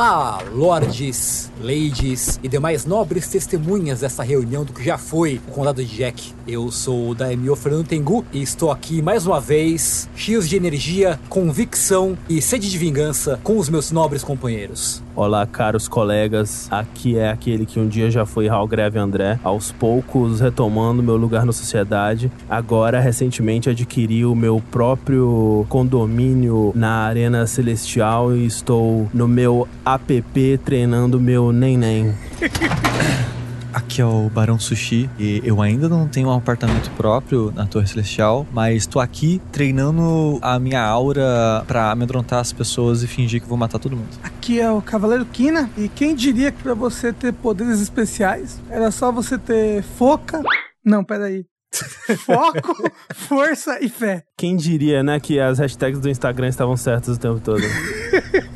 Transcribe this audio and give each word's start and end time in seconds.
Olá, 0.00 0.38
lords, 0.54 1.49
ladies 1.60 2.40
e 2.42 2.48
demais 2.48 2.84
nobres 2.84 3.28
testemunhas 3.28 4.00
dessa 4.00 4.22
reunião 4.22 4.64
do 4.64 4.72
que 4.72 4.82
já 4.82 4.96
foi 4.96 5.40
o 5.48 5.52
Condado 5.52 5.84
de 5.84 5.96
Jack. 5.96 6.32
Eu 6.46 6.70
sou 6.70 7.10
o 7.10 7.14
Daimyo 7.14 7.54
Fernando 7.54 7.86
Tengu 7.86 8.24
e 8.32 8.42
estou 8.42 8.70
aqui 8.70 9.02
mais 9.02 9.26
uma 9.26 9.40
vez, 9.40 10.08
cheios 10.16 10.48
de 10.48 10.56
energia, 10.56 11.20
convicção 11.28 12.16
e 12.28 12.40
sede 12.40 12.70
de 12.70 12.78
vingança 12.78 13.38
com 13.42 13.58
os 13.58 13.68
meus 13.68 13.92
nobres 13.92 14.24
companheiros. 14.24 15.02
Olá, 15.14 15.46
caros 15.46 15.86
colegas. 15.86 16.66
Aqui 16.70 17.18
é 17.18 17.30
aquele 17.30 17.66
que 17.66 17.78
um 17.78 17.86
dia 17.86 18.10
já 18.10 18.24
foi 18.24 18.48
Raul 18.48 18.66
Greve 18.66 18.98
André, 18.98 19.38
aos 19.44 19.70
poucos 19.70 20.40
retomando 20.40 21.02
meu 21.02 21.16
lugar 21.16 21.44
na 21.44 21.52
sociedade. 21.52 22.32
Agora, 22.48 23.00
recentemente, 23.00 23.68
adquiri 23.68 24.24
o 24.24 24.34
meu 24.34 24.62
próprio 24.70 25.66
condomínio 25.68 26.72
na 26.74 27.04
Arena 27.04 27.46
Celestial 27.46 28.34
e 28.34 28.46
estou 28.46 29.08
no 29.12 29.28
meu 29.28 29.68
app 29.84 30.58
treinando 30.64 31.20
meu 31.20 31.49
neném. 31.52 32.14
Aqui 33.72 34.00
é 34.00 34.04
o 34.04 34.28
Barão 34.28 34.58
Sushi 34.58 35.08
e 35.16 35.40
eu 35.44 35.62
ainda 35.62 35.88
não 35.88 36.08
tenho 36.08 36.28
um 36.28 36.32
apartamento 36.32 36.90
próprio 36.96 37.52
na 37.54 37.66
Torre 37.66 37.86
Celestial, 37.86 38.44
mas 38.52 38.84
tô 38.84 38.98
aqui 38.98 39.40
treinando 39.52 40.40
a 40.42 40.58
minha 40.58 40.82
aura 40.82 41.64
pra 41.68 41.92
amedrontar 41.92 42.40
as 42.40 42.52
pessoas 42.52 43.04
e 43.04 43.06
fingir 43.06 43.40
que 43.40 43.46
vou 43.46 43.56
matar 43.56 43.78
todo 43.78 43.96
mundo. 43.96 44.08
Aqui 44.24 44.60
é 44.60 44.70
o 44.70 44.82
Cavaleiro 44.82 45.24
Kina 45.24 45.70
e 45.78 45.88
quem 45.88 46.16
diria 46.16 46.50
que 46.50 46.60
pra 46.60 46.74
você 46.74 47.12
ter 47.12 47.32
poderes 47.32 47.80
especiais 47.80 48.60
era 48.68 48.90
só 48.90 49.12
você 49.12 49.38
ter 49.38 49.84
foca. 49.84 50.42
Não, 50.84 51.04
peraí. 51.04 51.46
Foco, 52.26 52.90
força 53.14 53.78
e 53.80 53.88
fé. 53.88 54.24
Quem 54.36 54.56
diria, 54.56 55.04
né, 55.04 55.20
que 55.20 55.38
as 55.38 55.60
hashtags 55.60 56.00
do 56.00 56.08
Instagram 56.08 56.48
estavam 56.48 56.76
certas 56.76 57.16
o 57.16 57.20
tempo 57.20 57.38
todo? 57.38 57.62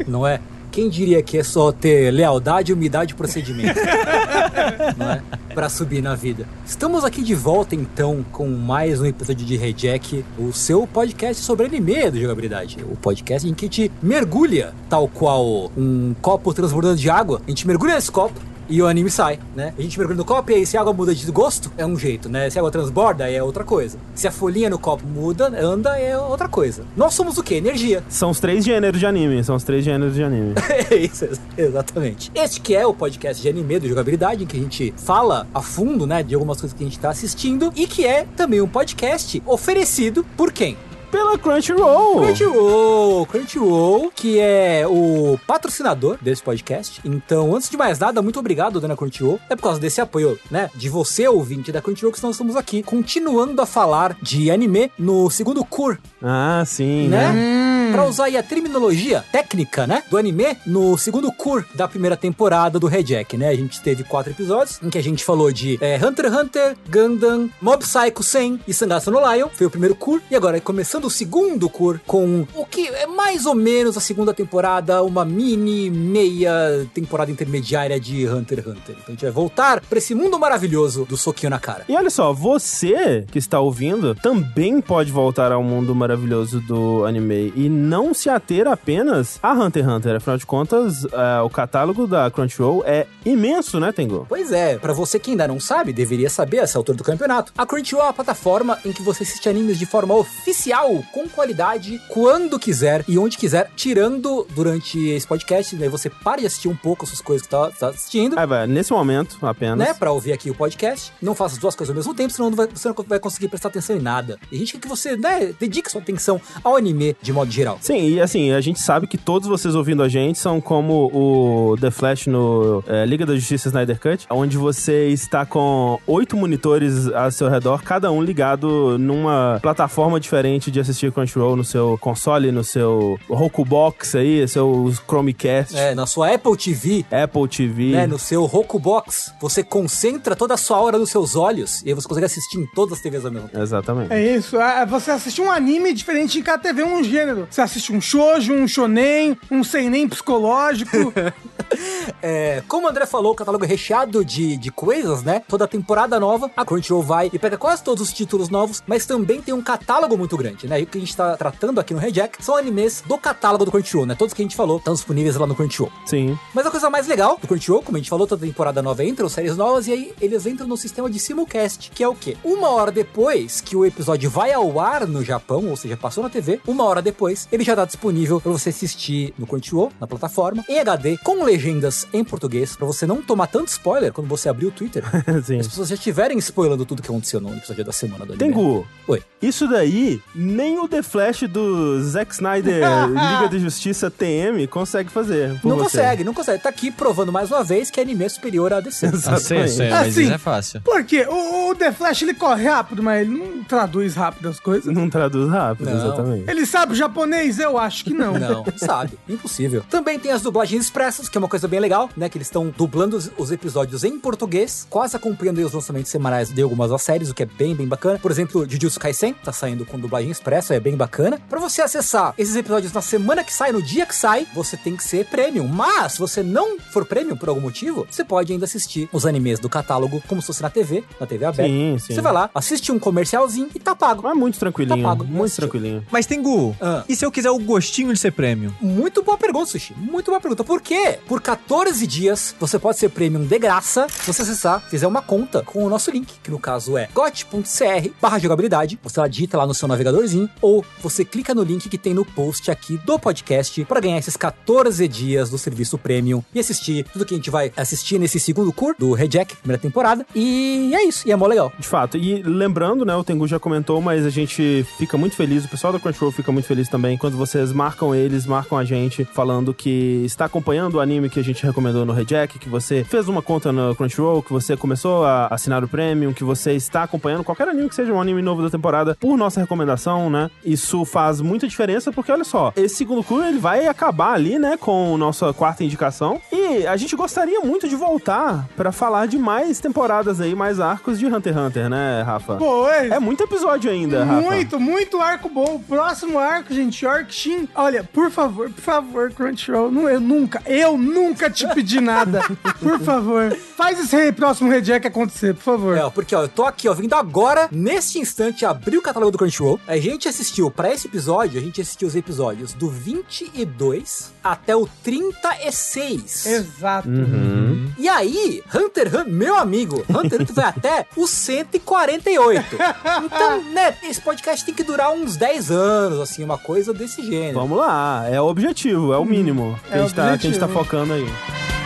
Não 0.08 0.26
é? 0.26 0.40
Quem 0.74 0.88
diria 0.88 1.22
que 1.22 1.38
é 1.38 1.44
só 1.44 1.70
ter 1.70 2.10
lealdade, 2.10 2.72
umidade 2.72 3.12
e 3.12 3.14
procedimento? 3.14 3.78
é? 3.78 5.22
Pra 5.54 5.68
subir 5.68 6.02
na 6.02 6.16
vida. 6.16 6.48
Estamos 6.66 7.04
aqui 7.04 7.22
de 7.22 7.32
volta 7.32 7.76
então 7.76 8.26
com 8.32 8.48
mais 8.48 9.00
um 9.00 9.06
episódio 9.06 9.46
de 9.46 9.56
Rejack, 9.56 10.24
o 10.36 10.52
seu 10.52 10.84
podcast 10.84 11.44
sobre 11.44 11.66
anime 11.66 12.10
do 12.10 12.20
jogabilidade. 12.20 12.78
O 12.90 12.96
podcast 12.96 13.48
em 13.48 13.54
que 13.54 13.66
a 13.66 13.68
gente 13.68 13.92
mergulha, 14.02 14.74
tal 14.90 15.06
qual 15.06 15.70
um 15.76 16.12
copo 16.20 16.52
transbordando 16.52 16.96
de 16.96 17.08
água. 17.08 17.40
A 17.46 17.50
gente 17.50 17.68
mergulha 17.68 17.94
nesse 17.94 18.10
copo 18.10 18.40
e 18.68 18.80
o 18.82 18.86
anime 18.86 19.10
sai, 19.10 19.38
né? 19.54 19.72
A 19.76 19.82
gente 19.82 19.98
mergulha 19.98 20.16
no 20.16 20.24
copo 20.24 20.50
e 20.50 20.54
aí 20.54 20.66
se 20.66 20.76
a 20.76 20.80
água 20.80 20.92
muda 20.92 21.14
de 21.14 21.30
gosto, 21.30 21.70
é 21.76 21.84
um 21.84 21.96
jeito, 21.96 22.28
né? 22.28 22.48
Se 22.50 22.58
a 22.58 22.60
água 22.60 22.70
transborda, 22.70 23.30
é 23.30 23.42
outra 23.42 23.64
coisa. 23.64 23.98
Se 24.14 24.26
a 24.26 24.30
folhinha 24.30 24.70
no 24.70 24.78
copo 24.78 25.06
muda, 25.06 25.52
anda, 25.60 25.98
é 25.98 26.16
outra 26.16 26.48
coisa. 26.48 26.84
Nós 26.96 27.14
somos 27.14 27.38
o 27.38 27.42
quê? 27.42 27.56
Energia. 27.56 28.02
São 28.08 28.30
os 28.30 28.40
três 28.40 28.64
gêneros 28.64 28.98
de 28.98 29.06
anime. 29.06 29.42
São 29.44 29.56
os 29.56 29.64
três 29.64 29.84
gêneros 29.84 30.14
de 30.14 30.22
anime. 30.22 30.54
É 30.90 30.96
isso, 30.96 31.26
exatamente. 31.56 32.30
Este 32.34 32.60
que 32.60 32.74
é 32.74 32.86
o 32.86 32.92
podcast 32.92 33.40
de 33.40 33.48
anime 33.48 33.78
do 33.78 33.88
jogabilidade, 33.88 34.44
em 34.44 34.46
que 34.46 34.56
a 34.56 34.60
gente 34.60 34.92
fala 34.96 35.46
a 35.54 35.62
fundo, 35.62 36.06
né, 36.06 36.22
de 36.22 36.34
algumas 36.34 36.60
coisas 36.60 36.76
que 36.76 36.84
a 36.84 36.86
gente 36.86 36.98
tá 36.98 37.10
assistindo 37.10 37.72
e 37.74 37.86
que 37.86 38.06
é 38.06 38.26
também 38.36 38.60
um 38.60 38.68
podcast 38.68 39.42
oferecido 39.46 40.26
por 40.36 40.52
quem? 40.52 40.76
Pela 41.14 41.38
Crunchyroll. 41.38 42.22
Crunchyroll, 42.22 43.26
Crunchyroll, 43.26 44.10
que 44.12 44.40
é 44.40 44.84
o 44.84 45.38
patrocinador 45.46 46.18
desse 46.20 46.42
podcast. 46.42 47.00
Então, 47.04 47.54
antes 47.54 47.70
de 47.70 47.76
mais 47.76 48.00
nada, 48.00 48.20
muito 48.20 48.40
obrigado, 48.40 48.80
dona 48.80 48.96
Crunchyroll. 48.96 49.38
É 49.48 49.54
por 49.54 49.62
causa 49.62 49.78
desse 49.78 50.00
apoio, 50.00 50.36
né, 50.50 50.68
de 50.74 50.88
você, 50.88 51.28
ouvinte 51.28 51.70
da 51.70 51.80
Crunchyroll, 51.80 52.12
que 52.12 52.20
nós 52.20 52.32
estamos 52.32 52.56
aqui, 52.56 52.82
continuando 52.82 53.62
a 53.62 53.66
falar 53.66 54.16
de 54.20 54.50
anime 54.50 54.90
no 54.98 55.30
segundo 55.30 55.64
cur, 55.64 55.98
Ah, 56.20 56.64
sim, 56.66 57.06
né? 57.06 57.30
né? 57.32 57.73
Pra 57.94 58.04
usar 58.06 58.24
aí 58.24 58.36
a 58.36 58.42
terminologia 58.42 59.24
técnica, 59.30 59.86
né, 59.86 60.02
do 60.10 60.16
anime, 60.16 60.56
no 60.66 60.98
segundo 60.98 61.30
cur 61.30 61.64
da 61.76 61.86
primeira 61.86 62.16
temporada 62.16 62.76
do 62.76 62.88
Rejack, 62.88 63.36
né? 63.36 63.50
A 63.50 63.54
gente 63.54 63.80
teve 63.80 64.02
quatro 64.02 64.32
episódios 64.32 64.80
em 64.82 64.90
que 64.90 64.98
a 64.98 65.02
gente 65.02 65.24
falou 65.24 65.52
de 65.52 65.78
é, 65.80 65.94
Hunter 66.04 66.24
x 66.24 66.34
Hunter, 66.34 66.76
Gundam, 66.90 67.48
Mob 67.62 67.84
Psycho 67.84 68.20
100 68.20 68.60
e 68.66 68.74
Sangatsu 68.74 69.12
no 69.12 69.20
Lion. 69.20 69.48
Foi 69.52 69.68
o 69.68 69.70
primeiro 69.70 69.94
cur. 69.94 70.20
E 70.28 70.34
agora, 70.34 70.60
começando 70.60 71.04
o 71.04 71.10
segundo 71.10 71.68
cur 71.68 72.00
com 72.04 72.44
o 72.56 72.66
que 72.66 72.88
é 72.88 73.06
mais 73.06 73.46
ou 73.46 73.54
menos 73.54 73.96
a 73.96 74.00
segunda 74.00 74.34
temporada, 74.34 75.00
uma 75.04 75.24
mini, 75.24 75.88
meia 75.88 76.84
temporada 76.92 77.30
intermediária 77.30 78.00
de 78.00 78.26
Hunter 78.26 78.58
x 78.58 78.66
Hunter. 78.66 78.96
Então 78.96 79.04
a 79.06 79.10
gente 79.12 79.22
vai 79.22 79.30
voltar 79.30 79.80
pra 79.82 79.98
esse 79.98 80.16
mundo 80.16 80.36
maravilhoso 80.36 81.04
do 81.04 81.16
soquinho 81.16 81.50
na 81.50 81.60
cara. 81.60 81.84
E 81.88 81.94
olha 81.94 82.10
só, 82.10 82.32
você 82.32 83.24
que 83.30 83.38
está 83.38 83.60
ouvindo 83.60 84.16
também 84.16 84.80
pode 84.80 85.12
voltar 85.12 85.52
ao 85.52 85.62
mundo 85.62 85.94
maravilhoso 85.94 86.58
do 86.60 87.04
anime 87.04 87.52
e 87.54 87.68
não 87.84 88.12
se 88.14 88.28
ater 88.28 88.66
apenas 88.66 89.38
a 89.42 89.52
Hunter 89.52 89.84
x 89.84 89.92
Hunter. 89.92 90.16
Afinal 90.16 90.36
de 90.38 90.46
contas, 90.46 91.04
é, 91.04 91.40
o 91.42 91.50
catálogo 91.50 92.06
da 92.06 92.30
Crunchyroll 92.30 92.82
é 92.86 93.06
imenso, 93.24 93.78
né, 93.78 93.92
Tengu? 93.92 94.26
Pois 94.28 94.50
é, 94.52 94.78
pra 94.78 94.92
você 94.92 95.18
que 95.18 95.30
ainda 95.30 95.46
não 95.46 95.60
sabe, 95.60 95.92
deveria 95.92 96.30
saber 96.30 96.58
essa 96.58 96.78
altura 96.78 96.98
do 96.98 97.04
campeonato. 97.04 97.52
A 97.56 97.66
Crunchyroll 97.66 98.06
é 98.06 98.08
a 98.08 98.12
plataforma 98.12 98.78
em 98.84 98.92
que 98.92 99.02
você 99.02 99.22
assiste 99.22 99.48
animes 99.48 99.78
de 99.78 99.86
forma 99.86 100.14
oficial, 100.14 101.02
com 101.12 101.28
qualidade, 101.28 102.00
quando 102.08 102.58
quiser 102.58 103.04
e 103.08 103.18
onde 103.18 103.36
quiser, 103.38 103.70
tirando 103.76 104.46
durante 104.54 104.98
esse 105.08 105.26
podcast, 105.26 105.76
daí 105.76 105.88
você 105.88 106.08
para 106.10 106.40
de 106.40 106.46
assistir 106.46 106.68
um 106.68 106.76
pouco 106.76 107.04
essas 107.04 107.20
coisas 107.20 107.46
que 107.46 107.50
tá, 107.50 107.70
tá 107.70 107.88
assistindo. 107.88 108.34
Vai, 108.34 108.66
nesse 108.66 108.92
momento 108.92 109.38
apenas. 109.42 109.78
Né, 109.78 109.94
pra 109.94 110.10
ouvir 110.12 110.32
aqui 110.32 110.50
o 110.50 110.54
podcast. 110.54 111.12
Não 111.20 111.34
faça 111.34 111.54
as 111.54 111.60
duas 111.60 111.74
coisas 111.74 111.90
ao 111.90 111.96
mesmo 111.96 112.14
tempo, 112.14 112.32
senão 112.32 112.50
não 112.50 112.56
vai- 112.56 112.66
você 112.66 112.88
não 112.88 112.94
vai 113.06 113.18
conseguir 113.18 113.48
prestar 113.48 113.68
atenção 113.68 113.96
em 113.96 114.00
nada. 114.00 114.38
E 114.50 114.56
a 114.56 114.58
gente 114.58 114.72
quer 114.74 114.78
que 114.80 114.88
você, 114.88 115.16
né, 115.16 115.54
dedique 115.58 115.90
sua 115.90 116.00
atenção 116.00 116.40
ao 116.62 116.76
anime 116.76 117.16
de 117.20 117.32
modo 117.32 117.50
geral. 117.50 117.73
Sim, 117.80 118.08
e 118.08 118.20
assim, 118.20 118.52
a 118.52 118.60
gente 118.60 118.80
sabe 118.80 119.06
que 119.06 119.16
todos 119.18 119.48
vocês 119.48 119.74
ouvindo 119.74 120.02
a 120.02 120.08
gente 120.08 120.38
são 120.38 120.60
como 120.60 121.10
o 121.12 121.76
The 121.80 121.90
Flash 121.90 122.26
no 122.26 122.82
é, 122.86 123.04
Liga 123.06 123.24
da 123.26 123.34
Justiça 123.34 123.68
Snyder 123.68 123.98
Cut, 124.00 124.26
onde 124.30 124.56
você 124.56 125.08
está 125.08 125.44
com 125.46 125.98
oito 126.06 126.36
monitores 126.36 127.08
ao 127.08 127.30
seu 127.30 127.48
redor, 127.48 127.82
cada 127.82 128.10
um 128.10 128.22
ligado 128.22 128.98
numa 128.98 129.58
plataforma 129.62 130.18
diferente 130.20 130.70
de 130.70 130.80
assistir 130.80 131.12
Crunchyroll 131.12 131.56
no 131.56 131.64
seu 131.64 131.98
console, 132.00 132.50
no 132.52 132.64
seu 132.64 133.18
Roku 133.28 133.64
Box 133.64 134.16
aí, 134.16 134.46
seu 134.48 134.92
Chromecast, 135.08 135.76
É, 135.76 135.94
na 135.94 136.06
sua 136.06 136.34
Apple 136.34 136.56
TV, 136.56 137.04
Apple 137.10 137.48
TV. 137.48 137.90
né, 137.92 138.06
no 138.06 138.18
seu 138.18 138.44
Roku 138.44 138.78
Box, 138.78 139.32
você 139.40 139.62
concentra 139.62 140.34
toda 140.36 140.54
a 140.54 140.56
sua 140.56 140.76
aura 140.76 140.98
nos 140.98 141.10
seus 141.10 141.36
olhos 141.36 141.82
e 141.84 141.88
aí 141.88 141.94
você 141.94 142.06
consegue 142.08 142.26
assistir 142.26 142.58
em 142.58 142.66
todas 142.74 142.94
as 142.94 143.00
TVs 143.00 143.24
ao 143.24 143.30
mesmo 143.30 143.48
tempo. 143.48 143.62
Exatamente. 143.62 144.12
É 144.12 144.36
isso. 144.36 144.58
ah, 144.58 144.84
Você 144.84 145.10
assiste 145.10 145.40
um 145.40 145.50
anime 145.50 145.92
diferente 145.92 146.38
em 146.38 146.42
cada 146.42 146.62
TV, 146.62 146.82
um 146.84 147.02
gênero. 147.02 147.46
Você 147.50 147.60
assiste 147.64 147.92
um 147.92 148.00
shoujo, 148.00 148.52
um 148.54 148.68
shonen, 148.68 149.36
um 149.50 149.64
seinen 149.64 150.08
psicológico. 150.08 151.12
É, 152.22 152.62
como 152.68 152.86
o 152.86 152.90
André 152.90 153.06
falou, 153.06 153.32
o 153.32 153.34
catálogo 153.34 153.64
é 153.64 153.68
recheado 153.68 154.24
de, 154.24 154.56
de 154.56 154.70
coisas, 154.70 155.22
né? 155.22 155.42
Toda 155.48 155.66
temporada 155.68 156.18
nova, 156.18 156.50
a 156.56 156.64
Crunchyroll 156.64 157.02
vai 157.02 157.30
e 157.32 157.38
pega 157.38 157.56
quase 157.56 157.82
todos 157.82 158.02
os 158.02 158.12
títulos 158.12 158.48
novos, 158.48 158.82
mas 158.86 159.06
também 159.06 159.40
tem 159.40 159.54
um 159.54 159.62
catálogo 159.62 160.16
muito 160.16 160.36
grande, 160.36 160.66
né? 160.66 160.80
E 160.80 160.84
o 160.84 160.86
que 160.86 160.98
a 160.98 161.00
gente 161.00 161.16
tá 161.16 161.36
tratando 161.36 161.80
aqui 161.80 161.92
no 161.92 162.00
Rejack 162.00 162.42
são 162.44 162.56
animes 162.56 163.02
do 163.06 163.18
catálogo 163.18 163.64
do 163.64 163.70
Crunchyroll, 163.70 164.06
né? 164.06 164.14
Todos 164.14 164.34
que 164.34 164.42
a 164.42 164.44
gente 164.44 164.56
falou 164.56 164.78
estão 164.78 164.94
disponíveis 164.94 165.36
lá 165.36 165.46
no 165.46 165.54
Crunchyroll. 165.54 165.92
Sim. 166.06 166.38
Mas 166.54 166.66
a 166.66 166.70
coisa 166.70 166.90
mais 166.90 167.06
legal 167.06 167.38
do 167.40 167.46
Crunchyroll, 167.46 167.82
como 167.82 167.96
a 167.96 168.00
gente 168.00 168.10
falou, 168.10 168.26
toda 168.26 168.46
temporada 168.46 168.82
nova 168.82 169.04
entra, 169.04 169.28
séries 169.28 169.56
novas, 169.56 169.86
e 169.86 169.92
aí 169.92 170.14
eles 170.20 170.46
entram 170.46 170.66
no 170.66 170.76
sistema 170.76 171.08
de 171.10 171.18
simulcast, 171.18 171.90
que 171.90 172.02
é 172.02 172.08
o 172.08 172.14
quê? 172.14 172.36
Uma 172.44 172.70
hora 172.70 172.90
depois 172.90 173.60
que 173.60 173.76
o 173.76 173.84
episódio 173.84 174.30
vai 174.30 174.52
ao 174.52 174.80
ar 174.80 175.06
no 175.06 175.24
Japão, 175.24 175.68
ou 175.68 175.76
seja, 175.76 175.96
passou 175.96 176.22
na 176.22 176.30
TV, 176.30 176.60
uma 176.66 176.84
hora 176.84 177.02
depois, 177.02 177.48
ele 177.50 177.64
já 177.64 177.74
tá 177.74 177.84
disponível 177.84 178.40
pra 178.40 178.52
você 178.52 178.70
assistir 178.70 179.34
no 179.38 179.46
Crunchyroll, 179.46 179.92
na 180.00 180.06
plataforma, 180.06 180.64
em 180.68 180.78
HD, 180.78 181.18
com 181.18 181.42
legendas 181.42 182.03
em 182.12 182.24
português, 182.24 182.76
pra 182.76 182.86
você 182.86 183.06
não 183.06 183.22
tomar 183.22 183.46
tanto 183.46 183.68
spoiler 183.68 184.12
quando 184.12 184.26
você 184.26 184.48
abrir 184.48 184.66
o 184.66 184.70
Twitter. 184.70 185.04
Sim. 185.44 185.58
As 185.60 185.68
pessoas 185.68 185.88
já 185.88 185.94
estiverem 185.94 186.38
spoilando 186.38 186.84
tudo 186.84 187.02
que 187.02 187.08
aconteceu 187.08 187.40
no 187.40 187.54
episódio 187.56 187.84
da 187.84 187.92
semana 187.92 188.24
do 188.26 188.32
anime. 188.34 188.38
Tengu, 188.38 188.86
Oi. 189.08 189.22
isso 189.40 189.68
daí, 189.68 190.20
nem 190.34 190.78
o 190.78 190.88
The 190.88 191.02
Flash 191.02 191.42
do 191.48 192.00
Zack 192.02 192.32
Snyder 192.34 192.82
Liga 193.08 193.48
da 193.48 193.58
Justiça 193.58 194.10
TM 194.10 194.66
consegue 194.66 195.10
fazer. 195.10 195.50
Não 195.64 195.76
você. 195.76 195.84
consegue, 195.98 196.24
não 196.24 196.34
consegue. 196.34 196.62
Tá 196.62 196.68
aqui 196.68 196.90
provando 196.90 197.32
mais 197.32 197.50
uma 197.50 197.62
vez 197.64 197.90
que 197.90 198.00
anime 198.00 198.24
é 198.24 198.28
superior 198.28 198.72
a 198.72 198.80
DC. 198.80 199.06
Ah, 199.26 199.36
sei, 199.38 199.68
sei, 199.68 199.90
mas 199.90 200.08
Assim. 200.08 200.22
isso 200.22 200.32
é 200.32 200.38
fácil. 200.38 200.80
Porque 200.82 201.22
o, 201.28 201.70
o 201.70 201.74
The 201.74 201.92
Flash 201.92 202.22
ele 202.22 202.34
corre 202.34 202.64
rápido, 202.68 203.02
mas 203.02 203.22
ele 203.26 203.36
não 203.38 203.64
traduz 203.64 204.14
rápido 204.14 204.48
as 204.48 204.58
coisas. 204.60 204.92
Não 204.92 205.08
traduz 205.08 205.50
rápido, 205.50 205.90
Não. 205.90 205.96
exatamente. 205.96 206.50
Ele 206.50 206.66
sabe 206.66 206.94
japonês? 206.94 207.58
Eu 207.58 207.78
acho 207.78 208.04
que 208.04 208.12
não. 208.14 208.34
Não, 208.34 208.64
sabe. 208.76 209.18
Impossível. 209.28 209.82
Também 209.90 210.18
tem 210.18 210.32
as 210.32 210.42
dublagens 210.42 210.84
expressas, 210.84 211.28
que 211.28 211.36
é 211.36 211.40
uma 211.40 211.48
coisa 211.48 211.66
bem 211.68 211.78
legal. 211.84 211.94
legal, 211.94 212.10
né? 212.16 212.28
Que 212.28 212.38
eles 212.38 212.48
estão 212.48 212.72
dublando 212.76 213.16
os, 213.16 213.30
os 213.38 213.52
episódios 213.52 214.04
em 214.04 214.18
português, 214.18 214.86
quase 214.90 215.16
acompanhando 215.16 215.58
aí 215.58 215.64
os 215.64 215.72
lançamentos 215.72 216.10
semanais 216.10 216.50
de 216.50 216.60
algumas 216.62 216.90
das 216.90 217.02
séries, 217.02 217.30
o 217.30 217.34
que 217.34 217.42
é 217.42 217.46
bem, 217.46 217.74
bem 217.74 217.86
bacana. 217.86 218.18
Por 218.18 218.30
exemplo, 218.30 218.68
Jujutsu 218.68 218.98
Kaisen 218.98 219.34
tá 219.34 219.52
saindo 219.52 219.86
com 219.86 219.98
dublagem 219.98 220.30
expressa, 220.30 220.74
é 220.74 220.80
bem 220.80 220.96
bacana. 220.96 221.40
Pra 221.48 221.60
você 221.60 221.82
acessar 221.82 222.34
esses 222.36 222.56
episódios 222.56 222.92
na 222.92 223.00
semana 223.00 223.44
que 223.44 223.52
sai, 223.52 223.72
no 223.72 223.82
dia 223.82 224.06
que 224.06 224.14
sai, 224.14 224.46
você 224.54 224.76
tem 224.76 224.96
que 224.96 225.04
ser 225.04 225.26
premium. 225.26 225.68
Mas, 225.68 226.12
se 226.12 226.18
você 226.18 226.42
não 226.42 226.78
for 226.78 227.04
premium 227.04 227.36
por 227.36 227.48
algum 227.48 227.60
motivo, 227.60 228.06
você 228.10 228.24
pode 228.24 228.52
ainda 228.52 228.64
assistir 228.64 229.08
os 229.12 229.26
animes 229.26 229.58
do 229.60 229.68
catálogo 229.68 230.22
como 230.26 230.40
se 230.40 230.48
fosse 230.48 230.62
na 230.62 230.70
TV, 230.70 231.04
na 231.20 231.26
TV 231.26 231.44
aberta. 231.44 231.70
Sim, 231.70 231.96
sim. 231.98 232.14
Você 232.14 232.20
vai 232.20 232.32
lá, 232.32 232.50
assiste 232.54 232.90
um 232.90 232.98
comercialzinho 232.98 233.68
e 233.74 233.78
tá 233.78 233.94
pago. 233.94 234.22
Mas 234.22 234.36
muito 234.36 234.58
tranquilinho, 234.58 234.96
Tá 234.96 235.02
pago, 235.02 235.24
muito 235.24 235.54
tranquilinho. 235.54 236.04
Mas 236.10 236.26
tem 236.26 236.42
Gu. 236.42 236.74
Ah. 236.80 237.04
E 237.08 237.16
se 237.16 237.24
eu 237.24 237.30
quiser 237.30 237.50
o 237.50 237.58
gostinho 237.58 238.12
de 238.12 238.18
ser 238.18 238.32
prêmio? 238.32 238.74
Muito 238.80 239.22
boa 239.22 239.36
pergunta, 239.36 239.66
Sushi. 239.66 239.94
Muito 239.96 240.30
boa 240.30 240.40
pergunta. 240.40 240.64
Por 240.64 240.80
quê? 240.80 241.18
Por 241.26 241.40
14 241.40 241.73
dias 242.06 242.54
você 242.58 242.78
pode 242.78 242.98
ser 242.98 243.08
premium 243.08 243.44
de 243.44 243.58
graça 243.58 244.06
se 244.08 244.32
você 244.32 244.42
acessar, 244.42 244.80
fizer 244.88 245.06
uma 245.06 245.20
conta 245.20 245.62
com 245.62 245.84
o 245.84 245.88
nosso 245.88 246.10
link, 246.10 246.34
que 246.42 246.50
no 246.50 246.58
caso 246.58 246.96
é 246.96 247.08
got.cr 247.12 248.10
barra 248.20 248.38
jogabilidade. 248.38 248.98
Você 249.02 249.20
lá 249.20 249.28
digita 249.28 249.58
lá 249.58 249.66
no 249.66 249.74
seu 249.74 249.88
navegadorzinho 249.88 250.48
ou 250.60 250.84
você 251.02 251.24
clica 251.24 251.54
no 251.54 251.62
link 251.62 251.88
que 251.88 251.98
tem 251.98 252.14
no 252.14 252.24
post 252.24 252.70
aqui 252.70 252.96
do 252.98 253.18
podcast 253.18 253.84
para 253.84 254.00
ganhar 254.00 254.18
esses 254.18 254.36
14 254.36 255.06
dias 255.08 255.50
do 255.50 255.58
serviço 255.58 255.98
premium 255.98 256.42
e 256.54 256.60
assistir 256.60 257.04
tudo 257.12 257.24
que 257.24 257.34
a 257.34 257.36
gente 257.36 257.50
vai 257.50 257.72
assistir 257.76 258.18
nesse 258.18 258.38
segundo 258.38 258.72
curso 258.72 258.98
do 258.98 259.12
Rejack, 259.12 259.56
primeira 259.56 259.80
temporada. 259.80 260.26
E 260.34 260.92
é 260.94 261.04
isso. 261.04 261.26
E 261.26 261.32
é 261.32 261.36
mó 261.36 261.46
legal. 261.46 261.72
De 261.78 261.86
fato. 261.86 262.16
E 262.16 262.42
lembrando, 262.42 263.04
né, 263.04 263.14
o 263.14 263.24
Tengu 263.24 263.46
já 263.46 263.58
comentou, 263.58 264.00
mas 264.00 264.24
a 264.24 264.30
gente 264.30 264.86
fica 264.98 265.16
muito 265.16 265.36
feliz, 265.36 265.64
o 265.64 265.68
pessoal 265.68 265.92
da 265.92 265.98
Crunchyroll 265.98 266.32
fica 266.32 266.52
muito 266.52 266.66
feliz 266.66 266.88
também 266.88 267.16
quando 267.18 267.36
vocês 267.36 267.72
marcam 267.72 268.14
eles, 268.14 268.46
marcam 268.46 268.78
a 268.78 268.84
gente, 268.84 269.24
falando 269.24 269.74
que 269.74 270.22
está 270.24 270.44
acompanhando 270.44 270.94
o 270.94 271.00
anime 271.00 271.28
que 271.28 271.40
a 271.40 271.44
gente 271.44 271.63
recomendou 271.64 272.04
no 272.04 272.12
Rejack, 272.12 272.58
que 272.58 272.68
você 272.68 273.04
fez 273.04 273.28
uma 273.28 273.42
conta 273.42 273.72
no 273.72 273.94
Crunchyroll, 273.94 274.42
que 274.42 274.52
você 274.52 274.76
começou 274.76 275.24
a 275.24 275.48
assinar 275.48 275.82
o 275.82 275.88
Premium, 275.88 276.32
que 276.32 276.44
você 276.44 276.72
está 276.72 277.02
acompanhando 277.02 277.44
qualquer 277.44 277.68
anime 277.68 277.88
que 277.88 277.94
seja 277.94 278.12
um 278.12 278.20
anime 278.20 278.42
novo 278.42 278.62
da 278.62 278.70
temporada 278.70 279.16
por 279.18 279.36
nossa 279.36 279.60
recomendação, 279.60 280.30
né? 280.30 280.50
Isso 280.64 281.04
faz 281.04 281.40
muita 281.40 281.66
diferença 281.66 282.12
porque, 282.12 282.30
olha 282.30 282.44
só, 282.44 282.72
esse 282.76 282.96
segundo 282.96 283.22
curso 283.22 283.46
ele 283.46 283.58
vai 283.58 283.86
acabar 283.86 284.34
ali, 284.34 284.58
né, 284.58 284.76
com 284.76 285.16
nossa 285.16 285.52
quarta 285.52 285.84
indicação 285.84 286.40
e 286.52 286.86
a 286.86 286.96
gente 286.96 287.16
gostaria 287.16 287.60
muito 287.60 287.88
de 287.88 287.96
voltar 287.96 288.68
pra 288.76 288.92
falar 288.92 289.26
de 289.26 289.38
mais 289.38 289.80
temporadas 289.80 290.40
aí, 290.40 290.54
mais 290.54 290.80
arcos 290.80 291.18
de 291.18 291.26
Hunter 291.26 291.52
x 291.52 291.56
Hunter, 291.56 291.88
né, 291.88 292.22
Rafa? 292.22 292.56
Pois. 292.56 293.10
É 293.10 293.18
muito 293.18 293.42
episódio 293.42 293.90
ainda, 293.90 294.24
Rafa. 294.24 294.40
Muito, 294.40 294.80
muito 294.80 295.20
arco 295.20 295.48
bom. 295.48 295.76
O 295.76 295.80
próximo 295.80 296.38
arco, 296.38 296.72
gente, 296.72 297.04
York 297.04 297.32
Shin. 297.34 297.68
Olha, 297.74 298.04
por 298.04 298.30
favor, 298.30 298.70
por 298.70 298.80
favor, 298.80 299.32
Crunchyroll. 299.32 299.90
Não, 299.90 300.08
eu 300.08 300.20
nunca, 300.20 300.62
eu 300.66 300.96
nunca 300.96 301.50
te 301.54 301.66
pedi 301.74 302.00
nada. 302.00 302.42
Por 302.80 302.98
favor, 303.00 303.56
faz 303.76 304.00
esse 304.00 304.32
próximo 304.32 304.70
rejack 304.70 305.06
acontecer, 305.06 305.54
por 305.54 305.62
favor. 305.62 305.96
É, 305.96 306.10
porque 306.10 306.34
ó, 306.34 306.42
eu 306.42 306.48
tô 306.48 306.64
aqui, 306.64 306.88
ó, 306.88 306.94
vindo 306.94 307.14
agora, 307.14 307.68
neste 307.70 308.18
instante, 308.18 308.66
abrir 308.66 308.98
o 308.98 309.02
catálogo 309.02 309.32
do 309.32 309.38
Crunchyroll. 309.38 309.80
A 309.86 309.96
gente 309.96 310.28
assistiu, 310.28 310.70
pra 310.70 310.92
esse 310.92 311.06
episódio, 311.06 311.58
a 311.58 311.62
gente 311.62 311.80
assistiu 311.80 312.08
os 312.08 312.16
episódios 312.16 312.72
do 312.72 312.88
22 312.88 314.32
até 314.42 314.76
o 314.76 314.86
36. 315.02 316.46
Exato. 316.46 317.08
Uhum. 317.08 317.90
E 317.98 318.08
aí, 318.08 318.62
Hunter 318.74 319.08
x 319.08 319.14
Hunter, 319.14 319.28
meu 319.28 319.56
amigo, 319.56 320.04
Hunter 320.08 320.40
x 320.40 320.50
Hunter 320.50 320.54
vai 320.54 320.64
até 320.64 321.06
o 321.16 321.26
148. 321.26 322.76
Então, 323.24 323.62
né, 323.72 323.96
esse 324.02 324.20
podcast 324.20 324.64
tem 324.64 324.74
que 324.74 324.82
durar 324.82 325.12
uns 325.12 325.36
10 325.36 325.70
anos, 325.70 326.20
assim, 326.20 326.44
uma 326.44 326.58
coisa 326.58 326.92
desse 326.92 327.22
gênero. 327.22 327.58
Vamos 327.60 327.78
lá, 327.78 328.26
é 328.28 328.40
o 328.40 328.46
objetivo, 328.46 329.12
é 329.12 329.18
o 329.18 329.24
mínimo 329.24 329.78
que, 329.86 329.94
É 329.94 329.98
a 329.98 330.02
gente 330.02 330.14
tá, 330.14 330.38
que 330.38 330.46
a 330.46 330.50
gente 330.50 330.60
tá 330.60 330.68
focando 330.68 331.12
aí. 331.12 331.26
Thank 331.46 331.78
you. 331.78 331.83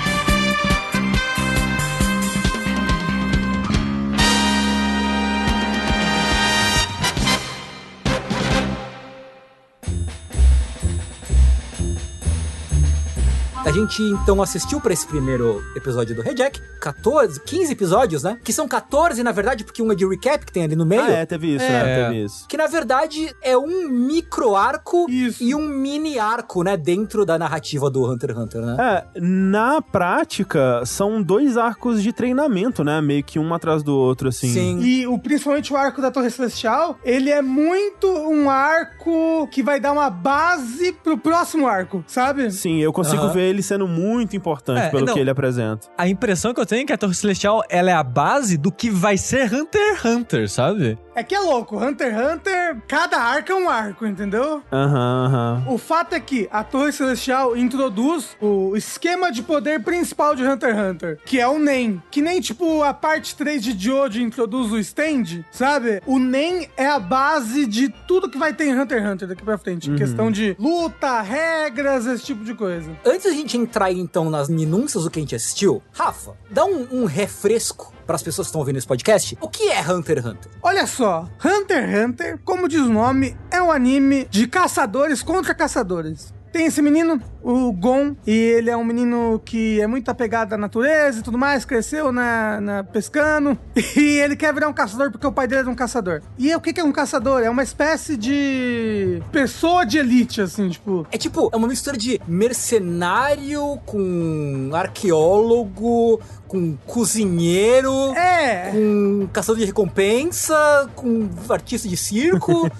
A 13.69 13.70
gente 13.70 14.03
então 14.03 14.41
assistiu 14.41 14.81
pra 14.81 14.94
esse 14.94 15.06
primeiro 15.06 15.62
episódio 15.76 16.17
do 16.17 16.23
Rejack, 16.23 16.59
14, 16.81 17.38
15 17.38 17.73
episódios, 17.73 18.23
né? 18.23 18.38
Que 18.43 18.50
são 18.50 18.67
14, 18.67 19.23
na 19.23 19.31
verdade, 19.31 19.62
porque 19.62 19.82
um 19.82 19.93
é 19.93 19.94
de 19.94 20.06
recap 20.06 20.47
que 20.47 20.50
tem 20.50 20.65
ali 20.65 20.75
no 20.75 20.87
meio. 20.87 21.03
Ah, 21.03 21.11
é, 21.11 21.26
teve 21.26 21.55
isso, 21.55 21.67
né? 21.67 22.00
É. 22.00 22.05
Teve 22.05 22.25
isso. 22.25 22.49
Que 22.49 22.56
na 22.56 22.67
verdade 22.67 23.31
é 23.43 23.59
um 23.59 23.91
micro 23.91 24.56
arco 24.56 25.05
Isso. 25.11 25.44
e 25.44 25.55
um 25.55 25.69
mini 25.69 26.19
arco, 26.19 26.62
né? 26.62 26.79
Dentro 26.79 27.26
da 27.26 27.38
narrativa 27.38 27.91
do 27.91 28.11
Hunter 28.11 28.31
x 28.31 28.38
Hunter, 28.38 28.62
né? 28.62 28.76
É, 29.15 29.20
na 29.20 29.82
prática, 29.82 30.82
são 30.87 31.23
dois 31.23 31.59
arcos 31.59 32.03
de 32.03 32.11
treinamento, 32.11 32.82
né? 32.82 33.03
Meio 33.03 33.23
que 33.23 33.38
um 33.38 33.53
atrás 33.53 33.82
do 33.82 33.94
outro, 33.94 34.31
assim. 34.31 34.49
Sim. 34.49 34.81
E 34.81 35.06
o, 35.06 35.19
principalmente 35.19 35.75
o 35.75 35.76
arco 35.76 36.00
da 36.00 36.11
Torre 36.11 36.31
Celestial, 36.31 36.99
ele 37.05 37.31
é 37.31 37.43
muito 37.43 38.06
um 38.09 38.49
arco 38.49 39.47
que 39.49 39.62
vai 39.62 39.79
dar 39.79 39.93
uma 39.93 40.09
base 40.09 40.93
pro 40.93 41.19
próximo 41.19 41.67
arco, 41.67 42.03
sabe? 42.06 42.50
Sim, 42.50 42.79
eu 42.79 42.94
consigo 42.94 43.29
ver 43.29 43.50
ele 43.50 43.57
sendo 43.62 43.87
muito 43.88 44.37
importante 44.37 44.81
É, 44.87 44.88
pelo 44.88 45.06
não. 45.06 45.14
que 45.14 45.20
ele 45.20 45.31
apresenta. 45.31 45.88
A 45.96 46.08
impressão 46.08 46.52
que 46.55 46.60
eu 46.60 46.66
tenho 46.66 46.82
é 46.82 46.84
que 46.84 46.93
a 46.93 46.99
Torre 46.99 47.14
Celestial 47.14 47.62
ela 47.69 47.90
é 47.90 47.94
a 47.94 48.02
base 48.02 48.56
do 48.56 48.70
que 48.70 48.90
vai 48.90 49.16
ser 49.16 49.52
Hunter 49.52 49.96
x 49.96 50.05
Hunter, 50.05 50.49
sabe? 50.50 50.99
É 51.19 51.25
que 51.25 51.35
é 51.35 51.41
louco, 51.41 51.76
Hunter 51.76 52.15
x 52.15 52.32
Hunter, 52.32 52.76
cada 52.87 53.19
arco 53.19 53.50
é 53.50 53.55
um 53.56 53.69
arco, 53.69 54.06
entendeu? 54.06 54.62
Aham, 54.70 55.26
aham. 55.26 55.65
O 55.67 55.76
fato 55.76 56.12
é 56.15 56.20
que 56.20 56.49
a 56.49 56.62
Torre 56.62 56.93
Celestial 56.93 57.56
introduz 57.56 58.37
o 58.41 58.76
esquema 58.76 59.32
de 59.32 59.43
poder 59.43 59.82
principal 59.82 60.37
de 60.37 60.44
Hunter 60.44 60.70
x 60.76 60.79
Hunter, 60.79 61.19
que 61.26 61.41
é 61.41 61.49
o 61.49 61.59
NEM. 61.59 62.00
Que 62.09 62.23
nem, 62.23 62.41
tipo, 62.41 62.85
a 62.85 62.94
parte 62.94 63.35
3 63.35 63.65
de 63.65 63.76
Jojo 63.76 64.20
introduz 64.20 64.70
o 64.70 64.79
stand, 64.79 65.44
sabe? 65.50 66.00
O 66.06 66.20
NEM 66.20 66.69
é 66.76 66.87
a 66.87 67.00
base 67.00 67.67
de 67.67 67.88
tudo 68.06 68.31
que 68.31 68.38
vai 68.38 68.53
ter 68.53 68.69
em 68.69 68.79
Hunter 68.79 69.03
x 69.03 69.11
Hunter 69.11 69.29
daqui 69.29 69.43
pra 69.43 69.59
frente. 69.59 69.91
Em 69.91 69.97
questão 69.97 70.31
de 70.31 70.55
luta, 70.56 71.20
regras, 71.20 72.06
esse 72.06 72.26
tipo 72.26 72.44
de 72.44 72.55
coisa. 72.55 72.97
Antes 73.05 73.25
da 73.25 73.32
gente 73.32 73.59
entrar 73.59 73.91
então 73.91 74.31
nas 74.31 74.49
minúcias 74.49 75.03
do 75.03 75.11
que 75.11 75.19
a 75.19 75.23
gente 75.23 75.35
assistiu, 75.35 75.82
Rafa, 75.93 76.37
dá 76.49 76.65
um, 76.65 76.87
um 76.93 77.05
refresco 77.06 77.97
para 78.08 78.16
as 78.16 78.22
pessoas 78.22 78.46
que 78.46 78.49
estão 78.49 78.60
ouvindo 78.62 78.78
esse 78.78 78.87
podcast. 78.87 79.37
O 79.38 79.49
que 79.49 79.64
é 79.69 79.82
Hunter 79.82 80.16
x 80.16 80.26
Hunter? 80.26 80.50
Olha 80.62 80.87
só, 80.87 81.28
Hunter 81.44 81.84
x 81.84 82.05
Hunter, 82.06 82.38
como 82.43 82.66
diz 82.66 82.81
o 82.81 82.88
nome, 82.88 83.37
é 83.50 83.60
um 83.60 83.70
anime 83.70 84.26
de 84.31 84.49
caçadores 84.49 85.22
contra 85.22 85.55
caçadores. 85.55 86.32
Tem 86.50 86.64
esse 86.64 86.81
menino, 86.81 87.22
o 87.50 87.72
Gon, 87.72 88.14
e 88.26 88.30
ele 88.30 88.68
é 88.68 88.76
um 88.76 88.84
menino 88.84 89.40
que 89.42 89.80
é 89.80 89.86
muito 89.86 90.10
apegado 90.10 90.52
à 90.52 90.58
natureza 90.58 91.20
e 91.20 91.22
tudo 91.22 91.38
mais, 91.38 91.64
cresceu 91.64 92.12
na, 92.12 92.60
na 92.60 92.84
pescando, 92.84 93.58
e 93.96 94.20
ele 94.20 94.36
quer 94.36 94.52
virar 94.52 94.68
um 94.68 94.72
caçador 94.74 95.10
porque 95.10 95.26
o 95.26 95.32
pai 95.32 95.46
dele 95.46 95.62
era 95.62 95.70
um 95.70 95.74
caçador. 95.74 96.20
E 96.38 96.54
o 96.54 96.60
que 96.60 96.74
que 96.74 96.80
é 96.80 96.84
um 96.84 96.92
caçador? 96.92 97.42
É 97.42 97.48
uma 97.48 97.62
espécie 97.62 98.18
de 98.18 99.22
pessoa 99.32 99.86
de 99.86 99.96
elite, 99.96 100.42
assim, 100.42 100.68
tipo... 100.68 101.06
É 101.10 101.16
tipo, 101.16 101.48
é 101.50 101.56
uma 101.56 101.68
mistura 101.68 101.96
de 101.96 102.20
mercenário 102.28 103.80
com 103.86 104.70
arqueólogo, 104.74 106.20
com 106.48 106.76
cozinheiro. 106.86 107.92
É, 108.16 108.70
Com 108.72 109.28
caçador 109.32 109.60
de 109.60 109.67
recompensa, 109.67 110.90
com 110.96 111.28
artista 111.50 111.88
de 111.88 111.96
circo. 111.96 112.69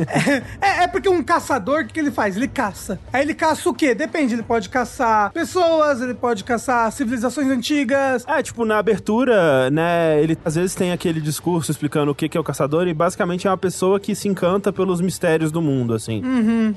É, 0.60 0.84
é 0.84 0.87
porque 0.88 1.08
um 1.08 1.22
caçador, 1.22 1.82
o 1.82 1.87
que, 1.87 1.92
que 1.94 2.00
ele 2.00 2.10
faz? 2.10 2.37
Ele 2.37 2.48
caça. 2.48 2.98
Aí 3.12 3.22
ele 3.22 3.34
caça 3.34 3.68
o 3.68 3.75
quê? 3.75 3.94
Depende, 3.94 4.34
ele 4.34 4.42
pode 4.42 4.57
caçar 4.66 5.30
pessoas, 5.32 6.00
ele 6.00 6.14
pode 6.14 6.42
caçar 6.42 6.90
civilizações 6.90 7.48
antigas. 7.48 8.24
É, 8.26 8.42
tipo, 8.42 8.64
na 8.64 8.78
abertura, 8.78 9.70
né, 9.70 10.22
ele 10.22 10.38
às 10.44 10.54
vezes 10.54 10.74
tem 10.74 10.92
aquele 10.92 11.20
discurso 11.20 11.70
explicando 11.70 12.12
o 12.12 12.14
que 12.14 12.28
que 12.28 12.38
é 12.38 12.40
o 12.40 12.44
caçador 12.44 12.88
e 12.88 12.94
basicamente 12.94 13.46
é 13.46 13.50
uma 13.50 13.58
pessoa 13.58 14.00
que 14.00 14.14
se 14.14 14.28
encanta 14.28 14.72
pelos 14.72 15.00
mistérios 15.00 15.52
do 15.52 15.60
mundo, 15.60 15.92
assim. 15.92 16.22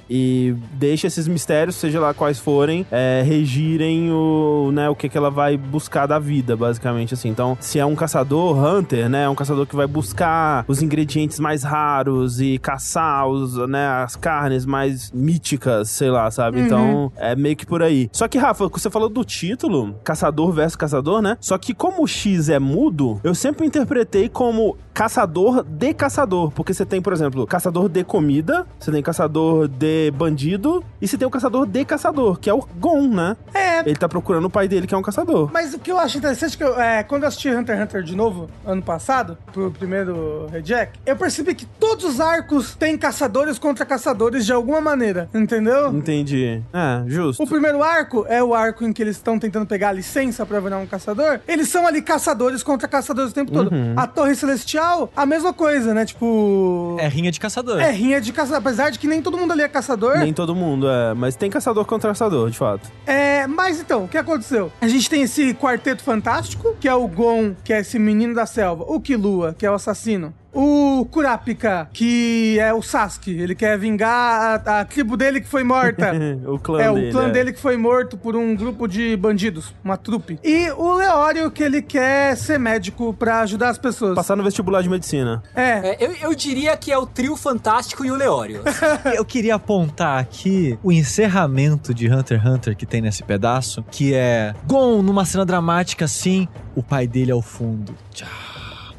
E 0.10 0.56
deixa 0.74 1.08
esses 1.08 1.28
mistérios, 1.28 1.76
seja 1.76 2.00
lá 2.00 2.14
quais 2.14 2.40
forem, 2.40 2.86
é, 2.92 3.24
regirem 3.26 4.12
o, 4.12 4.72
né, 4.74 4.90
o 4.90 4.96
que 4.96 5.08
que 5.08 5.18
ela 5.18 5.30
vai 5.30 5.56
buscar 5.58 6.06
da 6.06 6.20
vida, 6.20 6.58
basicamente, 6.58 7.14
assim. 7.14 7.30
Então, 7.30 7.58
se 7.62 7.80
é 7.80 7.86
um 7.86 7.96
caçador 7.96 8.58
hunter, 8.58 9.08
né, 9.08 9.24
é 9.24 9.30
um 9.30 9.36
caçador 9.36 9.66
que 9.66 9.76
vai 9.76 9.88
buscar 9.88 10.66
os 10.68 10.82
ingredientes 10.82 11.40
mais 11.40 11.64
raros 11.64 12.42
e 12.42 12.58
caçar 12.58 13.28
os, 13.28 13.56
né, 13.70 13.88
as 14.04 14.16
carnes 14.16 14.66
mais 14.66 15.12
míticas, 15.12 15.90
sei 15.90 16.10
lá, 16.10 16.30
sabe? 16.32 16.60
Então, 16.60 17.12
é 17.16 17.36
meio 17.36 17.56
que 17.56 17.61
por 17.66 17.82
aí. 17.82 18.10
Só 18.12 18.28
que, 18.28 18.38
Rafa, 18.38 18.68
você 18.68 18.90
falou 18.90 19.10
do 19.10 19.24
título, 19.24 19.96
caçador 20.04 20.52
versus 20.52 20.76
caçador, 20.76 21.22
né? 21.22 21.38
Só 21.40 21.58
que 21.58 21.74
como 21.74 22.04
o 22.04 22.08
X 22.08 22.50
é 22.50 22.60
mudo, 22.60 23.20
eu 23.24 23.34
sempre 23.36 23.66
interpretei 23.66 24.30
como 24.30 24.78
caçador 24.94 25.64
de 25.64 25.94
caçador. 25.94 26.52
Porque 26.52 26.74
você 26.74 26.86
tem, 26.86 27.02
por 27.02 27.14
exemplo, 27.14 27.46
caçador 27.48 27.90
de 27.90 28.04
comida, 28.04 28.68
você 28.80 28.92
tem 28.92 29.02
caçador 29.02 29.68
de 29.68 30.12
bandido, 30.12 30.84
e 31.02 31.08
você 31.08 31.18
tem 31.18 31.28
o 31.28 31.32
caçador 31.32 31.66
de 31.66 31.86
caçador, 31.86 32.40
que 32.40 32.50
é 32.50 32.54
o 32.54 32.66
Gon, 32.78 33.08
né? 33.08 33.38
É, 33.54 33.80
Ele 33.80 33.96
tá 33.96 34.08
procurando 34.08 34.46
o 34.46 34.50
pai 34.50 34.68
dele, 34.68 34.88
que 34.88 34.94
é 34.94 34.98
um 34.98 35.02
caçador. 35.02 35.50
Mas 35.52 35.74
o 35.74 35.80
que 35.80 35.92
eu 35.92 35.98
acho 35.98 36.18
interessante 36.18 36.56
é 36.56 36.58
que 36.58 36.64
eu, 36.64 36.80
é, 36.80 37.04
quando 37.04 37.24
eu 37.24 37.28
assisti 37.28 37.50
Hunter 37.50 37.76
x 37.76 37.84
Hunter 37.84 38.04
de 38.04 38.16
novo, 38.16 38.50
ano 38.66 38.82
passado, 38.82 39.38
pro 39.52 39.72
primeiro 39.72 40.48
Reject, 40.52 41.00
eu 41.06 41.16
percebi 41.16 41.56
que 41.56 41.66
todos 41.66 42.06
os 42.06 42.20
arcos 42.20 42.76
têm 42.76 42.98
caçadores 42.98 43.58
contra 43.58 43.86
caçadores 43.86 44.46
de 44.46 44.54
alguma 44.54 44.82
maneira, 44.82 45.30
entendeu? 45.34 45.90
Entendi. 45.96 46.62
É, 46.74 47.04
justo. 47.08 47.44
O 47.44 47.48
primeiro 47.52 47.84
arco 47.84 48.26
é 48.30 48.42
o 48.42 48.56
arco 48.56 48.86
em 48.86 48.94
que 48.94 49.02
eles 49.02 49.18
estão 49.18 49.38
tentando 49.38 49.66
pegar 49.66 49.90
a 49.90 49.92
licença 49.92 50.46
pra 50.46 50.62
virar 50.62 50.78
um 50.78 50.88
caçador. 50.88 51.42
Eles 51.46 51.68
são 51.68 51.86
ali 51.86 52.02
caçadores 52.02 52.64
contra 52.64 52.88
caçadores 52.88 53.32
o 53.32 53.34
tempo 53.34 53.52
todo. 53.52 53.70
A 53.98 54.08
Torre 54.08 54.34
Celestial, 54.36 55.12
a 55.14 55.26
mesma 55.26 55.52
coisa, 55.52 55.94
né? 55.94 56.06
Tipo. 56.06 56.96
É 56.98 57.08
rinha 57.10 57.30
de 57.30 57.40
caçador. 57.40 57.82
É 57.82 57.92
rinha 57.92 58.22
de 58.22 58.32
caçador. 58.32 58.60
Apesar 58.60 58.90
de 58.90 58.98
que 58.98 59.08
nem 59.08 59.22
todo 59.22 59.38
mundo 59.38 59.52
ali 59.52 59.64
é 59.64 59.68
caçador. 59.68 60.20
Nem 60.20 60.34
todo 60.34 60.56
mundo, 60.56 60.90
é. 60.90 61.14
Mas 61.14 61.36
tem 61.36 61.50
caçador 61.50 61.84
contra 61.84 62.10
caçador, 62.10 62.50
de 62.50 62.58
fato. 62.58 62.90
É, 63.06 63.46
mas 63.48 63.82
então, 63.82 64.06
o 64.06 64.08
que 64.08 64.18
aconteceu? 64.18 64.72
A 64.80 64.88
gente 64.88 65.10
tem 65.10 65.24
esse 65.24 65.54
quarteto 65.54 66.04
fantástico, 66.04 66.76
que 66.80 66.88
é 66.88 66.94
o 66.94 67.06
Gon, 67.08 67.54
que 67.66 67.74
é 67.74 67.82
esse 67.82 68.00
menino 68.00 68.34
da 68.34 68.46
selva, 68.46 68.86
o 68.88 69.02
Killua, 69.02 69.54
que 69.58 69.66
é 69.66 69.72
o 69.72 69.74
assassino. 69.74 70.34
O 70.54 71.06
Kurapika, 71.10 71.90
que 71.94 72.58
é 72.60 72.74
o 72.74 72.82
Sasuke, 72.82 73.32
ele 73.32 73.56
quer 73.56 73.78
vingar 73.78 74.62
a, 74.66 74.82
a 74.82 74.86
tribo 74.86 75.16
dele 75.16 75.42
que 75.42 75.48
foi 75.48 75.64
morta. 75.64 76.12
o 76.46 76.60
clã 76.60 76.82
é, 76.82 76.94
dele. 76.94 77.10
o 77.10 77.12
clã 77.12 77.28
é. 77.28 77.32
dele 77.32 77.54
que 77.54 77.60
foi 77.60 77.78
morto 77.78 78.18
por 78.18 78.36
um 78.36 78.56
grupo 78.56 78.88
de 78.88 79.16
bandidos, 79.16 79.74
uma 79.84 79.98
trupe. 79.98 80.40
E 80.44 80.70
o 80.72 80.96
Leório, 80.96 81.50
que 81.52 81.64
ele 81.64 81.82
quer 81.82 82.36
ser 82.36 82.60
médico 82.60 83.14
pra 83.14 83.42
ajudar 83.42 83.70
as 83.70 83.78
pessoas. 83.78 84.16
Passar 84.16 84.36
no 84.36 84.44
vestibular 84.44 84.82
de 84.82 84.90
medicina. 84.90 85.42
É, 85.56 85.72
É, 85.82 85.98
eu, 86.00 86.14
eu 86.22 86.36
diria 86.36 86.76
que 86.76 86.92
é 86.92 86.98
o 86.98 87.06
trio 87.06 87.36
fantástico 87.36 88.06
e 88.06 88.12
o 88.12 88.16
Leório. 88.16 88.62
Eu 89.16 89.26
queria 89.26 89.56
apontar 89.56 90.20
aqui 90.20 90.78
o 90.84 90.92
encerramento 90.92 91.94
de 91.94 92.12
Hunter 92.12 92.40
x 92.40 92.50
Hunter 92.50 92.76
que 92.76 92.86
tem 92.86 93.02
nesse 93.02 93.24
pedaço, 93.24 93.84
que 93.90 94.14
é 94.14 94.54
Gon 94.66 95.02
numa 95.02 95.26
cena 95.26 95.46
dramática 95.46 96.06
assim, 96.06 96.48
o 96.76 96.84
pai 96.84 97.08
dele 97.08 97.32
ao 97.32 97.42
fundo. 97.42 97.96
Tchau. 98.12 98.51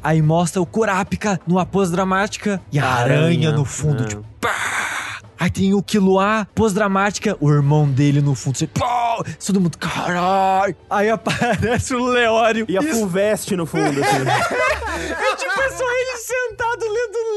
Aí 0.03 0.21
mostra 0.21 0.61
o 0.61 0.65
Kurapika 0.65 1.39
numa 1.47 1.65
pose 1.65 1.91
dramática 1.91 2.61
e 2.71 2.77
a 2.77 2.85
aranha, 2.85 3.19
Aranha, 3.19 3.51
no 3.53 3.63
fundo, 3.63 4.03
é. 4.03 4.07
tipo, 4.07 4.23
pá! 4.41 4.51
Aí 5.39 5.49
tem 5.49 5.73
o 5.73 5.81
Killua, 5.81 6.47
pose 6.53 6.75
dramática, 6.75 7.35
o 7.39 7.49
irmão 7.51 7.89
dele 7.89 8.21
no 8.21 8.35
fundo, 8.35 8.55
assim, 8.55 8.67
pô! 8.67 9.23
Todo 9.45 9.61
mundo, 9.61 9.77
caralho! 9.77 10.75
Aí 10.89 11.09
aparece 11.09 11.95
o 11.95 12.05
Leório. 12.05 12.65
E 12.67 12.77
a 12.77 12.81
Fulvestre 12.81 13.55
no 13.55 13.65
fundo, 13.65 14.01
assim. 14.03 14.03
É 14.93 15.35
tipo, 15.35 15.59
é 15.59 15.69
só 15.71 15.83
ele 15.83 16.17
sentado 16.17 16.81
lendo. 16.81 17.32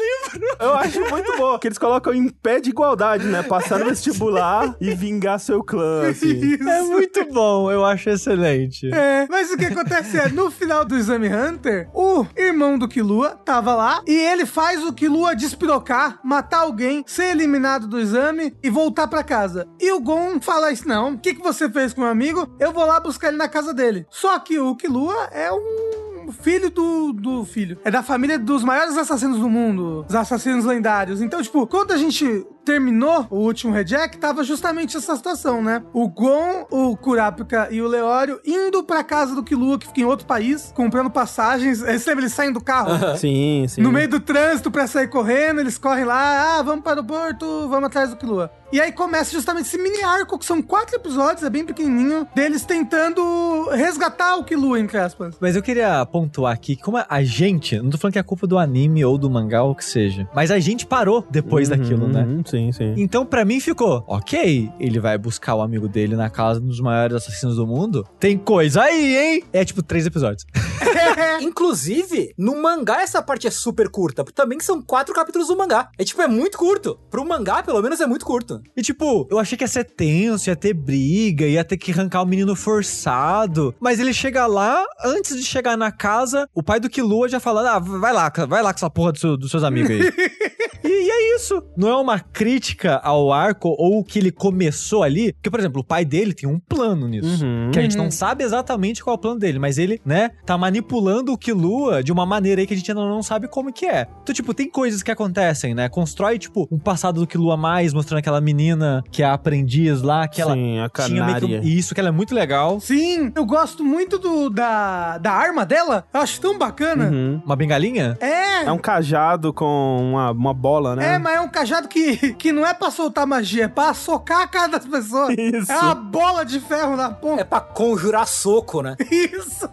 Eu 0.67 0.77
acho 0.77 1.01
muito 1.11 1.37
bom. 1.37 1.59
Que 1.59 1.69
eles 1.69 1.79
colocam 1.79 2.13
em 2.13 2.29
pé 2.29 2.61
de 2.61 2.71
igualdade, 2.71 3.27
né? 3.27 3.43
Passar 3.43 3.79
no 3.79 3.87
vestibular 3.87 4.75
e 4.81 4.95
vingar 4.95 5.39
seu 5.39 5.63
clã, 5.63 6.09
assim. 6.09 6.55
É 6.55 6.83
muito 6.83 7.25
bom, 7.33 7.71
eu 7.71 7.85
acho 7.85 8.11
excelente. 8.11 8.91
É, 8.93 9.27
mas 9.31 9.51
o 9.51 9.57
que 9.57 9.67
acontece 9.67 10.19
é, 10.19 10.29
no 10.29 10.51
final 10.51 10.85
do 10.85 10.97
Exame 10.97 11.29
Hunter, 11.29 11.89
o 11.95 12.27
irmão 12.37 12.79
do 12.79 12.89
Killua 12.89 13.31
tava 13.45 13.75
lá 13.75 14.03
e 14.07 14.15
ele 14.15 14.45
faz 14.45 14.83
o 14.85 14.93
Killua 14.93 15.35
despirocar, 15.35 16.19
matar 16.25 16.61
alguém, 16.61 17.05
ser 17.07 17.31
eliminado 17.31 17.87
do 17.87 18.01
exame 18.01 18.55
e 18.63 18.71
voltar 18.71 19.07
pra 19.07 19.23
casa. 19.23 19.67
E 19.81 19.93
o 19.93 20.01
Gon 20.01 20.41
fala 20.41 20.73
isso, 20.73 20.89
não, 20.89 21.15
o 21.15 21.19
que, 21.19 21.35
que 21.35 21.43
você 21.43 21.69
fez 21.69 21.93
com 21.93 22.01
o 22.01 22.05
meu 22.05 22.13
amigo? 22.13 22.55
Eu 22.59 22.73
vou 22.73 22.85
lá 22.85 23.01
buscar 23.01 23.29
ele 23.29 23.37
na 23.37 23.49
casa 23.49 23.73
dele. 23.73 24.07
Só 24.11 24.39
que 24.39 24.59
o 24.59 24.75
Killua 24.75 25.29
é 25.33 25.51
um 25.53 26.16
filho 26.33 26.71
do, 26.71 27.13
do 27.13 27.45
filho. 27.45 27.79
É 27.85 27.91
da 27.91 28.03
família 28.03 28.39
dos 28.39 28.63
maiores 28.63 28.97
assassinos 28.97 29.39
do 29.39 29.49
mundo, 29.49 30.05
os 30.09 30.15
assassinos 30.15 30.65
lendários. 30.65 31.21
Então, 31.21 31.43
tipo, 31.43 31.67
quando 31.67 31.93
a 31.93 31.97
gente 31.97 32.47
terminou 32.67 33.27
o 33.31 33.37
último 33.37 33.73
reject, 33.73 34.19
tava 34.19 34.43
justamente 34.43 34.97
essa 34.97 35.15
situação, 35.17 35.63
né? 35.63 35.83
O 35.95 36.09
Gon, 36.09 36.67
o 36.71 36.97
Kurapika 36.97 37.69
e 37.71 37.81
o 37.81 37.87
Leório 37.87 38.41
indo 38.45 38.83
pra 38.83 39.05
casa 39.05 39.35
do 39.37 39.43
Killua, 39.45 39.79
que 39.79 39.87
fica 39.87 40.01
em 40.01 40.05
outro 40.05 40.27
país, 40.27 40.73
comprando 40.75 41.09
passagens. 41.09 41.83
Aí, 41.83 41.99
Você 41.99 42.11
lembra, 42.11 42.25
eles 42.25 42.35
saem 42.35 42.53
do 42.53 42.61
carro? 42.61 43.17
Sim, 43.17 43.65
sim. 43.69 43.81
No 43.81 43.93
meio 43.93 44.09
do 44.09 44.19
trânsito 44.19 44.71
pra 44.71 44.87
sair 44.89 45.09
correndo, 45.09 45.61
eles 45.61 45.79
correm 45.79 46.05
lá, 46.05 46.59
ah, 46.59 46.63
vamos 46.63 46.83
para 46.85 47.01
o 47.01 47.05
porto, 47.05 47.69
vamos 47.69 47.85
atrás 47.87 48.11
do 48.11 48.17
Killua. 48.17 48.51
E 48.73 48.81
aí 48.81 48.91
começa 48.91 49.31
justamente 49.31 49.67
esse 49.67 49.79
mini 49.79 50.03
arco, 50.03 50.37
que 50.37 50.45
são 50.45 50.61
quatro 50.61 50.97
episódios, 50.97 51.45
é 51.45 51.49
bem 51.49 51.65
pequenininho, 51.65 52.27
deles 52.35 52.65
tentando 52.65 53.69
resgatar 53.71 54.37
o 54.37 54.45
Killua, 54.45 54.81
entre 54.81 54.99
aspas. 54.99 55.37
Mas 55.41 55.55
eu 55.55 55.63
queria 55.63 56.05
pontuar 56.07 56.53
aqui 56.53 56.75
que 56.75 56.83
como 56.83 56.99
a 57.09 57.23
gente, 57.23 57.79
não 57.79 57.91
tô 57.91 57.99
falando 57.99 58.15
que 58.15 58.19
é 58.19 58.23
culpa 58.25 58.45
do 58.47 58.59
anime 58.59 59.05
ou 59.05 59.17
do 59.17 59.31
mangá 59.31 59.63
ou 59.63 59.71
o 59.71 59.75
que 59.75 59.85
seja, 59.85 60.29
mas 60.35 60.51
a 60.51 60.59
gente 60.59 60.85
parou 60.85 61.25
depois 61.31 61.71
Uhum, 61.71 61.77
daquilo, 61.77 62.09
né? 62.09 62.27
Sim, 62.45 62.56
sim. 62.73 62.95
Então, 62.97 63.25
pra 63.25 63.45
mim, 63.45 63.61
ficou, 63.61 64.05
ok, 64.07 64.71
ele 64.79 64.99
vai 65.01 65.17
buscar 65.19 65.55
o 65.55 65.63
amigo 65.63 65.89
dele 65.89 66.17
na 66.17 66.31
casa 66.31 66.61
dos 66.61 66.81
maiores 66.81 67.17
assassinos 67.17 67.57
do 67.57 67.67
mundo. 67.67 68.07
Tem 68.19 68.37
coisa 68.37 68.83
aí, 68.83 69.17
hein? 69.17 69.43
É 69.53 69.65
tipo 69.65 69.83
três 69.83 70.07
episódios. 70.07 70.45
Inclusive, 71.41 72.33
no 72.39 72.61
mangá 72.61 73.03
essa 73.03 73.23
parte 73.23 73.47
é 73.47 73.51
super 73.51 73.89
curta, 73.89 74.25
porque 74.25 74.35
também 74.35 74.61
são 74.61 74.83
quatro 74.83 75.15
capítulos 75.15 75.49
do 75.49 75.57
mangá. 75.57 75.89
É 75.99 76.05
tipo, 76.05 76.21
é 76.23 76.29
muito 76.29 76.59
curto. 76.59 76.99
Pro 77.11 77.25
mangá, 77.25 77.63
pelo 77.63 77.83
menos, 77.83 78.01
é 78.01 78.07
muito 78.07 78.25
curto. 78.25 78.63
E 78.77 78.83
tipo, 78.83 79.27
eu 79.31 79.39
achei 79.39 79.57
que 79.57 79.65
ia 79.65 79.69
ser 79.69 79.85
tenso, 79.85 80.49
ia 80.49 80.57
ter 80.57 80.75
briga, 80.75 81.47
ia 81.47 81.65
ter 81.65 81.77
que 81.77 81.93
arrancar 81.93 82.23
o 82.23 82.27
menino 82.27 82.55
forçado. 82.55 83.75
Mas 83.81 83.99
ele 84.01 84.13
chega 84.13 84.47
lá, 84.47 84.85
antes 85.05 85.37
de 85.37 85.43
chegar 85.45 85.77
na 85.77 85.91
casa, 85.91 86.49
o 86.55 86.63
pai 86.63 86.81
do 86.81 86.89
Killua 86.89 87.29
já 87.29 87.41
falando: 87.41 87.67
ah, 87.67 87.79
vai 87.79 88.13
lá, 88.13 88.33
vai 88.49 88.63
lá 88.63 88.73
com 88.73 88.79
essa 88.79 88.91
porra 88.91 89.13
do 89.13 89.19
seu- 89.19 89.37
dos 89.37 89.51
seus 89.51 89.63
amigos 89.65 89.91
aí. 89.91 90.01
E, 90.87 91.07
e 91.07 91.11
é 91.11 91.37
isso. 91.37 91.63
Não 91.77 91.89
é 91.89 91.97
uma 91.97 92.19
crítica 92.19 92.97
ao 92.97 93.33
arco 93.33 93.75
ou 93.79 93.99
o 94.01 94.05
que 94.05 94.19
ele 94.19 94.31
começou 94.31 95.03
ali. 95.03 95.33
Porque, 95.33 95.51
por 95.51 95.61
exemplo, 95.61 95.81
o 95.81 95.85
pai 95.85 96.05
dele 96.05 96.33
tem 96.33 96.49
um 96.49 96.59
plano 96.59 97.09
nisso. 97.09 97.45
Uhum. 97.45 97.71
Que 97.73 97.79
a 97.79 97.83
gente 97.83 97.97
não 97.97 98.11
sabe 98.11 98.45
exatamente 98.45 99.03
qual 99.03 99.15
é 99.15 99.19
o 99.19 99.21
plano 99.21 99.39
dele, 99.41 99.59
mas 99.59 99.79
ele, 99.79 100.01
né, 100.05 100.31
tá 100.45 100.57
manipulando 100.57 101.33
o 101.33 101.39
Killua 101.39 102.03
de 102.03 102.13
uma 102.13 102.25
maneira 102.27 102.61
aí 102.61 102.67
que 102.67 102.75
a 102.75 102.77
gente 102.77 102.91
ainda 102.91 103.03
não 103.05 103.23
sabe 103.23 103.49
como 103.49 103.73
que 103.73 103.87
é. 103.87 104.07
Então, 104.23 104.35
tipo, 104.35 104.53
tem 104.55 104.69
coisas 104.71 105.03
que 105.03 105.11
acontecem, 105.11 105.75
né? 105.75 105.89
Constrói, 105.89 106.39
tipo, 106.39 106.67
um 106.71 106.79
passado 106.79 107.21
do 107.21 107.27
Killua 107.27 107.55
a 107.55 107.57
mais, 107.57 107.93
mostrando 107.95 108.19
aquela 108.19 108.41
menina 108.41 109.03
que 109.11 109.23
é 109.23 109.27
a 109.27 109.33
aprendiz 109.35 110.03
lá, 110.03 110.27
que 110.29 110.41
ela 110.41 110.55
Sim, 110.55 110.79
a 110.81 110.89
tinha 110.89 111.25
meio 111.25 111.35
que... 111.37 111.41
canária. 111.47 111.61
um- 111.61 111.65
Isso, 111.65 111.95
que 111.95 112.01
ela 112.01 112.09
é 112.09 112.13
muito 112.13 112.35
legal. 112.35 112.81
Sim, 112.81 113.33
eu 113.35 113.45
gosto 113.45 113.85
muito 113.85 114.19
do, 114.19 114.49
da, 114.51 115.19
da 115.19 115.33
arma 115.33 115.65
dela, 115.65 116.05
eu 116.13 116.21
acho 116.21 116.41
tão 116.41 116.59
bacana. 116.59 117.11
Uhum. 117.11 117.41
Uma 117.45 117.57
bengalinha? 117.57 118.17
É, 118.21 118.65
É 118.65 118.73
um 118.73 118.79
cajado 118.79 119.53
com 119.53 119.97
uma, 120.13 120.31
uma 120.31 120.55
bola, 120.55 120.76
né? 120.97 121.15
É, 121.15 121.19
mas 121.19 121.37
é 121.37 121.41
um 121.41 121.49
cajado 121.49 121.89
que, 121.89 122.35
que 122.35 122.53
não 122.53 122.67
é 122.67 122.75
pra 122.75 122.91
soltar 122.91 123.27
magia, 123.27 123.65
é 123.65 123.69
pra 123.69 123.95
socar 123.95 124.43
a 124.43 124.47
cara 124.49 124.69
das 124.69 124.87
pessoas. 124.87 125.35
Isso. 125.39 125.71
É 125.73 125.79
uma 125.79 125.95
bola 125.95 126.45
de 126.45 126.61
ferro 126.61 126.97
na 126.97 127.11
ponta. 127.11 127.41
É 127.41 127.45
pra 127.45 127.61
conjurar 127.61 128.27
soco, 128.27 128.83
né? 128.83 128.97
Isso! 129.11 129.69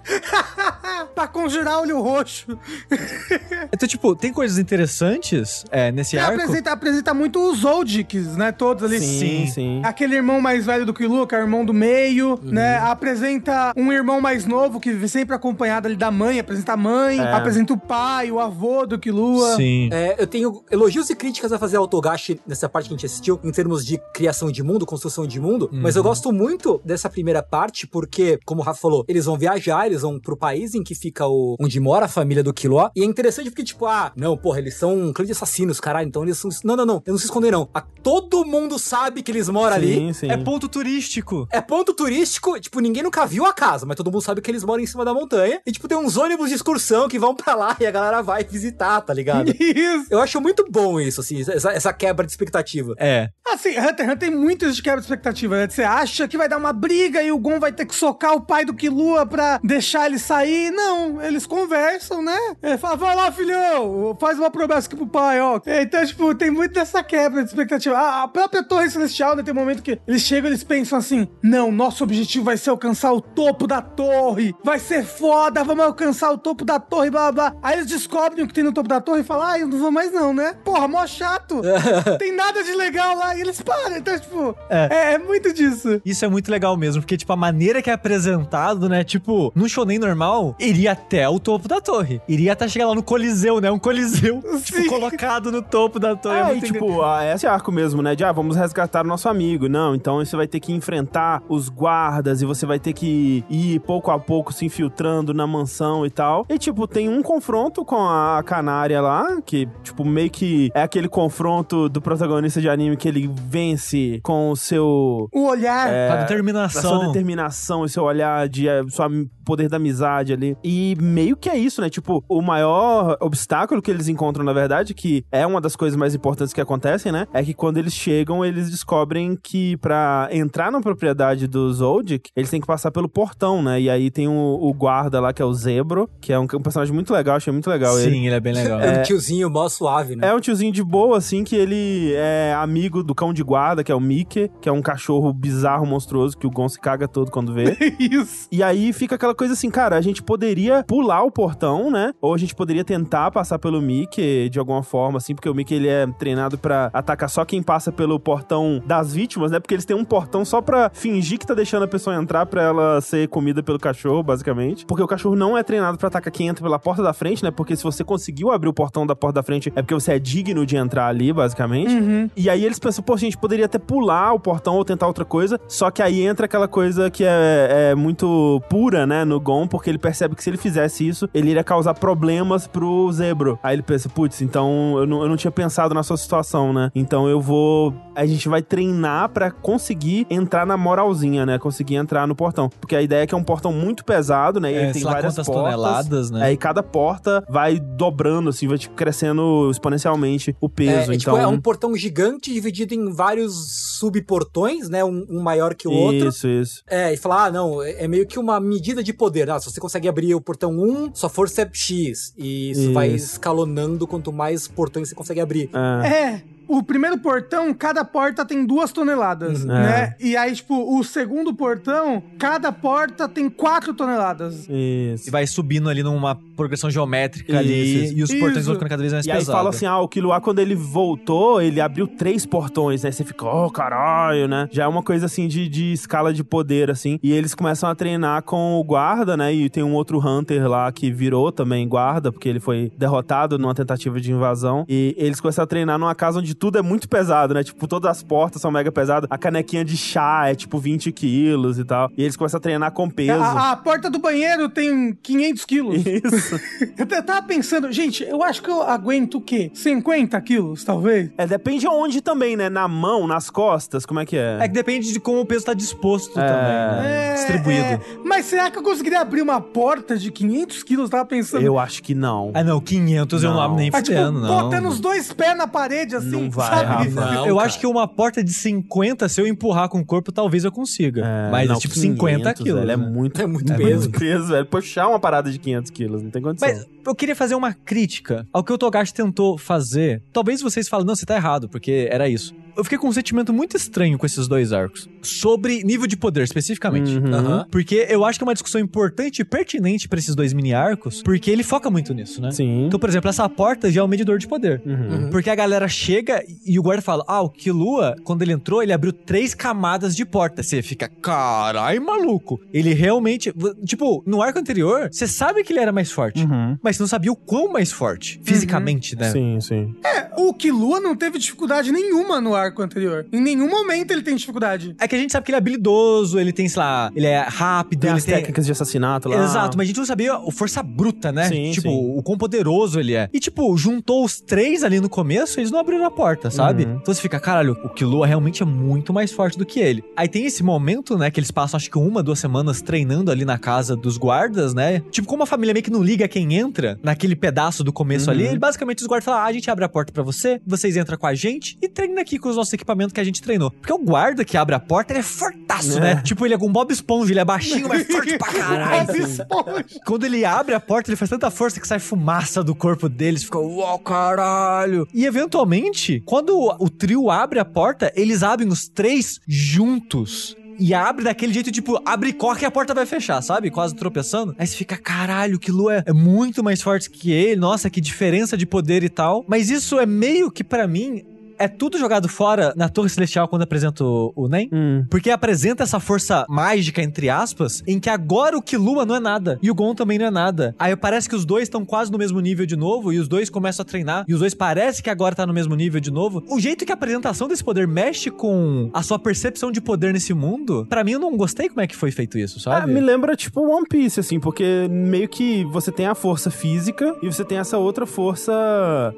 pra 1.14 1.28
conjurar 1.28 1.80
olho 1.82 2.00
roxo. 2.02 2.58
Então, 3.74 3.88
tipo, 3.90 4.16
tem 4.16 4.32
coisas 4.32 4.58
interessantes 4.60 5.66
é, 5.72 5.92
nesse 5.92 6.16
E 6.16 6.20
arco. 6.20 6.34
apresenta, 6.40 6.72
apresenta 6.72 7.14
muito 7.14 7.40
os 7.52 7.66
Oldiks, 7.66 8.36
né? 8.38 8.52
Todos 8.52 8.84
ali. 8.84 9.00
Sim, 9.00 9.46
Sim. 9.46 9.48
sim. 9.48 9.82
Aquele 9.84 10.16
irmão 10.16 10.40
mais 10.40 10.66
velho 10.66 10.86
do 10.86 10.94
que 10.94 11.04
é 11.04 11.08
o 11.08 11.26
irmão 11.34 11.66
do 11.66 11.74
meio, 11.74 12.40
né? 12.44 12.78
Apresenta 12.78 13.74
um 13.76 13.92
irmão 13.92 14.22
mais 14.22 14.46
novo, 14.46 14.80
que 14.80 14.92
vive 14.92 15.08
sempre 15.10 15.36
acompanhado 15.36 15.88
ali 15.88 15.96
da 15.96 16.12
mãe. 16.12 16.40
Apresenta 16.40 16.74
a 16.74 16.78
mãe, 16.78 17.20
É. 17.20 17.32
apresenta 17.34 17.74
o 17.74 17.78
pai, 17.78 18.32
o 18.32 18.40
avô 18.40 18.86
do 18.86 19.00
Killua. 19.00 19.56
Sim. 19.56 19.90
É, 19.92 20.16
eu 20.22 20.28
tenho 20.28 20.64
elogios 20.70 20.93
e 21.10 21.16
críticas 21.16 21.52
a 21.52 21.60
fazer 21.60 21.78
ao 21.78 21.88
Togashi 21.88 22.40
nessa 22.48 22.68
parte 22.70 22.88
que 22.88 22.94
a 22.94 22.98
gente 22.98 23.06
assistiu, 23.06 23.40
em 23.44 23.52
termos 23.52 23.86
de 23.86 23.98
criação 24.14 24.52
de 24.52 24.62
mundo, 24.64 24.86
construção 24.86 25.26
de 25.28 25.40
mundo, 25.40 25.70
mas 25.72 25.96
eu 25.96 26.04
gosto 26.04 26.32
muito 26.32 26.82
dessa 26.86 27.10
primeira 27.10 27.42
parte, 27.42 27.88
porque, 27.88 28.40
como 28.46 28.62
o 28.62 28.64
Rafa 28.64 28.80
falou, 28.82 29.04
eles 29.08 29.26
vão 29.26 29.38
viajar, 29.38 29.86
eles 29.88 30.02
vão 30.02 30.20
pro 30.20 30.38
país 30.38 30.74
em 30.76 30.84
que 30.84 30.94
fica 30.96 31.28
o. 31.28 31.56
onde 31.60 31.80
mora 31.80 32.06
a 32.06 32.10
família 32.10 32.44
do 32.44 32.54
Killua. 32.54 32.92
E 32.96 33.02
é 33.02 33.06
interessante 33.06 33.50
porque, 33.50 33.64
tipo, 33.64 33.86
ah, 33.86 34.12
não, 34.16 34.38
porra, 34.38 34.60
eles 34.60 34.76
são 34.76 34.96
um 34.96 35.14
clã 35.14 35.26
de 35.26 35.32
assassinos, 35.32 35.80
caralho, 35.80 36.08
então 36.08 36.24
eles 36.24 36.38
são. 36.38 36.50
Não, 36.64 36.76
não, 36.76 36.86
não, 36.86 36.96
eles 36.96 37.08
não 37.08 37.18
se 37.18 37.26
escondem, 37.26 37.52
não. 37.52 37.70
A- 37.74 37.82
todo 37.82 38.46
mundo 38.46 38.78
sabe 38.78 39.22
que 39.24 39.32
eles 39.32 39.48
moram 39.50 39.76
ali. 39.76 39.96
Sim, 39.96 40.14
sim. 40.14 40.30
É 40.32 40.38
ponto 40.38 40.68
turístico. 40.68 41.48
É 41.52 41.62
ponto 41.62 41.94
turístico, 41.94 42.60
tipo, 42.60 42.80
ninguém 42.80 43.04
nunca 43.04 43.26
viu 43.26 43.46
a 43.46 43.54
casa, 43.54 43.86
mas 43.86 43.96
todo 43.96 44.12
mundo 44.12 44.22
sabe 44.22 44.42
que 44.42 44.52
eles 44.52 44.64
moram 44.64 44.84
em 44.84 44.88
cima 44.88 45.04
da 45.06 45.14
montanha. 45.14 45.62
E, 45.66 45.72
tipo, 45.72 45.88
tem 45.88 45.98
uns 45.98 46.18
ônibus 46.18 46.50
de 46.50 46.56
excursão 46.56 47.08
que 47.08 47.18
vão 47.18 47.34
pra 47.36 47.56
lá 47.56 47.76
e 47.80 47.86
a 47.86 47.92
galera 47.92 48.22
vai 48.22 48.44
visitar, 48.44 49.02
tá 49.02 49.14
ligado? 49.14 49.50
Isso. 49.60 50.08
Eu 50.10 50.20
acho 50.20 50.40
muito 50.42 50.66
bom 50.74 51.00
isso, 51.00 51.22
assim, 51.22 51.42
essa, 51.42 51.72
essa 51.72 51.94
quebra 51.94 52.26
de 52.26 52.32
expectativa. 52.32 52.96
É. 52.98 53.30
Assim, 53.46 53.70
Hunter 53.78 54.06
x 54.06 54.06
Hunter 54.06 54.18
tem 54.18 54.32
muito 54.32 54.66
isso 54.66 54.76
de 54.76 54.82
quebra 54.82 55.00
de 55.00 55.06
expectativa, 55.06 55.56
né? 55.56 55.68
Você 55.70 55.84
acha 55.84 56.28
que 56.28 56.38
vai 56.38 56.50
dar 56.50 56.58
uma 56.58 56.74
briga 56.74 57.22
e 57.22 57.32
o 57.32 57.38
Gon 57.38 57.60
vai 57.60 57.72
ter 57.72 57.86
que 57.86 57.96
socar 57.96 58.34
o 58.34 58.42
pai 58.42 58.66
do 58.66 58.74
Killua 58.74 59.26
pra 59.26 59.60
deixar 59.64 60.08
ele 60.08 60.18
sair. 60.18 60.72
Não, 60.72 61.22
eles 61.22 61.46
conversam, 61.46 62.22
né? 62.22 62.38
Ele 62.62 62.78
fala, 62.78 62.96
vai 62.96 63.16
lá, 63.16 63.32
filhão, 63.32 64.18
faz 64.20 64.40
uma 64.40 64.50
promessa 64.50 64.88
aqui 64.88 64.96
pro 64.96 65.08
pai, 65.08 65.40
ó. 65.40 65.60
Então, 65.66 66.06
tipo, 66.06 66.34
tem 66.34 66.50
muito 66.50 66.74
dessa 66.74 67.04
quebra 67.04 67.44
de 67.44 67.50
expectativa. 67.50 67.98
A, 67.98 68.24
a 68.24 68.28
própria 68.28 68.64
Torre 68.64 68.90
Celestial, 68.90 69.36
né, 69.36 69.44
tem 69.44 69.54
um 69.54 69.58
momento 69.58 69.84
que 69.84 70.00
eles 70.08 70.22
chegam 70.22 70.50
eles 70.50 70.64
pensam 70.64 70.98
assim, 70.98 71.28
não, 71.42 71.72
nosso 71.72 72.04
objetivo 72.04 72.46
vai 72.46 72.58
ser 72.58 72.70
alcançar 72.70 73.12
o 73.12 73.22
topo 73.22 73.68
da 73.68 73.82
torre, 73.82 74.56
vai 74.64 74.80
ser 74.80 75.04
foda, 75.04 75.64
vamos 75.64 75.84
alcançar 75.84 76.32
o 76.32 76.38
topo 76.38 76.66
da 76.66 76.80
torre, 76.80 77.10
blá, 77.10 77.32
blá, 77.32 77.52
blá. 77.52 77.60
Aí 77.62 77.78
eles 77.78 77.88
descobrem 77.88 78.44
o 78.44 78.48
que 78.48 78.54
tem 78.54 78.64
no 78.64 78.74
topo 78.74 78.88
da 78.88 79.02
torre 79.02 79.22
e 79.22 79.24
falam, 79.24 79.48
ah, 79.48 79.60
eu 79.60 79.68
não 79.68 79.78
vou 79.78 79.92
mais 79.92 80.12
não, 80.12 80.34
né? 80.34 80.56
Porra, 80.64 80.88
mó 80.88 81.06
chato. 81.06 81.62
tem 82.20 82.34
nada 82.36 82.64
de 82.64 82.74
legal 82.74 83.18
lá. 83.18 83.36
E 83.36 83.42
eles 83.42 83.62
param, 83.62 83.98
então, 83.98 84.18
tipo, 84.20 84.56
É. 84.70 84.88
é, 84.90 85.14
é 85.14 85.18
muito 85.18 85.54
disso. 85.54 86.02
Isso 86.06 86.24
é 86.24 86.28
muito 86.28 86.50
legal 86.50 86.76
mesmo, 86.78 87.02
porque, 87.02 87.18
tipo, 87.18 87.32
a 87.34 87.36
maneira 87.36 87.82
que 87.82 87.90
é 87.90 87.94
apresentado, 87.94 88.88
né? 88.88 89.04
Tipo, 89.04 89.52
num 89.56 89.68
shonen 89.68 90.00
normal, 90.00 90.56
iria 90.60 90.92
até 90.94 91.28
o 91.28 91.40
topo 91.40 91.68
da 91.68 91.82
torre. 91.82 92.22
Iria 92.28 92.54
até 92.54 92.68
chegar 92.68 92.88
lá 92.88 92.96
no 92.96 93.04
Coliseu, 93.04 93.60
né? 93.60 93.70
Um 93.72 93.80
Coliseu, 93.80 94.42
tipo, 94.64 94.88
colocado 94.88 95.52
no 95.52 95.62
topo 95.62 96.00
da 96.00 96.16
torre. 96.16 96.38
É, 96.40 96.42
e 96.44 96.46
muito 96.46 96.66
tipo, 96.74 97.02
ah, 97.02 97.26
esse 97.26 97.46
arco 97.46 97.72
mesmo, 97.72 98.02
né? 98.02 98.16
De, 98.16 98.24
ah, 98.24 98.32
vamos 98.32 98.56
resgatar 98.56 99.04
o 99.04 99.08
nosso 99.08 99.28
amigo. 99.30 99.68
Não, 99.68 99.94
então 99.96 100.18
você 100.24 100.36
vai 100.36 100.48
ter 100.48 100.60
que 100.60 100.72
enfrentar 100.72 101.42
os 101.50 101.70
guardas 101.70 102.42
e 102.42 102.46
você 102.46 102.66
vai 102.66 102.80
ter 102.80 102.94
que 102.94 103.44
ir 103.50 103.80
pouco 103.82 104.12
a 104.12 104.20
pouco 104.20 104.54
se 104.54 104.66
infiltrando 104.66 105.34
na 105.34 105.46
mansão 105.46 106.06
e 106.06 106.10
tal. 106.10 106.46
E, 106.50 106.58
tipo, 106.58 106.88
tem 106.88 107.10
um 107.10 107.22
confronto 107.22 107.84
com 107.84 107.98
a 108.08 108.42
canária 108.46 109.02
lá, 109.02 109.42
que, 109.46 109.68
tipo, 109.84 110.06
meio 110.06 110.30
que 110.30 110.53
é 110.74 110.82
aquele 110.82 111.08
confronto 111.08 111.90
do 111.90 112.02
protagonista 112.02 112.62
de 112.62 112.70
anime 112.70 112.98
que 112.98 113.08
ele 113.08 113.30
vence 113.48 114.20
com 114.24 114.52
o 114.52 114.56
seu. 114.56 115.28
O 115.32 115.48
olhar. 115.48 115.88
Com 115.88 115.94
a 115.94 115.98
a 115.98 116.08
sua 116.08 116.18
determinação. 116.18 117.08
determinação 117.08 117.86
e 117.86 117.90
seu 117.90 118.04
olhar 118.04 118.48
de 118.48 118.68
eh, 118.68 118.84
sua 118.90 119.10
poder 119.44 119.70
da 119.70 119.78
amizade 119.78 120.34
ali. 120.34 120.58
E 120.64 120.96
meio 121.00 121.36
que 121.36 121.50
é 121.50 121.58
isso, 121.58 121.82
né? 121.82 121.90
Tipo, 121.90 122.24
o 122.28 122.42
maior 122.42 123.18
obstáculo 123.20 123.82
que 123.82 123.92
eles 123.92 124.08
encontram, 124.08 124.44
na 124.44 124.54
verdade, 124.54 124.94
que 124.94 125.24
é 125.32 125.46
uma 125.46 125.62
das 125.62 125.76
coisas 125.76 125.98
mais 125.98 126.16
importantes 126.16 126.54
que 126.54 126.62
acontecem, 126.62 127.12
né? 127.12 127.28
É 127.34 127.44
que 127.44 127.54
quando 127.54 127.78
eles 127.78 127.94
chegam, 127.94 128.44
eles 128.44 128.70
descobrem 128.70 129.38
que 129.42 129.78
pra 129.78 130.30
entrar 130.32 130.72
na 130.72 130.82
propriedade 130.82 131.48
do 131.48 131.72
Zoldyck, 131.72 132.30
eles 132.36 132.50
têm 132.50 132.62
que 132.62 132.68
passar 132.68 132.92
pelo 132.92 133.10
portão, 133.10 133.62
né? 133.62 133.80
E 133.82 133.90
aí 133.90 134.10
tem 134.10 134.28
o, 134.28 134.60
o 134.62 134.74
guarda 134.74 135.20
lá, 135.20 135.34
que 135.34 135.42
é 135.42 135.46
o 135.46 135.54
Zebro, 135.54 136.10
que 136.22 136.32
é 136.32 136.40
um, 136.40 136.44
um 136.44 136.62
personagem 136.62 136.94
muito 136.94 137.14
legal, 137.14 137.36
achei 137.36 137.52
muito 137.52 137.70
legal 137.70 138.00
ele. 138.00 138.12
Sim, 138.12 138.26
ele 138.26 138.36
é 138.36 138.40
bem 138.40 138.54
legal. 138.54 138.80
É 138.80 139.00
um 139.00 139.04
tiozinho 139.04 139.50
mó 139.50 139.68
suave, 139.68 140.16
né? 140.16 140.28
É 140.28 140.34
um 140.34 140.40
tiozinho 140.40 140.72
de 140.72 140.84
boa, 140.84 141.18
assim, 141.18 141.44
que 141.44 141.56
ele 141.56 142.14
é 142.16 142.54
amigo 142.58 143.04
do 143.04 143.16
cão 143.16 143.34
de 143.34 143.44
guarda, 143.44 143.84
que 143.84 143.92
é 143.92 143.96
o 143.96 144.00
Mickey, 144.00 144.50
que 144.62 144.70
é 144.70 144.72
um 144.72 144.82
cachorro 144.82 145.34
bizarro, 145.34 145.86
monstruoso, 145.86 146.38
que 146.38 146.48
o 146.48 146.52
Gon 146.52 146.70
se 146.70 146.80
caga 146.80 147.08
todo 147.08 147.32
quando 147.32 147.54
vê. 147.54 147.78
Isso. 148.00 148.48
E 148.52 148.62
aí 148.62 148.94
fica 148.94 149.16
aquela 149.16 149.33
coisa 149.34 149.54
assim, 149.54 149.70
cara, 149.70 149.96
a 149.96 150.02
gente 150.02 150.22
poderia 150.22 150.84
pular 150.84 151.24
o 151.24 151.32
portão, 151.32 151.90
né? 151.92 152.12
Ou 152.22 152.34
a 152.34 152.38
gente 152.38 152.56
poderia 152.56 152.84
tentar 152.84 153.32
passar 153.32 153.60
pelo 153.60 153.82
Mickey 153.82 154.50
de 154.50 154.60
alguma 154.60 154.84
forma, 154.84 155.18
assim, 155.18 155.36
porque 155.36 155.50
o 155.50 155.54
Mickey 155.54 155.76
ele 155.76 155.88
é 155.88 156.08
treinado 156.08 156.58
pra 156.58 156.90
atacar 156.94 157.30
só 157.30 157.46
quem 157.46 157.62
passa 157.62 157.92
pelo 157.92 158.20
portão 158.20 158.82
das 158.86 159.14
vítimas, 159.14 159.52
né? 159.52 159.60
Porque 159.60 159.74
eles 159.74 159.86
têm 159.86 159.96
um 159.96 160.06
portão 160.06 160.44
só 160.46 160.62
pra 160.62 160.90
fingir 160.94 161.40
que 161.40 161.48
tá 161.48 161.54
deixando 161.54 161.84
a 161.84 161.88
pessoa 161.88 162.16
entrar 162.16 162.46
pra 162.46 162.62
ela 162.62 163.02
ser 163.02 163.28
comida 163.28 163.64
pelo 163.64 163.80
cachorro, 163.80 164.24
basicamente. 164.24 164.86
Porque 164.86 165.04
o 165.04 165.08
cachorro 165.08 165.36
não 165.36 165.58
é 165.58 165.64
treinado 165.64 165.98
pra 165.98 166.08
atacar 166.08 166.32
quem 166.32 166.48
entra 166.48 166.64
pela 166.64 166.80
porta 166.80 167.02
da 167.02 167.14
frente, 167.14 167.44
né? 167.44 167.52
Porque 167.52 167.76
se 167.76 167.84
você 167.84 168.04
conseguiu 168.04 168.52
abrir 168.52 168.70
o 168.70 168.74
portão 168.74 169.06
da 169.06 169.16
porta 169.16 169.36
da 169.36 169.44
frente, 169.44 169.72
é 169.76 169.82
porque 169.82 169.94
você 169.94 170.14
é 170.14 170.20
digno 170.20 170.66
de 170.66 170.76
entrar 170.76 171.08
ali, 171.08 171.32
basicamente. 171.34 171.94
E 172.36 172.50
aí 172.50 172.64
eles 172.66 172.80
pensam, 172.80 173.04
pô, 173.04 173.14
a 173.14 173.18
gente 173.18 173.38
poderia 173.38 173.66
até 173.66 173.78
pular 173.80 174.34
o 174.34 174.40
portão 174.40 174.76
ou 174.76 174.86
tentar 174.86 175.08
outra 175.08 175.26
coisa. 175.26 175.60
Só 175.68 175.90
que 175.92 176.02
aí 176.02 176.22
entra 176.22 176.46
aquela 176.46 176.68
coisa 176.68 177.10
que 177.10 177.24
é, 177.24 177.92
é 177.92 177.96
muito 177.96 178.62
pura, 178.70 179.06
né, 179.06 179.23
no 179.26 179.40
Gon, 179.40 179.68
porque 179.68 179.90
ele 179.90 179.98
percebe 179.98 180.36
que 180.36 180.44
se 180.44 180.50
ele 180.50 180.58
fizesse 180.58 181.08
isso, 181.08 181.30
ele 181.34 181.50
iria 181.52 181.64
causar 181.64 181.94
problemas 181.94 182.68
pro 182.68 183.12
Zebro. 183.12 183.60
Aí 183.64 183.76
ele 183.76 183.82
pensa, 183.84 184.10
putz, 184.10 184.42
então 184.42 184.96
eu 184.98 185.06
não, 185.08 185.22
eu 185.24 185.30
não 185.30 185.38
tinha 185.38 185.52
pensado 185.52 185.94
na 185.94 186.04
sua 186.04 186.18
situação, 186.18 186.72
né? 186.74 186.92
Então 186.96 187.28
eu 187.28 187.40
vou. 187.42 187.94
A 188.16 188.26
gente 188.26 188.48
vai 188.48 188.62
treinar 188.62 189.30
pra 189.30 189.50
conseguir 189.52 190.28
entrar 190.30 190.66
na 190.66 190.78
moralzinha, 190.78 191.46
né? 191.46 191.58
Conseguir 191.58 191.96
entrar 191.96 192.28
no 192.28 192.36
portão. 192.36 192.70
Porque 192.80 192.96
a 192.96 193.02
ideia 193.02 193.24
é 193.24 193.28
que 193.28 193.34
é 193.34 193.38
um 193.38 193.44
portão 193.44 193.72
muito 193.74 194.06
pesado, 194.06 194.60
né? 194.60 194.72
E 194.72 194.76
É, 194.76 194.84
ele 194.84 194.94
tem 194.94 195.04
várias 195.04 195.36
portas. 195.36 195.54
toneladas, 195.54 196.30
né? 196.32 196.50
É, 196.50 196.54
e 196.54 196.58
cada 196.58 196.84
porta 196.84 197.44
vai 197.50 197.80
dobrando, 197.80 198.50
assim, 198.50 198.68
vai 198.68 198.78
tipo, 198.78 198.94
crescendo 198.96 199.70
exponencialmente 199.72 200.56
o 200.62 200.68
É, 200.68 200.70
peso. 200.70 201.12
é, 201.12 201.16
então, 201.16 201.34
tipo, 201.34 201.38
é 201.38 201.48
um 201.48 201.60
portão 201.60 201.96
gigante 201.96 202.52
dividido 202.54 202.94
em 202.94 203.12
vários 203.12 203.54
subportões, 204.00 204.90
né? 204.90 205.04
Um, 205.04 205.26
um 205.30 205.42
maior 205.42 205.74
que 205.74 205.88
o 205.88 205.92
outro. 205.92 206.28
Isso, 206.28 206.48
isso. 206.48 206.84
É, 206.88 207.14
e 207.14 207.18
falar, 207.18 207.46
ah, 207.46 207.52
não, 207.52 207.82
é 207.82 208.04
é 208.04 208.08
meio 208.08 208.26
que 208.28 208.38
uma 208.40 208.60
medida 208.60 209.02
de 209.04 209.13
poder. 209.14 209.50
Ah, 209.50 209.60
se 209.60 209.72
você 209.72 209.80
consegue 209.80 210.08
abrir 210.08 210.36
o 210.36 210.42
portão 210.42 210.72
1, 210.72 211.16
sua 211.16 211.30
força 211.30 211.62
é 211.62 211.70
X. 211.72 212.34
E 212.38 212.72
isso, 212.72 212.94
vai 212.94 213.10
Isso. 213.10 213.34
escalonando 213.34 214.08
quanto 214.08 214.32
mais 214.32 214.68
portões 214.68 215.10
você 215.10 215.16
consegue 215.16 215.40
abrir. 215.40 215.70
É. 216.04 216.08
É. 216.08 216.44
O 216.68 216.82
primeiro 216.84 217.18
portão, 217.18 217.74
cada 217.74 218.04
porta 218.06 218.46
tem 218.46 218.66
duas 218.66 218.92
toneladas, 218.92 219.62
Uhum. 219.62 219.68
né? 219.68 220.16
E 220.20 220.36
aí, 220.38 220.54
tipo, 220.54 220.98
o 220.98 221.04
segundo 221.04 221.54
portão, 221.54 222.24
cada 222.40 222.72
porta 222.72 223.28
tem 223.28 223.50
quatro 223.50 223.94
toneladas. 223.94 224.68
Isso. 224.70 225.28
E 225.28 225.32
vai 225.32 225.46
subindo 225.48 225.90
ali 225.90 226.02
numa 226.04 226.36
progressão 226.56 226.90
geométrica 226.90 227.52
Isso, 227.54 227.60
ali 227.62 228.04
isso. 228.06 228.14
e 228.18 228.24
os 228.24 228.30
portões 228.32 228.58
Isso. 228.58 228.66
vão 228.66 228.76
ficando 228.76 228.90
cada 228.90 229.02
vez 229.02 229.14
mais 229.14 229.26
E 229.26 229.32
aí 229.32 229.38
pesados. 229.40 229.58
fala 229.58 229.70
assim, 229.70 229.86
ah, 229.86 230.00
o 230.00 230.08
Killua, 230.08 230.40
quando 230.40 230.60
ele 230.60 230.76
voltou, 230.76 231.62
ele 231.62 231.82
abriu 231.82 232.08
três 232.08 232.46
portões, 232.46 233.04
né? 233.04 233.12
Você 233.12 233.24
fica, 233.24 233.46
oh, 233.46 233.70
caralho, 233.70 234.48
né? 234.48 234.68
Já 234.72 234.84
é 234.84 234.88
uma 234.88 235.04
coisa, 235.04 235.26
assim, 235.26 235.48
de, 235.48 235.68
de 235.68 235.94
escala 235.94 236.34
de 236.34 236.44
poder, 236.44 236.90
assim. 236.92 237.20
E 237.22 237.32
eles 237.32 237.54
começam 237.56 237.90
a 237.90 237.96
treinar 237.96 238.44
com 238.44 238.80
o 238.80 238.84
guarda, 238.84 239.36
né? 239.36 239.54
E 239.54 239.70
tem 239.70 239.84
um 239.84 239.94
outro 239.94 240.20
Hunter 240.26 240.68
lá 240.70 240.92
que 240.92 241.12
virou 241.12 241.52
também 241.52 241.88
guarda, 241.88 242.32
porque 242.32 242.48
ele 242.48 242.60
foi 242.60 242.92
derrotado 242.98 243.58
numa 243.58 243.74
tentativa 243.76 244.20
de 244.22 244.32
invasão. 244.32 244.86
E 244.88 245.16
eles 245.18 245.40
começam 245.42 245.64
a 245.64 245.68
treinar 245.68 245.98
numa 245.98 246.16
casa 246.16 246.40
onde 246.40 246.53
tudo 246.54 246.78
é 246.78 246.82
muito 246.82 247.08
pesado, 247.10 247.54
né? 247.54 247.64
Tipo, 247.64 247.88
todas 247.88 248.10
as 248.10 248.24
portas 248.24 248.62
são 248.62 248.72
mega 248.72 248.92
pesadas. 248.92 249.28
A 249.30 249.38
canequinha 249.38 249.84
de 249.84 249.96
chá 249.98 250.48
é, 250.50 250.56
tipo, 250.56 250.78
20 250.80 251.12
quilos 251.12 251.78
e 251.80 251.84
tal. 251.86 252.10
E 252.18 252.24
eles 252.24 252.36
começam 252.36 252.58
a 252.58 252.62
treinar 252.62 252.92
com 252.92 253.10
peso. 253.10 253.42
A, 253.42 253.72
a 253.72 253.76
porta 253.76 254.10
do 254.10 254.20
banheiro 254.20 254.70
tem 254.70 255.14
500 255.22 255.66
quilos. 255.66 255.96
Isso. 256.06 256.60
Eu 256.98 257.24
tava 257.24 257.42
pensando, 257.44 257.92
gente, 257.92 258.24
eu 258.24 258.42
acho 258.44 258.62
que 258.62 258.70
eu 258.70 258.82
aguento 258.82 259.36
o 259.36 259.42
quê? 259.42 259.70
50 259.74 260.40
quilos, 260.42 260.84
talvez? 260.84 261.30
É, 261.38 261.46
depende 261.46 261.86
aonde 261.86 262.22
também, 262.22 262.56
né? 262.56 262.70
Na 262.70 262.88
mão, 262.88 263.28
nas 263.28 263.50
costas, 263.50 264.06
como 264.06 264.20
é 264.20 264.26
que 264.26 264.36
é? 264.36 264.58
É 264.62 264.68
que 264.68 264.74
depende 264.74 265.12
de 265.14 265.20
como 265.20 265.42
o 265.42 265.46
peso 265.46 265.66
tá 265.66 265.74
disposto 265.74 266.40
É. 266.40 266.46
também, 266.48 266.64
né? 266.64 267.32
É, 267.32 267.34
Distribuído. 267.36 267.84
é. 267.84 268.00
Mas 268.26 268.46
será 268.46 268.72
que 268.72 268.78
eu 268.78 268.84
conseguiria 268.84 269.22
abrir 269.22 269.42
uma 269.42 269.60
porta 269.62 270.18
de 270.18 270.32
500 270.32 270.84
quilos? 270.84 271.06
Eu 271.06 271.10
tava 271.12 271.26
pensando. 271.26 271.64
Eu 271.64 271.78
acho 271.78 272.02
que 272.02 272.16
não. 272.16 272.52
Ah, 272.54 272.64
não, 272.64 272.80
500 272.80 273.44
eu 273.44 273.50
não 273.50 273.56
Não. 273.58 273.64
abro 273.64 273.78
nem 273.78 273.90
Mas, 273.92 274.04
tipo, 274.04 274.18
fudendo, 274.18 274.40
não. 274.40 274.64
botando 274.64 274.88
os 274.88 275.00
dois 275.00 275.32
pés 275.34 275.56
na 275.58 275.68
parede, 275.68 276.16
assim, 276.16 276.43
Não 276.44 276.52
vai, 276.52 276.70
sabe? 276.70 276.86
Rafa. 277.10 277.34
Não, 277.36 277.46
eu 277.48 277.56
cara. 277.56 277.68
acho 277.68 277.80
que 277.80 277.88
uma 277.88 278.08
porta 278.08 278.44
de 278.44 278.54
50, 278.54 279.28
se 279.30 279.40
eu 279.42 279.48
empurrar 279.48 279.90
com 279.90 280.00
o 280.00 280.06
corpo, 280.06 280.32
talvez 280.32 280.64
eu 280.64 280.72
consiga. 280.72 281.22
É, 281.26 281.52
Mas, 281.52 281.70
não, 281.70 281.80
tipo, 281.80 281.94
50 281.96 282.38
500, 282.54 282.64
quilos. 282.64 282.80
velho, 282.82 282.92
é 282.92 282.98
né? 282.98 283.10
muito, 283.10 283.42
É 283.42 283.46
muito 283.48 283.72
é 283.74 283.78
peso. 283.78 284.00
muito 284.10 284.20
peso, 284.20 284.48
velho. 284.48 284.66
Puxar 284.66 285.08
uma 285.08 285.20
parada 285.20 285.52
de 285.52 285.58
500 285.60 285.92
quilos, 285.92 286.22
não 286.24 286.30
tem 286.30 286.42
condição. 286.42 286.68
Mas 286.68 286.86
eu 287.06 287.16
queria 287.16 287.36
fazer 287.36 287.56
uma 287.56 287.74
crítica 287.74 288.48
ao 288.54 288.64
que 288.64 288.72
o 288.74 288.78
Togashi 288.78 289.14
tentou 289.14 289.58
fazer. 289.58 290.22
Talvez 290.32 290.62
vocês 290.62 290.88
falem, 290.88 291.06
não, 291.06 291.16
você 291.16 291.26
tá 291.26 291.36
errado, 291.36 291.68
porque 291.70 292.08
era 292.12 292.28
isso. 292.30 292.54
Eu 292.76 292.84
fiquei 292.84 292.98
com 292.98 293.08
um 293.08 293.12
sentimento 293.12 293.54
muito 293.54 293.78
estranho 293.78 294.18
com 294.18 294.26
esses 294.26 294.48
dois 294.48 294.74
arcos. 294.74 295.08
Sobre 295.22 295.84
nível 295.84 296.08
de 296.08 296.18
poder, 296.18 296.44
especificamente. 296.44 297.18
Uhum. 297.18 297.34
Aham. 297.34 297.68
Porque 297.70 298.08
eu 298.10 298.26
acho 298.26 298.40
que 298.40 298.44
é 298.44 298.48
uma 298.48 298.54
discussão 298.54 298.82
importante 298.82 299.40
e 299.40 299.46
pertinente 299.46 300.08
pra 300.08 300.18
esses 300.18 300.36
dois 300.36 300.54
mini 300.54 300.74
arcos, 300.74 301.22
porque 301.22 301.52
ele 301.52 301.64
foca 301.64 301.90
muito 301.90 302.14
nisso, 302.14 302.42
né? 302.42 302.52
Sim. 302.52 302.86
Então, 302.88 303.00
por 303.00 303.10
exemplo, 303.10 303.30
essa 303.30 303.48
porta 303.48 303.92
já 303.92 304.02
é 304.02 304.04
um 304.04 304.08
medidor 304.08 304.38
de 304.38 304.48
poder. 304.48 304.82
Uhum. 304.86 305.30
Porque 305.30 305.50
a 305.50 305.56
galera 305.56 305.88
chega 305.88 306.44
e 306.66 306.80
o 306.80 306.84
guarda 306.84 307.02
fala: 307.02 307.24
Ah, 307.28 307.42
o 307.42 307.50
Killua, 307.50 308.16
quando 308.24 308.42
ele 308.42 308.54
entrou, 308.54 308.82
ele 308.82 308.92
abriu 308.92 309.14
três 309.14 309.54
camadas 309.54 310.16
de 310.16 310.26
porta. 310.26 310.64
Você 310.64 310.82
fica, 310.82 311.08
carai, 311.22 312.00
maluco. 312.00 312.60
Ele 312.74 312.94
realmente. 312.94 313.54
Tipo, 313.86 314.24
no 314.26 314.42
arco 314.42 314.60
anterior, 314.60 315.10
você 315.12 315.28
sabe 315.28 315.64
que 315.64 315.72
ele 315.72 315.80
era 315.80 315.92
mais 315.92 316.12
forte. 316.12 316.44
Uhum. 316.44 316.78
Mas 316.82 316.96
você 316.96 317.04
não 317.04 317.08
sabia 317.08 317.32
o 317.32 317.36
quão 317.36 317.72
mais 317.72 317.92
forte. 317.92 318.40
Fisicamente, 318.44 319.16
né? 319.16 319.32
Sim, 319.32 319.60
sim. 319.62 319.96
O 320.38 320.54
Killua 320.54 321.00
não 321.00 321.16
teve 321.16 321.38
dificuldade 321.38 321.92
nenhuma 321.92 322.42
no 322.42 322.56
arco 322.56 322.63
anterior. 322.82 323.26
Em 323.32 323.42
nenhum 323.42 323.70
momento 323.70 324.12
ele 324.12 324.22
tem 324.22 324.36
dificuldade. 324.36 324.96
É 325.00 325.08
que 325.08 325.16
a 325.16 325.18
gente 325.20 325.32
sabe 325.32 325.46
que 325.46 325.52
ele 325.52 325.56
é 325.56 325.58
habilidoso, 325.58 326.40
ele 326.40 326.52
tem, 326.52 326.68
sei 326.68 326.80
lá, 326.82 327.12
ele 327.16 327.26
é 327.26 327.40
rápido, 327.48 328.02
Tem 328.02 328.10
ele 328.10 328.18
as 328.20 328.26
tem. 328.26 328.36
técnicas 328.36 328.66
de 328.66 328.72
assassinato 328.72 329.30
lá. 329.30 329.44
Exato, 329.44 329.78
mas 329.78 329.86
a 329.86 329.88
gente 329.88 329.98
não 329.98 330.06
sabia 330.06 330.38
o 330.38 330.52
força 330.52 330.82
bruta, 330.84 331.32
né? 331.32 331.48
Sim, 331.50 331.72
tipo, 331.72 331.90
sim. 331.90 332.14
o 332.18 332.22
quão 332.24 332.38
poderoso 332.38 333.00
ele 333.00 333.14
é. 333.14 333.30
E, 333.34 333.40
tipo, 333.40 333.76
juntou 333.78 334.24
os 334.24 334.40
três 334.42 334.84
ali 334.84 335.00
no 335.00 335.10
começo, 335.10 335.60
eles 335.60 335.72
não 335.72 335.80
abriram 335.80 336.06
a 336.06 336.12
porta, 336.12 336.50
sabe? 336.52 336.86
Uhum. 336.86 336.98
Então 337.02 337.14
você 337.14 337.22
fica, 337.22 337.40
caralho, 337.40 337.78
o 337.84 337.90
Killua 337.90 338.26
realmente 338.28 338.62
é 338.64 338.66
muito 338.66 339.14
mais 339.14 339.32
forte 339.32 339.58
do 339.58 339.66
que 339.66 339.80
ele. 339.80 340.04
Aí 340.16 340.28
tem 340.28 340.46
esse 340.46 340.64
momento, 340.64 341.18
né, 341.18 341.30
que 341.32 341.40
eles 341.40 341.52
passam 341.52 341.78
acho 341.78 341.90
que 341.90 341.98
uma, 341.98 342.22
duas 342.24 342.40
semanas 342.40 342.82
treinando 342.82 343.32
ali 343.32 343.46
na 343.46 343.58
casa 343.58 343.96
dos 343.96 344.18
guardas, 344.18 344.74
né? 344.74 345.02
Tipo, 345.12 345.28
como 345.28 345.44
a 345.44 345.46
família 345.46 345.74
meio 345.74 345.84
que 345.84 345.92
não 345.92 346.04
liga 346.04 346.28
quem 346.28 346.54
entra 346.56 347.00
naquele 347.04 347.36
pedaço 347.36 347.84
do 347.84 347.92
começo 347.92 348.28
Uhum. 348.30 348.32
ali, 348.32 348.44
ele, 348.46 348.60
basicamente 348.60 349.00
os 349.02 349.08
guardas 349.08 349.26
falam, 349.26 349.42
ah, 349.42 349.46
a 349.46 349.52
gente 349.54 349.70
abre 349.70 349.84
a 349.84 349.90
porta 349.90 350.12
pra 350.14 350.24
você, 350.24 350.62
vocês 350.66 350.96
entram 350.96 351.18
com 351.18 351.26
a 351.28 351.34
gente 351.34 351.78
e 351.82 351.88
treina 351.88 352.22
aqui 352.22 352.38
com 352.38 352.50
os 352.50 352.53
nossos 352.56 352.74
equipamentos 352.74 353.14
que 353.14 353.20
a 353.20 353.24
gente 353.24 353.42
treinou. 353.42 353.72
Porque 353.72 353.94
o 353.94 353.98
guarda 353.98 354.44
que 354.46 354.58
abre 354.58 354.76
a 354.76 354.80
porta, 354.80 355.14
ele 355.14 355.20
é 355.20 355.24
fortaço, 355.24 356.00
né? 356.00 356.22
Tipo, 356.24 356.46
ele 356.46 356.54
é 356.54 356.58
com 356.58 356.72
Bob 356.72 356.92
Esponja, 356.92 357.32
ele 357.32 357.40
é 357.40 357.46
baixinho, 357.46 357.88
mas 357.88 358.06
forte 358.08 358.38
pra 358.38 358.48
caralho. 358.52 359.08
Bob 359.08 359.20
Esponja. 359.20 359.86
Quando 360.06 360.26
ele 360.26 360.46
abre 360.46 360.74
a 360.74 360.80
porta, 360.80 361.10
ele 361.10 361.18
faz 361.18 361.30
tanta 361.30 361.50
força 361.52 361.80
que 361.80 361.88
sai 361.88 362.00
fumaça 362.00 362.64
do 362.64 362.76
corpo 362.76 363.10
deles. 363.10 363.44
Fica, 363.44 363.60
uau, 363.60 364.00
caralho. 364.00 365.08
E 365.14 365.26
eventualmente, 365.26 366.22
quando 366.26 366.58
o, 366.58 366.90
trio 366.90 367.30
abre 367.30 367.60
a 367.60 367.66
porta, 367.66 368.12
eles 368.16 368.44
abrem 368.44 368.68
os 368.68 368.88
três 368.88 369.40
juntos. 369.48 370.56
E 370.80 370.94
abre 370.94 371.24
daquele 371.24 371.54
jeito, 371.54 371.72
tipo, 371.72 372.02
abre 372.04 372.34
corre 372.34 372.64
e 372.64 372.66
a 372.66 372.72
porta 372.72 372.94
vai 372.94 373.06
fechar, 373.06 373.42
sabe? 373.42 373.70
Quase 373.70 373.94
tropeçando. 373.96 374.56
Aí 374.58 374.66
você 374.66 374.76
fica, 374.76 374.98
caralho, 374.98 375.60
que 375.60 375.72
Lu 375.72 375.90
é, 375.90 376.04
é 376.06 376.14
muito 376.14 376.64
mais 376.64 376.82
forte 376.82 377.10
que 377.10 377.32
ele. 377.32 377.56
Nossa, 377.56 377.90
que 377.90 378.02
diferença 378.02 378.58
de 378.58 378.66
poder 378.66 379.04
e 379.04 379.10
tal. 379.10 379.46
Mas 379.48 379.70
isso 379.70 380.00
é 380.00 380.06
meio 380.06 380.50
que 380.50 380.64
pra 380.64 380.88
mim 380.88 381.24
é 381.58 381.68
tudo 381.68 381.98
jogado 381.98 382.28
fora 382.28 382.74
na 382.76 382.90
Torre 382.90 383.10
Celestial 383.10 383.48
quando 383.48 383.64
apresenta 383.64 384.04
o, 384.04 384.34
o 384.36 384.48
Nen. 384.48 384.70
Hum. 384.72 385.06
Porque 385.10 385.30
apresenta 385.30 385.84
essa 385.84 386.00
força 386.00 386.46
mágica, 386.50 387.02
entre 387.02 387.30
aspas, 387.30 387.84
em 387.88 388.00
que 388.00 388.10
agora 388.10 388.58
o 388.58 388.62
Killua 388.62 389.06
não 389.06 389.16
é 389.16 389.20
nada. 389.20 389.60
E 389.62 389.70
o 389.70 389.76
Gon 389.76 389.96
também 389.96 390.18
não 390.18 390.26
é 390.26 390.32
nada. 390.32 390.76
Aí 390.78 390.96
parece 390.96 391.30
que 391.30 391.36
os 391.36 391.46
dois 391.46 391.64
estão 391.64 391.86
quase 391.86 392.12
no 392.12 392.18
mesmo 392.18 392.40
nível 392.40 392.66
de 392.66 392.76
novo. 392.76 393.12
E 393.12 393.20
os 393.20 393.28
dois 393.28 393.50
começam 393.50 393.84
a 393.84 393.86
treinar. 393.86 394.26
E 394.28 394.34
os 394.34 394.40
dois 394.40 394.54
parece 394.54 395.02
que 395.02 395.10
agora 395.10 395.36
tá 395.36 395.46
no 395.46 395.54
mesmo 395.54 395.76
nível 395.76 396.00
de 396.00 396.12
novo. 396.12 396.44
O 396.50 396.60
jeito 396.60 396.86
que 396.86 396.92
a 396.92 396.96
apresentação 396.96 397.48
desse 397.48 397.64
poder 397.64 397.88
mexe 397.88 398.30
com 398.30 398.90
a 398.94 399.04
sua 399.04 399.20
percepção 399.20 399.72
de 399.72 399.82
poder 399.82 400.14
nesse 400.14 400.34
mundo, 400.34 400.86
pra 400.90 401.04
mim 401.04 401.14
eu 401.14 401.20
não 401.20 401.36
gostei 401.36 401.70
como 401.70 401.82
é 401.82 401.88
que 401.88 401.96
foi 401.96 402.12
feito 402.12 402.38
isso, 402.38 402.60
sabe? 402.60 402.92
me 402.92 403.00
lembra 403.00 403.36
tipo 403.36 403.62
One 403.62 403.86
Piece, 403.88 404.20
assim, 404.20 404.40
porque 404.40 404.88
meio 404.90 405.28
que 405.28 405.64
você 405.66 405.92
tem 405.92 406.06
a 406.06 406.16
força 406.16 406.52
física 406.52 407.16
e 407.22 407.28
você 407.28 407.44
tem 407.44 407.58
essa 407.58 407.78
outra 407.78 408.06
força 408.06 408.54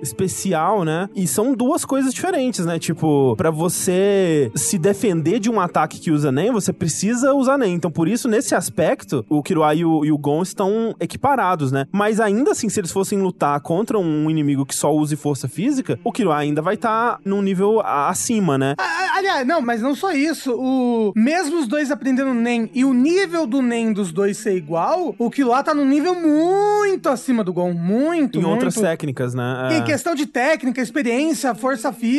especial, 0.02 0.84
né? 0.84 1.10
E 1.16 1.28
são 1.28 1.54
duas 1.54 1.84
coisas 1.86 2.14
diferentes, 2.14 2.25
né? 2.32 2.80
Tipo, 2.80 3.36
pra 3.38 3.52
você 3.52 4.52
se 4.56 4.78
defender 4.78 5.40
de 5.40 5.50
um 5.50 5.60
ataque 5.60 6.00
que 6.00 6.12
usa 6.12 6.32
NEM, 6.32 6.52
você 6.52 6.74
precisa 6.74 7.34
usar 7.34 7.58
NEM. 7.58 7.74
Então, 7.74 7.92
por 7.92 8.08
isso, 8.08 8.28
nesse 8.28 8.56
aspecto, 8.56 9.26
o 9.30 9.42
Killua 9.44 9.74
e 9.76 9.86
o, 9.86 10.06
e 10.06 10.12
o 10.12 10.18
Gon 10.18 10.42
estão 10.42 10.96
equiparados, 11.00 11.72
né? 11.72 11.86
Mas 11.92 12.20
ainda 12.20 12.52
assim, 12.52 12.70
se 12.70 12.80
eles 12.80 12.92
fossem 12.92 13.20
lutar 13.20 13.60
contra 13.62 13.98
um 13.98 14.30
inimigo 14.30 14.66
que 14.66 14.76
só 14.76 14.94
use 14.94 15.16
força 15.16 15.48
física, 15.48 16.00
o 16.04 16.12
Killua 16.12 16.38
ainda 16.38 16.62
vai 16.62 16.76
estar 16.76 17.20
num 17.24 17.42
nível 17.42 17.82
acima, 17.82 18.58
né? 18.58 18.76
Aliás, 19.16 19.48
não, 19.48 19.62
mas 19.62 19.82
não 19.82 19.96
só 19.96 20.12
isso. 20.12 20.54
O... 20.54 21.14
Mesmo 21.16 21.60
os 21.60 21.68
dois 21.68 21.92
aprendendo 21.92 22.34
NEM 22.34 22.70
e 22.74 22.84
o 22.84 22.94
nível 22.94 23.48
do 23.48 23.62
NEM 23.62 23.94
dos 23.94 24.12
dois 24.12 24.38
ser 24.38 24.56
igual, 24.56 25.16
o 25.18 25.30
Killua 25.30 25.64
tá 25.64 25.74
num 25.74 25.86
nível 25.86 26.16
muito 26.16 27.10
acima 27.10 27.44
do 27.44 27.54
Gon. 27.54 27.74
Muito, 27.74 28.40
Em 28.40 28.42
muito. 28.42 28.54
outras 28.54 28.76
técnicas, 28.76 29.34
né? 29.34 29.70
É. 29.72 29.78
Em 29.78 29.84
questão 29.84 30.16
de 30.16 30.26
técnica, 30.26 30.82
experiência, 30.82 31.54
força 31.56 31.92
física. 31.92 32.15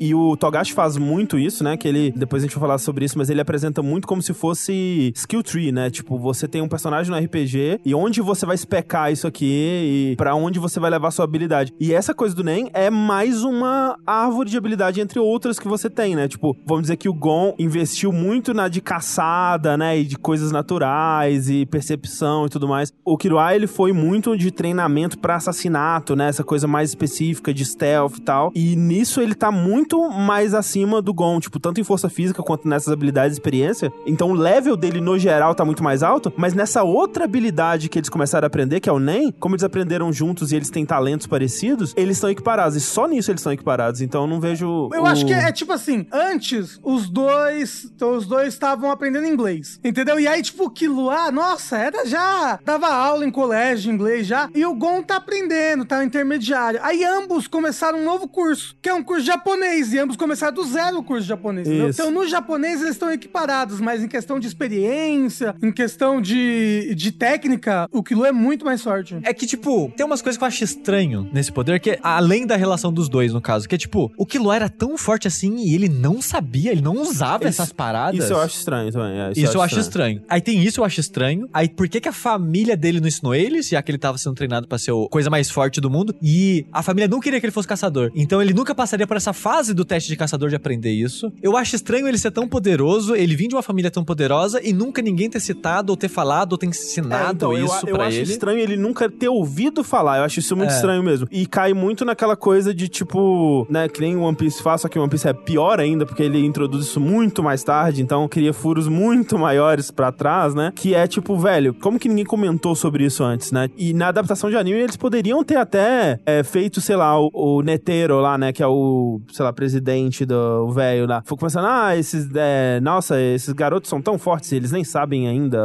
E 0.00 0.14
o 0.14 0.36
Togashi 0.36 0.72
faz 0.72 0.96
muito 0.96 1.38
isso, 1.38 1.62
né? 1.64 1.76
Que 1.76 1.88
ele, 1.88 2.12
depois 2.16 2.42
a 2.42 2.46
gente 2.46 2.54
vai 2.54 2.60
falar 2.60 2.78
sobre 2.78 3.04
isso, 3.04 3.18
mas 3.18 3.30
ele 3.30 3.40
apresenta 3.40 3.82
muito 3.82 4.06
como 4.06 4.22
se 4.22 4.32
fosse 4.32 5.12
skill 5.14 5.42
tree, 5.42 5.72
né? 5.72 5.90
Tipo, 5.90 6.18
você 6.18 6.46
tem 6.46 6.62
um 6.62 6.68
personagem 6.68 7.10
no 7.10 7.18
RPG 7.18 7.80
e 7.84 7.94
onde 7.94 8.20
você 8.20 8.44
vai 8.44 8.54
especar 8.54 9.12
isso 9.12 9.26
aqui 9.26 10.12
e 10.12 10.16
pra 10.16 10.34
onde 10.34 10.58
você 10.58 10.78
vai 10.80 10.90
levar 10.90 11.10
sua 11.10 11.24
habilidade. 11.24 11.72
E 11.78 11.92
essa 11.92 12.14
coisa 12.14 12.34
do 12.34 12.44
NEM 12.44 12.70
é 12.72 12.90
mais 12.90 13.42
uma 13.42 13.96
árvore 14.06 14.50
de 14.50 14.56
habilidade 14.56 15.00
entre 15.00 15.18
outras 15.18 15.58
que 15.58 15.68
você 15.68 15.88
tem, 15.88 16.14
né? 16.14 16.28
Tipo, 16.28 16.56
vamos 16.66 16.82
dizer 16.82 16.96
que 16.96 17.08
o 17.08 17.14
Gon 17.14 17.54
investiu 17.58 18.12
muito 18.12 18.52
na 18.52 18.68
de 18.68 18.80
caçada, 18.80 19.76
né? 19.76 19.98
E 19.98 20.04
de 20.04 20.16
coisas 20.16 20.52
naturais 20.52 21.48
e 21.48 21.66
percepção 21.66 22.46
e 22.46 22.48
tudo 22.48 22.68
mais. 22.68 22.92
O 23.04 23.16
Killua, 23.16 23.54
ele 23.54 23.66
foi 23.66 23.92
muito 23.92 24.36
de 24.36 24.50
treinamento 24.50 25.18
pra 25.18 25.36
assassinato, 25.36 26.14
né? 26.14 26.28
Essa 26.28 26.44
coisa 26.44 26.66
mais 26.66 26.90
específica 26.90 27.52
de 27.52 27.64
stealth 27.64 28.16
e 28.16 28.20
tal. 28.20 28.52
E 28.54 28.76
nisso 28.76 29.20
ele 29.20 29.34
tá 29.38 29.50
muito 29.50 30.10
mais 30.10 30.54
acima 30.54 31.00
do 31.00 31.12
Gon, 31.14 31.40
tipo, 31.40 31.58
tanto 31.60 31.80
em 31.80 31.84
força 31.84 32.08
física 32.08 32.42
quanto 32.42 32.68
nessas 32.68 32.92
habilidades 32.92 33.36
e 33.36 33.40
experiência. 33.40 33.92
Então 34.06 34.30
o 34.30 34.34
level 34.34 34.76
dele 34.76 35.00
no 35.00 35.18
geral 35.18 35.54
tá 35.54 35.64
muito 35.64 35.82
mais 35.82 36.02
alto, 36.02 36.32
mas 36.36 36.54
nessa 36.54 36.82
outra 36.82 37.24
habilidade 37.24 37.88
que 37.88 37.98
eles 37.98 38.08
começaram 38.08 38.46
a 38.46 38.48
aprender, 38.48 38.80
que 38.80 38.88
é 38.88 38.92
o 38.92 38.98
NEM, 38.98 39.32
como 39.38 39.54
eles 39.54 39.64
aprenderam 39.64 40.12
juntos 40.12 40.52
e 40.52 40.56
eles 40.56 40.70
têm 40.70 40.84
talentos 40.84 41.26
parecidos, 41.26 41.92
eles 41.96 42.16
estão 42.16 42.30
equiparados. 42.30 42.76
E 42.76 42.80
só 42.80 43.06
nisso 43.06 43.30
eles 43.30 43.40
estão 43.40 43.52
equiparados. 43.52 44.00
Então 44.00 44.22
eu 44.22 44.26
não 44.26 44.40
vejo. 44.40 44.88
Eu 44.92 45.02
o- 45.02 45.06
acho 45.06 45.24
que 45.26 45.32
é, 45.32 45.50
tipo 45.52 45.72
assim, 45.72 46.06
antes 46.12 46.78
os 46.82 47.08
dois, 47.08 47.84
então, 47.94 48.16
os 48.16 48.26
dois 48.26 48.48
estavam 48.48 48.90
aprendendo 48.90 49.26
inglês, 49.26 49.78
entendeu? 49.84 50.18
E 50.18 50.26
aí, 50.26 50.42
tipo, 50.42 50.64
o 50.64 50.70
Killua, 50.70 51.30
nossa, 51.30 51.76
era 51.78 52.06
já, 52.06 52.58
dava 52.64 52.88
aula 52.88 53.24
em 53.24 53.30
colégio 53.30 53.84
de 53.84 53.90
inglês 53.90 54.26
já, 54.26 54.48
e 54.54 54.64
o 54.64 54.74
Gon 54.74 55.02
tá 55.02 55.16
aprendendo, 55.16 55.84
tá 55.84 55.98
no 55.98 56.04
intermediário. 56.04 56.80
Aí 56.82 57.04
ambos 57.04 57.46
começaram 57.46 57.98
um 58.00 58.04
novo 58.04 58.26
curso, 58.28 58.76
que 58.82 58.88
é 58.88 58.94
um 58.94 59.02
curso 59.02 59.24
japonês, 59.28 59.92
e 59.92 59.98
ambos 59.98 60.16
começaram 60.16 60.54
do 60.54 60.64
zero 60.64 60.98
o 60.98 61.02
curso 61.02 61.26
japonês, 61.26 61.66
entendeu? 61.68 61.88
Isso. 61.90 62.00
Então, 62.00 62.10
no 62.10 62.26
japonês 62.28 62.80
eles 62.80 62.92
estão 62.94 63.10
equiparados, 63.12 63.80
mas 63.80 64.02
em 64.02 64.08
questão 64.08 64.40
de 64.40 64.46
experiência, 64.46 65.54
em 65.62 65.70
questão 65.72 66.20
de, 66.20 66.94
de 66.94 67.12
técnica, 67.12 67.88
o 67.92 68.02
Killua 68.02 68.28
é 68.28 68.32
muito 68.32 68.64
mais 68.64 68.82
forte. 68.82 69.16
É 69.22 69.32
que, 69.34 69.46
tipo, 69.46 69.92
tem 69.96 70.04
umas 70.06 70.22
coisas 70.22 70.36
que 70.38 70.44
eu 70.44 70.48
acho 70.48 70.64
estranho 70.64 71.28
nesse 71.32 71.52
poder, 71.52 71.78
que 71.80 71.90
é 71.90 71.98
além 72.02 72.46
da 72.46 72.56
relação 72.56 72.92
dos 72.92 73.08
dois, 73.08 73.32
no 73.32 73.40
caso, 73.40 73.68
que 73.68 73.74
é 73.74 73.78
tipo, 73.78 74.10
o 74.16 74.26
Killua 74.26 74.56
era 74.56 74.68
tão 74.68 74.96
forte 74.96 75.28
assim 75.28 75.56
e 75.58 75.74
ele 75.74 75.88
não 75.88 76.20
sabia, 76.22 76.72
ele 76.72 76.80
não 76.82 76.94
usava 77.02 77.44
Isso- 77.48 77.60
essas 77.62 77.72
paradas. 77.72 78.18
Isso 78.24 78.32
eu 78.32 78.40
acho 78.40 78.56
estranho 78.58 78.90
também. 78.92 79.20
é, 79.20 79.32
Isso 79.36 79.56
eu 79.56 79.62
acho 79.62 79.78
estranho. 79.78 80.22
Aí 80.28 80.40
tem 80.40 80.62
isso 80.62 80.80
eu 80.80 80.84
acho 80.84 81.00
estranho. 81.00 81.48
Aí 81.52 81.68
por 81.68 81.88
que, 81.88 82.00
que 82.00 82.08
a 82.08 82.12
família 82.12 82.76
dele 82.76 83.00
não 83.00 83.08
ensinou 83.08 83.34
ele, 83.34 83.62
já 83.62 83.82
que 83.82 83.90
ele 83.90 83.98
tava 83.98 84.16
sendo 84.18 84.34
treinado 84.34 84.66
pra 84.66 84.78
ser 84.78 84.92
a 84.92 85.08
coisa 85.10 85.28
mais 85.30 85.50
forte 85.50 85.80
do 85.80 85.90
mundo? 85.90 86.14
E 86.22 86.66
a 86.72 86.82
família 86.82 87.08
não 87.08 87.20
queria 87.20 87.38
que 87.40 87.46
ele 87.46 87.52
fosse 87.52 87.68
caçador. 87.68 88.10
Então 88.14 88.40
ele 88.40 88.54
nunca 88.54 88.74
passaria 88.74 89.06
por 89.06 89.16
essa 89.18 89.32
fase 89.32 89.74
do 89.74 89.84
teste 89.84 90.08
de 90.08 90.16
caçador 90.16 90.48
de 90.48 90.56
aprender 90.56 90.90
isso. 90.92 91.30
Eu 91.42 91.56
acho 91.56 91.76
estranho 91.76 92.08
ele 92.08 92.16
ser 92.18 92.30
tão 92.30 92.48
poderoso, 92.48 93.14
ele 93.14 93.36
vir 93.36 93.48
de 93.48 93.54
uma 93.54 93.62
família 93.62 93.90
tão 93.90 94.02
poderosa 94.04 94.60
e 94.66 94.72
nunca 94.72 95.02
ninguém 95.02 95.28
ter 95.28 95.40
citado, 95.40 95.90
ou 95.92 95.96
ter 95.96 96.08
falado, 96.08 96.52
ou 96.52 96.58
ter 96.58 96.66
ensinado 96.66 97.28
É, 97.28 97.32
então, 97.32 97.52
eu- 97.52 97.66
isso 97.66 97.86
eu, 97.88 97.94
pra 97.96 98.06
acho 98.06 98.16
ele. 98.18 98.30
estranho 98.32 98.58
ele 98.58 98.76
nunca 98.76 99.08
ter 99.10 99.28
ouvido 99.28 99.84
falar. 99.84 100.18
Eu 100.18 100.24
acho 100.24 100.38
isso 100.38 100.56
muito 100.56 100.70
É. 100.70 100.74
estranho 100.74 101.02
mesmo. 101.02 101.28
E 101.30 101.46
cai 101.46 101.74
muito 101.74 102.04
naquela 102.04 102.36
coisa 102.36 102.72
de 102.74 102.88
tipo, 102.88 103.66
né, 103.70 103.88
que 103.88 104.00
nem 104.00 104.16
o 104.16 104.22
One 104.22 104.36
Piece 104.36 104.62
faz, 104.62 104.80
só 104.82 104.88
que 104.88 104.98
o 104.98 105.02
One 105.02 105.10
Piece 105.10 105.28
é 105.28 105.32
pior 105.32 105.80
ainda, 105.80 106.06
porque 106.06 106.22
ele 106.22 106.44
introduz 106.44 106.86
isso 106.86 107.00
muito 107.00 107.42
mais 107.42 107.62
tarde, 107.62 108.02
então 108.02 108.26
cria 108.28 108.52
furos 108.52 108.88
muito 108.88 109.38
maiores 109.38 109.90
pra 109.90 110.10
trás, 110.12 110.54
né? 110.54 110.72
Que 110.74 110.94
é 110.94 111.06
tipo, 111.06 111.36
velho, 111.36 111.74
como 111.74 111.98
que 111.98 112.08
ninguém 112.08 112.24
comentou 112.24 112.74
sobre 112.74 113.04
isso 113.04 113.22
antes, 113.24 113.52
né? 113.52 113.68
E 113.76 113.92
na 113.92 114.08
adaptação 114.08 114.50
de 114.50 114.56
anime, 114.56 114.78
eles 114.80 114.96
poderiam 114.96 115.42
ter 115.44 115.56
até 115.56 116.18
é, 116.26 116.42
feito, 116.42 116.80
sei 116.80 116.96
lá, 116.96 117.18
o, 117.20 117.30
o 117.32 117.62
Netero 117.62 118.20
lá, 118.20 118.36
né? 118.38 118.52
Que 118.52 118.62
é 118.62 118.66
o, 118.66 119.07
sei 119.32 119.44
lá, 119.44 119.52
presidente 119.52 120.24
do 120.24 120.70
velho 120.70 121.06
lá. 121.06 121.22
Foi 121.24 121.36
começando, 121.36 121.66
ah, 121.66 121.96
esses, 121.96 122.28
é, 122.34 122.80
nossa, 122.80 123.20
esses 123.20 123.52
garotos 123.52 123.88
são 123.90 124.00
tão 124.00 124.18
fortes, 124.18 124.52
eles 124.52 124.72
nem 124.72 124.84
sabem 124.84 125.28
ainda 125.28 125.58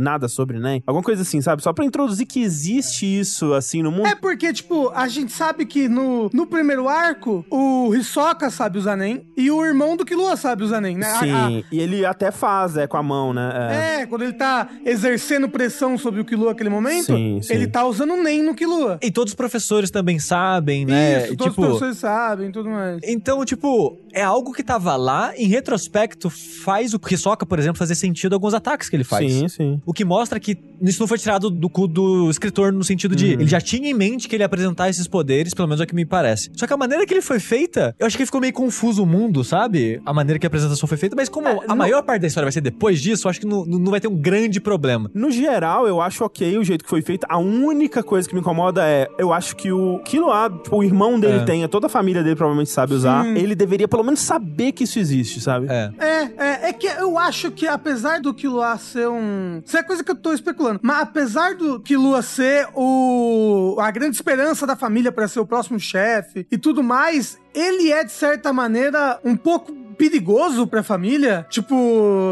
nada 0.00 0.28
sobre, 0.28 0.58
né? 0.58 0.80
Alguma 0.86 1.02
coisa 1.02 1.22
assim, 1.22 1.40
sabe? 1.40 1.62
Só 1.62 1.72
pra 1.72 1.84
introduzir 1.84 2.26
que 2.26 2.40
existe 2.42 3.04
isso, 3.06 3.52
assim, 3.54 3.82
no 3.82 3.90
mundo. 3.90 4.06
É 4.06 4.14
porque, 4.14 4.52
tipo, 4.52 4.90
a 4.94 5.08
gente 5.08 5.32
sabe 5.32 5.64
que 5.66 5.88
no, 5.88 6.30
no 6.32 6.46
primeiro 6.46 6.88
arco, 6.88 7.44
o 7.50 7.94
Hisoka 7.94 8.50
sabe 8.50 8.78
usar 8.78 8.96
NEM 8.96 9.26
e 9.36 9.50
o 9.50 9.64
irmão 9.64 9.96
do 9.96 10.04
Killua 10.04 10.36
sabe 10.36 10.62
usar 10.62 10.80
NEM, 10.80 10.96
né? 10.98 11.06
A- 11.10 11.18
Sim, 11.20 11.64
e 11.72 11.80
ele 11.80 12.04
até 12.04 12.30
faz, 12.30 12.76
é, 12.76 12.86
com 12.86 12.96
a 12.96 13.02
mão, 13.02 13.32
né? 13.32 13.50
a- 13.52 13.72
É. 13.72 14.00
é, 14.02 14.06
quando 14.06 14.22
ele 14.22 14.32
tá 14.32 14.68
exercendo 14.84 15.48
pressão 15.48 15.96
sobre 15.98 16.20
o 16.20 16.24
Killua 16.24 16.50
naquele 16.50 16.70
momento, 16.70 17.06
Sim, 17.06 17.40
sim. 17.42 17.52
ele 17.52 17.66
tá 17.66 17.84
usando 17.84 18.14
o 18.14 18.22
NEM 18.22 18.42
no 18.42 18.54
Killua. 18.54 18.98
E 19.02 19.10
todos 19.10 19.32
os 19.32 19.36
professores 19.36 19.90
também 19.90 20.18
sabem, 20.18 20.84
né? 20.84 21.24
Isso, 21.26 21.36
todos 21.36 21.52
tipo, 21.54 21.62
os 21.62 21.66
professores 21.68 21.98
sabem 21.98 22.50
tudo 22.50 22.68
mais. 22.70 22.85
Então, 23.02 23.44
tipo, 23.44 23.98
é 24.16 24.22
algo 24.22 24.52
que 24.52 24.62
tava 24.62 24.96
lá, 24.96 25.32
em 25.36 25.46
retrospecto, 25.46 26.30
faz 26.30 26.94
o 26.94 27.00
Hisoka, 27.10 27.44
por 27.44 27.58
exemplo, 27.58 27.78
fazer 27.78 27.94
sentido 27.94 28.32
alguns 28.32 28.54
ataques 28.54 28.88
que 28.88 28.96
ele 28.96 29.04
faz. 29.04 29.30
Sim, 29.30 29.48
sim. 29.48 29.82
O 29.84 29.92
que 29.92 30.04
mostra 30.06 30.40
que 30.40 30.56
isso 30.82 31.00
não 31.00 31.06
foi 31.06 31.18
tirado 31.18 31.50
do 31.50 31.68
cu 31.68 31.86
do 31.86 32.30
escritor 32.30 32.72
no 32.72 32.82
sentido 32.82 33.14
de 33.14 33.26
Uhum. 33.26 33.32
ele 33.40 33.46
já 33.46 33.60
tinha 33.60 33.90
em 33.90 33.94
mente 33.94 34.26
que 34.28 34.34
ele 34.36 34.42
ia 34.42 34.46
apresentar 34.46 34.88
esses 34.88 35.06
poderes, 35.06 35.52
pelo 35.52 35.68
menos 35.68 35.80
é 35.80 35.84
o 35.84 35.86
que 35.86 35.94
me 35.94 36.04
parece. 36.06 36.50
Só 36.56 36.66
que 36.66 36.72
a 36.72 36.76
maneira 36.76 37.04
que 37.06 37.12
ele 37.12 37.20
foi 37.22 37.38
feita, 37.38 37.94
eu 37.98 38.06
acho 38.06 38.16
que 38.16 38.24
ficou 38.24 38.40
meio 38.40 38.52
confuso 38.54 39.02
o 39.02 39.06
mundo, 39.06 39.44
sabe? 39.44 40.00
A 40.06 40.12
maneira 40.14 40.38
que 40.38 40.46
a 40.46 40.48
apresentação 40.48 40.88
foi 40.88 40.96
feita, 40.96 41.14
mas 41.14 41.28
como 41.28 41.46
É, 41.48 41.52
a 41.64 41.68
não- 41.68 41.76
maior 41.76 42.02
parte 42.02 42.22
da 42.22 42.26
história 42.28 42.46
vai 42.46 42.52
ser 42.52 42.62
depois 42.62 43.00
disso, 43.02 43.26
eu 43.26 43.30
acho 43.30 43.40
que 43.40 43.46
não, 43.46 43.64
não 43.66 43.90
vai 43.90 44.00
ter 44.00 44.08
um 44.08 44.16
grande 44.16 44.60
problema. 44.60 45.10
No 45.14 45.30
geral, 45.30 45.86
eu 45.86 46.00
acho 46.00 46.24
ok 46.24 46.56
o 46.56 46.64
jeito 46.64 46.84
que 46.84 46.90
foi 46.90 47.02
feito. 47.02 47.26
A 47.28 47.36
única 47.38 48.02
coisa 48.02 48.26
que 48.26 48.34
me 48.34 48.40
incomoda 48.40 48.82
é, 48.86 49.08
eu 49.18 49.32
acho 49.32 49.54
que 49.56 49.70
o 49.70 49.98
Killua, 50.04 50.50
tipo, 50.62 50.76
o 50.76 50.82
irmão 50.84 51.20
dele 51.20 51.40
É. 51.40 51.44
tem, 51.44 51.68
toda 51.68 51.86
a 51.86 51.90
família 51.90 52.22
dele 52.22 52.36
provavelmente 52.36 52.70
sabe 52.70 52.94
usar. 52.94 53.26
Ele 53.36 53.54
deveria 53.54 53.86
pelo 53.88 54.05
menos 54.06 54.20
saber 54.20 54.72
que 54.72 54.84
isso 54.84 54.98
existe, 54.98 55.40
sabe? 55.40 55.66
É. 55.68 55.92
É, 55.98 56.22
é, 56.36 56.68
é 56.68 56.72
que 56.72 56.86
eu 56.86 57.18
acho 57.18 57.50
que 57.50 57.66
apesar 57.66 58.20
do 58.20 58.32
Killua 58.32 58.76
ser 58.78 59.08
um... 59.08 59.62
Isso 59.64 59.76
é 59.76 59.82
coisa 59.82 60.02
que 60.02 60.10
eu 60.10 60.16
tô 60.16 60.32
especulando. 60.32 60.80
Mas 60.82 61.00
apesar 61.00 61.54
do 61.54 61.80
Killua 61.80 62.22
ser 62.22 62.68
o... 62.74 63.76
a 63.80 63.90
grande 63.90 64.16
esperança 64.16 64.66
da 64.66 64.76
família 64.76 65.12
pra 65.12 65.28
ser 65.28 65.40
o 65.40 65.46
próximo 65.46 65.78
chefe 65.78 66.46
e 66.50 66.58
tudo 66.58 66.82
mais, 66.82 67.38
ele 67.54 67.90
é, 67.90 68.04
de 68.04 68.12
certa 68.12 68.52
maneira, 68.52 69.18
um 69.24 69.36
pouco 69.36 69.72
perigoso 69.96 70.66
pra 70.66 70.82
família. 70.82 71.46
Tipo, 71.50 71.74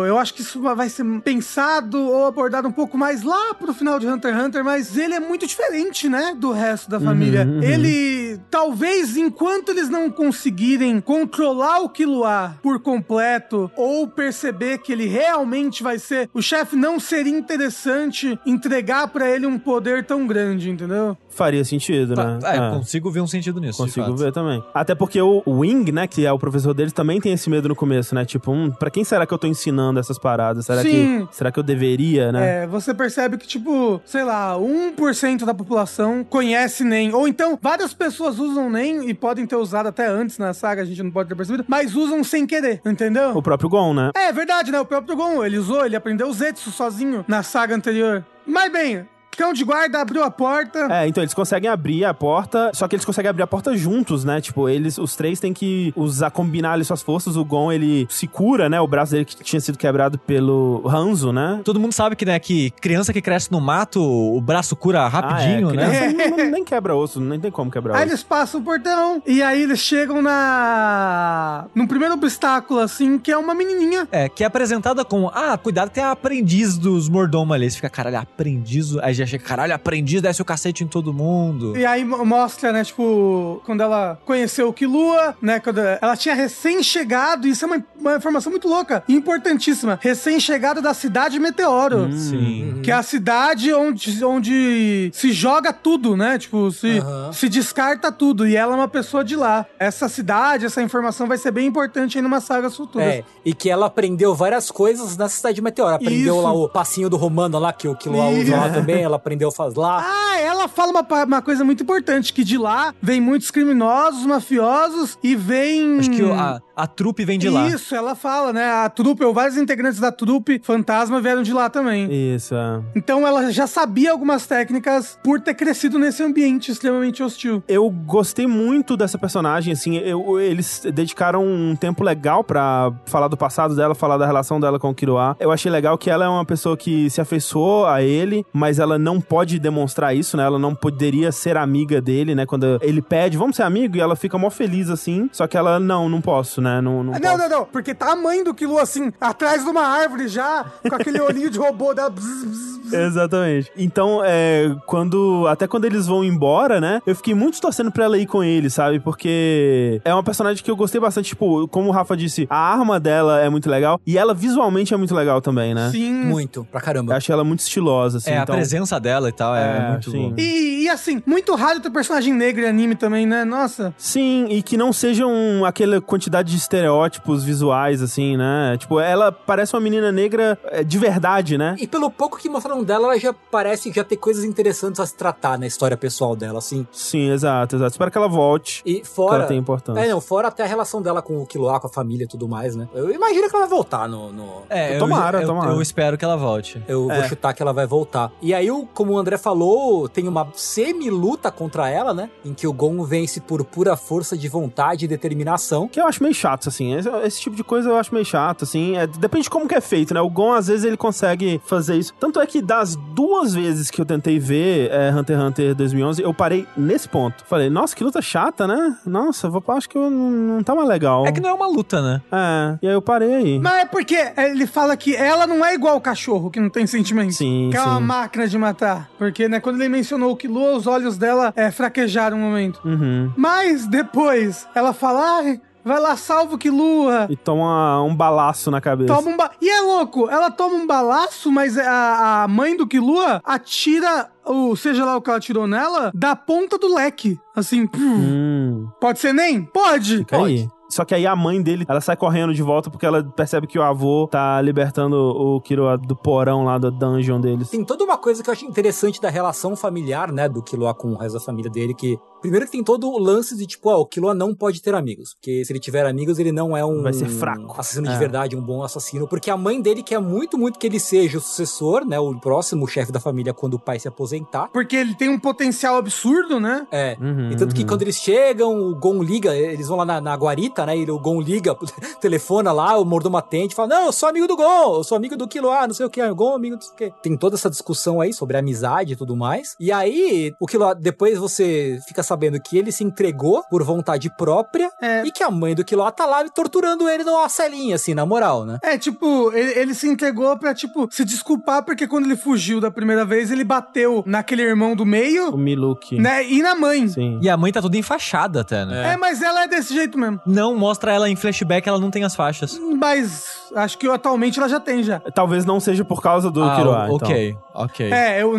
eu 0.06 0.18
acho 0.18 0.34
que 0.34 0.40
isso 0.42 0.60
vai 0.60 0.88
ser 0.88 1.04
pensado 1.22 1.98
ou 2.00 2.26
abordado 2.26 2.68
um 2.68 2.72
pouco 2.72 2.96
mais 2.96 3.22
lá 3.22 3.54
pro 3.54 3.72
final 3.74 3.98
de 3.98 4.06
Hunter 4.06 4.34
x 4.34 4.44
Hunter, 4.44 4.64
mas 4.64 4.96
ele 4.96 5.14
é 5.14 5.20
muito 5.20 5.46
diferente, 5.46 6.08
né, 6.08 6.34
do 6.38 6.52
resto 6.52 6.90
da 6.90 7.00
família. 7.00 7.44
uhum. 7.46 7.62
Ele, 7.62 8.38
talvez, 8.50 9.16
enquanto 9.16 9.70
eles 9.70 9.88
não 9.88 10.10
conseguirem 10.10 11.00
controlar 11.00 11.80
o 11.80 11.88
Killua 11.88 12.56
por 12.62 12.80
completo 12.80 13.70
ou 13.76 14.06
perceber 14.08 14.78
que 14.78 14.92
ele 14.92 15.06
realmente 15.06 15.82
vai 15.82 15.98
ser 15.98 16.28
o 16.32 16.42
chefe, 16.42 16.76
não 16.76 16.98
seria 17.00 17.36
interessante 17.36 18.38
entregar 18.46 19.08
pra 19.08 19.28
ele 19.28 19.46
um 19.46 19.58
poder 19.58 20.04
tão 20.04 20.26
grande, 20.26 20.70
entendeu? 20.70 21.16
Faria 21.28 21.64
sentido, 21.64 22.14
né? 22.14 22.38
É, 22.44 22.56
É. 22.56 22.70
consigo 22.70 23.10
ver 23.10 23.20
um 23.20 23.26
sentido 23.26 23.60
nisso. 23.60 23.72
de 23.72 23.88
Consigo 23.88 24.06
fato. 24.06 24.16
ver 24.18 24.32
também. 24.32 24.62
Até 24.72 24.94
porque 24.94 25.20
o 25.20 25.42
Wing, 25.46 25.90
né, 25.90 26.06
que 26.06 26.24
é 26.24 26.32
o 26.32 26.38
professor 26.38 26.72
deles, 26.74 26.92
também 26.92 27.20
tem 27.20 27.32
esse 27.32 27.50
medo 27.54 27.68
no 27.68 27.76
começo, 27.76 28.14
né? 28.14 28.24
Tipo, 28.24 28.52
hum, 28.52 28.70
pra 28.70 28.90
quem 28.90 29.04
será 29.04 29.26
que 29.26 29.32
eu 29.32 29.38
tô 29.38 29.46
ensinando 29.46 30.00
essas 30.00 30.18
paradas? 30.18 30.66
Será 30.66 30.82
Sim. 30.82 31.26
que 31.28 31.36
será 31.36 31.52
que 31.52 31.58
eu 31.58 31.62
deveria, 31.62 32.32
né? 32.32 32.62
É, 32.62 32.66
você 32.66 32.92
percebe 32.92 33.38
que, 33.38 33.46
tipo, 33.46 34.00
sei 34.04 34.24
lá, 34.24 34.56
1% 34.56 35.44
da 35.44 35.54
população 35.54 36.24
conhece 36.24 36.84
NEM. 36.84 37.14
Ou 37.14 37.28
então, 37.28 37.58
várias 37.60 37.94
pessoas 37.94 38.38
usam 38.38 38.68
NEM 38.68 39.08
e 39.08 39.14
podem 39.14 39.46
ter 39.46 39.56
usado 39.56 39.86
até 39.86 40.06
antes 40.06 40.38
na 40.38 40.52
saga, 40.52 40.82
a 40.82 40.84
gente 40.84 41.02
não 41.02 41.10
pode 41.10 41.28
ter 41.28 41.34
percebido, 41.34 41.64
mas 41.68 41.94
usam 41.94 42.24
sem 42.24 42.46
querer, 42.46 42.80
entendeu? 42.84 43.36
O 43.36 43.42
próprio 43.42 43.68
Gon, 43.68 43.94
né? 43.94 44.10
É 44.14 44.32
verdade, 44.32 44.72
né? 44.72 44.80
O 44.80 44.84
próprio 44.84 45.16
Gon, 45.16 45.44
ele 45.44 45.58
usou, 45.58 45.84
ele 45.86 45.96
aprendeu 45.96 46.28
o 46.28 46.32
Zetsu 46.32 46.70
sozinho 46.70 47.24
na 47.28 47.42
saga 47.42 47.74
anterior. 47.74 48.24
Mas 48.46 48.70
bem, 48.70 49.06
cão 49.34 49.52
de 49.52 49.64
guarda 49.64 50.00
abriu 50.00 50.22
a 50.22 50.30
porta. 50.30 50.88
É, 50.90 51.06
então 51.08 51.22
eles 51.22 51.34
conseguem 51.34 51.68
abrir 51.70 52.04
a 52.04 52.14
porta, 52.14 52.70
só 52.74 52.86
que 52.88 52.94
eles 52.96 53.04
conseguem 53.04 53.28
abrir 53.30 53.42
a 53.42 53.46
porta 53.46 53.76
juntos, 53.76 54.24
né? 54.24 54.40
Tipo, 54.40 54.68
eles, 54.68 54.98
os 54.98 55.14
três 55.16 55.40
têm 55.40 55.52
que 55.52 55.92
usar, 55.96 56.30
combinar 56.30 56.72
ali 56.72 56.84
suas 56.84 57.02
forças. 57.02 57.36
O 57.36 57.44
Gon, 57.44 57.72
ele 57.72 58.06
se 58.10 58.26
cura, 58.26 58.68
né? 58.68 58.80
O 58.80 58.86
braço 58.86 59.12
dele 59.12 59.24
que 59.24 59.36
tinha 59.42 59.60
sido 59.60 59.78
quebrado 59.78 60.18
pelo 60.18 60.82
Hanzo, 60.86 61.32
né? 61.32 61.60
Todo 61.64 61.80
mundo 61.80 61.92
sabe 61.92 62.16
que, 62.16 62.24
né, 62.24 62.38
que 62.38 62.70
criança 62.72 63.12
que 63.12 63.20
cresce 63.22 63.50
no 63.50 63.60
mato, 63.60 64.02
o 64.02 64.40
braço 64.40 64.74
cura 64.76 65.06
rapidinho, 65.08 65.68
ah, 65.70 65.72
é, 65.72 65.76
né? 66.12 66.28
não- 66.30 66.50
nem 66.50 66.64
quebra 66.64 66.94
osso, 66.94 67.20
nem 67.20 67.40
tem 67.40 67.50
como 67.50 67.70
quebrar 67.70 67.94
Aí 67.96 68.02
osso. 68.04 68.10
eles 68.10 68.22
passam 68.22 68.60
o 68.60 68.64
portão 68.64 69.22
e 69.26 69.42
aí 69.42 69.62
eles 69.62 69.78
chegam 69.78 70.22
na. 70.22 71.66
no 71.74 71.86
primeiro 71.86 72.14
obstáculo, 72.14 72.80
assim, 72.80 73.18
que 73.18 73.30
é 73.30 73.36
uma 73.36 73.54
menininha. 73.54 74.08
É, 74.10 74.28
que 74.28 74.42
é 74.42 74.46
apresentada 74.46 75.04
como, 75.04 75.28
ah, 75.34 75.56
cuidado 75.58 75.88
que 75.88 75.94
tem 75.94 76.04
a 76.04 76.10
aprendiz 76.12 76.76
dos 76.78 77.08
mordomos 77.08 77.54
ali. 77.54 77.70
Você 77.70 77.76
fica, 77.76 77.90
caralho, 77.90 78.18
aprendiz. 78.18 78.96
Aí 78.98 79.14
já 79.14 79.23
chega, 79.26 79.44
caralho, 79.44 79.74
aprendiz 79.74 80.20
desce 80.22 80.40
o 80.42 80.44
cacete 80.44 80.84
em 80.84 80.86
todo 80.86 81.12
mundo. 81.12 81.76
E 81.76 81.84
aí 81.84 82.04
mo- 82.04 82.24
mostra, 82.24 82.72
né, 82.72 82.84
tipo, 82.84 83.60
quando 83.64 83.82
ela 83.82 84.18
conheceu 84.24 84.68
o 84.68 84.72
Kilua, 84.72 85.36
né, 85.40 85.60
quando 85.60 85.78
ela 85.80 86.16
tinha 86.16 86.34
recém-chegado, 86.34 87.46
isso 87.46 87.64
é 87.64 87.68
uma, 87.68 87.84
uma 87.98 88.16
informação 88.16 88.50
muito 88.50 88.68
louca 88.68 89.02
e 89.08 89.14
importantíssima. 89.14 89.98
Recém-chegado 90.02 90.82
da 90.82 90.92
cidade 90.94 91.38
Meteoro. 91.38 92.12
Sim. 92.12 92.80
Que 92.82 92.90
é 92.90 92.94
a 92.94 93.02
cidade 93.02 93.72
onde, 93.72 94.24
onde 94.24 95.10
se 95.12 95.32
joga 95.32 95.72
tudo, 95.72 96.16
né? 96.16 96.38
Tipo, 96.38 96.70
se, 96.70 96.98
Aham. 96.98 97.32
se 97.32 97.48
descarta 97.48 98.10
tudo. 98.12 98.46
E 98.46 98.56
ela 98.56 98.72
é 98.74 98.76
uma 98.76 98.88
pessoa 98.88 99.24
de 99.24 99.36
lá. 99.36 99.64
Essa 99.78 100.08
cidade, 100.08 100.66
essa 100.66 100.82
informação 100.82 101.26
vai 101.26 101.38
ser 101.38 101.50
bem 101.50 101.66
importante 101.66 102.18
aí 102.18 102.22
numa 102.22 102.40
saga 102.40 102.70
futura. 102.70 103.04
É, 103.04 103.24
e 103.44 103.54
que 103.54 103.70
ela 103.70 103.86
aprendeu 103.86 104.34
várias 104.34 104.70
coisas 104.70 105.16
na 105.16 105.28
cidade 105.28 105.56
de 105.56 105.62
Meteoro. 105.62 105.94
Aprendeu 105.94 106.34
Isso. 106.34 106.42
lá 106.42 106.52
o 106.52 106.68
passinho 106.68 107.08
do 107.08 107.16
Romano 107.16 107.58
lá, 107.58 107.72
que 107.72 107.88
o 107.88 107.94
Killua 107.94 108.30
Isso. 108.32 108.42
usa 108.52 108.56
lá 108.56 108.68
também, 108.70 109.02
ela 109.02 109.13
aprendeu 109.14 109.48
a 109.48 109.52
fazer 109.52 109.78
lá. 109.78 110.04
Ah, 110.04 110.38
ela 110.40 110.68
fala 110.68 110.90
uma, 110.92 111.24
uma 111.24 111.42
coisa 111.42 111.64
muito 111.64 111.82
importante, 111.82 112.32
que 112.32 112.44
de 112.44 112.58
lá 112.58 112.94
vem 113.00 113.20
muitos 113.20 113.50
criminosos, 113.50 114.26
mafiosos 114.26 115.18
e 115.22 115.34
vem... 115.34 115.98
Acho 115.98 116.10
que 116.10 116.22
a, 116.22 116.60
a 116.76 116.86
trupe 116.86 117.24
vem 117.24 117.38
de 117.38 117.48
lá. 117.48 117.68
Isso, 117.68 117.94
ela 117.94 118.14
fala, 118.14 118.52
né? 118.52 118.64
A 118.70 118.88
trupe, 118.88 119.24
ou 119.24 119.32
vários 119.32 119.56
integrantes 119.56 120.00
da 120.00 120.10
trupe 120.12 120.60
fantasma 120.62 121.20
vieram 121.20 121.42
de 121.42 121.52
lá 121.52 121.68
também. 121.70 122.08
Isso, 122.34 122.54
é. 122.54 122.80
Então 122.96 123.26
ela 123.26 123.50
já 123.52 123.66
sabia 123.66 124.10
algumas 124.12 124.46
técnicas 124.46 125.18
por 125.22 125.40
ter 125.40 125.54
crescido 125.54 125.98
nesse 125.98 126.22
ambiente 126.22 126.70
extremamente 126.70 127.22
hostil. 127.22 127.62
Eu 127.68 127.88
gostei 127.90 128.46
muito 128.46 128.96
dessa 128.96 129.18
personagem, 129.18 129.72
assim, 129.72 129.96
eu- 129.98 130.38
eles 130.40 130.82
dedicaram 130.92 131.44
um 131.44 131.76
tempo 131.76 132.02
legal 132.02 132.42
pra 132.44 132.92
falar 133.06 133.28
do 133.28 133.36
passado 133.36 133.74
dela, 133.76 133.94
falar 133.94 134.16
da 134.18 134.26
relação 134.26 134.58
dela 134.60 134.78
com 134.78 134.90
o 134.90 134.94
Killua. 134.94 135.36
Eu 135.40 135.50
achei 135.52 135.70
legal 135.70 135.96
que 135.98 136.10
ela 136.10 136.24
é 136.24 136.28
uma 136.28 136.44
pessoa 136.44 136.76
que 136.76 137.08
se 137.10 137.20
afeiçoou 137.20 137.86
a 137.86 138.02
ele, 138.02 138.44
mas 138.52 138.78
ela 138.78 138.98
não 138.98 139.20
pode 139.20 139.58
demonstrar 139.58 140.14
isso, 140.14 140.36
né? 140.36 140.44
Ela 140.44 140.58
não 140.58 140.74
poderia 140.74 141.30
ser 141.32 141.56
amiga 141.56 142.00
dele, 142.00 142.34
né? 142.34 142.46
Quando 142.46 142.78
ele 142.82 143.00
pede, 143.02 143.36
vamos 143.36 143.56
ser 143.56 143.62
amigo, 143.62 143.96
e 143.96 144.00
ela 144.00 144.16
fica 144.16 144.36
mó 144.38 144.50
feliz, 144.50 144.90
assim, 144.90 145.28
só 145.32 145.46
que 145.46 145.56
ela, 145.56 145.78
não, 145.78 146.08
não 146.08 146.20
posso, 146.20 146.60
né? 146.64 146.80
Não, 146.80 147.04
não, 147.04 147.12
Ah, 147.14 147.20
posso. 147.20 147.22
Não, 147.22 147.38
não, 147.38 147.48
não, 147.58 147.64
porque 147.66 147.94
tá 147.94 148.12
a 148.12 148.16
mãe 148.16 148.42
do 148.42 148.52
Kilo 148.54 148.78
assim, 148.78 149.12
atrás 149.20 149.62
de 149.62 149.70
uma 149.70 149.82
árvore 149.86 150.26
já, 150.28 150.64
com 150.88 150.94
aquele 150.96 151.20
olhinho 151.22 151.50
de 151.50 151.58
robô 151.58 151.94
dela. 151.94 152.10
bzz, 152.10 152.44
bzz, 152.44 152.78
bzz. 152.78 152.92
Exatamente. 152.92 153.70
Então, 153.76 154.20
é, 154.24 154.74
quando. 154.86 155.46
Até 155.48 155.66
quando 155.66 155.84
eles 155.84 156.06
vão 156.06 156.22
embora, 156.24 156.80
né? 156.80 157.00
Eu 157.06 157.14
fiquei 157.14 157.34
muito 157.34 157.60
torcendo 157.60 157.90
pra 157.90 158.04
ela 158.04 158.18
ir 158.18 158.26
com 158.26 158.42
ele, 158.42 158.68
sabe? 158.70 159.00
Porque 159.00 160.00
é 160.04 160.12
uma 160.12 160.22
personagem 160.22 160.62
que 160.62 160.70
eu 160.70 160.76
gostei 160.76 161.00
bastante. 161.00 161.28
Tipo, 161.30 161.66
como 161.68 161.88
o 161.88 161.92
Rafa 161.92 162.16
disse, 162.16 162.46
a 162.50 162.56
arma 162.56 163.00
dela 163.00 163.40
é 163.40 163.48
muito 163.48 163.68
legal. 163.70 164.00
E 164.06 164.16
ela 164.18 164.34
visualmente 164.34 164.92
é 164.94 164.96
muito 164.96 165.14
legal 165.14 165.40
também, 165.40 165.74
né? 165.74 165.90
Sim. 165.90 166.12
Muito, 166.12 166.64
pra 166.70 166.80
Eu 166.80 166.84
caramba. 166.84 167.14
achei 167.16 167.32
ela 167.32 167.42
muito 167.44 167.60
estilosa, 167.60 168.18
assim. 168.18 168.30
É, 168.30 168.38
a 168.38 168.42
então... 168.42 168.54
presença 168.54 168.98
dela 169.00 169.28
e 169.28 169.32
tal 169.32 169.54
é, 169.56 169.76
É, 169.78 169.90
muito 169.90 170.10
sim. 170.10 170.28
boa. 170.30 170.34
E, 170.40 170.84
e, 170.84 170.88
assim, 170.88 171.22
muito 171.26 171.54
raro 171.54 171.80
ter 171.80 171.90
personagem 171.90 172.32
negro 172.32 172.62
em 172.62 172.68
anime 172.68 172.94
também, 172.94 173.26
né? 173.26 173.44
Nossa. 173.44 173.94
Sim, 173.98 174.46
e 174.50 174.62
que 174.62 174.76
não 174.76 174.92
sejam 174.92 175.64
aquela 175.64 176.00
quantidade 176.00 176.50
de 176.56 176.62
estereótipos 176.62 177.44
visuais, 177.44 178.02
assim, 178.02 178.36
né? 178.36 178.76
Tipo, 178.78 179.00
ela 179.00 179.30
parece 179.32 179.74
uma 179.74 179.80
menina 179.80 180.10
negra 180.12 180.58
é, 180.66 180.82
de 180.84 180.98
verdade, 180.98 181.56
né? 181.58 181.76
E 181.78 181.86
pelo 181.86 182.10
pouco 182.10 182.38
que 182.38 182.48
mostraram 182.48 182.82
dela, 182.82 183.06
ela 183.08 183.18
já 183.18 183.32
parece 183.50 183.92
já 183.92 184.04
ter 184.04 184.16
coisas 184.16 184.44
interessantes 184.44 185.00
a 185.00 185.06
se 185.06 185.14
tratar 185.16 185.58
na 185.58 185.66
história 185.66 185.96
pessoal 185.96 186.34
dela, 186.36 186.58
assim. 186.58 186.86
Sim, 186.92 187.30
exato, 187.30 187.76
exato. 187.76 187.92
Espero 187.92 188.10
que 188.10 188.18
ela 188.18 188.28
volte. 188.28 188.82
E 188.84 189.00
Que 189.00 189.06
fora. 189.08 189.36
ela 189.36 189.46
tem 189.46 189.58
importância. 189.58 190.00
É, 190.00 190.08
não, 190.08 190.20
fora 190.20 190.48
até 190.48 190.62
a 190.62 190.66
relação 190.66 191.00
dela 191.02 191.20
com 191.22 191.40
o 191.42 191.46
Killua, 191.46 191.78
com 191.80 191.86
a 191.86 191.90
família 191.90 192.24
e 192.24 192.28
tudo 192.28 192.48
mais, 192.48 192.74
né? 192.76 192.88
Eu 192.94 193.10
imagino 193.10 193.48
que 193.48 193.54
ela 193.56 193.66
vai 193.66 193.76
voltar 193.76 194.08
no. 194.08 194.32
no- 194.32 194.62
É, 194.70 194.94
eu- 194.96 194.98
Tomara, 195.00 195.42
eu, 195.42 195.46
tomara. 195.46 195.72
Eu 195.72 195.82
espero 195.82 196.16
que 196.18 196.24
ela 196.24 196.36
volte. 196.36 196.82
Eu 196.88 197.10
É. 197.10 197.20
vou 197.20 197.28
chutar 197.28 197.52
que 197.54 197.62
ela 197.62 197.72
vai 197.72 197.86
voltar. 197.86 198.30
E 198.40 198.52
aí, 198.54 198.68
como 198.94 199.12
o 199.12 199.18
André 199.18 199.36
falou, 199.38 200.08
tem 200.08 200.26
uma 200.28 200.46
semi-luta 200.54 201.50
contra 201.50 201.88
ela, 201.88 202.12
né? 202.14 202.30
Em 202.44 202.52
que 202.54 202.66
o 202.66 202.72
Gon 202.72 203.02
vence 203.04 203.40
por 203.40 203.64
pura 203.64 203.96
força 203.96 204.36
de 204.36 204.48
vontade 204.48 205.04
e 205.04 205.08
determinação. 205.08 205.88
Que 205.88 206.00
eu 206.00 206.06
acho 206.06 206.22
meio 206.22 206.34
chato, 206.44 206.68
assim. 206.68 206.94
Esse, 206.94 207.08
esse 207.24 207.40
tipo 207.40 207.56
de 207.56 207.64
coisa 207.64 207.88
eu 207.88 207.96
acho 207.96 208.12
meio 208.12 208.26
chato, 208.26 208.64
assim. 208.64 208.96
É, 208.96 209.06
depende 209.06 209.44
de 209.44 209.50
como 209.50 209.66
que 209.66 209.74
é 209.74 209.80
feito, 209.80 210.12
né? 210.12 210.20
O 210.20 210.28
Gon, 210.28 210.52
às 210.52 210.66
vezes, 210.66 210.84
ele 210.84 210.96
consegue 210.96 211.60
fazer 211.64 211.96
isso. 211.96 212.12
Tanto 212.20 212.40
é 212.40 212.46
que 212.46 212.60
das 212.60 212.96
duas 212.96 213.54
vezes 213.54 213.90
que 213.90 214.00
eu 214.00 214.04
tentei 214.04 214.38
ver 214.38 214.90
é, 214.90 215.10
Hunter 215.10 215.36
x 215.36 215.46
Hunter 215.46 215.74
2011, 215.74 216.22
eu 216.22 216.34
parei 216.34 216.66
nesse 216.76 217.08
ponto. 217.08 217.44
Falei, 217.46 217.70
nossa, 217.70 217.96
que 217.96 218.04
luta 218.04 218.20
chata, 218.20 218.66
né? 218.66 218.96
Nossa, 219.06 219.48
vou, 219.48 219.62
acho 219.68 219.88
que 219.88 219.96
eu 219.96 220.10
não, 220.10 220.30
não 220.30 220.62
tá 220.62 220.74
mais 220.74 220.88
legal. 220.88 221.26
É 221.26 221.32
que 221.32 221.40
não 221.40 221.48
é 221.48 221.52
uma 221.52 221.66
luta, 221.66 222.02
né? 222.02 222.20
É, 222.30 222.78
e 222.82 222.88
aí 222.88 222.94
eu 222.94 223.02
parei 223.02 223.34
aí. 223.34 223.58
Mas 223.58 223.82
é 223.82 223.84
porque 223.86 224.32
ele 224.36 224.66
fala 224.66 224.96
que 224.96 225.16
ela 225.16 225.46
não 225.46 225.64
é 225.64 225.74
igual 225.74 225.96
o 225.96 226.00
cachorro, 226.00 226.50
que 226.50 226.60
não 226.60 226.68
tem 226.68 226.86
sentimento. 226.86 227.32
Sim, 227.32 227.70
Que 227.70 227.76
é 227.76 227.82
uma 227.82 227.98
sim. 227.98 228.04
máquina 228.04 228.46
de 228.46 228.58
matar. 228.58 229.08
Porque, 229.18 229.48
né, 229.48 229.60
quando 229.60 229.80
ele 229.80 229.88
mencionou 229.88 230.32
o 230.32 230.36
Killua, 230.36 230.76
os 230.76 230.86
olhos 230.86 231.16
dela 231.16 231.52
é, 231.56 231.70
fraquejaram 231.70 232.36
um 232.36 232.40
momento. 232.40 232.80
Uhum. 232.84 233.32
Mas 233.36 233.86
depois, 233.86 234.68
ela 234.74 234.92
fala, 234.92 235.38
ai, 235.38 235.60
vai 235.84 236.00
lá, 236.00 236.16
salva 236.16 236.54
o 236.54 236.58
Killua. 236.58 237.26
E 237.28 237.36
toma 237.36 238.02
um 238.02 238.14
balaço 238.14 238.70
na 238.70 238.80
cabeça. 238.80 239.14
Toma 239.14 239.30
um 239.30 239.36
ba... 239.36 239.50
E 239.60 239.68
é 239.68 239.80
louco, 239.80 240.28
ela 240.28 240.50
toma 240.50 240.76
um 240.76 240.86
balaço, 240.86 241.50
mas 241.52 241.76
a, 241.78 242.44
a 242.44 242.48
mãe 242.48 242.76
do 242.76 242.86
Killua 242.86 243.40
atira, 243.44 244.30
o, 244.44 244.74
seja 244.76 245.04
lá 245.04 245.16
o 245.16 245.22
que 245.22 245.30
ela 245.30 245.38
atirou 245.38 245.66
nela, 245.66 246.10
da 246.14 246.34
ponta 246.34 246.78
do 246.78 246.94
leque. 246.94 247.38
Assim. 247.54 247.88
Hum, 247.96 248.88
pode 249.00 249.18
ser 249.18 249.32
nem? 249.32 249.62
Pode. 249.64 250.18
fica 250.18 250.38
aí. 250.38 250.68
Só 250.94 251.04
que 251.04 251.12
aí 251.12 251.26
a 251.26 251.34
mãe 251.34 251.60
dele, 251.60 251.84
ela 251.88 252.00
sai 252.00 252.16
correndo 252.16 252.54
de 252.54 252.62
volta 252.62 252.88
porque 252.88 253.04
ela 253.04 253.24
percebe 253.24 253.66
que 253.66 253.76
o 253.76 253.82
avô 253.82 254.28
tá 254.30 254.60
libertando 254.60 255.16
o 255.16 255.60
Kiro 255.60 255.96
do 255.98 256.14
porão 256.14 256.64
lá 256.64 256.78
do 256.78 256.90
dungeon 256.90 257.40
deles. 257.40 257.70
Tem 257.70 257.84
toda 257.84 258.04
uma 258.04 258.16
coisa 258.16 258.42
que 258.42 258.48
eu 258.48 258.52
acho 258.52 258.64
interessante 258.64 259.20
da 259.20 259.28
relação 259.28 259.74
familiar, 259.74 260.30
né, 260.30 260.48
do 260.48 260.62
Killua 260.62 260.94
com 260.94 261.12
o 261.12 261.16
resto 261.16 261.34
da 261.34 261.44
família 261.44 261.70
dele, 261.70 261.94
que 261.94 262.16
primeiro 262.44 262.66
que 262.66 262.72
tem 262.72 262.84
todo 262.84 263.08
o 263.08 263.18
lance 263.18 263.56
de 263.56 263.66
tipo, 263.66 263.88
ó, 263.88 264.00
o 264.00 264.06
Killua 264.06 264.34
não 264.34 264.54
pode 264.54 264.82
ter 264.82 264.94
amigos, 264.94 265.32
porque 265.32 265.64
se 265.64 265.72
ele 265.72 265.80
tiver 265.80 266.04
amigos, 266.04 266.38
ele 266.38 266.52
não 266.52 266.76
é 266.76 266.84
um 266.84 267.02
Vai 267.02 267.14
ser 267.14 267.26
fraco. 267.26 267.72
assassino 267.72 268.06
É. 268.06 268.12
de 268.12 268.18
verdade, 268.18 268.54
um 268.54 268.60
bom 268.60 268.82
assassino, 268.82 269.26
porque 269.26 269.50
a 269.50 269.56
mãe 269.56 269.80
dele 269.80 270.02
quer 270.02 270.20
muito, 270.20 270.58
muito 270.58 270.78
que 270.78 270.86
ele 270.86 271.00
seja 271.00 271.38
o 271.38 271.40
sucessor, 271.40 272.04
né, 272.04 272.20
o 272.20 272.38
próximo 272.38 272.86
chefe 272.86 273.10
da 273.10 273.18
família 273.18 273.54
quando 273.54 273.74
o 273.74 273.78
pai 273.78 273.98
se 273.98 274.06
aposentar. 274.06 274.68
Porque 274.74 274.94
ele 274.94 275.14
tem 275.14 275.30
um 275.30 275.38
potencial 275.40 275.96
absurdo, 275.96 276.60
né? 276.60 276.86
É, 276.92 277.16
Uhum, 277.18 277.50
e 277.50 277.56
tanto 277.56 277.74
que 277.74 277.80
uhum. 277.80 277.86
quando 277.86 278.02
eles 278.02 278.16
chegam, 278.16 278.76
o 278.76 278.94
Gon 278.94 279.22
liga, 279.22 279.56
eles 279.56 279.88
vão 279.88 279.96
lá 279.96 280.04
na, 280.04 280.20
na 280.20 280.34
guarita, 280.34 280.84
né? 280.84 280.98
E 280.98 281.10
o 281.10 281.18
Gon 281.18 281.40
liga, 281.40 281.74
telefona 282.20 282.72
lá, 282.72 282.98
o 282.98 283.04
mordomo 283.06 283.38
atende, 283.38 283.74
fala: 283.74 283.88
Não, 283.88 284.06
eu 284.06 284.12
sou 284.12 284.28
amigo 284.28 284.46
do 284.46 284.54
Gon, 284.56 284.96
eu 284.96 285.04
sou 285.04 285.16
amigo 285.16 285.34
do 285.34 285.48
Killua, 285.48 285.86
não 285.86 285.94
sei 285.94 286.04
o 286.04 286.10
que, 286.10 286.22
o 286.22 286.34
Gon, 286.34 286.54
amigo 286.54 286.76
do 286.76 286.84
sei 286.84 286.92
o 286.92 286.96
que. 286.96 287.12
Tem 287.22 287.36
toda 287.36 287.56
essa 287.56 287.70
discussão 287.70 288.20
aí 288.20 288.32
sobre 288.34 288.58
amizade 288.58 289.14
e 289.14 289.16
tudo 289.16 289.34
mais. 289.34 289.74
E 289.80 289.90
aí, 289.90 290.52
o 290.60 290.66
Killua, 290.66 290.94
depois 290.94 291.38
você 291.38 291.98
fica 292.06 292.22
sabendo 292.22 292.33
sabendo 292.34 292.60
que 292.60 292.76
ele 292.76 292.90
se 292.90 293.04
entregou 293.04 293.62
por 293.70 293.82
vontade 293.84 294.28
própria 294.28 294.90
É. 295.00 295.24
e 295.24 295.30
que 295.30 295.42
a 295.42 295.50
mãe 295.50 295.74
do 295.74 295.84
Killua 295.84 296.10
tá 296.10 296.26
lá 296.26 296.44
torturando 296.48 297.08
ele 297.08 297.22
numa 297.22 297.48
celinha, 297.48 297.94
assim, 297.94 298.12
na 298.12 298.26
moral, 298.26 298.64
né? 298.66 298.78
É, 298.82 298.98
tipo, 298.98 299.52
ele, 299.52 299.78
ele 299.78 299.94
se 299.94 300.08
entregou 300.08 300.56
pra, 300.58 300.74
tipo, 300.74 301.08
se 301.12 301.24
desculpar 301.24 301.84
porque 301.84 302.06
quando 302.08 302.24
ele 302.26 302.36
fugiu 302.36 302.80
da 302.80 302.90
primeira 302.90 303.24
vez, 303.24 303.50
ele 303.52 303.62
bateu 303.64 304.22
naquele 304.26 304.62
irmão 304.62 304.96
do 304.96 305.04
O 305.04 305.06
meio, 305.06 305.56
Miluki. 305.56 306.18
né? 306.20 306.44
E 306.44 306.60
na 306.60 306.74
mãe. 306.74 307.06
Sim. 307.08 307.38
E 307.40 307.48
a 307.48 307.56
mãe 307.56 307.70
tá 307.72 307.80
toda 307.80 307.96
enfaixada 307.96 308.62
até, 308.62 308.84
né? 308.84 309.12
É, 309.12 309.16
mas 309.16 309.40
ela 309.40 309.62
é 309.64 309.68
desse 309.68 309.94
jeito 309.94 310.18
mesmo. 310.18 310.40
Não 310.44 310.74
mostra 310.74 311.12
ela 311.12 311.30
em 311.30 311.36
flashback, 311.36 311.88
ela 311.88 311.98
não 312.00 312.10
tem 312.10 312.24
as 312.24 312.34
faixas. 312.34 312.78
Mas 312.98 313.44
acho 313.74 313.98
que 313.98 314.08
atualmente 314.08 314.58
ela 314.58 314.68
já 314.68 314.80
tem 314.80 315.02
já. 315.02 315.20
Talvez 315.34 315.64
não 315.64 315.80
seja 315.80 316.04
por 316.04 316.22
causa 316.22 316.50
do 316.50 316.62
ah, 316.62 316.76
Killua, 316.76 317.04
então. 317.06 317.16
ok, 317.28 317.56
ok. 317.74 318.12
É, 318.12 318.42
eu, 318.42 318.54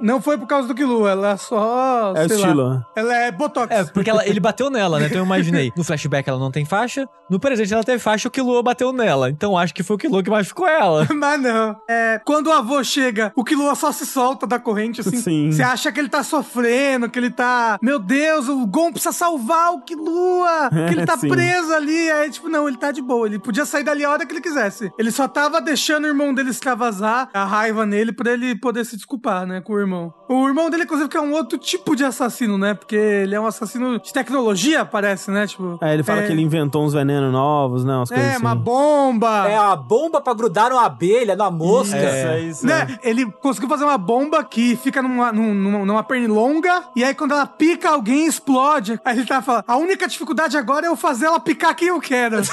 não 0.00 0.20
foi 0.20 0.38
por 0.38 0.46
causa 0.46 0.68
do 0.68 0.74
Killua, 0.74 1.10
ela 1.10 1.36
só. 1.36 2.12
É 2.16 2.24
o 2.24 2.28
sei 2.28 2.36
lá, 2.38 2.46
estilo. 2.46 2.86
ela 2.96 3.14
é 3.16 3.32
Botox. 3.32 3.74
É, 3.74 3.84
porque 3.84 4.10
ela- 4.10 4.26
ele 4.26 4.40
bateu 4.40 4.70
nela, 4.70 4.98
né? 4.98 5.06
Então 5.06 5.18
eu 5.18 5.24
imaginei. 5.24 5.72
No 5.76 5.84
flashback 5.84 6.28
ela 6.28 6.38
não 6.38 6.50
tem 6.50 6.64
faixa. 6.64 7.08
No 7.28 7.40
presente 7.40 7.72
ela 7.72 7.82
teve 7.84 7.98
faixa, 7.98 8.28
o 8.28 8.30
Killua 8.30 8.62
bateu 8.62 8.92
nela. 8.92 9.30
Então 9.30 9.56
acho 9.56 9.74
que 9.74 9.82
foi 9.82 9.96
o 9.96 9.98
Killua 9.98 10.22
que 10.22 10.30
machucou 10.30 10.68
ela. 10.68 11.06
Mas 11.14 11.40
não. 11.40 11.76
É, 11.88 12.20
quando 12.24 12.48
o 12.48 12.52
avô 12.52 12.82
chega, 12.84 13.32
o 13.34 13.42
Killua 13.44 13.74
só 13.74 13.90
se 13.92 14.04
solta 14.06 14.46
da 14.46 14.58
corrente, 14.58 15.00
assim. 15.00 15.16
Sim. 15.16 15.50
Você 15.52 15.62
acha 15.62 15.90
que 15.90 15.98
ele 15.98 16.08
tá 16.08 16.22
sofrendo, 16.22 17.08
que 17.08 17.18
ele 17.18 17.30
tá. 17.30 17.78
Meu 17.82 17.98
Deus, 17.98 18.48
o 18.48 18.66
Gon 18.66 18.90
precisa 18.92 19.12
salvar 19.12 19.72
o 19.72 19.80
Killua! 19.80 20.68
Que 20.70 20.94
ele 20.94 21.04
tá 21.06 21.16
Sim. 21.16 21.28
preso 21.28 21.72
ali. 21.72 22.10
Aí, 22.10 22.30
tipo, 22.30 22.48
não, 22.48 22.68
ele 22.68 22.76
tá 22.76 22.92
de 22.92 23.00
boa. 23.00 23.26
Ele 23.26 23.38
podia 23.38 23.64
sair 23.64 23.82
dali 23.84 24.04
a 24.04 24.10
hora 24.10 24.26
que 24.26 24.32
ele 24.32 24.40
quisesse. 24.44 24.92
Ele 24.98 25.10
só 25.10 25.26
tava 25.26 25.60
deixando 25.60 26.04
o 26.04 26.08
irmão 26.08 26.32
dele 26.32 26.50
extravasar 26.50 27.28
a 27.34 27.44
raiva 27.44 27.84
nele 27.84 28.12
pra 28.12 28.32
ele 28.32 28.54
poder 28.54 28.84
se 28.84 28.96
desculpar, 28.96 29.46
né, 29.46 29.60
com 29.60 29.72
o 29.72 29.78
irmão. 29.80 30.12
O 30.28 30.46
irmão 30.48 30.70
dele, 30.70 30.84
inclusive, 30.84 31.08
que 31.08 31.16
é 31.16 31.20
um 31.20 31.32
outro 31.32 31.58
tipo 31.58 31.94
de 31.96 32.04
assassino, 32.04 32.56
né? 32.56 32.74
Porque 32.74 32.96
ele 32.96 33.34
é 33.34 33.40
um 33.40 33.46
assassino 33.46 33.98
de 33.98 34.12
tecnologia, 34.12 34.84
parece, 34.84 35.30
né? 35.30 35.46
Tipo. 35.46 35.78
É, 35.82 35.92
ele 35.94 36.02
fala 36.02 36.20
é- 36.22 36.26
que 36.26 36.32
ele 36.32 36.42
inventou 36.42 36.84
uns 36.84 36.92
venenos 36.94 37.30
novos, 37.32 37.84
né? 37.84 37.94
Umas 37.96 38.10
É, 38.10 38.30
assim. 38.30 38.40
uma 38.40 38.54
bomba. 38.54 39.48
É 39.48 39.56
a 39.56 39.76
bomba 39.76 40.20
pra 40.20 40.32
grudar 40.34 40.70
numa 40.70 40.84
abelha, 40.86 41.36
na 41.36 41.50
mosca. 41.50 41.96
Isso, 41.96 42.06
é 42.06 42.40
isso. 42.40 42.66
Né? 42.66 42.98
Ele 43.02 43.26
conseguiu 43.26 43.68
fazer 43.68 43.84
uma 43.84 43.98
bomba 43.98 44.42
que 44.44 44.76
fica 44.76 45.02
numa, 45.02 45.30
num- 45.32 45.54
numa, 45.54 45.84
numa 45.84 46.02
pernilonga, 46.02 46.84
e 46.96 47.04
aí 47.04 47.14
quando 47.14 47.32
ela 47.32 47.46
pica 47.46 47.90
alguém, 47.90 48.26
explode. 48.26 48.98
Aí 49.04 49.18
ele 49.18 49.26
tá 49.26 49.42
falando, 49.42 49.64
a 49.66 49.76
única 49.76 50.06
dificuldade 50.08 50.56
agora 50.56 50.86
é 50.86 50.88
eu 50.88 50.96
fazer 50.96 51.26
ela 51.26 51.38
picar 51.40 51.74
quem 51.74 51.88
eu 51.88 52.00
quero. 52.00 52.36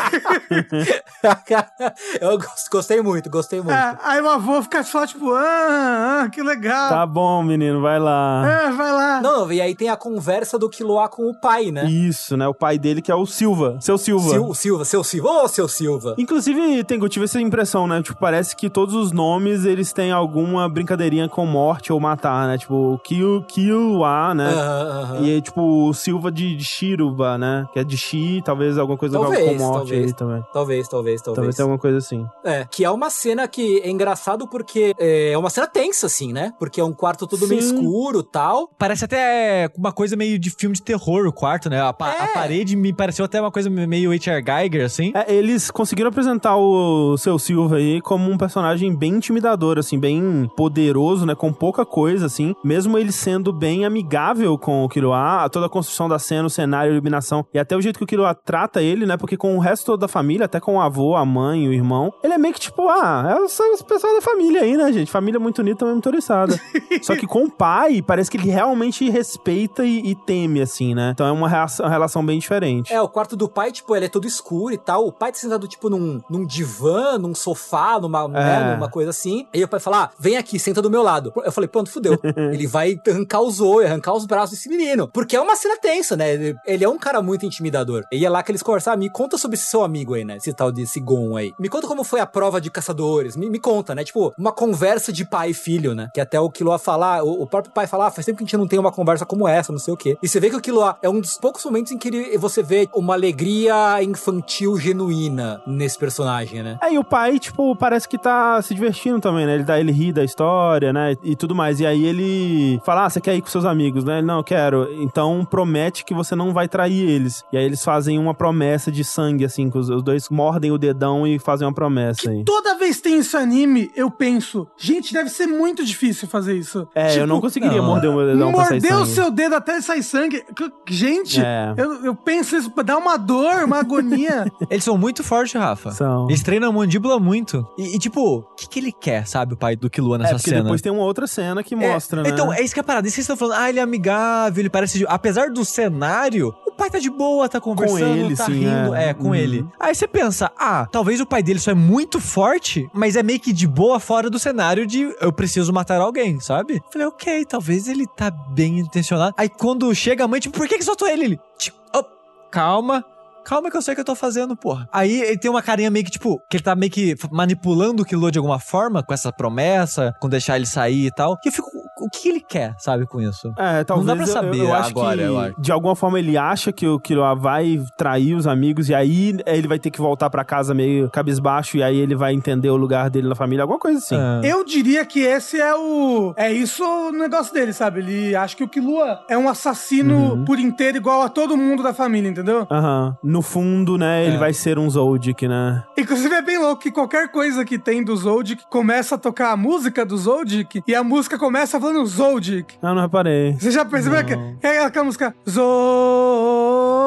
eu 2.20 2.38
gos- 2.38 2.68
gostei 2.70 3.00
muito, 3.02 3.30
gostei 3.30 3.60
muito. 3.60 3.72
É, 3.72 3.96
aí 4.02 4.20
o 4.20 4.28
avô 4.28 4.62
fica 4.62 4.82
só 4.82 5.06
tipo, 5.06 5.32
ah, 5.32 6.22
ah, 6.24 6.28
que 6.30 6.42
legal. 6.42 6.88
Tá 6.88 7.06
bom, 7.06 7.42
menino, 7.42 7.80
vai 7.80 7.98
lá. 7.98 8.42
É, 8.66 8.70
vai 8.72 8.92
lá. 8.92 9.20
Não, 9.20 9.30
não, 9.40 9.52
e 9.52 9.60
aí 9.60 9.74
tem 9.74 9.88
a 9.88 9.96
conversa 9.96 10.58
do 10.58 10.68
Killua 10.68 11.08
com 11.08 11.30
o 11.30 11.40
pai, 11.40 11.70
né? 11.70 11.86
Isso, 11.88 12.36
né? 12.36 12.46
O 12.48 12.54
pai 12.54 12.78
dele 12.78 13.00
que 13.00 13.10
é 13.10 13.14
o 13.14 13.26
Silva. 13.26 13.76
Seu 13.80 13.96
Silva. 13.96 14.30
Sil- 14.30 14.54
Silva, 14.54 14.84
seu 14.84 15.04
Silva, 15.04 15.28
ô 15.30 15.48
seu 15.48 15.68
Silva. 15.68 16.14
Inclusive, 16.18 16.82
Tengu, 16.84 17.08
tive 17.08 17.24
essa 17.24 17.40
impressão, 17.40 17.86
né? 17.86 18.02
Tipo, 18.02 18.18
parece 18.18 18.54
que 18.56 18.68
todos 18.68 18.94
os 18.94 19.12
nomes, 19.12 19.64
eles 19.64 19.92
têm 19.92 20.10
alguma 20.12 20.68
brincadeirinha 20.68 21.28
com 21.28 21.46
morte 21.46 21.92
ou 21.92 22.00
matar, 22.00 22.46
né? 22.48 22.58
Tipo, 22.58 23.00
Kill, 23.04 24.04
A, 24.04 24.34
né? 24.34 24.48
Aham, 24.52 25.00
aham. 25.02 25.20
E 25.20 25.30
aí, 25.30 25.42
tipo, 25.42 25.88
o 25.88 25.94
Silva 25.94 26.30
de, 26.30 26.56
de 26.56 26.64
Shiruba, 26.64 27.38
né? 27.38 27.66
Que 27.72 27.78
é 27.78 27.84
de 27.84 27.96
Shi, 27.96 28.42
talvez 28.44 28.76
alguma 28.78 28.98
coisa 28.98 29.18
Talvez, 29.18 29.44
com 29.44 29.54
morte 29.64 29.74
talvez. 29.78 29.89
Aí 29.94 30.12
também. 30.14 30.42
Talvez, 30.52 30.88
talvez, 30.88 31.20
Talvez 31.22 31.36
talvez. 31.36 31.56
tenha 31.56 31.64
alguma 31.64 31.78
coisa 31.78 31.98
assim. 31.98 32.26
É, 32.44 32.66
que 32.70 32.84
é 32.84 32.90
uma 32.90 33.10
cena 33.10 33.46
que 33.48 33.80
é 33.80 33.90
engraçado 33.90 34.48
porque 34.48 34.94
é 34.98 35.36
uma 35.36 35.50
cena 35.50 35.66
tensa, 35.66 36.06
assim, 36.06 36.32
né? 36.32 36.52
Porque 36.58 36.80
é 36.80 36.84
um 36.84 36.92
quarto 36.92 37.26
todo 37.26 37.46
meio 37.48 37.62
Sim. 37.62 37.74
escuro 37.74 38.22
tal. 38.22 38.68
Parece 38.78 39.04
até 39.04 39.68
uma 39.76 39.92
coisa 39.92 40.16
meio 40.16 40.38
de 40.38 40.50
filme 40.50 40.74
de 40.74 40.82
terror 40.82 41.26
o 41.26 41.32
quarto, 41.32 41.68
né? 41.70 41.80
A, 41.80 41.92
pa- 41.92 42.12
É. 42.14 42.22
a 42.24 42.26
parede 42.28 42.76
me 42.76 42.92
pareceu 42.92 43.24
até 43.24 43.40
uma 43.40 43.50
coisa 43.50 43.68
meio 43.70 44.10
H.R. 44.12 44.42
Geiger, 44.44 44.84
assim. 44.84 45.12
É, 45.14 45.32
eles 45.32 45.70
conseguiram 45.70 46.08
apresentar 46.10 46.56
o 46.56 47.16
seu 47.16 47.38
Silva 47.38 47.76
aí 47.76 48.00
como 48.00 48.30
um 48.30 48.36
personagem 48.38 48.94
bem 48.94 49.14
intimidador, 49.14 49.78
assim, 49.78 49.98
bem 49.98 50.48
poderoso, 50.56 51.24
né? 51.26 51.34
Com 51.34 51.52
pouca 51.52 51.84
coisa, 51.86 52.26
assim. 52.26 52.54
Mesmo 52.64 52.98
ele 52.98 53.12
sendo 53.12 53.52
bem 53.52 53.84
amigável 53.84 54.56
com 54.58 54.84
o 54.84 54.88
Killua, 54.88 55.48
toda 55.50 55.66
a 55.66 55.68
construção 55.70 56.08
da 56.08 56.18
cena, 56.18 56.46
o 56.46 56.50
cenário, 56.50 56.90
a 56.90 56.94
iluminação 56.94 57.44
e 57.52 57.58
até 57.58 57.76
o 57.76 57.80
jeito 57.80 57.98
que 57.98 58.04
o 58.04 58.06
Killua 58.06 58.34
trata 58.34 58.82
ele, 58.82 59.06
né? 59.06 59.16
Porque 59.16 59.36
com 59.36 59.56
o 59.56 59.60
resto 59.60 59.79
da 59.96 60.08
família, 60.08 60.46
até 60.46 60.60
com 60.60 60.76
o 60.76 60.80
avô, 60.80 61.16
a 61.16 61.24
mãe, 61.24 61.68
o 61.68 61.72
irmão, 61.72 62.12
ele 62.22 62.34
é 62.34 62.38
meio 62.38 62.54
que 62.54 62.60
tipo, 62.60 62.88
ah, 62.88 63.36
é 63.36 63.40
os, 63.40 63.82
pessoal 63.82 64.14
da 64.14 64.20
família 64.20 64.62
aí, 64.62 64.76
né, 64.76 64.92
gente? 64.92 65.10
Família 65.10 65.40
muito 65.40 65.60
unida, 65.60 65.78
também 65.78 65.94
muito 65.94 66.08
oriçada. 66.08 66.58
Só 67.02 67.16
que 67.16 67.26
com 67.26 67.44
o 67.44 67.50
pai, 67.50 68.02
parece 68.02 68.30
que 68.30 68.36
ele 68.36 68.50
realmente 68.50 69.08
respeita 69.10 69.84
e, 69.84 70.10
e 70.10 70.14
teme, 70.14 70.60
assim, 70.60 70.94
né? 70.94 71.10
Então 71.14 71.26
é 71.26 71.32
uma 71.32 71.48
relação, 71.48 71.86
uma 71.86 71.90
relação 71.90 72.24
bem 72.24 72.38
diferente. 72.38 72.92
É, 72.92 73.00
o 73.00 73.08
quarto 73.08 73.36
do 73.36 73.48
pai, 73.48 73.72
tipo, 73.72 73.94
ele 73.96 74.06
é 74.06 74.08
todo 74.08 74.26
escuro 74.26 74.74
e 74.74 74.78
tal. 74.78 75.06
O 75.06 75.12
pai 75.12 75.32
tá 75.32 75.38
sentado, 75.38 75.66
tipo, 75.66 75.88
num, 75.88 76.20
num 76.28 76.44
divã, 76.44 77.18
num 77.18 77.34
sofá, 77.34 77.98
numa, 78.00 78.28
né, 78.28 78.70
É. 78.70 78.74
numa 78.74 78.88
coisa 78.88 79.10
assim. 79.10 79.46
E 79.52 79.62
o 79.62 79.68
pai 79.68 79.80
fala, 79.80 80.04
ah, 80.04 80.10
vem 80.18 80.36
aqui, 80.36 80.58
senta 80.58 80.82
do 80.82 80.90
meu 80.90 81.02
lado. 81.02 81.32
Eu 81.44 81.52
falei, 81.52 81.68
pronto, 81.68 81.90
fudeu. 81.90 82.18
ele 82.52 82.66
vai 82.66 82.96
arrancar 83.08 83.40
os 83.40 83.60
olhos, 83.60 83.90
arrancar 83.90 84.14
os 84.14 84.26
braços 84.26 84.56
desse 84.56 84.68
menino. 84.68 85.08
Porque 85.08 85.36
é 85.36 85.40
uma 85.40 85.56
cena 85.56 85.76
tensa, 85.76 86.16
né? 86.16 86.34
Ele, 86.34 86.56
ele 86.66 86.84
é 86.84 86.88
um 86.88 86.98
cara 86.98 87.22
muito 87.22 87.46
intimidador. 87.46 88.04
E 88.12 88.24
é 88.24 88.30
lá 88.30 88.42
que 88.42 88.50
eles 88.50 88.62
conversaram, 88.62 88.98
me 88.98 89.10
conta 89.10 89.38
sobre 89.38 89.56
esse 89.56 89.66
seu 89.70 89.82
amigo 89.82 90.14
aí, 90.14 90.24
né? 90.24 90.36
Esse 90.36 90.52
tal 90.52 90.72
de 90.72 90.86
Sigon 90.86 91.36
aí. 91.36 91.52
Me 91.58 91.68
conta 91.68 91.86
como 91.86 92.04
foi 92.04 92.20
a 92.20 92.26
prova 92.26 92.60
de 92.60 92.70
caçadores. 92.70 93.36
Me, 93.36 93.48
me 93.48 93.58
conta, 93.58 93.94
né? 93.94 94.04
Tipo, 94.04 94.32
uma 94.38 94.52
conversa 94.52 95.12
de 95.12 95.24
pai 95.24 95.50
e 95.50 95.54
filho, 95.54 95.94
né? 95.94 96.08
Que 96.12 96.20
até 96.20 96.40
o 96.40 96.50
Killua 96.50 96.78
falar, 96.78 97.22
o, 97.22 97.42
o 97.42 97.46
próprio 97.46 97.72
pai 97.72 97.86
falar, 97.86 98.08
ah, 98.08 98.10
faz 98.10 98.26
tempo 98.26 98.38
que 98.38 98.44
a 98.44 98.46
gente 98.46 98.56
não 98.56 98.66
tem 98.66 98.78
uma 98.78 98.92
conversa 98.92 99.24
como 99.24 99.46
essa, 99.46 99.72
não 99.72 99.78
sei 99.78 99.94
o 99.94 99.96
quê. 99.96 100.16
E 100.22 100.28
você 100.28 100.40
vê 100.40 100.50
que 100.50 100.56
o 100.56 100.60
Killua 100.60 100.98
é 101.02 101.08
um 101.08 101.20
dos 101.20 101.38
poucos 101.38 101.64
momentos 101.64 101.92
em 101.92 101.98
que 101.98 102.08
ele, 102.08 102.38
você 102.38 102.62
vê 102.62 102.88
uma 102.94 103.14
alegria 103.14 104.02
infantil 104.02 104.76
genuína 104.76 105.62
nesse 105.66 105.98
personagem, 105.98 106.62
né? 106.62 106.78
É, 106.82 106.92
e 106.92 106.98
o 106.98 107.04
pai, 107.04 107.38
tipo, 107.38 107.74
parece 107.76 108.08
que 108.08 108.18
tá 108.18 108.60
se 108.62 108.74
divertindo 108.74 109.20
também, 109.20 109.46
né? 109.46 109.54
Ele 109.54 109.64
dá, 109.64 109.78
ele 109.78 109.92
ri 109.92 110.12
da 110.12 110.24
história, 110.24 110.92
né? 110.92 111.14
E 111.22 111.36
tudo 111.36 111.54
mais. 111.54 111.80
E 111.80 111.86
aí 111.86 112.04
ele 112.04 112.80
fala: 112.84 113.06
Ah, 113.06 113.10
você 113.10 113.20
quer 113.20 113.34
ir 113.34 113.40
com 113.40 113.48
seus 113.48 113.64
amigos, 113.64 114.04
né? 114.04 114.18
Ele, 114.18 114.26
não, 114.26 114.42
quero. 114.42 114.88
Então 115.00 115.44
promete 115.44 116.04
que 116.04 116.14
você 116.14 116.34
não 116.34 116.52
vai 116.52 116.68
trair 116.68 117.08
eles. 117.08 117.44
E 117.52 117.56
aí 117.56 117.64
eles 117.64 117.84
fazem 117.84 118.18
uma 118.18 118.34
promessa 118.34 118.90
de 118.90 119.04
sangue, 119.04 119.44
assim, 119.44 119.59
que 119.68 119.76
os, 119.76 119.88
os 119.90 120.02
dois 120.02 120.28
mordem 120.30 120.70
o 120.70 120.78
dedão 120.78 121.26
e 121.26 121.38
fazem 121.38 121.66
uma 121.66 121.74
promessa 121.74 122.30
aí. 122.30 122.44
Toda 122.44 122.78
vez 122.78 122.98
que 122.98 123.02
tem 123.02 123.18
esse 123.18 123.36
anime, 123.36 123.90
eu 123.96 124.10
penso, 124.10 124.66
gente, 124.78 125.12
deve 125.12 125.28
ser 125.28 125.46
muito 125.46 125.84
difícil 125.84 126.28
fazer 126.28 126.56
isso. 126.56 126.86
É, 126.94 127.08
Tipo, 127.08 127.20
eu 127.20 127.26
não 127.26 127.40
conseguiria 127.40 127.78
não. 127.78 127.86
morder 127.86 128.10
o 128.10 128.14
meu 128.16 128.26
dedão 128.26 128.52
pra 128.52 128.64
sair 128.66 128.80
Mordeu 128.80 128.96
o 128.98 129.00
sangue. 129.00 129.14
seu 129.14 129.30
dedo 129.30 129.54
até 129.56 129.80
sair 129.80 130.02
sangue. 130.04 130.44
Gente, 130.88 131.40
É. 131.40 131.74
eu, 131.76 132.04
eu 132.06 132.14
penso 132.14 132.56
isso, 132.56 132.72
dá 132.84 132.96
uma 132.96 133.16
dor, 133.16 133.64
uma 133.64 133.78
agonia. 133.80 134.46
Eles 134.70 134.84
são 134.84 134.96
muito 134.96 135.22
fortes, 135.24 135.54
Rafa. 135.60 135.90
São. 135.90 136.28
Eles 136.28 136.42
treinam 136.42 136.68
a 136.68 136.72
mandíbula 136.72 137.18
muito. 137.18 137.66
E, 137.76 137.96
e, 137.96 137.98
tipo, 137.98 138.20
o 138.38 138.42
que, 138.54 138.68
que 138.68 138.78
ele 138.78 138.92
quer, 138.92 139.26
sabe, 139.26 139.54
o 139.54 139.56
pai 139.56 139.74
do 139.76 139.90
Killua 139.90 140.16
É, 140.16 140.18
nessa 140.20 140.34
porque 140.36 140.50
cena? 140.50 140.62
depois 140.62 140.80
tem 140.80 140.92
uma 140.92 141.02
outra 141.02 141.26
cena 141.26 141.62
que 141.62 141.74
É, 141.74 141.76
mostra, 141.76 142.22
né? 142.22 142.30
Então, 142.30 142.52
é 142.52 142.62
isso 142.62 142.72
que 142.74 142.80
é 142.80 142.82
a 142.82 142.84
parada. 142.84 143.06
Isso 143.08 143.16
que 143.16 143.22
vocês 143.22 143.34
estão 143.34 143.36
falando. 143.36 143.60
Ah, 143.64 143.68
ele 143.68 143.78
é 143.78 143.82
amigável, 143.82 144.60
ele 144.60 144.70
parece. 144.70 144.98
de- 144.98 145.06
Apesar 145.08 145.50
do 145.50 145.64
cenário, 145.64 146.54
pai 146.80 146.90
tá 146.90 146.98
de 146.98 147.10
boa, 147.10 147.48
tá 147.48 147.60
conversando, 147.60 148.16
ele, 148.24 148.34
tá 148.36 148.46
sim, 148.46 148.52
rindo. 148.52 148.94
é. 148.94 149.10
É, 149.10 149.14
com 149.14 149.28
Uhum. 149.28 149.34
ele. 149.34 149.66
Aí 149.78 149.94
você 149.94 150.08
pensa, 150.08 150.50
ah, 150.58 150.86
talvez 150.90 151.20
o 151.20 151.26
pai 151.26 151.42
dele 151.42 151.58
só 151.58 151.70
é 151.72 151.74
muito 151.74 152.18
forte, 152.18 152.88
mas 152.94 153.16
é 153.16 153.22
meio 153.22 153.38
que 153.38 153.52
de 153.52 153.66
boa 153.68 154.00
fora 154.00 154.30
do 154.30 154.38
cenário 154.38 154.86
de 154.86 155.14
eu 155.20 155.32
preciso 155.32 155.72
matar 155.72 156.00
alguém, 156.00 156.40
sabe? 156.40 156.82
Falei, 156.90 157.06
ok, 157.06 157.44
talvez 157.44 157.86
ele 157.86 158.06
tá 158.06 158.30
bem 158.30 158.78
intencionado. 158.78 159.34
Aí 159.36 159.48
quando 159.48 159.94
chega 159.94 160.24
a 160.24 160.28
mãe, 160.28 160.40
tipo, 160.40 160.56
por 160.56 160.66
que 160.66 160.78
que 160.78 160.84
soltou 160.84 161.06
ele? 161.06 161.24
Ele, 161.24 161.40
tipo, 161.58 161.76
oh, 161.94 162.04
calma. 162.50 163.04
Calma 163.50 163.68
que 163.68 163.76
eu 163.76 163.82
sei 163.82 163.92
o 163.92 163.94
que 163.96 164.00
eu 164.02 164.04
tô 164.04 164.14
fazendo, 164.14 164.54
porra. 164.56 164.88
Aí 164.92 165.22
ele 165.22 165.36
tem 165.36 165.50
uma 165.50 165.60
carinha 165.60 165.90
meio 165.90 166.04
que, 166.04 166.10
tipo, 166.12 166.40
que 166.48 166.56
ele 166.56 166.62
tá 166.62 166.76
meio 166.76 166.92
que 166.92 167.16
manipulando 167.32 168.04
o 168.04 168.06
Killua 168.06 168.30
de 168.30 168.38
alguma 168.38 168.60
forma, 168.60 169.02
com 169.02 169.12
essa 169.12 169.32
promessa, 169.32 170.14
com 170.20 170.28
deixar 170.28 170.54
ele 170.54 170.66
sair 170.66 171.06
e 171.06 171.10
tal. 171.10 171.36
E 171.44 171.48
eu 171.48 171.52
fico, 171.52 171.66
o 172.00 172.08
que 172.08 172.28
ele 172.28 172.40
quer, 172.40 172.76
sabe, 172.78 173.06
com 173.06 173.20
isso? 173.20 173.52
É, 173.58 173.82
talvez. 173.82 174.06
dá 174.06 174.14
pra 174.14 174.26
saber 174.26 174.60
eu, 174.60 174.66
eu 174.66 174.74
acho 174.74 174.90
agora, 174.90 175.16
que, 175.16 175.22
eu 175.24 175.38
acho. 175.40 175.60
de 175.60 175.72
alguma 175.72 175.96
forma, 175.96 176.20
ele 176.20 176.38
acha 176.38 176.70
que 176.70 176.86
o 176.86 177.00
Killua 177.00 177.34
vai 177.34 177.82
trair 177.98 178.34
os 178.34 178.46
amigos 178.46 178.88
e 178.88 178.94
aí 178.94 179.36
ele 179.44 179.66
vai 179.66 179.80
ter 179.80 179.90
que 179.90 180.00
voltar 180.00 180.30
pra 180.30 180.44
casa 180.44 180.72
meio 180.72 181.10
cabisbaixo 181.10 181.76
e 181.76 181.82
aí 181.82 181.96
ele 181.98 182.14
vai 182.14 182.32
entender 182.32 182.70
o 182.70 182.76
lugar 182.76 183.10
dele 183.10 183.28
na 183.28 183.34
família, 183.34 183.64
alguma 183.64 183.80
coisa 183.80 183.98
assim. 183.98 184.14
Ah. 184.16 184.40
Eu 184.44 184.64
diria 184.64 185.04
que 185.04 185.20
esse 185.20 185.60
é 185.60 185.74
o. 185.74 186.32
É 186.36 186.52
isso 186.52 186.84
o 186.84 187.10
negócio 187.10 187.52
dele, 187.52 187.72
sabe? 187.72 187.98
Ele 187.98 188.36
acha 188.36 188.56
que 188.56 188.62
o 188.62 188.68
Killua 188.68 189.24
é 189.28 189.36
um 189.36 189.48
assassino 189.48 190.34
Uhum. 190.34 190.44
por 190.44 190.58
inteiro, 190.60 190.96
igual 190.98 191.22
a 191.22 191.28
todo 191.28 191.56
mundo 191.56 191.82
da 191.82 191.92
família, 191.92 192.28
entendeu? 192.30 192.64
Aham. 192.70 193.16
No 193.40 193.42
fundo, 193.42 193.96
né, 193.96 194.26
ele 194.26 194.36
É. 194.36 194.38
vai 194.38 194.52
ser 194.52 194.78
um 194.78 194.88
Zoldyck, 194.90 195.48
né? 195.48 195.82
Inclusive 195.96 196.34
é 196.34 196.42
bem 196.42 196.58
louco 196.58 196.82
que 196.82 196.90
qualquer 196.90 197.28
coisa 197.32 197.64
que 197.64 197.78
tem 197.78 198.04
do 198.04 198.14
Zoldyck 198.14 198.64
começa 198.68 199.14
a 199.14 199.18
tocar 199.18 199.50
a 199.52 199.56
música 199.56 200.04
do 200.04 200.14
Zoldyck 200.18 200.82
e 200.86 200.94
a 200.94 201.02
música 201.02 201.38
começa 201.38 201.80
falando 201.80 202.04
Zoldyck. 202.04 202.74
Ah, 202.82 202.92
não 202.94 203.00
reparei. 203.00 203.54
Você 203.58 203.70
já 203.70 203.82
percebeu 203.82 204.20
Não. 204.20 204.26
que 204.60 204.66
é 204.66 204.84
aquela 204.84 205.06
música 205.06 205.34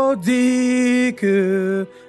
Zoldyck 0.03 1.23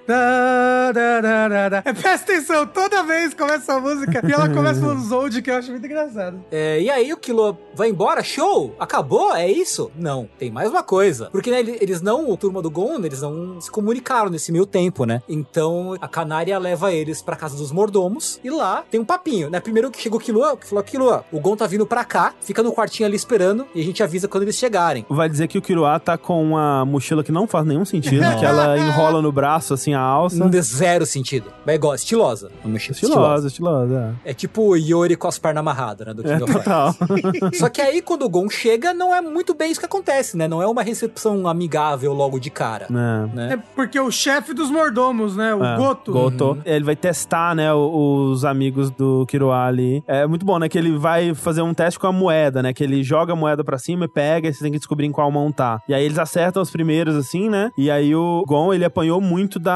Da, 0.06 0.92
da, 0.92 1.20
da, 1.20 1.48
da, 1.48 1.68
da. 1.68 1.76
É, 1.78 1.92
presta 1.92 2.32
atenção, 2.32 2.66
toda 2.66 3.02
vez 3.02 3.32
começa 3.34 3.56
essa 3.72 3.80
música 3.80 4.20
e 4.26 4.32
ela 4.32 4.48
começa 4.48 4.78
falando 4.80 5.00
Zold, 5.00 5.40
que 5.42 5.50
eu 5.50 5.56
acho 5.56 5.70
muito 5.70 5.84
engraçado. 5.86 6.40
É, 6.52 6.80
e 6.80 6.90
aí 6.90 7.12
o 7.12 7.16
Killua 7.16 7.58
vai 7.74 7.88
embora? 7.88 8.22
Show? 8.22 8.74
Acabou? 8.78 9.34
É 9.34 9.50
isso? 9.50 9.90
Não, 9.96 10.28
tem 10.38 10.50
mais 10.50 10.70
uma 10.70 10.82
coisa. 10.82 11.28
Porque 11.32 11.50
né, 11.50 11.60
ele- 11.60 11.78
eles 11.80 12.00
não, 12.02 12.28
o 12.30 12.36
turma 12.36 12.60
do 12.60 12.70
Gon, 12.70 12.96
eles 13.04 13.22
não 13.22 13.60
se 13.60 13.70
comunicaram 13.70 14.28
nesse 14.30 14.52
meio 14.52 14.66
tempo, 14.66 15.04
né? 15.06 15.22
Então 15.28 15.96
a 16.00 16.08
Canária 16.08 16.58
leva 16.58 16.92
eles 16.92 17.22
pra 17.22 17.34
casa 17.36 17.56
dos 17.56 17.72
mordomos 17.72 18.38
e 18.44 18.50
lá 18.50 18.84
tem 18.90 19.00
um 19.00 19.04
papinho, 19.04 19.48
né? 19.48 19.58
Primeiro 19.60 19.90
que 19.90 20.00
chegou 20.00 20.18
o 20.18 20.22
Killua, 20.22 20.56
que 20.56 20.66
falou: 20.68 20.84
Killua, 20.84 21.24
o 21.32 21.40
Gon 21.40 21.56
tá 21.56 21.66
vindo 21.66 21.86
pra 21.86 22.04
cá, 22.04 22.34
fica 22.42 22.62
no 22.62 22.72
quartinho 22.72 23.06
ali 23.06 23.16
esperando 23.16 23.66
e 23.74 23.80
a 23.80 23.84
gente 23.84 24.02
avisa 24.02 24.28
quando 24.28 24.42
eles 24.42 24.56
chegarem. 24.56 25.06
Vai 25.08 25.28
dizer 25.28 25.48
que 25.48 25.56
o 25.58 25.62
Kiruá 25.62 25.98
tá 25.98 26.18
com 26.18 26.42
uma 26.42 26.84
mochila 26.84 27.24
que 27.24 27.32
não 27.32 27.46
faz 27.46 27.64
nenhum 27.66 27.84
sentido, 27.84 28.22
que 28.38 28.44
ela 28.44 28.76
enrola 28.78 29.22
no 29.22 29.32
braço, 29.32 29.72
assim, 29.74 29.93
a 29.94 30.00
alça. 30.00 30.36
Não 30.36 30.48
dê 30.48 30.60
zero 30.62 31.04
sentido. 31.06 31.46
Mas 31.64 31.74
é 31.74 31.76
igual, 31.76 31.94
estilosa. 31.94 32.50
Uma 32.64 32.72
mochila 32.74 32.92
Estilosa, 32.94 33.46
estilosa. 33.48 34.14
É 34.24 34.32
tipo 34.34 34.62
o 34.62 34.76
Yori 34.76 35.16
com 35.16 35.28
as 35.28 35.38
pernas 35.38 35.60
amarradas, 35.60 36.06
né? 36.06 36.14
Do 36.14 36.22
É, 36.26 36.32
King 36.38 36.42
of 36.44 36.52
total. 36.52 36.94
Só 37.54 37.68
que 37.68 37.80
aí, 37.80 38.00
quando 38.02 38.24
o 38.24 38.28
Gon 38.28 38.48
chega, 38.48 38.92
não 38.94 39.14
é 39.14 39.20
muito 39.20 39.54
bem 39.54 39.70
isso 39.70 39.80
que 39.80 39.86
acontece, 39.86 40.36
né? 40.36 40.46
Não 40.48 40.62
é 40.62 40.66
uma 40.66 40.82
recepção 40.82 41.46
amigável 41.48 42.12
logo 42.12 42.38
de 42.38 42.50
cara. 42.50 42.86
É. 42.90 43.34
Né? 43.36 43.52
É 43.54 43.56
porque 43.74 43.98
o 43.98 44.10
chefe 44.10 44.52
dos 44.54 44.70
mordomos, 44.70 45.36
né? 45.36 45.54
O 45.54 45.64
É, 45.64 45.76
Goto. 45.76 46.12
Goto. 46.12 46.58
Ele 46.64 46.84
vai 46.84 46.96
testar, 46.96 47.54
né, 47.54 47.72
os 47.72 48.44
amigos 48.44 48.90
do 48.90 49.24
Kiruá 49.26 49.66
ali. 49.66 50.02
É 50.06 50.26
muito 50.26 50.44
bom, 50.44 50.58
né, 50.58 50.68
que 50.68 50.78
ele 50.78 50.96
vai 50.98 51.34
fazer 51.34 51.62
um 51.62 51.72
teste 51.74 51.98
com 51.98 52.06
a 52.06 52.12
moeda, 52.12 52.62
né, 52.62 52.72
que 52.72 52.82
ele 52.82 53.02
joga 53.02 53.32
a 53.32 53.36
moeda 53.36 53.62
pra 53.64 53.78
cima 53.78 54.04
e 54.04 54.08
pega 54.08 54.48
e 54.48 54.54
você 54.54 54.62
tem 54.62 54.72
que 54.72 54.78
descobrir 54.78 55.06
em 55.06 55.12
qual 55.12 55.30
mão 55.30 55.50
tá. 55.52 55.80
E 55.88 55.94
aí 55.94 56.04
eles 56.04 56.18
acertam 56.18 56.62
os 56.62 56.70
primeiros, 56.70 57.14
assim, 57.16 57.48
né, 57.48 57.70
e 57.76 57.90
aí 57.90 58.14
o 58.14 58.44
Gon, 58.46 58.72
ele 58.72 58.84
apanhou 58.84 59.20
muito 59.20 59.58
da 59.58 59.74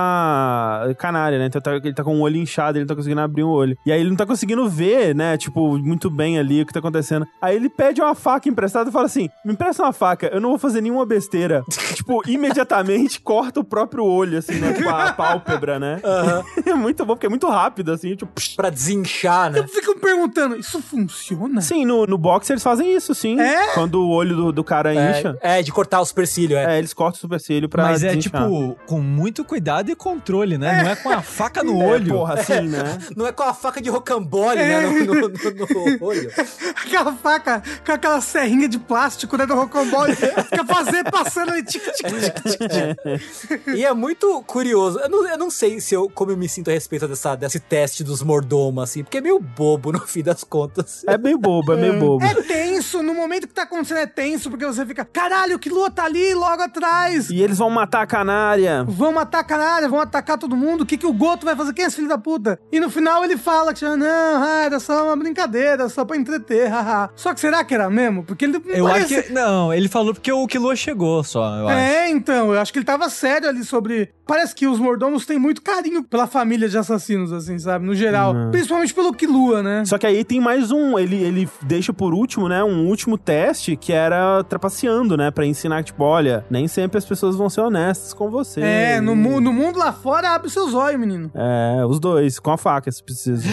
canária, 0.99 1.39
né, 1.39 1.47
então 1.47 1.61
tá- 1.61 1.75
ele 1.77 1.93
tá 1.93 2.05
com 2.05 2.17
o 2.17 2.21
olho 2.21 2.37
inchado, 2.37 2.79
ele 2.79 2.85
não 2.85 2.89
tá 2.89 2.95
conseguindo 2.97 3.21
abrir 3.21 3.43
o 3.43 3.49
olho. 3.51 3.77
E 3.85 3.93
aí 3.93 4.01
ele 4.01 4.11
não 4.11 4.17
tá 4.17 4.27
conseguindo 4.27 4.69
ver, 4.69 5.15
né, 5.15 5.37
tipo, 5.37 5.79
muito 5.79 6.11
bem 6.11 6.39
ali 6.39 6.63
o 6.63 6.67
que 6.67 6.73
tá 6.73 6.79
acontecendo. 6.79 7.27
Aí 7.41 7.57
ele 7.57 7.69
pede 7.69 8.01
uma 8.01 8.15
faca 8.15 8.49
emprestada 8.49 8.91
e 8.91 8.93
fala 8.93 9.07
assim, 9.07 9.29
me 9.45 9.53
empresta 9.53 9.83
uma 9.83 9.93
faca, 9.93 10.27
eu 10.29 10.41
não 10.41 10.51
vou 10.51 10.59
fazer 10.59 10.81
nenhuma 10.81 11.05
besteira. 11.07 11.63
tipo, 11.95 12.23
imediatamente 12.29 13.21
corta 13.21 13.61
o 13.61 13.65
próprio 13.65 14.05
olho, 14.05 14.39
assim, 14.39 14.55
né, 14.55 14.73
com 14.75 14.89
a 14.89 15.13
pálpebra, 15.13 15.79
né. 15.79 16.01
É 16.67 16.75
muito 16.75 17.05
bom, 17.05 17.15
porque 17.15 17.27
é 17.27 17.31
muito 17.31 17.49
rápido, 17.49 17.93
assim, 17.93 18.15
tipo... 18.15 18.33
psh. 18.33 18.57
Pra 18.57 18.71
desinchar, 18.71 19.51
né? 19.53 19.61
Eu 19.61 19.69
fico 19.69 19.99
perguntando, 20.01 20.57
isso 20.57 20.81
funciona? 20.83 21.61
Sim, 21.61 21.85
no, 21.85 22.07
no 22.07 22.19
boxe 22.19 22.53
eles 22.53 22.63
fazem 22.63 22.95
isso, 22.95 23.15
sim. 23.15 23.39
É? 23.41 23.75
Quando 23.75 24.01
o 24.03 24.09
olho 24.11 24.35
do, 24.35 24.53
do 24.53 24.65
cara 24.65 24.93
incha. 24.93 25.37
É, 25.41 25.61
é, 25.61 25.63
de 25.63 25.71
cortar 25.71 26.01
o 26.01 26.05
supercílio, 26.05 26.57
é. 26.57 26.75
É, 26.75 26.79
eles 26.79 26.93
cortam 26.93 27.19
o 27.19 27.21
supercílio 27.21 27.69
pra 27.69 27.85
Mas 27.85 28.03
é 28.03 28.09
desinchar. 28.09 28.43
tipo, 28.43 28.77
com 28.87 29.01
muito 29.01 29.45
cuidado 29.45 29.91
e 29.91 29.97
controle, 29.99 30.57
né? 30.57 30.83
Não 30.83 30.91
é 30.91 30.97
com 30.97 31.11
a 31.11 31.21
faca 31.23 31.63
no 31.63 31.83
É, 31.83 31.87
olho. 31.87 32.15
porra, 32.15 32.35
assim, 32.35 32.61
né? 32.69 32.99
Não 33.17 33.27
é 33.27 33.33
com 33.33 33.43
a 33.43 33.53
faca 33.53 33.81
de 33.81 33.91
rocambole, 33.91 34.59
né? 34.59 34.81
No, 34.81 35.05
no- 35.05 35.15
no- 35.15 35.29
no 35.29 35.99
olho. 36.07 36.31
Aquela 36.85 37.13
faca 37.15 37.63
com 37.85 37.93
aquela 37.93 38.21
serrinha 38.21 38.69
de 38.69 38.79
plástico, 38.79 39.37
né, 39.37 39.45
do 39.47 39.55
rocambole, 39.55 40.15
fica 40.15 40.65
fazendo, 40.65 41.11
passando 41.11 41.51
ali, 41.51 41.63
tic, 41.65 41.83
tic, 41.83 42.07
tic, 42.07 42.35
tic, 42.43 42.59
tic. 43.49 43.67
E 43.77 43.85
é 43.85 43.93
muito 43.93 44.43
curioso. 44.45 44.99
Eu 45.01 45.09
não, 45.09 45.27
eu 45.29 45.39
não 45.39 45.51
sei 45.51 45.81
se 45.81 45.95
eu, 45.95 46.09
como 46.09 46.31
eu 46.31 46.37
me 46.37 46.49
sinto 46.49 46.71
a 46.71 46.73
respeito 46.73 47.07
dessa, 47.09 47.35
desse 47.35 47.61
teste 47.61 48.05
dos 48.05 48.23
mordomos, 48.23 48.85
assim, 48.85 49.03
porque 49.03 49.19
é 49.19 49.21
meio 49.21 49.39
bobo 49.41 49.93
no 49.93 50.01
fim 50.01 50.23
das 50.23 50.45
contas. 50.45 51.03
É 51.07 51.19
meio 51.19 51.39
bobo, 51.39 51.73
é 51.73 51.77
meio 51.77 51.99
bobo. 51.99 52.25
É 52.25 52.35
tenso, 52.35 53.03
no 53.03 53.15
momento 53.15 53.47
que 53.49 53.55
tá 53.55 53.63
acontecendo 53.63 53.99
é 53.99 54.07
tenso, 54.07 54.51
porque 54.51 54.65
você 54.65 54.85
fica, 54.87 55.05
caralho, 55.05 55.59
que 55.59 55.69
lua 55.69 55.91
tá 55.91 56.05
ali 56.05 56.35
logo 56.35 56.63
atrás. 56.63 57.31
E 57.31 57.41
eles 57.43 57.59
vão 57.59 57.71
matar 57.71 58.03
a 58.03 58.07
canária. 58.07 58.85
Vão 58.85 59.13
matar 59.13 59.41
a 59.41 59.45
canária, 59.45 59.88
vão 59.89 60.01
atacar 60.01 60.39
todo 60.39 60.57
mundo. 60.57 60.83
O 60.83 60.87
que, 60.87 60.97
que 60.97 61.07
o 61.07 61.13
Goto 61.13 61.45
vai 61.45 61.57
fazer? 61.57 61.73
Quem 61.73 61.85
é 61.85 61.89
esse 61.89 61.97
filho 61.97 62.09
da 62.09 62.19
puta? 62.19 62.59
E 62.73 62.79
no 62.81 62.91
final 62.91 63.25
ele 63.25 63.37
fala 63.37 63.73
que, 63.75 63.85
ah, 63.85 63.97
não, 63.97 64.07
ah, 64.43 64.63
era 64.65 64.79
só 64.81 65.05
uma 65.05 65.17
brincadeira, 65.17 65.89
só 65.89 66.05
pra 66.05 66.17
entreter, 66.17 66.69
haha. 66.69 67.11
Só 67.17 67.33
que 67.35 67.41
será 67.41 67.65
que 67.65 67.75
era 67.75 67.89
mesmo? 67.91 68.25
Porque 68.25 68.45
ele 68.45 68.53
não 68.65 68.75
Eu 68.75 68.87
acho 68.87 68.95
parece- 69.09 69.23
que. 69.25 69.33
Não, 69.33 69.73
ele 69.73 69.89
falou 69.89 70.15
porque 70.15 70.31
o 70.33 70.47
Killua 70.47 70.75
chegou 70.77 71.23
só, 71.25 71.57
eu 71.57 71.69
acho. 71.69 71.79
É, 71.79 72.11
então, 72.11 72.53
eu 72.53 72.61
acho 72.61 72.73
que 72.73 72.79
ele 72.79 72.87
tava 72.87 73.09
sério 73.09 73.49
ali 73.49 73.65
sobre. 73.65 74.11
Parece 74.27 74.55
que 74.55 74.67
os 74.67 74.79
mordomos 74.79 75.25
têm 75.25 75.39
muito 75.39 75.63
carinho 75.63 76.03
pela 76.03 76.27
família 76.27 76.69
de 76.69 76.77
assassinos, 76.77 77.33
assim, 77.33 77.59
sabe? 77.59 77.87
No 77.87 77.95
geral. 77.95 78.35
Uhum. 78.35 78.51
Principalmente 78.51 78.93
pelo 78.93 79.13
Kilua, 79.15 79.63
né? 79.63 79.85
Só 79.87 79.97
que 79.97 80.07
aí 80.07 80.23
tem 80.23 80.39
mais 80.39 80.71
um, 80.71 80.99
ele, 80.99 81.17
ele 81.17 81.49
deixa 81.63 81.93
por 81.95 82.13
último, 82.13 82.47
né, 82.49 82.63
um 82.63 82.87
último 82.89 83.17
teste 83.17 83.75
que 83.75 83.91
era 83.93 84.45
trapaceando, 84.45 85.17
né, 85.17 85.31
pra 85.31 85.47
ensinar 85.47 85.79
que, 85.83 85.87
tipo, 85.93 86.05
olha, 86.05 86.45
nem 86.51 86.69
sempre 86.69 86.99
as 86.99 87.05
pessoas 87.07 87.37
vão 87.37 87.49
ser 87.49 87.63
honestas 87.63 88.13
com 88.13 88.29
você. 88.31 88.61
É, 88.61 89.01
no, 89.01 89.17
mu- 89.17 89.41
no 89.41 89.51
mundo 89.53 89.78
lá 89.79 89.93
fora, 89.93 90.31
abre 90.31 90.51
seus 90.51 90.75
olhos, 90.75 91.01
menino. 91.01 91.31
É, 91.35 91.85
os 91.87 91.99
dois, 92.01 92.39
com 92.39 92.51
a 92.51 92.59
faca, 92.59 92.91
se 92.91 93.03
precisa. 93.03 93.43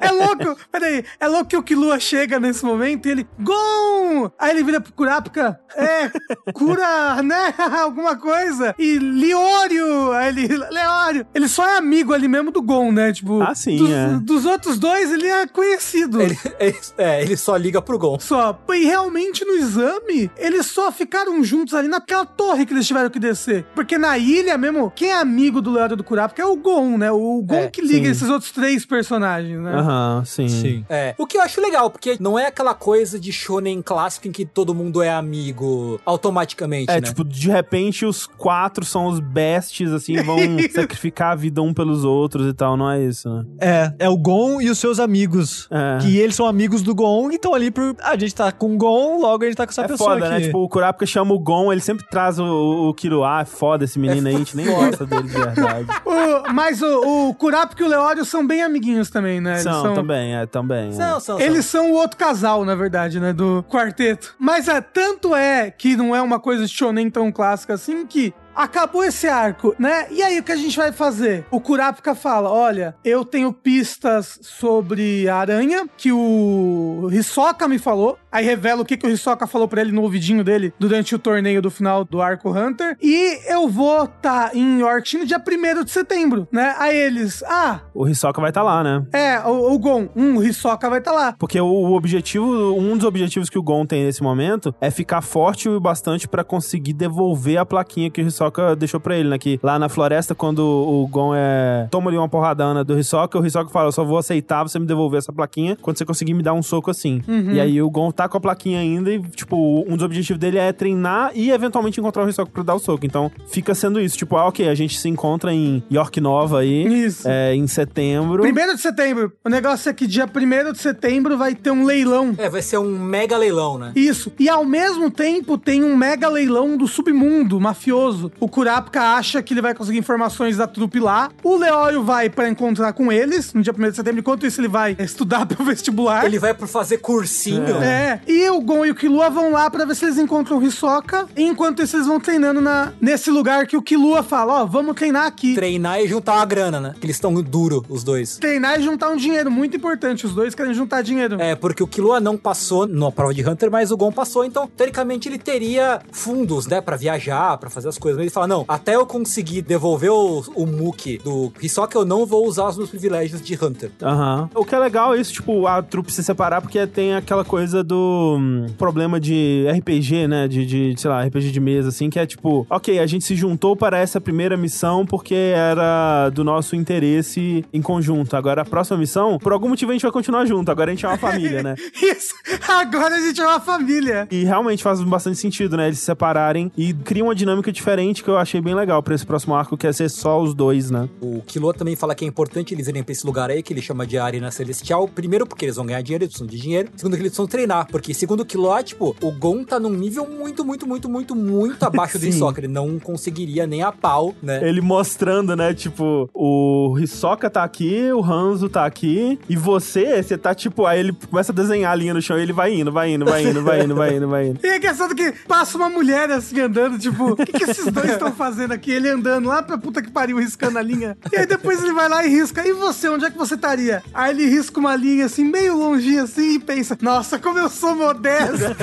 É 0.00 0.10
louco, 0.10 0.56
peraí, 0.70 1.04
é 1.18 1.26
louco 1.28 1.46
que 1.46 1.56
o 1.56 1.62
Kilua 1.62 1.98
chega 1.98 2.38
nesse 2.38 2.64
momento 2.64 3.06
e 3.06 3.10
ele, 3.10 3.26
Gon! 3.40 4.30
Aí 4.38 4.50
ele 4.50 4.62
vira 4.62 4.80
pro 4.80 4.92
Kurapika, 4.92 5.58
é, 5.74 6.10
cura, 6.52 7.22
né, 7.22 7.54
alguma 7.82 8.16
coisa, 8.16 8.74
e 8.78 8.98
Liório, 8.98 10.12
aí 10.12 10.28
ele, 10.28 10.48
Leório, 10.48 11.26
ele 11.34 11.48
só 11.48 11.66
é 11.68 11.76
amigo 11.76 12.12
ali 12.12 12.28
mesmo 12.28 12.50
do 12.50 12.62
Gon, 12.62 12.92
né, 12.92 13.12
tipo, 13.12 13.40
Ah, 13.42 13.54
sim, 13.54 13.76
dos, 13.76 13.90
é. 13.90 14.08
dos 14.20 14.44
outros 14.44 14.78
dois 14.78 15.12
ele 15.12 15.26
é 15.26 15.46
conhecido. 15.46 16.20
Ele, 16.20 16.38
ele- 16.58 16.78
é, 16.98 17.22
ele 17.22 17.36
só 17.36 17.56
liga 17.56 17.80
pro 17.80 17.98
Gon. 17.98 18.18
Só. 18.20 18.58
E 18.72 18.84
realmente 18.84 19.44
no 19.44 19.54
exame, 19.54 20.30
eles 20.36 20.66
só 20.66 20.90
ficaram 20.92 21.42
juntos 21.42 21.74
ali 21.74 21.88
naquela 21.88 22.26
torre 22.26 22.66
que 22.66 22.72
eles 22.74 22.86
tiveram 22.86 23.10
que 23.10 23.18
descer. 23.18 23.64
Porque 23.74 23.96
na 23.98 24.16
ilha 24.18 24.56
mesmo, 24.58 24.90
quem 25.04 25.10
é 25.12 25.20
amigo 25.20 25.60
do 25.60 25.70
Leandro 25.72 25.96
do 25.96 26.04
Kurapika 26.04 26.42
é 26.42 26.46
o 26.46 26.56
Gon, 26.56 26.96
né? 26.96 27.10
O 27.12 27.42
Gon 27.42 27.54
É, 27.54 27.68
que 27.68 27.80
liga 27.80 28.06
sim. 28.06 28.10
esses 28.10 28.28
outros 28.28 28.50
três 28.50 28.84
personagens, 28.86 29.58
né? 29.60 29.72
Aham, 29.74 30.22
sim. 30.24 30.48
Sim. 30.48 30.84
É. 30.88 31.14
O 31.18 31.26
que 31.26 31.36
eu 31.36 31.42
acho 31.42 31.60
legal, 31.60 31.90
porque 31.90 32.16
não 32.20 32.38
é 32.38 32.46
aquela 32.46 32.74
coisa 32.74 33.18
de 33.18 33.32
shonen 33.32 33.82
clássico 33.82 34.28
em 34.28 34.32
que 34.32 34.44
todo 34.46 34.74
mundo 34.74 35.02
é 35.02 35.10
amigo 35.10 36.00
automaticamente, 36.06 36.90
É, 36.90 36.94
né? 36.94 37.00
tipo, 37.02 37.24
de 37.24 37.50
repente 37.50 38.04
os 38.06 38.26
quatro 38.26 38.84
são 38.84 39.06
os 39.06 39.20
besties, 39.20 39.90
assim, 39.92 40.16
vão 40.22 40.36
sacrificar 40.72 41.32
a 41.32 41.34
vida 41.34 41.60
um 41.62 41.74
pelos 41.74 42.04
outros 42.04 42.46
e 42.48 42.52
tal, 42.54 42.76
não 42.76 42.90
é 42.90 43.02
isso, 43.02 43.28
né? 43.28 43.44
É, 43.60 43.92
é 44.06 44.08
o 44.08 44.16
Gon 44.16 44.60
e 44.60 44.70
os 44.70 44.78
seus 44.78 44.98
amigos. 44.98 45.68
É. 45.70 45.98
Que 46.00 46.18
eles 46.18 46.34
são 46.34 46.46
amigos 46.46 46.82
do 46.82 46.94
Gon 46.94 47.30
e 47.30 47.34
estão 47.36 47.54
ali 47.54 47.70
por. 47.70 47.94
Ah, 48.00 48.10
a 48.12 48.18
gente 48.18 48.34
tá 48.34 48.50
com 48.52 48.74
o 48.74 48.76
Gon, 48.78 49.20
logo 49.20 49.44
a 49.44 49.46
gente 49.46 49.56
tá 49.56 49.66
com 49.66 49.70
essa 49.70 49.82
É 49.82 49.88
pessoa 49.88 50.14
foda, 50.14 50.26
aqui. 50.26 50.34
né? 50.34 50.40
Tipo, 50.46 50.58
o 50.58 50.68
Kurapika 50.68 51.06
chama 51.06 51.34
o 51.34 51.38
Gon, 51.38 51.72
ele 51.72 51.80
sempre 51.80 52.06
traz 52.08 52.38
o, 52.38 52.44
o 52.88 52.94
Kiruá, 52.94 53.40
é 53.42 53.44
foda 53.44 53.84
esse 53.84 53.98
menino 53.98 54.28
aí, 54.28 54.34
a 54.34 54.38
gente 54.38 54.56
nem 54.56 54.68
gosta 54.86 55.06
dele 55.06 55.22
de 55.28 55.28
verdade. 55.38 55.86
O- 56.04 56.52
mas 56.52 56.80
o, 56.82 57.28
o 57.28 57.34
Kurapika 57.34 57.82
e 57.82 57.86
o 57.86 57.88
Leório 57.88 58.24
são 58.24 58.46
bem 58.46 58.62
amiguinhos 58.62 59.10
também, 59.10 59.40
né? 59.40 59.52
Eles 59.52 59.62
São, 59.62 59.94
também, 59.94 60.34
é, 60.36 60.46
também. 60.46 60.88
é. 60.88 60.92
São, 60.92 61.20
são, 61.20 61.20
são. 61.20 61.40
Eles 61.40 61.64
são 61.66 61.90
o 61.92 61.94
outro 61.94 62.16
casal, 62.16 62.64
na 62.64 62.74
verdade, 62.74 63.18
né? 63.20 63.32
Do 63.32 63.64
quarteto. 63.68 64.34
Mas 64.38 64.68
é, 64.68 64.80
tanto 64.80 65.34
é 65.34 65.70
que 65.70 65.96
não 65.96 66.14
é 66.14 66.20
uma 66.22 66.38
coisa 66.38 66.66
de 66.66 66.72
shonen 66.72 67.10
tão 67.10 67.30
clássica 67.32 67.74
assim 67.74 68.06
que. 68.06 68.32
Acabou 68.56 69.02
esse 69.02 69.26
arco, 69.26 69.74
né? 69.80 70.06
E 70.12 70.22
aí, 70.22 70.38
o 70.38 70.42
que 70.44 70.52
a 70.52 70.56
gente 70.56 70.76
vai 70.76 70.92
fazer? 70.92 71.44
O 71.50 71.60
Kurapika 71.60 72.14
fala: 72.14 72.48
Olha, 72.48 72.94
eu 73.04 73.24
tenho 73.24 73.52
pistas 73.52 74.38
sobre 74.42 75.28
a 75.28 75.34
aranha 75.38 75.88
que 75.96 76.12
o 76.12 77.08
Hisoka 77.10 77.66
me 77.66 77.80
falou. 77.80 78.16
Aí 78.34 78.44
revela 78.44 78.82
o 78.82 78.84
que, 78.84 78.96
que 78.96 79.06
o 79.06 79.10
Hisoka 79.10 79.46
falou 79.46 79.68
pra 79.68 79.80
ele 79.80 79.92
no 79.92 80.02
ouvidinho 80.02 80.42
dele 80.42 80.74
durante 80.76 81.14
o 81.14 81.18
torneio 81.20 81.62
do 81.62 81.70
final 81.70 82.04
do 82.04 82.20
arco 82.20 82.50
Hunter. 82.50 82.96
E 83.00 83.38
eu 83.46 83.68
vou 83.68 84.06
estar 84.06 84.50
tá 84.50 84.50
em 84.52 84.80
Yorkshire 84.80 85.22
no 85.22 85.28
dia 85.28 85.38
1 85.38 85.84
de 85.84 85.90
setembro, 85.92 86.48
né? 86.50 86.74
Aí 86.76 86.96
eles: 86.96 87.44
Ah, 87.44 87.82
O 87.94 88.08
Hisoka 88.08 88.40
vai 88.40 88.50
estar 88.50 88.64
lá, 88.64 88.82
né? 88.82 89.04
é, 89.12 89.38
o, 89.46 89.72
o 89.72 89.78
Gon, 89.78 90.08
um, 90.16 90.38
o 90.38 90.42
Hisoka 90.42 90.90
vai 90.90 90.98
estar 90.98 91.12
lá. 91.12 91.36
Porque 91.38 91.60
o, 91.60 91.64
o 91.66 91.94
objetivo, 91.94 92.44
um 92.76 92.96
dos 92.96 93.06
objetivos 93.06 93.48
que 93.48 93.56
o 93.58 93.62
Gon 93.62 93.86
tem 93.86 94.04
nesse 94.04 94.20
momento 94.20 94.74
é 94.80 94.90
ficar 94.90 95.20
forte 95.20 95.68
o 95.68 95.78
bastante 95.78 96.26
pra 96.26 96.42
conseguir 96.42 96.92
devolver 96.92 97.58
a 97.58 97.64
plaquinha 97.64 98.10
que 98.10 98.20
o 98.20 98.26
Hisoka 98.26 98.74
deixou 98.74 98.98
pra 98.98 99.16
ele, 99.16 99.28
né? 99.28 99.38
Que 99.38 99.60
lá 99.62 99.78
na 99.78 99.88
floresta, 99.88 100.34
quando 100.34 100.58
o 100.58 101.06
Gon 101.06 101.34
é. 101.36 101.86
toma 101.88 102.10
ali 102.10 102.18
uma 102.18 102.28
porradana 102.28 102.82
do 102.82 102.98
Hisoka, 102.98 103.38
o 103.38 103.46
Hisoka 103.46 103.70
fala: 103.70 103.88
Eu 103.88 103.92
só 103.92 104.02
vou 104.04 104.18
aceitar 104.18 104.64
você 104.64 104.76
me 104.80 104.86
devolver 104.86 105.18
essa 105.18 105.32
plaquinha 105.32 105.76
quando 105.80 105.98
você 105.98 106.04
conseguir 106.04 106.34
me 106.34 106.42
dar 106.42 106.52
um 106.52 106.62
soco 106.62 106.90
assim. 106.90 107.22
E 107.52 107.60
aí 107.60 107.80
o 107.80 107.88
Gon 107.88 108.10
tá 108.10 108.23
com 108.28 108.36
a 108.36 108.40
plaquinha 108.40 108.80
ainda 108.80 109.12
e, 109.12 109.20
tipo, 109.20 109.84
um 109.88 109.96
dos 109.96 110.04
objetivos 110.04 110.38
dele 110.38 110.58
é 110.58 110.72
treinar 110.72 111.30
e 111.34 111.50
eventualmente 111.50 112.00
encontrar 112.00 112.24
o 112.24 112.28
Hisoka 112.28 112.50
pra 112.52 112.62
dar 112.62 112.74
o 112.74 112.78
soco. 112.78 113.04
Então 113.04 113.30
fica 113.48 113.74
sendo 113.74 114.00
isso. 114.00 114.16
Tipo, 114.16 114.36
ah, 114.36 114.46
ok, 114.46 114.68
a 114.68 114.74
gente 114.74 114.98
se 114.98 115.08
encontra 115.08 115.52
em 115.52 115.82
York 115.90 116.20
Nova 116.20 116.60
aí. 116.60 117.04
Isso. 117.04 117.28
É, 117.28 117.54
em 117.54 117.66
setembro. 117.66 118.42
Primeiro 118.42 118.74
de 118.74 118.80
setembro. 118.80 119.32
O 119.44 119.48
negócio 119.48 119.88
é 119.88 119.92
que 119.92 120.06
dia 120.06 120.26
1 120.26 120.72
de 120.72 120.78
setembro 120.78 121.36
vai 121.36 121.54
ter 121.54 121.70
um 121.70 121.84
leilão. 121.84 122.34
É, 122.38 122.48
vai 122.48 122.62
ser 122.62 122.78
um 122.78 122.98
mega 122.98 123.36
leilão, 123.36 123.78
né? 123.78 123.92
Isso. 123.94 124.32
E 124.38 124.48
ao 124.48 124.64
mesmo 124.64 125.10
tempo 125.10 125.56
tem 125.58 125.82
um 125.82 125.96
mega 125.96 126.28
leilão 126.28 126.76
do 126.76 126.86
submundo 126.86 127.60
mafioso. 127.60 128.30
O 128.40 128.48
Kurapika 128.48 129.00
acha 129.00 129.42
que 129.42 129.54
ele 129.54 129.62
vai 129.62 129.74
conseguir 129.74 129.98
informações 129.98 130.56
da 130.56 130.66
trupe 130.66 130.98
lá. 131.00 131.30
O 131.42 131.56
Leório 131.56 132.02
vai 132.02 132.28
pra 132.28 132.48
encontrar 132.48 132.92
com 132.92 133.10
eles 133.12 133.52
no 133.52 133.62
dia 133.62 133.72
1 133.76 133.90
de 133.90 133.96
setembro. 133.96 134.20
Enquanto 134.20 134.46
isso, 134.46 134.60
ele 134.60 134.68
vai 134.68 134.96
estudar 134.98 135.46
pro 135.46 135.64
vestibular. 135.64 136.24
Ele 136.24 136.38
vai 136.38 136.54
por 136.54 136.68
fazer 136.68 136.98
cursinho. 136.98 137.64
É, 137.82 138.13
e 138.26 138.48
o 138.50 138.60
Gon 138.60 138.84
e 138.86 138.90
o 138.90 138.94
Killua 138.94 139.30
vão 139.30 139.50
lá 139.50 139.70
pra 139.70 139.84
ver 139.84 139.94
se 139.94 140.04
eles 140.04 140.18
encontram 140.18 140.58
o 140.58 140.62
Hisoka. 140.62 141.26
Enquanto 141.36 141.82
isso, 141.82 141.96
eles 141.96 142.06
vão 142.06 142.20
treinando 142.20 142.60
na, 142.60 142.92
nesse 143.00 143.30
lugar 143.30 143.66
que 143.66 143.76
o 143.76 143.82
Killua 143.82 144.22
fala: 144.22 144.62
Ó, 144.62 144.66
vamos 144.66 144.94
treinar 144.94 145.26
aqui. 145.26 145.54
Treinar 145.54 146.00
e 146.00 146.08
juntar 146.08 146.34
uma 146.34 146.44
grana, 146.44 146.80
né? 146.80 146.94
Que 147.00 147.06
eles 147.06 147.16
estão 147.16 147.34
duro, 147.34 147.84
os 147.88 148.04
dois. 148.04 148.36
Treinar 148.38 148.80
e 148.80 148.82
juntar 148.82 149.10
um 149.10 149.16
dinheiro, 149.16 149.50
muito 149.50 149.76
importante. 149.76 150.26
Os 150.26 150.34
dois 150.34 150.54
querem 150.54 150.74
juntar 150.74 151.02
dinheiro. 151.02 151.40
É, 151.40 151.54
porque 151.54 151.82
o 151.82 151.86
Killua 151.86 152.20
não 152.20 152.36
passou 152.36 152.86
na 152.86 153.10
prova 153.10 153.34
de 153.34 153.48
Hunter, 153.48 153.70
mas 153.70 153.90
o 153.90 153.96
Gon 153.96 154.12
passou, 154.12 154.44
então, 154.44 154.66
teoricamente, 154.66 155.28
ele 155.28 155.38
teria 155.38 156.00
fundos, 156.12 156.66
né, 156.66 156.80
pra 156.80 156.96
viajar, 156.96 157.56
pra 157.58 157.70
fazer 157.70 157.88
as 157.88 157.98
coisas. 157.98 158.18
Mas 158.18 158.24
ele 158.24 158.30
fala, 158.30 158.46
não, 158.46 158.64
até 158.68 158.96
eu 158.96 159.06
conseguir 159.06 159.62
devolver 159.62 160.10
o, 160.10 160.44
o 160.54 160.66
Muki 160.66 161.18
do 161.18 161.52
Hisoka, 161.60 161.98
eu 161.98 162.04
não 162.04 162.26
vou 162.26 162.46
usar 162.46 162.68
os 162.68 162.76
meus 162.76 162.90
privilégios 162.90 163.40
de 163.40 163.54
Hunter. 163.54 163.90
Aham. 164.02 164.50
O 164.54 164.64
que 164.64 164.74
é 164.74 164.78
legal 164.78 165.14
é 165.14 165.20
isso, 165.20 165.32
tipo, 165.32 165.66
a 165.66 165.82
trupe 165.82 166.12
se 166.12 166.22
separar, 166.22 166.60
porque 166.60 166.86
tem 166.86 167.14
aquela 167.14 167.44
coisa 167.44 167.82
do 167.82 168.03
hum, 168.38 168.66
problema 168.78 169.20
de 169.20 169.66
RPG, 169.70 170.28
né? 170.28 170.48
De, 170.48 170.64
de, 170.64 170.94
sei 170.96 171.10
lá, 171.10 171.22
RPG 171.22 171.50
de 171.50 171.60
mesa, 171.60 171.88
assim, 171.88 172.10
que 172.10 172.18
é 172.18 172.26
tipo, 172.26 172.66
ok, 172.68 172.98
a 172.98 173.06
gente 173.06 173.24
se 173.24 173.34
juntou 173.34 173.76
para 173.76 173.98
essa 173.98 174.20
primeira 174.20 174.56
missão 174.56 175.06
porque 175.06 175.34
era 175.34 176.30
do 176.30 176.44
nosso 176.44 176.76
interesse 176.76 177.64
em 177.72 177.82
conjunto. 177.82 178.36
Agora, 178.36 178.62
a 178.62 178.64
próxima 178.64 178.98
missão, 178.98 179.38
por 179.38 179.52
algum 179.52 179.68
motivo 179.68 179.90
a 179.90 179.94
gente 179.94 180.02
vai 180.02 180.12
continuar 180.12 180.46
junto. 180.46 180.70
Agora 180.70 180.90
a 180.90 180.94
gente 180.94 181.04
é 181.04 181.08
uma 181.08 181.18
família, 181.18 181.62
né? 181.62 181.74
Isso. 182.02 182.34
Agora 182.68 183.14
a 183.14 183.20
gente 183.20 183.40
é 183.40 183.46
uma 183.46 183.60
família. 183.60 184.26
E 184.30 184.44
realmente 184.44 184.82
faz 184.82 185.02
bastante 185.02 185.38
sentido, 185.38 185.76
né? 185.76 185.86
Eles 185.86 185.98
se 185.98 186.04
separarem 186.04 186.70
e 186.76 186.92
cria 186.92 187.24
uma 187.24 187.34
dinâmica 187.34 187.72
diferente 187.72 188.22
que 188.22 188.28
eu 188.28 188.36
achei 188.36 188.60
bem 188.60 188.74
legal 188.74 189.02
pra 189.02 189.14
esse 189.14 189.26
próximo 189.26 189.54
arco, 189.54 189.76
que 189.76 189.86
é 189.86 189.92
ser 189.92 190.08
só 190.08 190.40
os 190.40 190.54
dois, 190.54 190.90
né? 190.90 191.08
O 191.20 191.40
Killua 191.42 191.74
também 191.74 191.96
fala 191.96 192.14
que 192.14 192.24
é 192.24 192.28
importante 192.28 192.74
eles 192.74 192.88
irem 192.88 193.02
pra 193.02 193.12
esse 193.12 193.26
lugar 193.26 193.50
aí, 193.50 193.62
que 193.62 193.72
ele 193.72 193.82
chama 193.82 194.06
de 194.06 194.18
Arena 194.18 194.50
Celestial. 194.50 195.08
Primeiro, 195.08 195.46
porque 195.46 195.64
eles 195.64 195.76
vão 195.76 195.86
ganhar 195.86 196.02
dinheiro, 196.02 196.24
eles 196.24 196.32
precisam 196.32 196.46
de 196.46 196.60
dinheiro. 196.60 196.88
Segundo, 196.96 197.14
que 197.14 197.22
eles 197.22 197.30
precisam 197.30 197.46
treinar. 197.46 197.86
Porque, 197.94 198.12
segundo 198.12 198.40
o 198.40 198.44
Killua, 198.44 198.82
tipo, 198.82 199.14
o 199.22 199.30
Gon 199.30 199.62
tá 199.62 199.78
num 199.78 199.90
nível 199.90 200.28
muito, 200.28 200.64
muito, 200.64 200.84
muito, 200.84 201.08
muito, 201.08 201.36
muito 201.36 201.80
abaixo 201.86 202.18
do. 202.18 202.26
Hisoka. 202.26 202.58
Ele 202.60 202.66
não 202.66 202.98
conseguiria 202.98 203.68
nem 203.68 203.84
a 203.84 203.92
pau, 203.92 204.34
né? 204.42 204.68
Ele 204.68 204.80
mostrando, 204.80 205.54
né? 205.54 205.72
Tipo, 205.72 206.28
o 206.34 206.98
Hisoka 206.98 207.48
tá 207.48 207.62
aqui, 207.62 208.10
o 208.12 208.20
Hanzo 208.20 208.68
tá 208.68 208.84
aqui, 208.84 209.38
e 209.48 209.54
você, 209.54 210.20
você 210.20 210.36
tá 210.36 210.52
tipo. 210.52 210.86
Aí 210.86 210.98
ele 210.98 211.16
começa 211.30 211.52
a 211.52 211.54
desenhar 211.54 211.92
a 211.92 211.94
linha 211.94 212.12
no 212.12 212.20
chão 212.20 212.36
e 212.36 212.42
ele 212.42 212.52
vai 212.52 212.74
indo, 212.74 212.90
vai 212.90 213.12
indo, 213.12 213.24
vai 213.24 213.46
indo, 213.46 213.62
vai 213.62 213.84
indo, 213.84 213.94
vai 213.94 214.16
indo, 214.16 214.28
vai 214.28 214.48
indo. 214.48 214.58
E 214.64 214.66
é 214.66 214.76
engraçado 214.78 215.14
que 215.14 215.30
passa 215.46 215.76
uma 215.78 215.88
mulher 215.88 216.32
assim 216.32 216.58
andando, 216.58 216.98
tipo, 216.98 217.34
o 217.34 217.36
que, 217.36 217.52
que 217.52 217.62
esses 217.62 217.92
dois 217.92 218.10
estão 218.10 218.32
fazendo 218.32 218.72
aqui? 218.72 218.90
Ele 218.90 219.08
andando 219.08 219.48
lá 219.48 219.62
pra 219.62 219.78
puta 219.78 220.02
que 220.02 220.10
pariu, 220.10 220.38
riscando 220.38 220.80
a 220.80 220.82
linha. 220.82 221.16
E 221.30 221.36
aí 221.36 221.46
depois 221.46 221.80
ele 221.80 221.92
vai 221.92 222.08
lá 222.08 222.26
e 222.26 222.28
risca. 222.28 222.66
E 222.66 222.72
você, 222.72 223.08
onde 223.08 223.24
é 223.24 223.30
que 223.30 223.38
você 223.38 223.54
estaria? 223.54 224.02
Aí 224.12 224.30
ele 224.30 224.48
risca 224.48 224.80
uma 224.80 224.96
linha 224.96 225.26
assim, 225.26 225.44
meio 225.44 225.76
longinho 225.78 226.24
assim, 226.24 226.54
e 226.54 226.58
pensa: 226.58 226.98
Nossa, 227.00 227.38
como 227.38 227.56
eu 227.56 227.68
sou 227.74 227.94
modesto. 227.94 228.64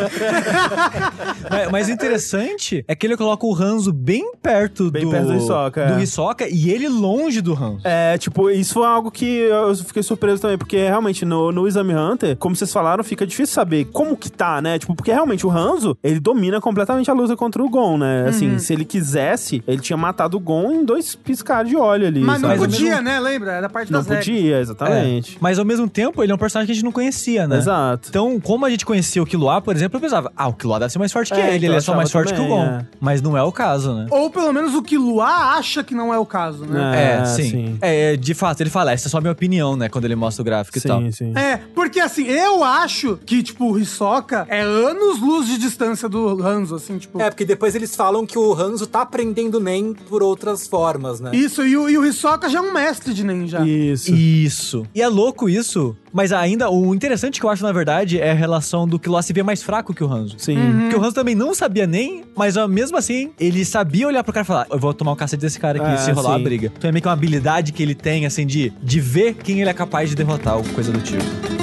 Mas, 1.49 1.71
mas 1.71 1.87
o 1.87 1.91
interessante 1.91 2.85
é 2.87 2.95
que 2.95 3.05
ele 3.05 3.17
coloca 3.17 3.45
o 3.45 3.53
Hanzo 3.53 3.91
bem 3.91 4.33
perto 4.41 4.89
Bem 4.91 5.03
do 5.05 5.11
perto 5.11 5.27
do 5.27 5.35
Hisoka, 5.35 5.85
do 5.87 5.93
é. 5.99 6.03
Hisoka 6.03 6.47
e 6.47 6.69
ele 6.69 6.87
longe 6.87 7.41
do 7.41 7.53
Hanzo. 7.53 7.81
É, 7.83 8.17
tipo, 8.17 8.49
isso 8.49 8.75
foi 8.75 8.85
algo 8.85 9.11
que 9.11 9.25
eu 9.25 9.75
fiquei 9.75 10.03
surpreso 10.03 10.41
também, 10.41 10.57
porque 10.57 10.77
realmente 10.77 11.25
no, 11.25 11.51
no 11.51 11.67
Exame 11.67 11.93
Hunter, 11.93 12.37
como 12.37 12.55
vocês 12.55 12.71
falaram, 12.71 13.03
fica 13.03 13.25
difícil 13.25 13.53
saber 13.53 13.85
como 13.85 14.15
que 14.15 14.31
tá, 14.31 14.61
né? 14.61 14.79
Tipo, 14.79 14.95
porque 14.95 15.11
realmente 15.11 15.45
o 15.45 15.51
Hanzo, 15.51 15.97
ele 16.03 16.19
domina 16.19 16.61
completamente 16.61 17.09
a 17.09 17.13
luta 17.13 17.35
contra 17.35 17.61
o 17.63 17.69
Gon, 17.69 17.97
né? 17.97 18.25
Assim, 18.27 18.57
se 18.57 18.73
ele 18.73 18.85
quisesse, 18.85 19.63
ele 19.67 19.81
tinha 19.81 19.97
matado 19.97 20.37
o 20.37 20.39
Gon 20.39 20.71
em 20.71 20.85
dois 20.85 21.15
piscar 21.15 21.65
de 21.65 21.75
olho 21.75 22.07
ali. 22.07 22.21
Mas 22.21 22.41
não 22.41 22.49
sabe? 22.49 22.61
podia, 22.61 23.01
né? 23.01 23.19
Lembra? 23.19 23.51
Era 23.53 23.69
parte 23.69 23.91
Não 23.91 23.99
das 23.99 24.07
regras. 24.07 24.25
podia, 24.25 24.59
exatamente. 24.59 25.35
É, 25.35 25.37
Mas 25.41 25.59
ao 25.59 25.65
mesmo 25.65 25.89
tempo, 25.89 26.23
ele 26.23 26.31
é 26.31 26.35
um 26.35 26.37
personagem 26.37 26.67
que 26.67 26.71
a 26.71 26.75
gente 26.75 26.85
não 26.85 26.91
conhecia, 26.91 27.47
né? 27.47 27.57
Exato. 27.57 28.09
Então, 28.09 28.39
como 28.39 28.65
a 28.65 28.69
gente 28.69 28.80
conhecia 28.86 29.21
o 29.21 29.25
Killua, 29.25 29.61
por 29.61 29.75
exemplo, 29.75 29.97
eu 29.97 30.01
pensava, 30.01 30.32
ah, 30.36 30.47
o 30.47 30.53
Killua 30.53 30.79
deve 30.79 30.91
ser 30.91 30.99
mais 30.99 31.11
forte 31.11 31.34
que 31.34 31.39
É, 31.39 31.47
ele, 31.47 31.57
então 31.57 31.69
ele 31.69 31.75
é 31.75 31.82
só 31.82 31.95
mais 31.95 32.11
forte 32.11 32.34
que 32.34 32.39
o 32.39 32.43
também, 32.43 32.57
Gon. 32.57 32.63
é. 32.63 32.88
Mas 32.99 33.21
não 33.21 33.38
é 33.38 33.43
o 33.43 33.51
caso, 33.51 33.93
né? 33.93 34.07
Ou 34.09 34.29
pelo 34.29 34.51
menos 34.53 34.73
o 34.75 34.82
Killua 34.82 35.25
acha 35.25 35.84
que 35.84 35.93
não 35.93 36.13
é 36.13 36.17
o 36.19 36.25
caso, 36.25 36.65
né? 36.65 37.21
É, 37.21 37.25
sim. 37.25 37.77
É, 37.82 38.15
de 38.15 38.34
fato, 38.34 38.61
ele 38.61 38.69
fala, 38.69 38.91
essa 38.91 39.07
é 39.07 39.09
só 39.09 39.17
a 39.17 39.21
minha 39.21 39.32
opinião, 39.32 39.75
né? 39.75 39.89
Quando 39.89 40.05
ele 40.05 40.15
mostra 40.15 40.41
o 40.41 40.45
gráfico 40.45 40.77
e 40.77 40.82
tal. 40.82 41.01
Sim, 41.01 41.11
sim. 41.11 41.34
É, 41.38 41.57
porque 41.73 41.99
assim, 41.99 42.25
eu 42.27 42.63
acho 42.63 43.17
que, 43.25 43.41
tipo, 43.43 43.71
o 43.73 43.79
Hisoka 43.79 44.45
é 44.49 44.61
anos-luz 44.61 45.47
de 45.47 45.57
distância 45.57 46.07
do 46.09 46.41
Hanzo, 46.45 46.75
assim, 46.75 46.97
tipo. 46.97 47.21
É, 47.21 47.29
porque 47.29 47.45
depois 47.45 47.75
eles 47.75 47.95
falam 47.95 48.25
que 48.25 48.38
o 48.38 48.53
Hanzo 48.53 48.88
tá 48.88 49.01
aprendendo 49.01 49.59
Nen 49.59 49.93
por 49.93 50.21
outras 50.23 50.67
formas, 50.67 51.19
né? 51.19 51.32
Isso, 51.34 51.65
e 51.65 51.75
o, 51.77 51.89
e 51.89 51.97
o 51.97 52.05
Hisoka 52.05 52.49
já 52.49 52.59
é 52.59 52.61
um 52.61 52.73
mestre 52.73 53.13
de 53.13 53.23
ninja. 53.23 53.59
Isso. 53.65 54.13
Isso. 54.13 54.86
E 54.93 55.01
é 55.01 55.07
louco 55.07 55.49
isso, 55.49 55.95
mas 56.14 56.32
ainda, 56.32 56.70
o 56.70 56.93
interessante 56.93 57.39
que 57.39 57.45
eu 57.45 57.49
acho, 57.49 57.64
na 57.64 57.72
verdade, 57.72 58.20
é 58.20 58.32
a 58.32 58.36
relação 58.36 58.88
do 58.88 58.99
Killua 58.99 59.22
se 59.22 59.34
ver 59.34 59.43
mais 59.43 59.62
fraco 59.64 59.93
que 59.93 60.03
o 60.03 60.12
Hanzo. 60.12 60.36
Sim. 60.38 60.57
Porque 60.82 60.95
o 60.95 60.99
Hanzo 61.03 61.14
também 61.16 61.36
não 61.36 61.53
sabia 61.53 61.86
nem, 61.88 62.24
mas 62.36 62.57
ó, 62.57 62.68
mesmo 62.68 62.97
assim, 62.97 63.32
ele 63.39 63.64
sabia 63.66 64.07
olhar 64.07 64.24
pro 64.24 64.34
cara 64.34 64.43
e 64.43 64.47
falar: 64.47 64.68
Eu 64.70 64.80
vou 64.80 64.93
tomar 64.93 65.12
o 65.12 65.16
cacete 65.16 65.41
desse 65.41 65.59
cara 65.59 65.82
aqui 65.82 65.91
É, 65.91 65.97
se 65.97 66.12
rolar 66.12 66.36
sim. 66.36 66.41
a 66.41 66.43
briga. 66.43 66.72
Então 66.78 66.89
é 66.89 66.91
meio 66.91 67.01
que 67.01 67.07
uma 67.07 67.14
habilidade 67.14 67.72
que 67.72 67.82
ele 67.82 67.95
tem, 67.95 68.26
assim, 68.26 68.45
de, 68.45 68.72
de 68.82 68.99
ver 68.99 69.36
quem 69.36 69.62
ele 69.62 69.70
é 69.70 69.74
capaz 69.74 70.09
de 70.09 70.16
derrotar, 70.16 70.57
ou 70.57 70.64
coisa 70.64 70.91
do 70.91 70.99
tipo. 70.99 71.61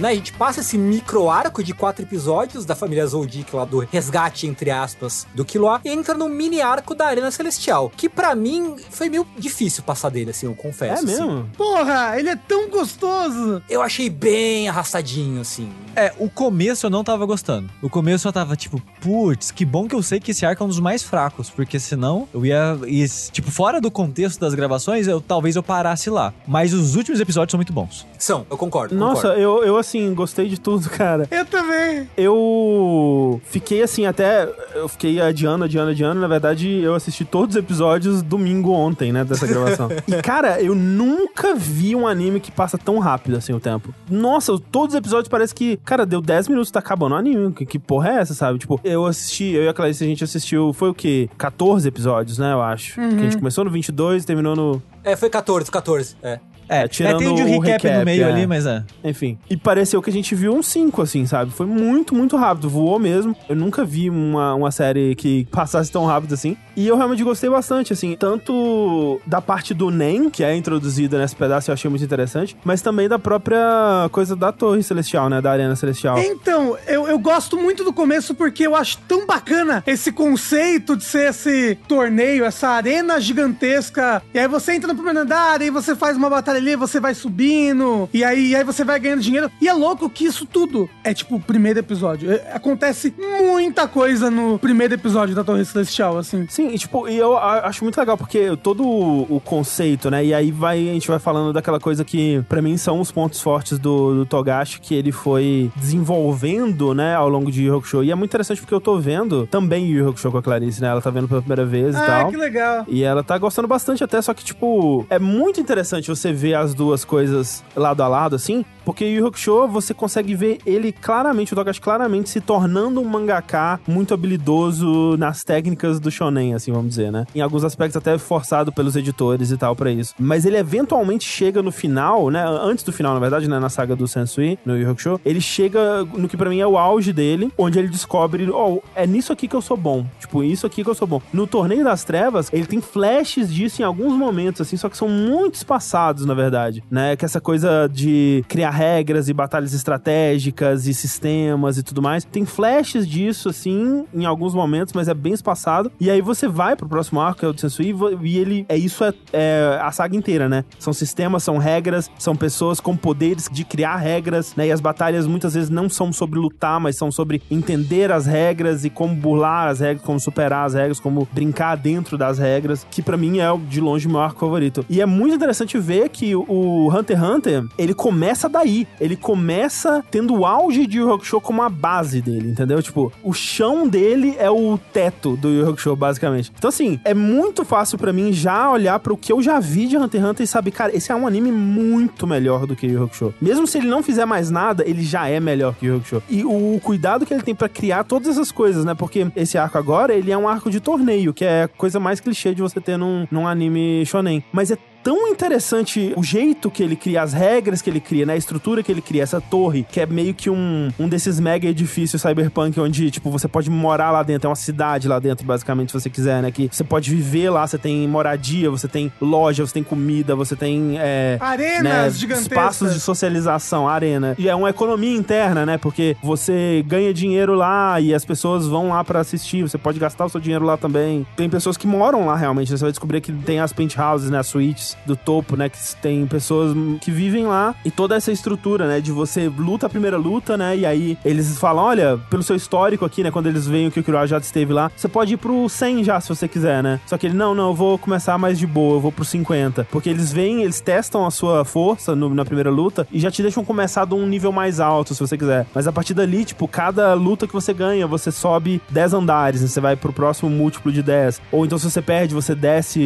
Né? 0.00 0.10
A 0.10 0.14
gente 0.14 0.32
passa 0.32 0.60
esse 0.60 0.76
micro 0.78 1.28
arco 1.30 1.62
de 1.62 1.74
quatro 1.74 2.04
episódios 2.04 2.64
da 2.64 2.74
família 2.74 3.06
Zoldyck 3.06 3.54
lá 3.54 3.64
do 3.64 3.80
resgate, 3.80 4.46
entre 4.46 4.70
aspas, 4.70 5.26
do 5.34 5.44
Killua, 5.44 5.80
e 5.84 5.90
entra 5.90 6.14
no 6.14 6.28
mini 6.28 6.60
arco 6.60 6.94
da 6.94 7.06
Arena 7.06 7.30
Celestial, 7.30 7.90
que 7.96 8.08
pra 8.08 8.34
mim 8.34 8.76
foi 8.90 9.08
meio 9.08 9.26
difícil 9.38 9.82
passar 9.82 10.10
dele, 10.10 10.30
assim, 10.30 10.46
eu 10.46 10.54
confesso. 10.54 11.06
É 11.06 11.12
assim. 11.12 11.26
mesmo? 11.26 11.50
Porra, 11.56 12.18
ele 12.18 12.30
é 12.30 12.36
tão 12.36 12.68
gostoso. 12.68 13.62
Eu 13.68 13.82
achei 13.82 14.08
bem 14.10 14.68
arrastadinho, 14.68 15.40
assim. 15.40 15.70
É, 15.98 16.12
o 16.16 16.30
começo 16.30 16.86
eu 16.86 16.90
não 16.90 17.02
tava 17.02 17.26
gostando. 17.26 17.68
O 17.82 17.90
começo 17.90 18.28
eu 18.28 18.32
tava 18.32 18.54
tipo, 18.54 18.80
putz, 19.00 19.50
que 19.50 19.64
bom 19.64 19.88
que 19.88 19.96
eu 19.96 20.02
sei 20.02 20.20
que 20.20 20.30
esse 20.30 20.46
arco 20.46 20.62
é 20.62 20.64
um 20.64 20.68
dos 20.68 20.78
mais 20.78 21.02
fracos, 21.02 21.50
porque 21.50 21.80
senão 21.80 22.28
eu 22.32 22.46
ia, 22.46 22.78
ia 22.86 23.04
tipo, 23.32 23.50
fora 23.50 23.80
do 23.80 23.90
contexto 23.90 24.38
das 24.38 24.54
gravações, 24.54 25.08
eu 25.08 25.20
talvez 25.20 25.56
eu 25.56 25.62
parasse 25.62 26.08
lá. 26.08 26.32
Mas 26.46 26.72
os 26.72 26.94
últimos 26.94 27.18
episódios 27.18 27.50
são 27.50 27.58
muito 27.58 27.72
bons. 27.72 28.06
São, 28.16 28.46
eu 28.48 28.56
concordo. 28.56 28.94
Nossa, 28.94 29.22
concordo. 29.22 29.42
eu, 29.42 29.64
eu 29.64 29.76
assim, 29.76 30.14
gostei 30.14 30.48
de 30.48 30.60
tudo, 30.60 30.88
cara. 30.90 31.26
Eu 31.32 31.44
também. 31.44 32.08
Eu 32.16 33.40
fiquei 33.46 33.82
assim, 33.82 34.06
até. 34.06 34.48
Eu 34.76 34.88
fiquei 34.88 35.20
adiando, 35.20 35.64
adiando, 35.64 35.90
adiando. 35.90 36.20
Na 36.20 36.28
verdade, 36.28 36.68
eu 36.80 36.94
assisti 36.94 37.24
todos 37.24 37.56
os 37.56 37.58
episódios 37.60 38.22
domingo 38.22 38.70
ontem, 38.70 39.10
né? 39.10 39.24
Dessa 39.24 39.48
gravação. 39.48 39.88
e, 40.06 40.22
cara, 40.22 40.62
eu 40.62 40.76
nunca 40.76 41.56
vi 41.56 41.96
um 41.96 42.06
anime 42.06 42.38
que 42.38 42.52
passa 42.52 42.78
tão 42.78 43.00
rápido 43.00 43.36
assim 43.36 43.52
o 43.52 43.58
tempo. 43.58 43.92
Nossa, 44.08 44.56
todos 44.70 44.94
os 44.94 44.98
episódios 44.98 45.28
parece 45.28 45.52
que. 45.52 45.76
Cara, 45.88 46.04
deu 46.04 46.20
10 46.20 46.48
minutos, 46.48 46.70
tá 46.70 46.80
acabando 46.80 47.12
o 47.12 47.14
anime. 47.16 47.50
Que, 47.50 47.64
que 47.64 47.78
porra 47.78 48.10
é 48.10 48.14
essa, 48.16 48.34
sabe? 48.34 48.58
Tipo, 48.58 48.78
eu 48.84 49.06
assisti, 49.06 49.44
eu 49.44 49.62
e 49.62 49.68
a 49.68 49.72
Clarice, 49.72 50.04
a 50.04 50.06
gente 50.06 50.22
assistiu. 50.22 50.70
Foi 50.74 50.90
o 50.90 50.94
quê? 50.94 51.30
14 51.38 51.88
episódios, 51.88 52.36
né? 52.36 52.52
Eu 52.52 52.60
acho. 52.60 52.96
Que 52.96 53.00
a 53.00 53.22
gente 53.22 53.38
começou 53.38 53.64
no 53.64 53.70
22 53.70 54.22
e 54.22 54.26
terminou 54.26 54.54
no. 54.54 54.82
É, 55.02 55.16
foi 55.16 55.30
14, 55.30 55.70
14, 55.70 56.16
é. 56.22 56.40
É, 56.68 56.86
tirando 56.86 57.18
tem 57.18 57.34
de 57.34 57.42
o 57.42 57.60
recap, 57.60 57.82
recap, 57.82 57.98
no 57.98 58.04
meio 58.04 58.24
é. 58.24 58.32
ali, 58.32 58.46
mas 58.46 58.66
é. 58.66 58.84
Enfim. 59.02 59.38
E 59.48 59.56
pareceu 59.56 60.02
que 60.02 60.10
a 60.10 60.12
gente 60.12 60.34
viu 60.34 60.54
um 60.54 60.62
5, 60.62 61.02
assim, 61.02 61.26
sabe? 61.26 61.50
Foi 61.50 61.66
muito, 61.66 62.14
muito 62.14 62.36
rápido. 62.36 62.68
Voou 62.68 62.98
mesmo. 62.98 63.34
Eu 63.48 63.56
nunca 63.56 63.84
vi 63.84 64.10
uma, 64.10 64.54
uma 64.54 64.70
série 64.70 65.14
que 65.14 65.46
passasse 65.50 65.90
tão 65.90 66.04
rápido 66.04 66.34
assim. 66.34 66.56
E 66.76 66.86
eu 66.86 66.96
realmente 66.96 67.24
gostei 67.24 67.48
bastante, 67.48 67.92
assim. 67.92 68.16
Tanto 68.16 69.20
da 69.26 69.40
parte 69.40 69.72
do 69.74 69.90
Nen, 69.90 70.30
que 70.30 70.44
é 70.44 70.54
introduzida 70.54 71.18
nesse 71.18 71.34
pedaço, 71.34 71.70
eu 71.70 71.74
achei 71.74 71.88
muito 71.88 72.04
interessante. 72.04 72.56
Mas 72.64 72.82
também 72.82 73.08
da 73.08 73.18
própria 73.18 74.08
coisa 74.12 74.36
da 74.36 74.52
Torre 74.52 74.82
Celestial, 74.82 75.28
né? 75.28 75.40
Da 75.40 75.50
Arena 75.50 75.74
Celestial. 75.74 76.18
Então, 76.18 76.76
eu, 76.86 77.08
eu 77.08 77.18
gosto 77.18 77.56
muito 77.56 77.82
do 77.82 77.92
começo 77.92 78.34
porque 78.34 78.66
eu 78.66 78.76
acho 78.76 78.98
tão 79.08 79.26
bacana 79.26 79.82
esse 79.86 80.12
conceito 80.12 80.96
de 80.96 81.04
ser 81.04 81.30
esse 81.30 81.76
torneio, 81.88 82.44
essa 82.44 82.68
arena 82.68 83.20
gigantesca. 83.20 84.22
E 84.32 84.38
aí 84.38 84.46
você 84.46 84.74
entra 84.74 84.88
no 84.88 84.94
primeiro 84.94 85.20
andar 85.20 85.60
e 85.62 85.70
você 85.70 85.96
faz 85.96 86.16
uma 86.16 86.30
batalha 86.30 86.57
ali, 86.58 86.76
você 86.76 87.00
vai 87.00 87.14
subindo, 87.14 88.08
e 88.12 88.22
aí, 88.24 88.48
e 88.50 88.56
aí 88.56 88.64
você 88.64 88.84
vai 88.84 88.98
ganhando 89.00 89.20
dinheiro. 89.22 89.50
E 89.60 89.68
é 89.68 89.72
louco 89.72 90.08
que 90.10 90.24
isso 90.24 90.44
tudo 90.46 90.88
é 91.02 91.14
tipo 91.14 91.36
o 91.36 91.40
primeiro 91.40 91.78
episódio. 91.78 92.30
É, 92.30 92.52
acontece 92.52 93.14
muita 93.18 93.86
coisa 93.88 94.30
no 94.30 94.58
primeiro 94.58 94.94
episódio 94.94 95.34
da 95.34 95.42
Torre 95.44 95.64
Celestial, 95.64 96.18
assim. 96.18 96.46
Sim, 96.48 96.68
e 96.68 96.78
tipo, 96.78 97.08
e 97.08 97.16
eu 97.16 97.36
acho 97.36 97.82
muito 97.84 97.98
legal, 97.98 98.16
porque 98.16 98.56
todo 98.62 98.84
o, 98.86 99.40
conceito, 99.44 100.10
né? 100.10 100.24
E 100.24 100.34
aí 100.34 100.50
vai, 100.50 100.88
a 100.88 100.92
gente 100.92 101.08
vai 101.08 101.18
falando 101.18 101.52
daquela 101.52 101.80
coisa 101.80 102.04
que, 102.04 102.42
pra 102.48 102.60
mim, 102.60 102.76
são 102.76 103.00
os 103.00 103.10
pontos 103.10 103.40
fortes 103.40 103.78
do, 103.78 104.14
do 104.14 104.26
Togashi, 104.26 104.80
que 104.80 104.94
ele 104.94 105.12
foi 105.12 105.70
desenvolvendo, 105.76 106.94
né, 106.94 107.14
ao 107.14 107.28
longo 107.28 107.50
de 107.50 107.64
Yu 107.64 107.76
Hakusho. 107.76 108.02
E 108.02 108.10
é 108.10 108.14
muito 108.14 108.30
interessante 108.30 108.60
porque 108.60 108.74
eu 108.74 108.80
tô 108.80 108.98
vendo 108.98 109.46
também 109.46 109.86
Yu 109.86 110.08
Hakusho 110.08 110.30
com 110.30 110.38
a 110.38 110.42
Clarice, 110.42 110.80
né? 110.80 110.88
Ela 110.88 111.00
tá 111.00 111.10
vendo 111.10 111.28
pela 111.28 111.40
primeira 111.40 111.64
vez 111.64 111.94
e 111.94 111.98
Ah, 111.98 112.06
tal. 112.06 112.30
que 112.30 112.36
legal. 112.36 112.84
E 112.88 113.02
ela 113.04 113.22
tá 113.22 113.36
gostando 113.38 113.68
bastante 113.68 114.02
até, 114.02 114.20
só 114.20 114.34
que, 114.34 114.44
tipo, 114.44 115.06
é 115.08 115.18
muito 115.18 115.60
interessante 115.60 116.08
você 116.08 116.32
ver 116.32 116.47
as 116.54 116.74
duas 116.74 117.04
coisas 117.04 117.62
lado 117.76 118.02
a 118.02 118.08
lado, 118.08 118.36
assim, 118.36 118.64
porque 118.88 119.04
Yu 119.04 119.26
Hakusho, 119.26 119.68
você 119.68 119.92
consegue 119.92 120.34
ver 120.34 120.60
ele 120.64 120.92
claramente, 120.92 121.52
o 121.52 121.56
Togashi 121.56 121.78
claramente 121.78 122.30
se 122.30 122.40
tornando 122.40 123.02
um 123.02 123.04
mangaka 123.04 123.78
muito 123.86 124.14
habilidoso 124.14 125.14
nas 125.18 125.44
técnicas 125.44 126.00
do 126.00 126.10
shonen, 126.10 126.54
assim, 126.54 126.72
vamos 126.72 126.88
dizer, 126.88 127.12
né? 127.12 127.26
Em 127.34 127.42
alguns 127.42 127.64
aspectos 127.64 127.98
até 127.98 128.16
forçado 128.16 128.72
pelos 128.72 128.96
editores 128.96 129.50
e 129.50 129.58
tal 129.58 129.76
pra 129.76 129.90
isso. 129.90 130.14
Mas 130.18 130.46
ele 130.46 130.56
eventualmente 130.56 131.28
chega 131.28 131.62
no 131.62 131.70
final, 131.70 132.30
né? 132.30 132.42
Antes 132.62 132.82
do 132.82 132.90
final, 132.90 133.12
na 133.12 133.20
verdade, 133.20 133.46
né? 133.46 133.58
Na 133.58 133.68
saga 133.68 133.94
do 133.94 134.08
Sensui, 134.08 134.58
no 134.64 134.74
Yu 134.74 134.88
Hakusho, 134.88 135.20
ele 135.22 135.42
chega 135.42 136.02
no 136.14 136.26
que 136.26 136.38
pra 136.38 136.48
mim 136.48 136.60
é 136.60 136.66
o 136.66 136.78
auge 136.78 137.12
dele, 137.12 137.52
onde 137.58 137.78
ele 137.78 137.88
descobre, 137.88 138.48
oh, 138.48 138.80
é 138.94 139.06
nisso 139.06 139.34
aqui 139.34 139.46
que 139.46 139.54
eu 139.54 139.60
sou 139.60 139.76
bom. 139.76 140.06
Tipo, 140.18 140.42
isso 140.42 140.66
aqui 140.66 140.82
que 140.82 140.88
eu 140.88 140.94
sou 140.94 141.06
bom. 141.06 141.20
No 141.30 141.46
Torneio 141.46 141.84
das 141.84 142.04
Trevas, 142.04 142.48
ele 142.54 142.64
tem 142.64 142.80
flashes 142.80 143.52
disso 143.52 143.82
em 143.82 143.84
alguns 143.84 144.14
momentos, 144.14 144.62
assim, 144.62 144.78
só 144.78 144.88
que 144.88 144.96
são 144.96 145.10
muito 145.10 145.56
espaçados, 145.56 146.24
na 146.24 146.32
verdade, 146.32 146.82
né? 146.90 147.16
Que 147.16 147.26
essa 147.26 147.38
coisa 147.38 147.86
de 147.86 148.42
criar 148.48 148.77
regras 148.78 149.28
e 149.28 149.32
batalhas 149.32 149.74
estratégicas 149.74 150.86
e 150.86 150.94
sistemas 150.94 151.78
e 151.78 151.82
tudo 151.82 152.00
mais. 152.00 152.24
Tem 152.24 152.44
flashes 152.44 153.06
disso, 153.06 153.48
assim, 153.48 154.04
em 154.14 154.24
alguns 154.24 154.54
momentos, 154.54 154.94
mas 154.94 155.08
é 155.08 155.14
bem 155.14 155.32
espaçado. 155.32 155.90
E 156.00 156.10
aí 156.10 156.20
você 156.20 156.46
vai 156.46 156.76
pro 156.76 156.88
próximo 156.88 157.20
arco, 157.20 157.40
que 157.40 157.44
é 157.44 157.48
o 157.48 157.52
do 157.52 157.60
Sensui, 157.60 157.94
e 158.22 158.38
ele... 158.38 158.64
É 158.68 158.76
isso, 158.76 159.04
é, 159.04 159.12
é 159.32 159.80
a 159.82 159.90
saga 159.90 160.16
inteira, 160.16 160.48
né? 160.48 160.64
São 160.78 160.92
sistemas, 160.92 161.42
são 161.42 161.58
regras, 161.58 162.10
são 162.18 162.36
pessoas 162.36 162.80
com 162.80 162.96
poderes 162.96 163.48
de 163.50 163.64
criar 163.64 163.96
regras, 163.96 164.54
né? 164.54 164.68
E 164.68 164.72
as 164.72 164.80
batalhas 164.80 165.26
muitas 165.26 165.54
vezes 165.54 165.70
não 165.70 165.88
são 165.88 166.12
sobre 166.12 166.38
lutar, 166.38 166.78
mas 166.80 166.96
são 166.96 167.10
sobre 167.10 167.42
entender 167.50 168.12
as 168.12 168.26
regras 168.26 168.84
e 168.84 168.90
como 168.90 169.14
burlar 169.14 169.68
as 169.68 169.80
regras, 169.80 170.04
como 170.04 170.20
superar 170.20 170.66
as 170.66 170.74
regras, 170.74 171.00
como 171.00 171.26
brincar 171.32 171.76
dentro 171.76 172.16
das 172.16 172.38
regras, 172.38 172.86
que 172.90 173.02
pra 173.02 173.16
mim 173.16 173.40
é 173.40 173.48
de 173.68 173.80
longe 173.80 174.06
o 174.06 174.10
meu 174.10 174.20
arco 174.20 174.40
favorito. 174.40 174.84
E 174.88 175.00
é 175.00 175.06
muito 175.06 175.34
interessante 175.34 175.78
ver 175.78 176.08
que 176.10 176.34
o 176.34 176.88
Hunter 176.88 177.18
x 177.18 177.28
Hunter, 177.28 177.64
ele 177.76 177.94
começa 177.94 178.48
daí. 178.48 178.67
Ele 179.00 179.16
começa 179.16 180.04
tendo 180.10 180.34
o 180.34 180.46
auge 180.46 180.86
de 180.86 180.98
Yu 180.98 181.12
Hakusho 181.12 181.40
como 181.40 181.62
a 181.62 181.68
base 181.68 182.20
dele, 182.20 182.50
entendeu? 182.50 182.82
Tipo, 182.82 183.12
o 183.22 183.32
chão 183.32 183.88
dele 183.88 184.36
é 184.38 184.50
o 184.50 184.78
teto 184.92 185.36
do 185.36 185.48
Yu 185.48 185.68
Hakusho, 185.68 185.96
basicamente. 185.96 186.52
Então, 186.56 186.68
assim, 186.68 187.00
é 187.04 187.14
muito 187.14 187.64
fácil 187.64 187.98
pra 187.98 188.12
mim 188.12 188.32
já 188.32 188.70
olhar 188.70 188.98
pro 188.98 189.16
que 189.16 189.32
eu 189.32 189.42
já 189.42 189.58
vi 189.60 189.86
de 189.86 189.96
Hunter 189.96 190.20
x 190.20 190.30
Hunter 190.30 190.44
e 190.44 190.46
saber, 190.46 190.70
cara, 190.70 190.96
esse 190.96 191.10
é 191.10 191.14
um 191.14 191.26
anime 191.26 191.50
muito 191.52 192.26
melhor 192.26 192.66
do 192.66 192.76
que 192.76 192.86
Yu 192.86 193.04
Hakusho. 193.04 193.34
Mesmo 193.40 193.66
se 193.66 193.78
ele 193.78 193.88
não 193.88 194.02
fizer 194.02 194.24
mais 194.24 194.50
nada, 194.50 194.84
ele 194.86 195.02
já 195.02 195.28
é 195.28 195.40
melhor 195.40 195.74
que 195.74 195.86
Yu 195.86 195.96
Hakusho. 195.96 196.22
E 196.28 196.44
o 196.44 196.80
cuidado 196.82 197.26
que 197.26 197.32
ele 197.32 197.42
tem 197.42 197.54
pra 197.54 197.68
criar 197.68 198.04
todas 198.04 198.28
essas 198.28 198.50
coisas, 198.50 198.84
né? 198.84 198.94
Porque 198.94 199.26
esse 199.36 199.58
arco 199.58 199.78
agora, 199.78 200.14
ele 200.14 200.30
é 200.30 200.38
um 200.38 200.48
arco 200.48 200.70
de 200.70 200.80
torneio, 200.80 201.32
que 201.32 201.44
é 201.44 201.64
a 201.64 201.68
coisa 201.68 202.00
mais 202.00 202.20
clichê 202.20 202.54
de 202.54 202.62
você 202.62 202.80
ter 202.80 202.96
num, 202.96 203.26
num 203.30 203.46
anime 203.46 204.04
shonen. 204.06 204.42
Mas 204.52 204.70
é 204.70 204.78
tão 205.08 205.26
interessante 205.26 206.12
o 206.18 206.22
jeito 206.22 206.70
que 206.70 206.82
ele 206.82 206.94
cria, 206.94 207.22
as 207.22 207.32
regras 207.32 207.80
que 207.80 207.88
ele 207.88 207.98
cria, 207.98 208.26
né? 208.26 208.34
A 208.34 208.36
estrutura 208.36 208.82
que 208.82 208.92
ele 208.92 209.00
cria, 209.00 209.22
essa 209.22 209.40
torre, 209.40 209.86
que 209.90 210.00
é 210.00 210.04
meio 210.04 210.34
que 210.34 210.50
um, 210.50 210.90
um 210.98 211.08
desses 211.08 211.40
mega 211.40 211.66
edifícios 211.66 212.20
cyberpunk, 212.20 212.78
onde, 212.78 213.10
tipo, 213.10 213.30
você 213.30 213.48
pode 213.48 213.70
morar 213.70 214.10
lá 214.10 214.22
dentro, 214.22 214.48
é 214.48 214.50
uma 214.50 214.54
cidade 214.54 215.08
lá 215.08 215.18
dentro, 215.18 215.46
basicamente, 215.46 215.92
se 215.92 215.98
você 215.98 216.10
quiser, 216.10 216.42
né? 216.42 216.50
Que 216.50 216.68
você 216.70 216.84
pode 216.84 217.10
viver 217.10 217.48
lá, 217.48 217.66
você 217.66 217.78
tem 217.78 218.06
moradia, 218.06 218.70
você 218.70 218.86
tem 218.86 219.10
loja, 219.18 219.66
você 219.66 219.72
tem 219.72 219.82
comida, 219.82 220.36
você 220.36 220.54
tem. 220.54 220.98
É, 220.98 221.38
Arenas 221.40 221.82
né, 221.82 222.10
gigantescas. 222.10 222.52
espaços 222.52 222.92
de 222.92 223.00
socialização, 223.00 223.88
arena. 223.88 224.34
E 224.38 224.46
é 224.46 224.54
uma 224.54 224.68
economia 224.68 225.16
interna, 225.16 225.64
né? 225.64 225.78
Porque 225.78 226.18
você 226.22 226.84
ganha 226.86 227.14
dinheiro 227.14 227.54
lá 227.54 227.98
e 227.98 228.12
as 228.12 228.26
pessoas 228.26 228.66
vão 228.66 228.90
lá 228.90 229.02
pra 229.02 229.20
assistir, 229.20 229.62
você 229.62 229.78
pode 229.78 229.98
gastar 229.98 230.26
o 230.26 230.28
seu 230.28 230.38
dinheiro 230.38 230.66
lá 230.66 230.76
também. 230.76 231.26
Tem 231.34 231.48
pessoas 231.48 231.78
que 231.78 231.86
moram 231.86 232.26
lá 232.26 232.36
realmente, 232.36 232.70
você 232.70 232.84
vai 232.84 232.90
descobrir 232.90 233.22
que 233.22 233.32
tem 233.32 233.58
as 233.58 233.72
penthouses, 233.72 234.28
né? 234.28 234.38
As 234.38 234.46
suítes 234.46 234.97
do 235.06 235.16
topo, 235.16 235.56
né? 235.56 235.68
Que 235.68 235.78
tem 236.00 236.26
pessoas 236.26 236.76
que 237.00 237.10
vivem 237.10 237.46
lá 237.46 237.74
e 237.84 237.90
toda 237.90 238.14
essa 238.16 238.30
estrutura, 238.32 238.86
né? 238.86 239.00
De 239.00 239.12
você 239.12 239.48
luta 239.48 239.86
a 239.86 239.88
primeira 239.88 240.16
luta, 240.16 240.56
né? 240.56 240.76
E 240.76 240.86
aí 240.86 241.18
eles 241.24 241.58
falam: 241.58 241.84
olha, 241.84 242.18
pelo 242.30 242.42
seu 242.42 242.56
histórico 242.56 243.04
aqui, 243.04 243.22
né? 243.22 243.30
Quando 243.30 243.46
eles 243.48 243.66
veem 243.66 243.90
que 243.90 244.00
o 244.00 244.02
Kiro 244.02 244.26
já 244.26 244.38
esteve 244.38 244.72
lá, 244.72 244.90
você 244.96 245.08
pode 245.08 245.34
ir 245.34 245.36
pro 245.36 245.68
100 245.68 246.04
já, 246.04 246.20
se 246.20 246.28
você 246.28 246.46
quiser, 246.48 246.82
né? 246.82 247.00
Só 247.06 247.16
que 247.16 247.26
ele, 247.26 247.34
não, 247.36 247.54
não, 247.54 247.68
eu 247.68 247.74
vou 247.74 247.98
começar 247.98 248.36
mais 248.38 248.58
de 248.58 248.66
boa, 248.66 248.96
eu 248.96 249.00
vou 249.00 249.12
pro 249.12 249.24
50. 249.24 249.86
Porque 249.90 250.08
eles 250.08 250.32
vêm, 250.32 250.62
eles 250.62 250.80
testam 250.80 251.26
a 251.26 251.30
sua 251.30 251.64
força 251.64 252.14
no- 252.14 252.34
na 252.34 252.44
primeira 252.44 252.70
luta 252.70 253.06
e 253.12 253.18
já 253.20 253.30
te 253.30 253.42
deixam 253.42 253.64
começar 253.64 254.04
de 254.04 254.14
um 254.14 254.26
nível 254.26 254.52
mais 254.52 254.80
alto, 254.80 255.14
se 255.14 255.20
você 255.20 255.36
quiser. 255.36 255.66
Mas 255.74 255.86
a 255.86 255.92
partir 255.92 256.14
dali, 256.14 256.44
tipo, 256.44 256.66
cada 256.68 257.14
luta 257.14 257.46
que 257.46 257.52
você 257.52 257.72
ganha, 257.72 258.06
você 258.06 258.30
sobe 258.30 258.80
10 258.90 259.14
andares, 259.14 259.60
né? 259.62 259.68
Você 259.68 259.80
vai 259.80 259.96
pro 259.96 260.12
próximo 260.12 260.50
múltiplo 260.50 260.90
de 260.92 261.02
10. 261.02 261.40
Ou 261.52 261.64
então, 261.64 261.78
se 261.78 261.90
você 261.90 262.02
perde, 262.02 262.34
você 262.34 262.54
desce 262.54 262.98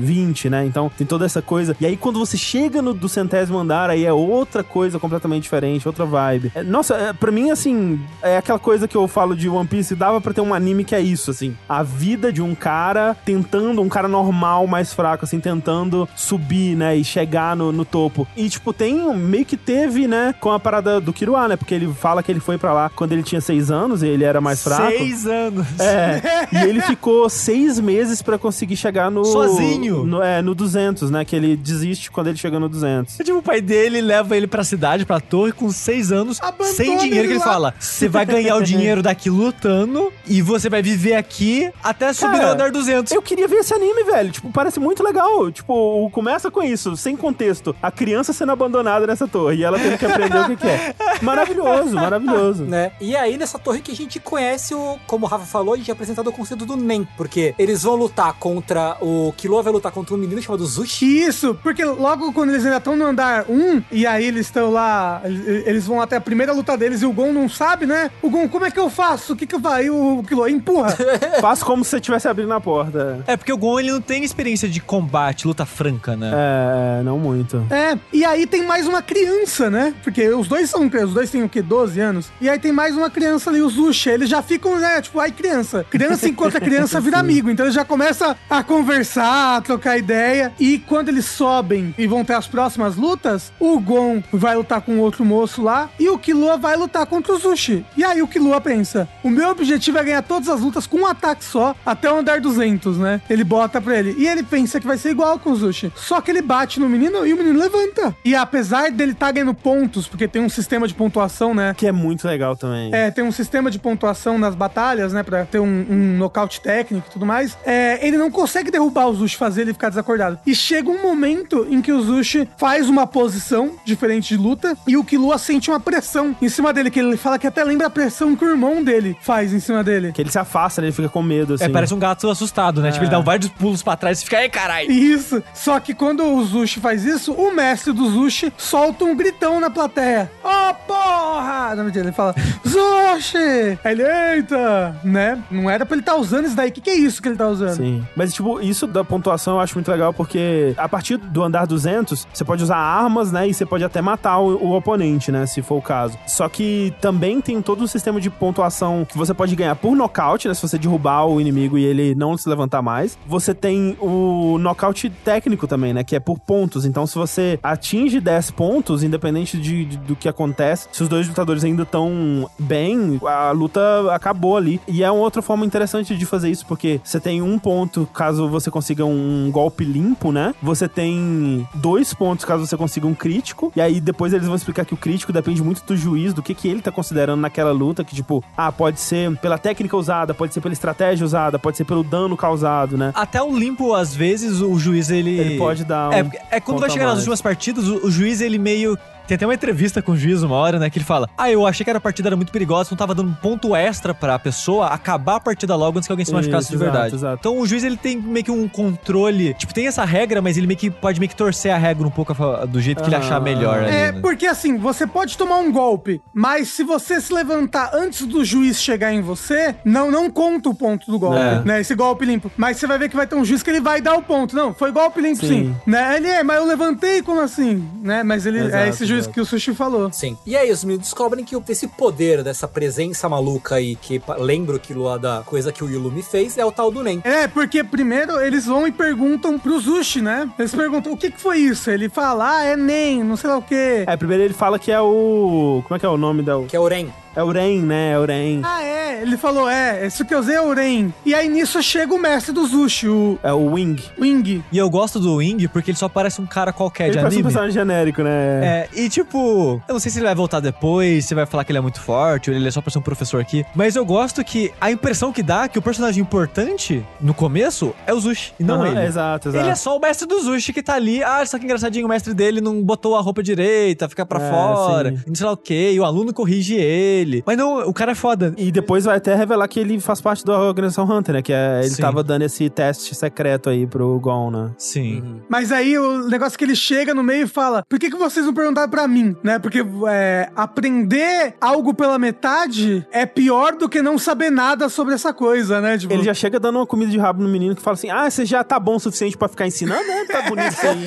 20, 0.00 0.48
né? 0.50 0.64
Então, 0.64 0.90
tem 0.96 1.06
toda 1.06 1.24
essa 1.30 1.42
coisa. 1.42 1.76
E 1.80 1.86
aí, 1.86 1.96
quando 1.96 2.18
você 2.18 2.36
chega 2.36 2.82
no 2.82 2.92
do 2.92 3.08
centésimo 3.08 3.58
andar, 3.58 3.88
aí 3.90 4.04
é 4.04 4.12
outra 4.12 4.62
coisa 4.62 4.98
completamente 4.98 5.44
diferente, 5.44 5.86
outra 5.86 6.04
vibe. 6.04 6.52
É, 6.54 6.62
nossa, 6.62 6.94
é, 6.94 7.12
pra 7.12 7.30
mim, 7.30 7.50
assim, 7.50 8.00
é 8.22 8.36
aquela 8.36 8.58
coisa 8.58 8.86
que 8.86 8.96
eu 8.96 9.06
falo 9.08 9.34
de 9.34 9.48
One 9.48 9.66
Piece, 9.66 9.94
dava 9.94 10.20
pra 10.20 10.32
ter 10.32 10.40
um 10.40 10.52
anime 10.52 10.84
que 10.84 10.94
é 10.94 11.00
isso, 11.00 11.30
assim. 11.30 11.56
A 11.68 11.82
vida 11.82 12.32
de 12.32 12.42
um 12.42 12.54
cara 12.54 13.16
tentando, 13.24 13.80
um 13.80 13.88
cara 13.88 14.08
normal, 14.08 14.66
mais 14.66 14.92
fraco, 14.92 15.24
assim, 15.24 15.40
tentando 15.40 16.08
subir, 16.16 16.76
né? 16.76 16.96
E 16.96 17.04
chegar 17.04 17.56
no, 17.56 17.72
no 17.72 17.84
topo. 17.84 18.26
E, 18.36 18.48
tipo, 18.48 18.72
tem, 18.72 19.14
meio 19.16 19.44
que 19.44 19.56
teve, 19.56 20.06
né? 20.06 20.34
Com 20.40 20.50
a 20.50 20.60
parada 20.60 21.00
do 21.00 21.12
Kiruá, 21.12 21.48
né? 21.48 21.56
Porque 21.56 21.74
ele 21.74 21.92
fala 21.92 22.22
que 22.22 22.30
ele 22.30 22.40
foi 22.40 22.58
pra 22.58 22.72
lá 22.72 22.90
quando 22.90 23.12
ele 23.12 23.22
tinha 23.22 23.40
seis 23.40 23.70
anos 23.70 24.02
e 24.02 24.08
ele 24.08 24.24
era 24.24 24.40
mais 24.40 24.62
fraco. 24.62 24.90
Seis 24.90 25.26
anos. 25.26 25.66
É, 25.78 26.48
e 26.52 26.68
ele 26.68 26.80
ficou 26.82 27.28
seis 27.28 27.78
meses 27.78 28.20
pra 28.22 28.38
conseguir 28.38 28.76
chegar 28.76 29.10
no... 29.10 29.24
Sozinho? 29.24 30.04
No, 30.04 30.22
é, 30.22 30.42
no 30.42 30.54
200, 30.54 31.10
né? 31.10 31.19
Que 31.24 31.36
ele 31.36 31.56
desiste 31.56 32.10
quando 32.10 32.28
ele 32.28 32.36
chega 32.38 32.58
no 32.58 32.68
200. 32.68 33.16
Tipo, 33.18 33.38
o 33.38 33.42
pai 33.42 33.60
dele 33.60 34.00
leva 34.00 34.36
ele 34.36 34.46
pra 34.46 34.64
cidade, 34.64 35.04
pra 35.04 35.20
torre, 35.20 35.52
com 35.52 35.70
seis 35.70 36.10
anos, 36.12 36.40
Abandona 36.40 36.72
sem 36.74 36.96
dinheiro, 36.96 37.18
ele 37.20 37.26
que 37.28 37.32
ele 37.34 37.38
lá. 37.38 37.44
fala: 37.44 37.74
você 37.78 38.08
vai 38.08 38.24
ganhar 38.26 38.56
o 38.56 38.62
dinheiro 38.62 39.02
daqui 39.02 39.28
lutando 39.30 40.12
e 40.26 40.40
você 40.42 40.68
vai 40.68 40.82
viver 40.82 41.14
aqui 41.14 41.70
até 41.82 42.12
subir 42.12 42.32
Cara, 42.32 42.46
no 42.46 42.52
andar 42.52 42.70
200. 42.70 43.12
Eu 43.12 43.22
queria 43.22 43.46
ver 43.46 43.56
esse 43.56 43.74
anime, 43.74 44.04
velho. 44.04 44.30
Tipo, 44.30 44.50
parece 44.50 44.80
muito 44.80 45.02
legal. 45.02 45.50
Tipo, 45.50 46.08
começa 46.12 46.50
com 46.50 46.62
isso, 46.62 46.96
sem 46.96 47.16
contexto. 47.16 47.74
A 47.82 47.90
criança 47.90 48.32
sendo 48.32 48.52
abandonada 48.52 49.06
nessa 49.06 49.26
torre 49.28 49.56
e 49.58 49.64
ela 49.64 49.78
tendo 49.78 49.98
que 49.98 50.06
aprender 50.06 50.38
o 50.40 50.46
que, 50.46 50.56
que 50.56 50.66
é. 50.66 50.94
Maravilhoso, 51.22 51.94
maravilhoso. 51.94 52.64
né? 52.64 52.92
E 53.00 53.14
aí, 53.16 53.36
nessa 53.36 53.58
torre 53.58 53.80
que 53.80 53.90
a 53.92 53.94
gente 53.94 54.18
conhece 54.18 54.74
o, 54.74 54.98
como 55.06 55.26
o 55.26 55.28
Rafa 55.28 55.44
falou, 55.44 55.74
a 55.74 55.76
gente 55.76 55.90
é 55.90 55.92
apresentado 55.92 56.28
o 56.28 56.32
conceito 56.32 56.64
do 56.66 56.76
Nen, 56.76 57.06
porque 57.16 57.54
eles 57.58 57.82
vão 57.82 57.94
lutar 57.94 58.32
contra 58.34 58.96
o 59.00 59.32
Killua 59.36 59.62
vai 59.62 59.72
lutar 59.72 59.92
contra 59.92 60.14
um 60.14 60.18
menino 60.18 60.40
chamado 60.40 60.64
Zushi. 60.66 61.09
Isso, 61.10 61.58
porque 61.62 61.84
logo 61.84 62.32
quando 62.32 62.50
eles 62.50 62.64
ainda 62.64 62.78
estão 62.78 62.96
no 62.96 63.04
andar 63.04 63.44
1, 63.48 63.82
e 63.90 64.06
aí 64.06 64.24
eles 64.24 64.46
estão 64.46 64.70
lá, 64.70 65.20
eles 65.24 65.86
vão 65.86 66.00
até 66.00 66.16
a 66.16 66.20
primeira 66.20 66.52
luta 66.52 66.76
deles 66.76 67.02
e 67.02 67.06
o 67.06 67.12
Gon 67.12 67.32
não 67.32 67.48
sabe, 67.48 67.86
né? 67.86 68.10
O 68.22 68.30
Gon, 68.30 68.48
como 68.48 68.64
é 68.64 68.70
que 68.70 68.78
eu 68.78 68.90
faço? 68.90 69.32
O 69.32 69.36
que 69.36 69.46
que 69.46 69.54
eu 69.54 69.60
faço? 69.60 69.82
E 69.82 69.90
o 69.90 70.22
Kilo 70.26 70.48
empurra. 70.48 70.96
Faço 71.40 71.64
como 71.64 71.84
se 71.84 71.90
você 71.90 71.96
estivesse 71.96 72.28
abrindo 72.28 72.52
a 72.52 72.60
porta. 72.60 73.22
É 73.26 73.36
porque 73.36 73.52
o 73.52 73.56
Gon 73.56 73.80
ele 73.80 73.92
não 73.92 74.00
tem 74.00 74.24
experiência 74.24 74.68
de 74.68 74.80
combate, 74.80 75.46
luta 75.46 75.64
franca, 75.64 76.16
né? 76.16 76.30
É, 76.32 77.02
não 77.02 77.18
muito. 77.18 77.64
É, 77.70 77.98
e 78.12 78.24
aí 78.24 78.46
tem 78.46 78.64
mais 78.66 78.86
uma 78.86 79.02
criança, 79.02 79.70
né? 79.70 79.94
Porque 80.02 80.28
os 80.28 80.48
dois 80.48 80.68
são 80.68 80.86
os 80.86 81.14
dois 81.14 81.30
têm 81.30 81.42
o 81.42 81.48
quê? 81.48 81.62
12 81.62 82.00
anos. 82.00 82.30
E 82.40 82.48
aí 82.48 82.58
tem 82.58 82.72
mais 82.72 82.96
uma 82.96 83.10
criança 83.10 83.50
ali, 83.50 83.60
o 83.62 83.68
Zushi. 83.68 84.10
Eles 84.10 84.28
já 84.28 84.42
ficam, 84.42 84.78
né? 84.78 85.00
Tipo, 85.00 85.20
ai, 85.20 85.30
criança. 85.30 85.84
Criança 85.88 86.28
encontra 86.28 86.60
criança 86.60 87.00
vira 87.00 87.18
amigo. 87.20 87.50
Então 87.50 87.64
eles 87.66 87.74
já 87.74 87.84
começam 87.84 88.34
a 88.48 88.62
conversar, 88.62 89.56
a 89.56 89.60
trocar 89.60 89.96
ideia. 89.96 90.52
E 90.58 90.78
quando 90.78 90.99
eles 91.08 91.26
sobem 91.26 91.94
e 91.96 92.06
vão 92.06 92.24
ter 92.24 92.34
as 92.34 92.46
próximas 92.46 92.96
lutas, 92.96 93.52
o 93.58 93.78
Gon 93.80 94.22
vai 94.32 94.56
lutar 94.56 94.80
com 94.80 94.98
outro 94.98 95.24
moço 95.24 95.62
lá 95.62 95.88
e 95.98 96.08
o 96.08 96.18
Killua 96.18 96.56
vai 96.56 96.76
lutar 96.76 97.06
contra 97.06 97.32
o 97.32 97.38
Zushi. 97.38 97.84
E 97.96 98.04
aí 98.04 98.22
o 98.22 98.28
Killua 98.28 98.60
pensa: 98.60 99.08
o 99.22 99.30
meu 99.30 99.50
objetivo 99.50 99.98
é 99.98 100.04
ganhar 100.04 100.22
todas 100.22 100.48
as 100.48 100.60
lutas 100.60 100.86
com 100.86 100.98
um 100.98 101.06
ataque 101.06 101.44
só 101.44 101.74
até 101.84 102.12
o 102.12 102.16
andar 102.16 102.40
200, 102.40 102.98
né? 102.98 103.20
Ele 103.28 103.44
bota 103.44 103.80
pra 103.80 103.98
ele. 103.98 104.14
E 104.18 104.26
ele 104.26 104.42
pensa 104.42 104.80
que 104.80 104.86
vai 104.86 104.98
ser 104.98 105.10
igual 105.10 105.38
com 105.38 105.50
o 105.50 105.56
Zushi. 105.56 105.92
Só 105.96 106.20
que 106.20 106.30
ele 106.30 106.42
bate 106.42 106.78
no 106.80 106.88
menino 106.88 107.26
e 107.26 107.32
o 107.32 107.36
menino 107.36 107.58
levanta. 107.58 108.14
E 108.24 108.34
apesar 108.34 108.90
dele 108.90 109.12
estar 109.12 109.32
ganhando 109.32 109.54
pontos, 109.54 110.06
porque 110.06 110.28
tem 110.28 110.42
um 110.42 110.48
sistema 110.48 110.86
de 110.86 110.94
pontuação, 110.94 111.54
né? 111.54 111.74
Que 111.76 111.86
é 111.86 111.92
muito 111.92 112.26
legal 112.26 112.56
também. 112.56 112.94
É, 112.94 113.10
tem 113.10 113.24
um 113.24 113.32
sistema 113.32 113.70
de 113.70 113.78
pontuação 113.78 114.38
nas 114.38 114.54
batalhas, 114.54 115.12
né? 115.12 115.22
Pra 115.22 115.44
ter 115.44 115.58
um, 115.58 115.86
um 115.88 116.16
nocaute 116.18 116.60
técnico 116.60 117.06
e 117.08 117.12
tudo 117.12 117.26
mais. 117.26 117.56
É, 117.64 118.06
ele 118.06 118.16
não 118.16 118.30
consegue 118.30 118.70
derrubar 118.70 119.06
o 119.06 119.14
Zushi, 119.14 119.36
fazer 119.36 119.62
ele 119.62 119.72
ficar 119.72 119.88
desacordado. 119.88 120.38
E 120.46 120.54
chega 120.54 120.89
algum 120.90 121.02
momento 121.02 121.66
em 121.70 121.80
que 121.80 121.92
o 121.92 122.02
Zushi 122.02 122.48
faz 122.56 122.88
uma 122.88 123.06
posição 123.06 123.72
diferente 123.84 124.36
de 124.36 124.42
luta 124.42 124.76
e 124.86 124.96
o 124.96 125.04
Killua 125.04 125.38
sente 125.38 125.70
uma 125.70 125.78
pressão 125.78 126.34
em 126.42 126.48
cima 126.48 126.72
dele, 126.72 126.90
que 126.90 126.98
ele 126.98 127.16
fala 127.16 127.38
que 127.38 127.46
até 127.46 127.62
lembra 127.62 127.86
a 127.86 127.90
pressão 127.90 128.34
que 128.34 128.44
o 128.44 128.50
irmão 128.50 128.82
dele 128.82 129.16
faz 129.20 129.52
em 129.52 129.60
cima 129.60 129.84
dele. 129.84 130.12
Que 130.12 130.22
ele 130.22 130.30
se 130.30 130.38
afasta, 130.38 130.80
né? 130.80 130.88
ele 130.88 130.94
fica 130.94 131.08
com 131.08 131.22
medo, 131.22 131.54
assim. 131.54 131.64
É, 131.64 131.68
parece 131.68 131.94
um 131.94 131.98
gato 131.98 132.28
assustado, 132.28 132.80
né? 132.82 132.90
Tipo, 132.90 133.04
ele 133.04 133.10
dá 133.10 133.20
vários 133.20 133.48
pulos 133.50 133.82
pra 133.82 133.96
trás 133.96 134.20
e 134.20 134.24
fica, 134.24 134.42
ei, 134.42 134.48
caralho! 134.48 134.90
Isso. 134.90 135.42
Só 135.54 135.78
que 135.78 135.94
quando 135.94 136.24
o 136.24 136.44
Zushi 136.44 136.80
faz 136.80 137.04
isso, 137.04 137.32
o 137.32 137.54
mestre 137.54 137.92
do 137.92 138.10
Zushi 138.10 138.52
solta 138.56 139.04
um 139.04 139.14
gritão 139.14 139.60
na 139.60 139.70
plateia. 139.70 140.30
Ô, 140.42 140.74
porra! 140.86 141.74
Não, 141.76 141.84
mentira, 141.84 142.04
ele 142.04 142.12
fala, 142.12 142.34
Zushi! 142.66 143.78
Aí 143.84 143.92
ele, 143.92 144.02
eita! 144.02 144.96
Né? 145.04 145.38
Não 145.50 145.70
era 145.70 145.86
pra 145.86 145.94
ele 145.94 146.02
estar 146.02 146.16
usando 146.16 146.46
isso 146.46 146.56
daí. 146.56 146.70
O 146.70 146.72
que, 146.72 146.80
que 146.80 146.90
é 146.90 146.94
isso 146.94 147.22
que 147.22 147.28
ele 147.28 147.36
tá 147.36 147.48
usando? 147.48 147.76
Sim. 147.76 148.04
Mas, 148.16 148.32
tipo, 148.32 148.60
isso 148.60 148.86
da 148.86 149.04
pontuação 149.04 149.54
eu 149.54 149.60
acho 149.60 149.74
muito 149.74 149.90
legal 149.90 150.12
porque 150.12 150.74
a 150.80 150.88
partir 150.88 151.16
do 151.16 151.42
andar 151.42 151.66
200, 151.66 152.26
você 152.32 152.44
pode 152.44 152.62
usar 152.62 152.76
armas, 152.76 153.30
né? 153.32 153.48
E 153.48 153.54
você 153.54 153.64
pode 153.66 153.84
até 153.84 154.00
matar 154.00 154.38
o, 154.38 154.56
o 154.64 154.76
oponente, 154.76 155.30
né? 155.30 155.46
Se 155.46 155.62
for 155.62 155.76
o 155.76 155.82
caso. 155.82 156.18
Só 156.26 156.48
que 156.48 156.92
também 157.00 157.40
tem 157.40 157.60
todo 157.62 157.82
um 157.84 157.86
sistema 157.86 158.20
de 158.20 158.30
pontuação 158.30 159.06
que 159.08 159.16
você 159.16 159.32
pode 159.34 159.54
ganhar 159.56 159.74
por 159.76 159.94
nocaute, 159.96 160.48
né? 160.48 160.54
Se 160.54 160.62
você 160.62 160.78
derrubar 160.78 161.26
o 161.26 161.40
inimigo 161.40 161.78
e 161.78 161.84
ele 161.84 162.14
não 162.14 162.36
se 162.36 162.48
levantar 162.48 162.82
mais. 162.82 163.18
Você 163.26 163.54
tem 163.54 163.96
o 164.00 164.58
nocaute 164.58 165.10
técnico 165.10 165.66
também, 165.66 165.92
né? 165.92 166.02
Que 166.04 166.16
é 166.16 166.20
por 166.20 166.38
pontos. 166.38 166.84
Então, 166.84 167.06
se 167.06 167.16
você 167.16 167.58
atinge 167.62 168.20
10 168.20 168.50
pontos, 168.52 169.02
independente 169.02 169.58
de, 169.58 169.84
de- 169.84 169.96
do 169.98 170.16
que 170.16 170.28
acontece, 170.28 170.88
se 170.92 171.02
os 171.02 171.08
dois 171.08 171.28
lutadores 171.28 171.64
ainda 171.64 171.82
estão 171.82 172.48
bem, 172.58 173.20
a 173.26 173.50
luta 173.50 173.80
acabou 174.12 174.56
ali. 174.56 174.80
E 174.88 175.02
é 175.02 175.10
uma 175.10 175.22
outra 175.22 175.42
forma 175.42 175.64
interessante 175.64 176.16
de 176.16 176.26
fazer 176.26 176.50
isso, 176.50 176.66
porque 176.66 177.00
você 177.04 177.20
tem 177.20 177.42
um 177.42 177.58
ponto 177.58 178.08
caso 178.12 178.48
você 178.48 178.70
consiga 178.70 179.04
um 179.04 179.50
golpe 179.52 179.84
limpo, 179.84 180.32
né? 180.32 180.54
Você 180.70 180.88
tem 180.88 181.66
dois 181.74 182.14
pontos 182.14 182.44
caso 182.44 182.66
você 182.66 182.76
consiga 182.76 183.06
um 183.06 183.14
crítico. 183.14 183.72
E 183.74 183.80
aí 183.80 184.00
depois 184.00 184.32
eles 184.32 184.46
vão 184.46 184.56
explicar 184.56 184.84
que 184.84 184.94
o 184.94 184.96
crítico 184.96 185.32
depende 185.32 185.62
muito 185.62 185.82
do 185.84 185.96
juiz, 185.96 186.32
do 186.32 186.42
que, 186.42 186.54
que 186.54 186.68
ele 186.68 186.80
tá 186.80 186.92
considerando 186.92 187.40
naquela 187.40 187.72
luta. 187.72 188.04
Que 188.04 188.14
tipo, 188.14 188.42
ah, 188.56 188.70
pode 188.70 189.00
ser 189.00 189.36
pela 189.38 189.58
técnica 189.58 189.96
usada, 189.96 190.32
pode 190.32 190.54
ser 190.54 190.60
pela 190.60 190.72
estratégia 190.72 191.24
usada, 191.24 191.58
pode 191.58 191.76
ser 191.76 191.84
pelo 191.84 192.04
dano 192.04 192.36
causado, 192.36 192.96
né? 192.96 193.12
Até 193.14 193.42
o 193.42 193.56
limpo, 193.56 193.94
às 193.94 194.14
vezes, 194.14 194.60
o 194.60 194.78
juiz, 194.78 195.10
ele... 195.10 195.38
Ele 195.38 195.58
pode 195.58 195.84
dar 195.84 196.10
um 196.10 196.12
É, 196.12 196.30
é 196.52 196.60
quando 196.60 196.80
vai 196.80 196.90
chegar 196.90 197.06
nas 197.06 197.14
mais. 197.14 197.20
últimas 197.20 197.42
partidas, 197.42 197.88
o, 197.88 198.06
o 198.06 198.10
juiz, 198.10 198.40
ele 198.40 198.58
meio... 198.58 198.96
Tem 199.30 199.36
até 199.36 199.46
uma 199.46 199.54
entrevista 199.54 200.02
com 200.02 200.10
o 200.10 200.16
juiz 200.16 200.42
uma 200.42 200.56
hora, 200.56 200.76
né? 200.80 200.90
Que 200.90 200.98
ele 200.98 201.04
fala: 201.04 201.28
Ah, 201.38 201.48
eu 201.48 201.64
achei 201.64 201.84
que 201.84 201.90
era 201.90 201.98
a 201.98 202.00
partida 202.00 202.28
era 202.30 202.34
muito 202.36 202.50
perigosa, 202.50 202.88
não 202.90 202.98
tava 202.98 203.14
dando 203.14 203.32
ponto 203.40 203.76
extra 203.76 204.12
pra 204.12 204.36
pessoa 204.40 204.88
acabar 204.88 205.36
a 205.36 205.40
partida 205.40 205.76
logo 205.76 205.98
antes 205.98 206.08
que 206.08 206.12
alguém 206.12 206.26
se 206.26 206.32
machucasse 206.32 206.64
Isso, 206.64 206.72
de 206.72 206.78
verdade. 206.78 207.14
exato, 207.14 207.16
exato. 207.16 207.36
Então 207.38 207.56
o 207.60 207.64
juiz 207.64 207.84
ele 207.84 207.96
tem 207.96 208.16
meio 208.16 208.44
que 208.44 208.50
um 208.50 208.66
controle. 208.68 209.54
Tipo, 209.54 209.72
tem 209.72 209.86
essa 209.86 210.04
regra, 210.04 210.42
mas 210.42 210.56
ele 210.56 210.66
meio 210.66 210.76
que 210.76 210.90
pode 210.90 211.20
meio 211.20 211.30
que 211.30 211.36
torcer 211.36 211.70
a 211.70 211.78
regra 211.78 212.04
um 212.04 212.10
pouco 212.10 212.34
do 212.66 212.80
jeito 212.80 213.02
que 213.04 213.08
ele 213.08 213.14
Ah. 213.14 213.20
achar 213.20 213.40
melhor. 213.40 213.84
ali, 213.84 213.94
É, 213.94 214.10
né? 214.10 214.20
porque 214.20 214.46
assim, 214.46 214.76
você 214.76 215.06
pode 215.06 215.38
tomar 215.38 215.58
um 215.58 215.70
golpe, 215.70 216.20
mas 216.34 216.66
se 216.70 216.82
você 216.82 217.20
se 217.20 217.32
levantar 217.32 217.90
antes 217.94 218.26
do 218.26 218.44
juiz 218.44 218.82
chegar 218.82 219.12
em 219.12 219.20
você, 219.20 219.76
não 219.84 220.10
não 220.10 220.28
conta 220.28 220.68
o 220.70 220.74
ponto 220.74 221.08
do 221.08 221.20
golpe, 221.20 221.38
É. 221.38 221.62
né? 221.64 221.80
Esse 221.80 221.94
golpe 221.94 222.24
limpo. 222.24 222.50
Mas 222.56 222.78
você 222.78 222.86
vai 222.88 222.98
ver 222.98 223.08
que 223.08 223.14
vai 223.14 223.28
ter 223.28 223.36
um 223.36 223.44
juiz 223.44 223.62
que 223.62 223.70
ele 223.70 223.80
vai 223.80 224.00
dar 224.00 224.14
o 224.16 224.22
ponto. 224.22 224.56
Não, 224.56 224.74
foi 224.74 224.90
golpe 224.90 225.20
limpo 225.20 225.46
sim. 225.46 225.48
Sim. 225.66 225.76
Né? 225.86 226.16
Ele 226.16 226.26
é, 226.26 226.42
mas 226.42 226.56
eu 226.56 226.66
levantei 226.66 227.22
como 227.22 227.40
assim? 227.40 227.88
Né? 228.02 228.24
Mas 228.24 228.44
ele 228.44 228.58
é 228.58 228.64
Exato, 228.64 228.88
esse 228.88 229.06
juiz 229.06 229.19
exato. 229.20 229.34
que 229.34 229.40
o 229.40 229.44
Sushi 229.44 229.74
falou. 229.74 230.10
Sim. 230.12 230.36
E 230.46 230.56
aí 230.56 230.70
os 230.70 230.84
meninos 230.84 231.06
descobrem 231.06 231.44
que 231.44 231.56
esse 231.68 231.86
poder 231.86 232.42
dessa 232.42 232.66
presença 232.66 233.28
maluca 233.28 233.76
aí, 233.76 233.96
que 233.96 234.20
lembra 234.38 234.76
aquilo 234.76 235.04
lá 235.04 235.16
da 235.16 235.42
coisa 235.44 235.72
que 235.72 235.84
o 235.84 235.88
Yulumi 235.88 236.22
fez, 236.22 236.58
é 236.58 236.64
o 236.64 236.72
tal 236.72 236.90
do 236.90 237.02
Nen. 237.02 237.20
É, 237.24 237.46
porque 237.48 237.82
primeiro 237.84 238.40
eles 238.40 238.66
vão 238.66 238.86
e 238.86 238.92
perguntam 238.92 239.58
pro 239.58 239.78
Zushi, 239.78 240.20
né? 240.20 240.50
Eles 240.58 240.74
perguntam, 240.74 241.12
o 241.12 241.16
que 241.16 241.30
que 241.30 241.40
foi 241.40 241.58
isso? 241.58 241.90
Ele 241.90 242.08
fala, 242.08 242.58
ah, 242.58 242.64
é 242.64 242.76
NEM, 242.76 243.22
não 243.22 243.36
sei 243.36 243.50
lá 243.50 243.58
o 243.58 243.62
quê. 243.62 244.04
É, 244.06 244.16
primeiro 244.16 244.42
ele 244.42 244.54
fala 244.54 244.78
que 244.78 244.90
é 244.90 245.00
o. 245.00 245.82
Como 245.86 245.96
é 245.96 245.98
que 245.98 246.06
é 246.06 246.08
o 246.08 246.16
nome 246.16 246.42
da. 246.42 246.60
Que 246.62 246.76
é 246.76 246.80
o 246.80 246.86
Ren. 246.86 247.08
É 247.34 247.42
o 247.42 247.50
Ren, 247.50 247.82
né? 247.82 248.12
É 248.12 248.18
o 248.18 248.24
Ren. 248.24 248.60
Ah, 248.64 248.82
é. 248.82 249.22
Ele 249.22 249.36
falou, 249.36 249.68
é, 249.68 250.06
isso 250.06 250.24
que 250.24 250.34
eu 250.34 250.38
usei 250.40 250.54
é 250.56 250.60
o 250.60 250.72
Ren. 250.72 251.10
E 251.26 251.34
aí 251.34 251.48
nisso 251.48 251.82
chega 251.82 252.12
o 252.14 252.18
mestre 252.18 252.52
do 252.52 252.66
Zushi, 252.66 253.08
o 253.08 253.38
É 253.42 253.52
o 253.52 253.72
Wing. 253.72 254.02
Wing. 254.18 254.64
E 254.72 254.78
eu 254.78 254.88
gosto 254.88 255.20
do 255.20 255.36
Wing 255.36 255.68
porque 255.68 255.90
ele 255.90 255.98
só 255.98 256.08
parece 256.08 256.40
um 256.40 256.46
cara 256.46 256.72
qualquer 256.72 257.04
Ele 257.04 257.12
de 257.12 257.18
parece 257.18 257.36
um 257.36 257.38
anime. 257.38 257.42
personagem 257.44 257.72
genérico, 257.74 258.22
né? 258.22 258.30
É, 258.62 258.88
e 258.94 259.08
tipo, 259.08 259.80
eu 259.86 259.92
não 259.92 260.00
sei 260.00 260.10
se 260.10 260.18
ele 260.18 260.26
vai 260.26 260.34
voltar 260.34 260.60
depois, 260.60 261.24
se 261.26 261.34
vai 261.34 261.44
falar 261.46 261.64
que 261.64 261.70
ele 261.72 261.78
é 261.78 261.82
muito 261.82 262.00
forte, 262.00 262.50
ou 262.50 262.56
ele 262.56 262.66
é 262.66 262.70
só 262.70 262.80
pra 262.80 262.90
ser 262.90 262.98
um 262.98 263.02
professor 263.02 263.40
aqui. 263.40 263.64
Mas 263.74 263.94
eu 263.94 264.04
gosto 264.04 264.42
que 264.42 264.72
a 264.80 264.90
impressão 264.90 265.32
que 265.32 265.42
dá 265.42 265.64
é 265.64 265.68
que 265.68 265.78
o 265.78 265.82
personagem 265.82 266.22
importante 266.22 267.04
no 267.20 267.34
começo 267.34 267.94
é 268.06 268.14
o 268.14 268.20
Zushi, 268.20 268.54
e 268.58 268.64
não 268.64 268.76
Aham, 268.82 268.88
ele. 268.88 269.06
Exato, 269.06 269.48
exato. 269.50 269.64
Ele 269.64 269.70
é 269.70 269.74
só 269.74 269.96
o 269.96 270.00
mestre 270.00 270.26
do 270.26 270.40
Zushi 270.40 270.72
que 270.72 270.82
tá 270.82 270.94
ali. 270.94 271.22
Ah, 271.22 271.44
só 271.44 271.58
que 271.58 271.64
engraçadinho, 271.64 272.06
o 272.06 272.08
mestre 272.08 272.32
dele 272.34 272.60
não 272.60 272.82
botou 272.82 273.16
a 273.16 273.20
roupa 273.20 273.42
direita, 273.42 274.08
fica 274.08 274.24
pra 274.24 274.40
É, 274.42 274.50
fora, 274.50 275.10
sim. 275.10 275.22
e 275.26 275.28
não 275.28 275.34
sei 275.34 275.46
lá 275.46 275.52
o 275.52 275.56
que, 275.56 275.92
e 275.92 276.00
o 276.00 276.04
aluno 276.04 276.32
corrige 276.32 276.74
ele. 276.74 277.19
Mas 277.46 277.56
não, 277.56 277.88
o 277.88 277.92
cara 277.92 278.12
é 278.12 278.14
foda. 278.14 278.54
E 278.56 278.70
depois 278.70 279.04
vai 279.04 279.16
até 279.16 279.34
revelar 279.34 279.66
que 279.68 279.80
ele 279.80 280.00
faz 280.00 280.20
parte 280.20 280.44
da 280.44 280.58
organização 280.58 281.04
Hunter, 281.04 281.36
né? 281.36 281.42
Que 281.42 281.52
é, 281.52 281.80
ele 281.80 281.90
Sim. 281.90 282.02
tava 282.02 282.22
dando 282.22 282.42
esse 282.42 282.68
teste 282.68 283.14
secreto 283.14 283.70
aí 283.70 283.86
pro 283.86 284.18
Gon, 284.20 284.50
né? 284.50 284.70
Sim. 284.78 285.42
Mas 285.48 285.72
aí 285.72 285.98
o 285.98 286.28
negócio 286.28 286.56
é 286.56 286.58
que 286.58 286.64
ele 286.64 286.76
chega 286.76 287.14
no 287.14 287.22
meio 287.22 287.44
e 287.44 287.48
fala: 287.48 287.84
Por 287.88 287.98
que, 287.98 288.10
que 288.10 288.16
vocês 288.16 288.44
não 288.44 288.54
perguntaram 288.54 288.88
pra 288.88 289.06
mim? 289.06 289.36
Né? 289.42 289.58
Porque 289.58 289.84
é, 290.08 290.50
aprender 290.54 291.54
algo 291.60 291.94
pela 291.94 292.18
metade 292.18 293.06
é 293.10 293.26
pior 293.26 293.76
do 293.76 293.88
que 293.88 294.02
não 294.02 294.18
saber 294.18 294.50
nada 294.50 294.88
sobre 294.88 295.14
essa 295.14 295.32
coisa, 295.32 295.80
né? 295.80 295.98
Tipo, 295.98 296.12
Ele 296.12 296.22
já 296.22 296.34
chega 296.34 296.58
dando 296.58 296.76
uma 296.76 296.86
comida 296.86 297.10
de 297.10 297.18
rabo 297.18 297.42
no 297.42 297.48
menino 297.48 297.74
que 297.74 297.82
fala 297.82 297.94
assim: 297.94 298.10
Ah, 298.10 298.30
você 298.30 298.44
já 298.44 298.62
tá 298.62 298.78
bom 298.78 298.96
o 298.96 299.00
suficiente 299.00 299.36
pra 299.36 299.48
ficar 299.48 299.66
ensinando, 299.66 300.06
né? 300.06 300.24
Tá 300.26 300.42
bonito 300.42 300.72
isso 300.72 300.86
aí. 300.86 301.06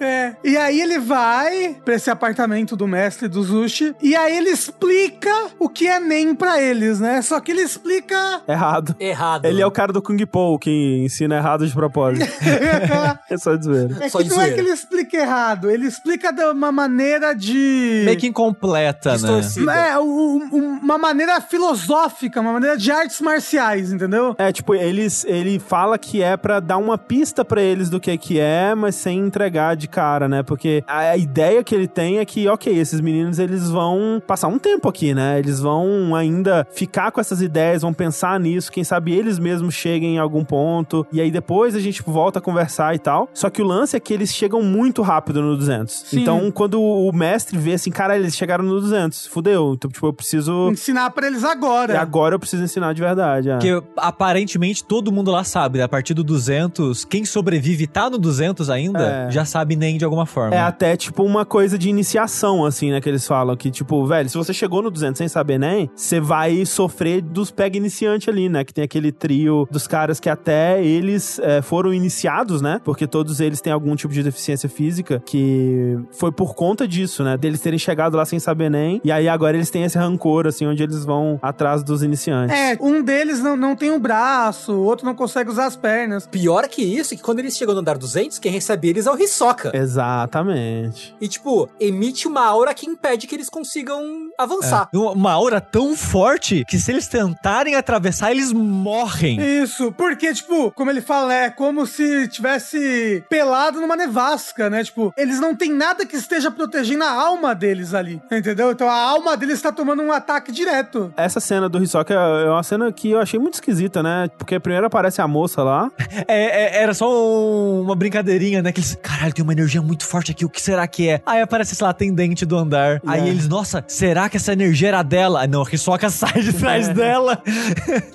é. 0.00 0.36
E 0.44 0.56
aí 0.56 0.80
ele 0.80 0.98
vai 0.98 1.76
pra 1.84 1.94
esse 1.94 2.10
apartamento 2.10 2.76
do 2.76 2.86
mestre 2.86 3.28
do 3.28 3.42
Zushi 3.42 3.94
e 4.02 4.14
aí 4.16 4.36
ele 4.36 4.52
explica 4.76 5.30
o 5.58 5.68
que 5.68 5.86
é 5.86 6.00
NEM 6.00 6.34
pra 6.34 6.60
eles, 6.60 6.98
né? 6.98 7.20
Só 7.22 7.38
que 7.40 7.50
ele 7.52 7.62
explica. 7.62 8.42
Errado. 8.48 8.96
Errado. 8.98 9.44
Ele 9.44 9.60
é 9.60 9.66
o 9.66 9.70
cara 9.70 9.92
do 9.92 10.00
Kung 10.02 10.18
Po 10.26 10.58
que 10.58 11.02
ensina 11.04 11.36
errado 11.36 11.66
de 11.66 11.72
propósito. 11.72 12.26
é 13.30 13.36
só 13.36 13.54
de 13.54 13.64
zoeira. 13.64 13.96
É 14.04 14.08
Só 14.08 14.18
que 14.22 14.28
não 14.28 14.40
é 14.40 14.50
que 14.50 14.60
ele 14.60 14.70
explica 14.70 15.16
errado, 15.16 15.70
ele 15.70 15.86
explica 15.86 16.32
de 16.32 16.42
uma 16.44 16.72
maneira 16.72 17.34
de. 17.34 18.02
Meio 18.04 18.16
que 18.18 18.26
incompleta, 18.26 19.10
né? 19.10 19.16
Distorcida. 19.16 19.72
É, 19.74 19.98
o- 19.98 20.02
o- 20.04 20.58
uma 20.82 20.98
maneira 20.98 21.40
filosófica, 21.40 22.40
uma 22.40 22.52
maneira 22.52 22.76
de 22.76 22.90
artes 22.90 23.20
marciais, 23.20 23.92
entendeu? 23.92 24.34
É, 24.38 24.50
tipo, 24.52 24.74
eles, 24.74 25.24
ele 25.26 25.58
fala 25.58 25.98
que 25.98 26.22
é 26.22 26.36
pra 26.36 26.60
dar 26.60 26.78
uma 26.78 26.96
pista 26.98 27.44
pra 27.44 27.62
eles 27.62 27.88
do 27.90 28.00
que 28.00 28.16
que 28.18 28.38
é, 28.38 28.74
mas 28.74 28.94
sem 28.94 29.18
entregar 29.18 29.76
de 29.76 29.88
cara, 29.88 30.28
né? 30.28 30.42
Porque 30.42 30.82
a, 30.86 30.98
a 31.10 31.16
ideia 31.16 31.62
que 31.62 31.74
ele 31.74 31.86
tem 31.88 32.18
é 32.18 32.24
que, 32.24 32.48
ok, 32.48 32.76
esses 32.76 33.00
meninos, 33.00 33.38
eles 33.38 33.68
vão 33.70 34.22
passar 34.26 34.48
um 34.48 34.58
tempo 34.62 34.88
aqui, 34.88 35.12
né? 35.12 35.38
Eles 35.38 35.60
vão 35.60 36.14
ainda 36.14 36.66
ficar 36.72 37.10
com 37.12 37.20
essas 37.20 37.42
ideias, 37.42 37.82
vão 37.82 37.92
pensar 37.92 38.38
nisso, 38.40 38.72
quem 38.72 38.84
sabe 38.84 39.12
eles 39.12 39.38
mesmos 39.38 39.74
cheguem 39.74 40.14
em 40.16 40.18
algum 40.18 40.44
ponto, 40.44 41.06
e 41.12 41.20
aí 41.20 41.30
depois 41.30 41.74
a 41.74 41.80
gente 41.80 42.02
volta 42.02 42.38
a 42.38 42.42
conversar 42.42 42.94
e 42.94 42.98
tal. 42.98 43.28
Só 43.34 43.50
que 43.50 43.60
o 43.60 43.64
lance 43.66 43.96
é 43.96 44.00
que 44.00 44.14
eles 44.14 44.32
chegam 44.32 44.62
muito 44.62 45.02
rápido 45.02 45.42
no 45.42 45.56
200. 45.56 46.04
Sim. 46.06 46.20
Então, 46.20 46.50
quando 46.50 46.80
o 46.80 47.12
mestre 47.12 47.58
vê 47.58 47.74
assim, 47.74 47.90
cara, 47.90 48.16
eles 48.16 48.34
chegaram 48.36 48.64
no 48.64 48.80
200, 48.80 49.26
fudeu. 49.26 49.74
Então, 49.74 49.90
tipo, 49.90 50.06
eu 50.06 50.12
preciso... 50.12 50.70
Ensinar 50.70 51.10
pra 51.10 51.26
eles 51.26 51.44
agora. 51.44 51.94
E 51.94 51.96
agora 51.96 52.34
eu 52.34 52.38
preciso 52.38 52.62
ensinar 52.62 52.92
de 52.92 53.00
verdade, 53.02 53.50
é. 53.50 53.56
Porque 53.56 53.82
aparentemente 53.96 54.84
todo 54.84 55.10
mundo 55.10 55.30
lá 55.30 55.42
sabe, 55.44 55.78
né? 55.78 55.84
A 55.84 55.88
partir 55.88 56.14
do 56.14 56.22
200, 56.22 57.04
quem 57.04 57.24
sobrevive 57.24 57.84
e 57.84 57.86
tá 57.86 58.08
no 58.08 58.18
200 58.18 58.70
ainda, 58.70 59.26
É. 59.28 59.30
já 59.30 59.44
sabe 59.44 59.74
nem 59.74 59.98
de 59.98 60.04
alguma 60.04 60.26
forma. 60.26 60.54
É 60.54 60.60
até, 60.60 60.96
tipo, 60.96 61.24
uma 61.24 61.44
coisa 61.44 61.76
de 61.76 61.88
iniciação, 61.88 62.64
assim, 62.64 62.90
né? 62.92 63.00
Que 63.00 63.08
eles 63.08 63.26
falam 63.26 63.56
que, 63.56 63.70
tipo, 63.70 64.06
velho, 64.06 64.28
se 64.28 64.36
você 64.36 64.51
chegou 64.52 64.82
no 64.82 64.90
200 64.90 65.18
sem 65.18 65.28
saber 65.28 65.58
nem, 65.58 65.90
você 65.94 66.20
vai 66.20 66.64
sofrer 66.64 67.20
dos 67.22 67.50
pega 67.50 67.76
iniciante 67.76 68.28
ali, 68.28 68.48
né? 68.48 68.64
Que 68.64 68.72
tem 68.72 68.84
aquele 68.84 69.12
trio 69.12 69.66
dos 69.70 69.86
caras 69.86 70.18
que 70.18 70.28
até 70.28 70.84
eles 70.84 71.38
é, 71.38 71.62
foram 71.62 71.92
iniciados, 71.92 72.60
né? 72.60 72.80
Porque 72.84 73.06
todos 73.06 73.40
eles 73.40 73.60
têm 73.60 73.72
algum 73.72 73.94
tipo 73.94 74.12
de 74.12 74.22
deficiência 74.22 74.68
física 74.68 75.22
que 75.24 75.98
foi 76.12 76.32
por 76.32 76.54
conta 76.54 76.86
disso, 76.86 77.22
né? 77.22 77.36
Deles 77.36 77.60
terem 77.60 77.78
chegado 77.78 78.16
lá 78.16 78.24
sem 78.24 78.38
saber 78.38 78.70
nem. 78.70 79.00
E 79.04 79.12
aí 79.12 79.28
agora 79.28 79.56
eles 79.56 79.70
têm 79.70 79.84
esse 79.84 79.98
rancor, 79.98 80.46
assim, 80.46 80.66
onde 80.66 80.82
eles 80.82 81.04
vão 81.04 81.38
atrás 81.42 81.82
dos 81.82 82.02
iniciantes. 82.02 82.56
É, 82.56 82.76
um 82.80 83.02
deles 83.02 83.40
não, 83.40 83.56
não 83.56 83.76
tem 83.76 83.90
um 83.90 83.98
braço, 83.98 84.72
o 84.72 84.84
outro 84.84 85.06
não 85.06 85.14
consegue 85.14 85.50
usar 85.50 85.66
as 85.66 85.76
pernas. 85.76 86.26
Pior 86.26 86.68
que 86.68 86.82
isso, 86.82 87.14
é 87.14 87.16
que 87.16 87.22
quando 87.22 87.38
eles 87.38 87.56
chegam 87.56 87.74
no 87.74 87.80
andar 87.80 87.98
200, 87.98 88.38
quem 88.38 88.52
recebe 88.52 88.88
eles 88.88 89.06
é 89.06 89.12
o 89.12 89.18
Hisoka. 89.18 89.72
Exatamente. 89.74 91.14
E, 91.20 91.28
tipo, 91.28 91.68
emite 91.80 92.26
uma 92.26 92.44
aura 92.44 92.74
que 92.74 92.86
impede 92.86 93.26
que 93.26 93.34
eles 93.34 93.48
consigam 93.48 94.02
avançar. 94.42 94.88
É. 94.92 94.96
Uma 94.96 95.32
aura 95.32 95.60
tão 95.60 95.96
forte 95.96 96.64
que 96.66 96.78
se 96.78 96.90
eles 96.90 97.06
tentarem 97.06 97.74
atravessar, 97.74 98.30
eles 98.30 98.52
morrem. 98.52 99.40
Isso, 99.62 99.92
porque, 99.92 100.32
tipo, 100.32 100.70
como 100.72 100.90
ele 100.90 101.00
fala, 101.00 101.34
é 101.34 101.50
como 101.50 101.86
se 101.86 102.28
tivesse 102.28 103.24
pelado 103.28 103.80
numa 103.80 103.96
nevasca, 103.96 104.68
né? 104.70 104.84
Tipo, 104.84 105.12
eles 105.16 105.40
não 105.40 105.54
têm 105.54 105.72
nada 105.72 106.06
que 106.06 106.16
esteja 106.16 106.50
protegendo 106.50 107.04
a 107.04 107.10
alma 107.10 107.54
deles 107.54 107.94
ali, 107.94 108.20
entendeu? 108.30 108.72
Então 108.72 108.88
a 108.88 108.94
alma 108.94 109.36
deles 109.36 109.56
está 109.56 109.72
tomando 109.72 110.02
um 110.02 110.12
ataque 110.12 110.52
direto. 110.52 111.12
Essa 111.16 111.40
cena 111.40 111.68
do 111.68 111.82
Hisoka 111.82 112.14
é 112.14 112.50
uma 112.50 112.62
cena 112.62 112.92
que 112.92 113.10
eu 113.10 113.20
achei 113.20 113.38
muito 113.38 113.54
esquisita, 113.54 114.02
né? 114.02 114.28
Porque 114.38 114.58
primeiro 114.58 114.86
aparece 114.86 115.20
a 115.20 115.28
moça 115.28 115.62
lá. 115.62 115.90
É, 116.28 116.78
é, 116.78 116.82
era 116.82 116.94
só 116.94 117.10
um, 117.10 117.82
uma 117.82 117.94
brincadeirinha, 117.96 118.62
né? 118.62 118.72
Que 118.72 118.80
eles, 118.80 118.96
caralho, 119.02 119.32
tem 119.32 119.42
uma 119.42 119.52
energia 119.52 119.82
muito 119.82 120.06
forte 120.06 120.30
aqui, 120.30 120.44
o 120.44 120.48
que 120.48 120.60
será 120.60 120.86
que 120.86 121.08
é? 121.08 121.20
Aí 121.26 121.40
aparece, 121.40 121.74
sei 121.74 121.84
lá, 121.84 121.90
a 121.90 121.90
atendente 121.90 122.44
do 122.44 122.56
andar. 122.56 122.96
É. 122.96 123.00
Aí 123.06 123.28
eles, 123.28 123.48
nossa, 123.48 123.84
será 123.86 124.28
que 124.32 124.38
essa 124.38 124.54
energia 124.54 124.88
era 124.88 125.02
dela? 125.02 125.46
Não, 125.46 125.62
a 125.62 125.66
Hisoka 125.70 126.08
sai 126.10 126.40
de 126.40 126.54
trás 126.54 126.88
é. 126.88 126.94
dela. 126.94 127.42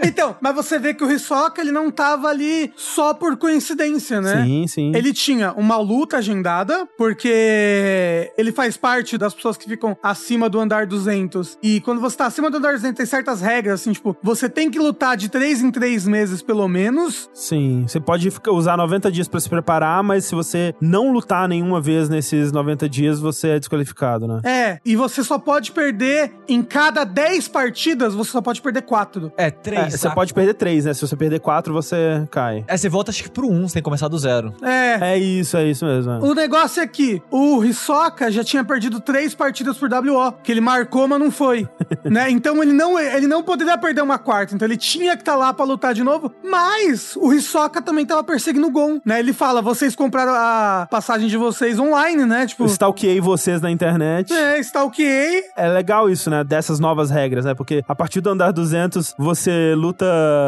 então, 0.03 0.35
mas 0.41 0.55
você 0.55 0.79
vê 0.79 0.93
que 0.93 1.03
o 1.03 1.11
Hisoka, 1.11 1.61
ele 1.61 1.71
não 1.71 1.91
tava 1.91 2.27
ali 2.27 2.73
só 2.75 3.13
por 3.13 3.37
coincidência, 3.37 4.19
né? 4.19 4.43
Sim, 4.43 4.67
sim. 4.67 4.91
Ele 4.95 5.13
tinha 5.13 5.53
uma 5.53 5.77
luta 5.77 6.17
agendada, 6.17 6.87
porque 6.97 8.31
ele 8.35 8.51
faz 8.51 8.75
parte 8.75 9.17
das 9.17 9.33
pessoas 9.33 9.57
que 9.57 9.69
ficam 9.69 9.95
acima 10.01 10.49
do 10.49 10.59
andar 10.59 10.87
200. 10.87 11.59
E 11.61 11.79
quando 11.81 12.01
você 12.01 12.17
tá 12.17 12.25
acima 12.25 12.49
do 12.49 12.57
andar 12.57 12.73
200, 12.73 12.97
tem 12.97 13.05
certas 13.05 13.39
regras, 13.39 13.81
assim, 13.81 13.91
tipo, 13.91 14.17
você 14.23 14.49
tem 14.49 14.71
que 14.71 14.79
lutar 14.79 15.15
de 15.15 15.29
3 15.29 15.61
em 15.61 15.71
3 15.71 16.07
meses, 16.07 16.41
pelo 16.41 16.67
menos. 16.67 17.29
Sim, 17.31 17.85
você 17.87 17.99
pode 17.99 18.27
usar 18.49 18.75
90 18.75 19.11
dias 19.11 19.27
para 19.27 19.39
se 19.39 19.47
preparar, 19.47 20.01
mas 20.01 20.25
se 20.25 20.33
você 20.33 20.73
não 20.81 21.11
lutar 21.11 21.47
nenhuma 21.47 21.79
vez 21.79 22.09
nesses 22.09 22.51
90 22.51 22.89
dias, 22.89 23.19
você 23.19 23.49
é 23.49 23.59
desqualificado, 23.59 24.27
né? 24.27 24.41
É, 24.43 24.79
e 24.83 24.95
você 24.95 25.23
só 25.23 25.37
pode 25.37 25.71
perder 25.71 26.06
em 26.47 26.61
cada 26.63 27.03
10 27.03 27.47
partidas, 27.47 28.13
você 28.13 28.31
só 28.31 28.41
pode 28.41 28.61
perder 28.61 28.81
4. 28.81 29.31
É, 29.37 29.49
3. 29.49 29.93
É, 29.93 29.97
você 29.97 30.09
pode 30.09 30.33
perder 30.33 30.53
3, 30.53 30.85
né? 30.85 30.93
Se 30.93 31.01
você 31.01 31.15
perder 31.15 31.39
4, 31.39 31.73
você 31.73 32.27
cai. 32.31 32.63
É, 32.67 32.77
você 32.77 32.89
volta 32.89 33.11
acho 33.11 33.23
que 33.23 33.29
pro 33.29 33.49
1, 33.49 33.67
você 33.67 33.73
tem 33.75 33.81
que 33.81 33.85
começar 33.85 34.07
do 34.07 34.17
zero. 34.17 34.53
É. 34.61 35.13
É 35.13 35.17
isso, 35.17 35.57
é 35.57 35.65
isso 35.65 35.85
mesmo. 35.85 36.11
É. 36.13 36.19
O 36.19 36.33
negócio 36.33 36.81
é 36.81 36.87
que 36.87 37.21
o 37.31 37.63
Hisoka 37.63 38.31
já 38.31 38.43
tinha 38.43 38.63
perdido 38.63 38.99
3 38.99 39.35
partidas 39.35 39.77
por 39.77 39.89
WO, 39.91 40.33
que 40.43 40.51
ele 40.51 40.61
marcou, 40.61 41.07
mas 41.07 41.19
não 41.19 41.31
foi. 41.31 41.67
né? 42.03 42.29
Então 42.29 42.61
ele 42.61 42.73
não, 42.73 42.99
ele 42.99 43.27
não 43.27 43.43
poderia 43.43 43.77
perder 43.77 44.01
uma 44.01 44.17
quarta, 44.17 44.53
então 44.53 44.67
ele 44.67 44.77
tinha 44.77 45.15
que 45.15 45.21
estar 45.21 45.33
tá 45.33 45.37
lá 45.37 45.53
para 45.53 45.65
lutar 45.65 45.93
de 45.93 46.03
novo, 46.03 46.31
mas 46.43 47.15
o 47.15 47.33
Hisoka 47.33 47.81
também 47.81 48.05
tava 48.05 48.23
perseguindo 48.23 48.67
o 48.67 48.71
Gon, 48.71 48.99
né? 49.05 49.19
Ele 49.19 49.33
fala, 49.33 49.61
vocês 49.61 49.95
compraram 49.95 50.33
a 50.33 50.87
passagem 50.89 51.27
de 51.27 51.37
vocês 51.37 51.79
online, 51.79 52.25
né? 52.25 52.45
Tipo... 52.45 52.65
Stalkeei 52.65 53.19
vocês 53.19 53.61
na 53.61 53.71
internet. 53.71 54.33
É, 54.33 54.59
stalkeei. 54.59 55.43
É 55.55 55.67
legal 55.67 55.96
isso, 56.09 56.29
né? 56.29 56.43
Dessas 56.43 56.79
novas 56.79 57.09
regras, 57.09 57.45
né? 57.45 57.53
Porque 57.53 57.83
a 57.87 57.95
partir 57.95 58.21
do 58.21 58.29
andar 58.29 58.51
200, 58.51 59.15
você 59.17 59.73
luta 59.75 60.05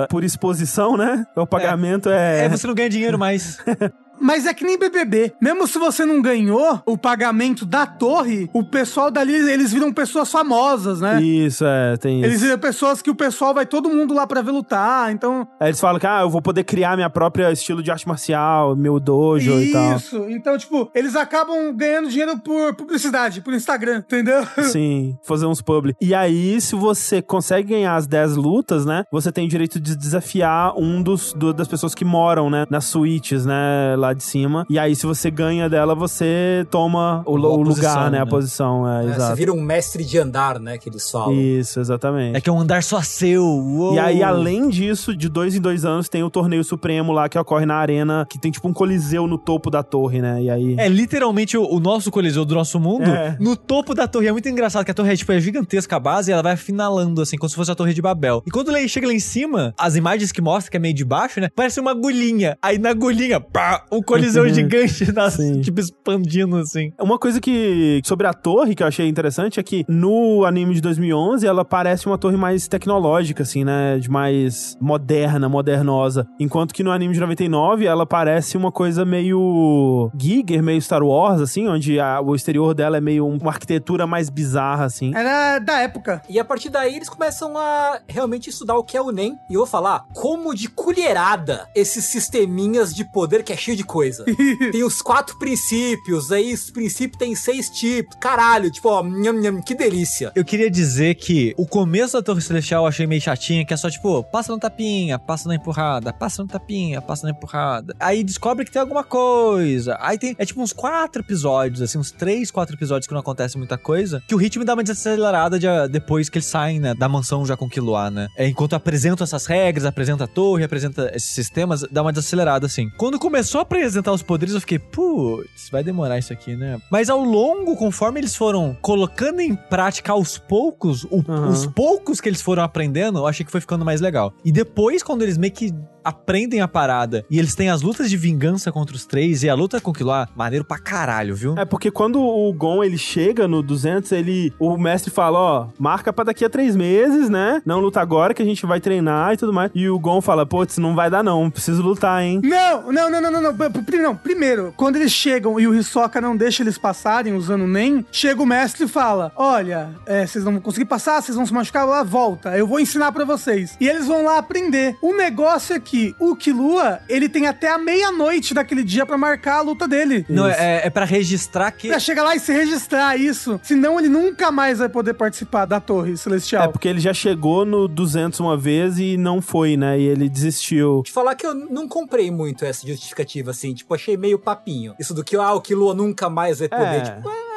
por 0.09 0.23
exposição, 0.23 0.95
né? 0.95 1.25
O 1.35 1.47
pagamento 1.47 2.09
é... 2.09 2.41
É, 2.41 2.45
é 2.45 2.49
você 2.49 2.67
não 2.67 2.75
ganha 2.75 2.89
dinheiro 2.89 3.17
mais. 3.17 3.57
Mas 4.19 4.45
é 4.45 4.53
que 4.53 4.63
nem 4.63 4.77
BBB. 4.77 5.33
Mesmo 5.41 5.67
se 5.67 5.77
você 5.77 6.05
não 6.05 6.21
ganhou 6.21 6.81
o 6.85 6.97
pagamento 6.97 7.65
da 7.65 7.85
torre, 7.85 8.49
o 8.53 8.63
pessoal 8.63 9.11
dali, 9.11 9.33
eles 9.33 9.71
viram 9.71 9.91
pessoas 9.93 10.31
famosas, 10.31 10.99
né? 10.99 11.21
Isso, 11.21 11.65
é, 11.65 11.97
tem 11.97 12.23
Eles 12.23 12.41
viram 12.41 12.57
pessoas 12.57 13.01
que 13.01 13.09
o 13.09 13.15
pessoal 13.15 13.53
vai 13.53 13.65
todo 13.65 13.89
mundo 13.89 14.13
lá 14.13 14.27
pra 14.27 14.41
ver 14.41 14.51
lutar, 14.51 15.11
então... 15.11 15.47
Aí 15.59 15.69
eles 15.69 15.79
falam 15.79 15.99
que, 15.99 16.07
ah, 16.07 16.21
eu 16.21 16.29
vou 16.29 16.41
poder 16.41 16.63
criar 16.63 16.95
minha 16.95 17.09
própria 17.09 17.51
estilo 17.51 17.81
de 17.81 17.91
arte 17.91 18.07
marcial, 18.07 18.75
meu 18.75 18.99
dojo 18.99 19.59
Isso. 19.59 19.69
e 19.69 19.71
tal. 19.71 19.95
Isso, 19.95 20.25
então, 20.29 20.57
tipo, 20.57 20.89
eles 20.93 21.15
acabam 21.15 21.73
ganhando 21.75 22.09
dinheiro 22.09 22.37
por 22.39 22.73
publicidade, 22.75 23.41
por 23.41 23.53
Instagram, 23.53 23.97
entendeu? 23.97 24.45
Sim, 24.63 25.17
fazer 25.23 25.45
uns 25.45 25.61
publi. 25.61 25.95
E 26.01 26.13
aí, 26.13 26.59
se 26.61 26.75
você 26.75 27.21
consegue 27.21 27.69
ganhar 27.69 27.95
as 27.95 28.07
10 28.07 28.35
lutas, 28.35 28.85
né, 28.85 29.03
você 29.11 29.31
tem 29.31 29.45
o 29.45 29.49
direito 29.49 29.79
de 29.79 29.95
desafiar 29.95 30.73
um 30.77 31.01
dos, 31.01 31.33
do, 31.33 31.53
das 31.53 31.67
pessoas 31.67 31.93
que 31.95 32.05
moram, 32.05 32.49
né, 32.49 32.65
nas 32.69 32.85
suítes, 32.85 33.45
né, 33.45 33.95
lá 33.97 34.08
lá 34.09 34.13
de 34.13 34.23
cima. 34.23 34.65
E 34.69 34.77
aí, 34.77 34.95
se 34.95 35.05
você 35.05 35.31
ganha 35.31 35.69
dela, 35.69 35.95
você 35.95 36.65
toma 36.69 37.23
o, 37.25 37.33
o 37.33 37.61
lugar, 37.61 38.11
né? 38.11 38.17
né? 38.17 38.23
A 38.23 38.25
posição, 38.25 38.87
é, 38.87 39.05
é, 39.05 39.09
exato. 39.09 39.21
Você 39.21 39.35
vira 39.35 39.53
um 39.53 39.61
mestre 39.61 40.03
de 40.03 40.17
andar, 40.17 40.59
né? 40.59 40.77
Que 40.77 40.89
eles 40.89 41.09
falam. 41.09 41.33
Isso, 41.33 41.79
exatamente. 41.79 42.35
É 42.35 42.41
que 42.41 42.49
é 42.49 42.53
um 42.53 42.59
andar 42.59 42.83
só 42.83 43.01
seu. 43.01 43.43
Uou. 43.43 43.95
E 43.95 43.99
aí, 43.99 44.23
além 44.23 44.69
disso, 44.69 45.15
de 45.15 45.29
dois 45.29 45.55
em 45.55 45.61
dois 45.61 45.85
anos, 45.85 46.09
tem 46.09 46.23
o 46.23 46.29
torneio 46.29 46.63
supremo 46.63 47.11
lá 47.11 47.29
que 47.29 47.37
ocorre 47.37 47.65
na 47.65 47.75
arena, 47.75 48.25
que 48.29 48.39
tem 48.39 48.51
tipo 48.51 48.67
um 48.67 48.73
coliseu 48.73 49.27
no 49.27 49.37
topo 49.37 49.69
da 49.69 49.83
torre, 49.83 50.21
né? 50.21 50.41
E 50.41 50.49
aí... 50.49 50.75
É 50.77 50.87
literalmente 50.87 51.57
o, 51.57 51.63
o 51.63 51.79
nosso 51.79 52.11
coliseu 52.11 52.43
do 52.45 52.55
nosso 52.55 52.79
mundo 52.79 53.09
é. 53.09 53.37
no 53.39 53.55
topo 53.55 53.93
da 53.93 54.07
torre. 54.07 54.27
É 54.27 54.31
muito 54.31 54.49
engraçado 54.49 54.83
que 54.83 54.91
a 54.91 54.93
torre 54.93 55.13
é, 55.13 55.15
tipo, 55.15 55.31
é 55.31 55.39
gigantesca 55.39 55.95
a 55.95 55.99
base 55.99 56.31
e 56.31 56.33
ela 56.33 56.41
vai 56.41 56.53
afinalando, 56.53 57.21
assim, 57.21 57.37
como 57.37 57.49
se 57.49 57.55
fosse 57.55 57.71
a 57.71 57.75
torre 57.75 57.93
de 57.93 58.01
Babel. 58.01 58.41
E 58.45 58.51
quando 58.51 58.75
ele 58.75 58.87
chega 58.87 59.07
lá 59.07 59.13
em 59.13 59.19
cima, 59.19 59.73
as 59.77 59.95
imagens 59.95 60.31
que 60.31 60.41
mostra 60.41 60.71
que 60.71 60.77
é 60.77 60.79
meio 60.79 60.93
de 60.93 61.05
baixo, 61.05 61.39
né? 61.39 61.49
Parece 61.55 61.79
uma 61.79 61.91
agulhinha. 61.91 62.57
Aí 62.61 62.77
na 62.77 62.89
agulhinha, 62.89 63.39
pá, 63.39 63.85
o 63.89 63.98
coliseu 64.03 64.47
gigante, 64.49 65.05
assim, 65.17 65.61
tipo, 65.61 65.79
expandindo, 65.79 66.57
assim. 66.57 66.91
Uma 66.99 67.17
coisa 67.17 67.39
que, 67.39 68.01
sobre 68.05 68.27
a 68.27 68.33
torre, 68.33 68.75
que 68.75 68.83
eu 68.83 68.87
achei 68.87 69.07
interessante, 69.07 69.59
é 69.59 69.63
que 69.63 69.85
no 69.87 70.45
anime 70.45 70.75
de 70.75 70.81
2011, 70.81 71.45
ela 71.45 71.65
parece 71.65 72.05
uma 72.05 72.17
torre 72.17 72.37
mais 72.37 72.67
tecnológica, 72.67 73.43
assim, 73.43 73.63
né? 73.63 73.97
De 73.99 74.09
mais 74.09 74.77
moderna, 74.79 75.49
modernosa. 75.49 76.27
Enquanto 76.39 76.73
que 76.73 76.83
no 76.83 76.91
anime 76.91 77.13
de 77.13 77.19
99, 77.19 77.85
ela 77.85 78.05
parece 78.05 78.57
uma 78.57 78.71
coisa 78.71 79.05
meio 79.05 80.11
Giger, 80.19 80.63
meio 80.63 80.81
Star 80.81 81.03
Wars, 81.03 81.41
assim, 81.41 81.67
onde 81.67 81.99
a, 81.99 82.21
o 82.21 82.35
exterior 82.35 82.73
dela 82.73 82.97
é 82.97 83.01
meio 83.01 83.27
uma 83.27 83.51
arquitetura 83.51 84.05
mais 84.05 84.29
bizarra, 84.29 84.85
assim. 84.85 85.13
Era 85.15 85.59
da 85.59 85.79
época. 85.79 86.21
E 86.29 86.39
a 86.39 86.45
partir 86.45 86.69
daí, 86.69 86.95
eles 86.95 87.09
começam 87.09 87.57
a 87.57 87.99
realmente 88.07 88.49
estudar 88.49 88.75
o 88.77 88.83
que 88.83 88.97
é 88.97 89.01
o 89.01 89.11
NEM. 89.11 89.37
E 89.49 89.53
eu 89.53 89.59
vou 89.59 89.67
falar 89.67 90.05
como 90.13 90.53
de 90.53 90.69
colherada 90.69 91.67
esses 91.75 92.05
sisteminhas 92.05 92.93
de 92.93 93.03
poder 93.03 93.43
que 93.43 93.53
é 93.53 93.57
cheio 93.57 93.77
de 93.77 93.83
coisa. 93.89 94.23
tem 94.71 94.83
os 94.83 95.01
quatro 95.01 95.37
princípios, 95.37 96.31
aí 96.31 96.53
os 96.53 96.69
princípios 96.69 97.17
tem 97.17 97.35
seis 97.35 97.69
tipos. 97.69 98.15
Caralho, 98.19 98.69
tipo, 98.69 98.87
ó, 98.87 99.01
nham, 99.03 99.33
nham, 99.33 99.61
que 99.61 99.73
delícia. 99.73 100.31
Eu 100.35 100.45
queria 100.45 100.69
dizer 100.69 101.15
que 101.15 101.55
o 101.57 101.65
começo 101.65 102.13
da 102.13 102.21
Torre 102.21 102.41
Celestial 102.41 102.83
eu 102.83 102.87
achei 102.87 103.07
meio 103.07 103.21
chatinha, 103.21 103.65
que 103.65 103.73
é 103.73 103.77
só 103.77 103.89
tipo, 103.89 104.23
passa 104.25 104.51
no 104.51 104.59
tapinha, 104.59 105.17
passa 105.17 105.49
na 105.49 105.55
empurrada, 105.55 106.13
passa 106.13 106.43
no 106.43 106.47
tapinha, 106.47 107.01
passa 107.01 107.25
na 107.25 107.31
empurrada. 107.31 107.95
Aí 107.99 108.23
descobre 108.23 108.63
que 108.63 108.71
tem 108.71 108.81
alguma 108.81 109.03
coisa. 109.03 109.97
Aí 109.99 110.17
tem, 110.17 110.35
é 110.37 110.45
tipo 110.45 110.61
uns 110.61 110.71
quatro 110.71 111.21
episódios, 111.21 111.81
assim, 111.81 111.97
uns 111.97 112.11
três, 112.11 112.51
quatro 112.51 112.75
episódios 112.75 113.07
que 113.07 113.13
não 113.13 113.21
acontece 113.21 113.57
muita 113.57 113.77
coisa, 113.77 114.21
que 114.27 114.35
o 114.35 114.37
ritmo 114.37 114.63
dá 114.63 114.73
uma 114.73 114.83
desacelerada 114.83 115.57
de, 115.57 115.67
depois 115.89 116.29
que 116.29 116.37
eles 116.37 116.45
saem, 116.45 116.79
né, 116.79 116.93
da 116.93 117.09
mansão 117.09 117.45
já 117.45 117.57
com 117.57 117.67
Killua, 117.67 118.11
né? 118.11 118.27
É, 118.37 118.47
enquanto 118.47 118.75
apresentam 118.75 119.23
essas 119.23 119.45
regras, 119.45 119.85
apresenta 119.85 120.25
a 120.25 120.27
torre, 120.27 120.63
apresenta 120.63 121.11
esses 121.15 121.33
sistemas, 121.33 121.83
dá 121.91 122.01
uma 122.01 122.11
desacelerada, 122.11 122.65
assim. 122.65 122.89
Quando 122.97 123.17
começou 123.17 123.61
a 123.61 123.65
apresentar 123.79 124.11
os 124.11 124.21
poderes, 124.21 124.53
eu 124.53 124.61
fiquei, 124.61 124.79
putz, 124.79 125.69
vai 125.71 125.83
demorar 125.83 126.17
isso 126.17 126.31
aqui, 126.33 126.55
né? 126.55 126.79
Mas 126.91 127.09
ao 127.09 127.23
longo, 127.23 127.75
conforme 127.75 128.19
eles 128.19 128.35
foram 128.35 128.77
colocando 128.81 129.39
em 129.39 129.55
prática 129.55 130.11
aos 130.11 130.37
poucos, 130.37 131.03
o, 131.05 131.23
uhum. 131.27 131.49
os 131.49 131.65
poucos 131.65 132.21
que 132.21 132.29
eles 132.29 132.41
foram 132.41 132.63
aprendendo, 132.63 133.19
eu 133.19 133.27
achei 133.27 133.45
que 133.45 133.51
foi 133.51 133.61
ficando 133.61 133.85
mais 133.85 134.01
legal. 134.01 134.33
E 134.43 134.51
depois, 134.51 135.01
quando 135.01 135.21
eles 135.21 135.37
meio 135.37 135.53
que 135.53 135.73
aprendem 136.09 136.61
a 136.61 136.67
parada 136.67 137.25
e 137.29 137.39
eles 137.39 137.55
têm 137.55 137.69
as 137.69 137.81
lutas 137.81 138.09
de 138.09 138.17
vingança 138.17 138.71
contra 138.71 138.95
os 138.95 139.05
três 139.05 139.43
e 139.43 139.49
a 139.49 139.53
luta 139.53 139.79
com 139.79 139.91
aquilo 139.91 140.09
lá, 140.09 140.27
maneiro 140.35 140.65
pra 140.65 140.77
caralho, 140.77 141.35
viu? 141.35 141.55
É 141.57 141.65
porque 141.65 141.91
quando 141.91 142.19
o 142.21 142.51
Gon 142.51 142.83
ele 142.83 142.97
chega 142.97 143.47
no 143.47 143.61
200, 143.61 144.11
ele 144.11 144.53
o 144.59 144.77
mestre 144.77 145.11
fala, 145.11 145.39
ó, 145.39 145.67
marca 145.77 146.11
pra 146.11 146.25
daqui 146.25 146.43
a 146.43 146.49
três 146.49 146.75
meses, 146.75 147.29
né? 147.29 147.61
Não 147.65 147.79
luta 147.79 148.01
agora 148.01 148.33
que 148.33 148.41
a 148.41 148.45
gente 148.45 148.65
vai 148.65 148.79
treinar 148.79 149.33
e 149.33 149.37
tudo 149.37 149.53
mais. 149.53 149.71
E 149.75 149.87
o 149.87 149.99
Gon 149.99 150.21
fala, 150.21 150.45
putz, 150.45 150.77
não 150.77 150.95
vai 150.95 151.09
dar 151.09 151.23
não, 151.23 151.49
preciso 151.49 151.81
lutar, 151.81 152.23
hein? 152.23 152.41
Não, 152.43 152.91
não, 152.91 153.09
não, 153.09 153.21
não, 153.21 153.31
não, 153.31 153.41
não. 153.41 153.53
não. 154.01 154.15
Primeiro, 154.15 154.73
quando 154.75 154.95
eles 154.95 155.11
chegam 155.11 155.59
e 155.59 155.67
o 155.67 155.75
Hisoka 155.75 156.19
não 156.19 156.35
deixa 156.35 156.63
eles 156.63 156.77
passarem 156.77 157.33
usando 157.33 157.67
nem, 157.67 158.05
chega 158.11 158.41
o 158.41 158.45
mestre 158.45 158.85
e 158.85 158.87
fala, 158.87 159.31
olha, 159.35 159.89
é, 160.05 160.25
vocês 160.25 160.43
não 160.43 160.53
vão 160.53 160.61
conseguir 160.61 160.85
passar, 160.85 161.21
vocês 161.21 161.35
vão 161.35 161.45
se 161.45 161.53
machucar, 161.53 161.85
lá 161.85 162.03
volta, 162.03 162.57
eu 162.57 162.65
vou 162.65 162.79
ensinar 162.79 163.11
para 163.11 163.25
vocês. 163.25 163.77
E 163.79 163.87
eles 163.87 164.07
vão 164.07 164.23
lá 164.23 164.37
aprender. 164.37 164.95
O 165.01 165.15
negócio 165.15 165.75
é 165.75 165.79
que 165.79 165.98
que 165.99 166.15
o 166.17 166.35
Killua, 166.35 166.99
ele 167.09 167.27
tem 167.27 167.47
até 167.47 167.69
a 167.69 167.77
meia-noite 167.77 168.53
daquele 168.53 168.83
dia 168.83 169.05
para 169.05 169.17
marcar 169.17 169.57
a 169.57 169.61
luta 169.61 169.87
dele. 169.87 170.25
Não, 170.29 170.47
é, 170.47 170.85
é 170.85 170.89
para 170.89 171.03
registrar 171.03 171.71
que... 171.71 171.89
Pra 171.89 171.99
chegar 171.99 172.23
lá 172.23 172.35
e 172.35 172.39
se 172.39 172.53
registrar, 172.53 173.17
isso. 173.17 173.59
Senão 173.63 173.99
ele 173.99 174.07
nunca 174.07 174.49
mais 174.51 174.79
vai 174.79 174.87
poder 174.87 175.13
participar 175.13 175.65
da 175.65 175.79
Torre 175.79 176.15
Celestial. 176.15 176.63
É, 176.63 176.67
porque 176.67 176.87
ele 176.87 176.99
já 176.99 177.13
chegou 177.13 177.65
no 177.65 177.87
200 177.87 178.39
uma 178.39 178.55
vez 178.55 178.97
e 178.97 179.17
não 179.17 179.41
foi, 179.41 179.75
né? 179.75 179.99
E 179.99 180.03
ele 180.03 180.29
desistiu. 180.29 181.01
Te 181.03 181.11
falar 181.11 181.35
que 181.35 181.45
eu 181.45 181.53
não 181.53 181.87
comprei 181.87 182.31
muito 182.31 182.63
essa 182.63 182.87
justificativa, 182.87 183.51
assim. 183.51 183.73
Tipo, 183.73 183.93
achei 183.93 184.15
meio 184.15 184.39
papinho. 184.39 184.95
Isso 184.99 185.13
do 185.13 185.23
que, 185.23 185.35
ah, 185.35 185.53
o 185.53 185.61
Killua 185.61 185.93
nunca 185.93 186.29
mais 186.29 186.59
vai 186.59 186.69
poder. 186.69 186.83
É. 186.83 187.01
Tipo, 187.01 187.29
é... 187.29 187.48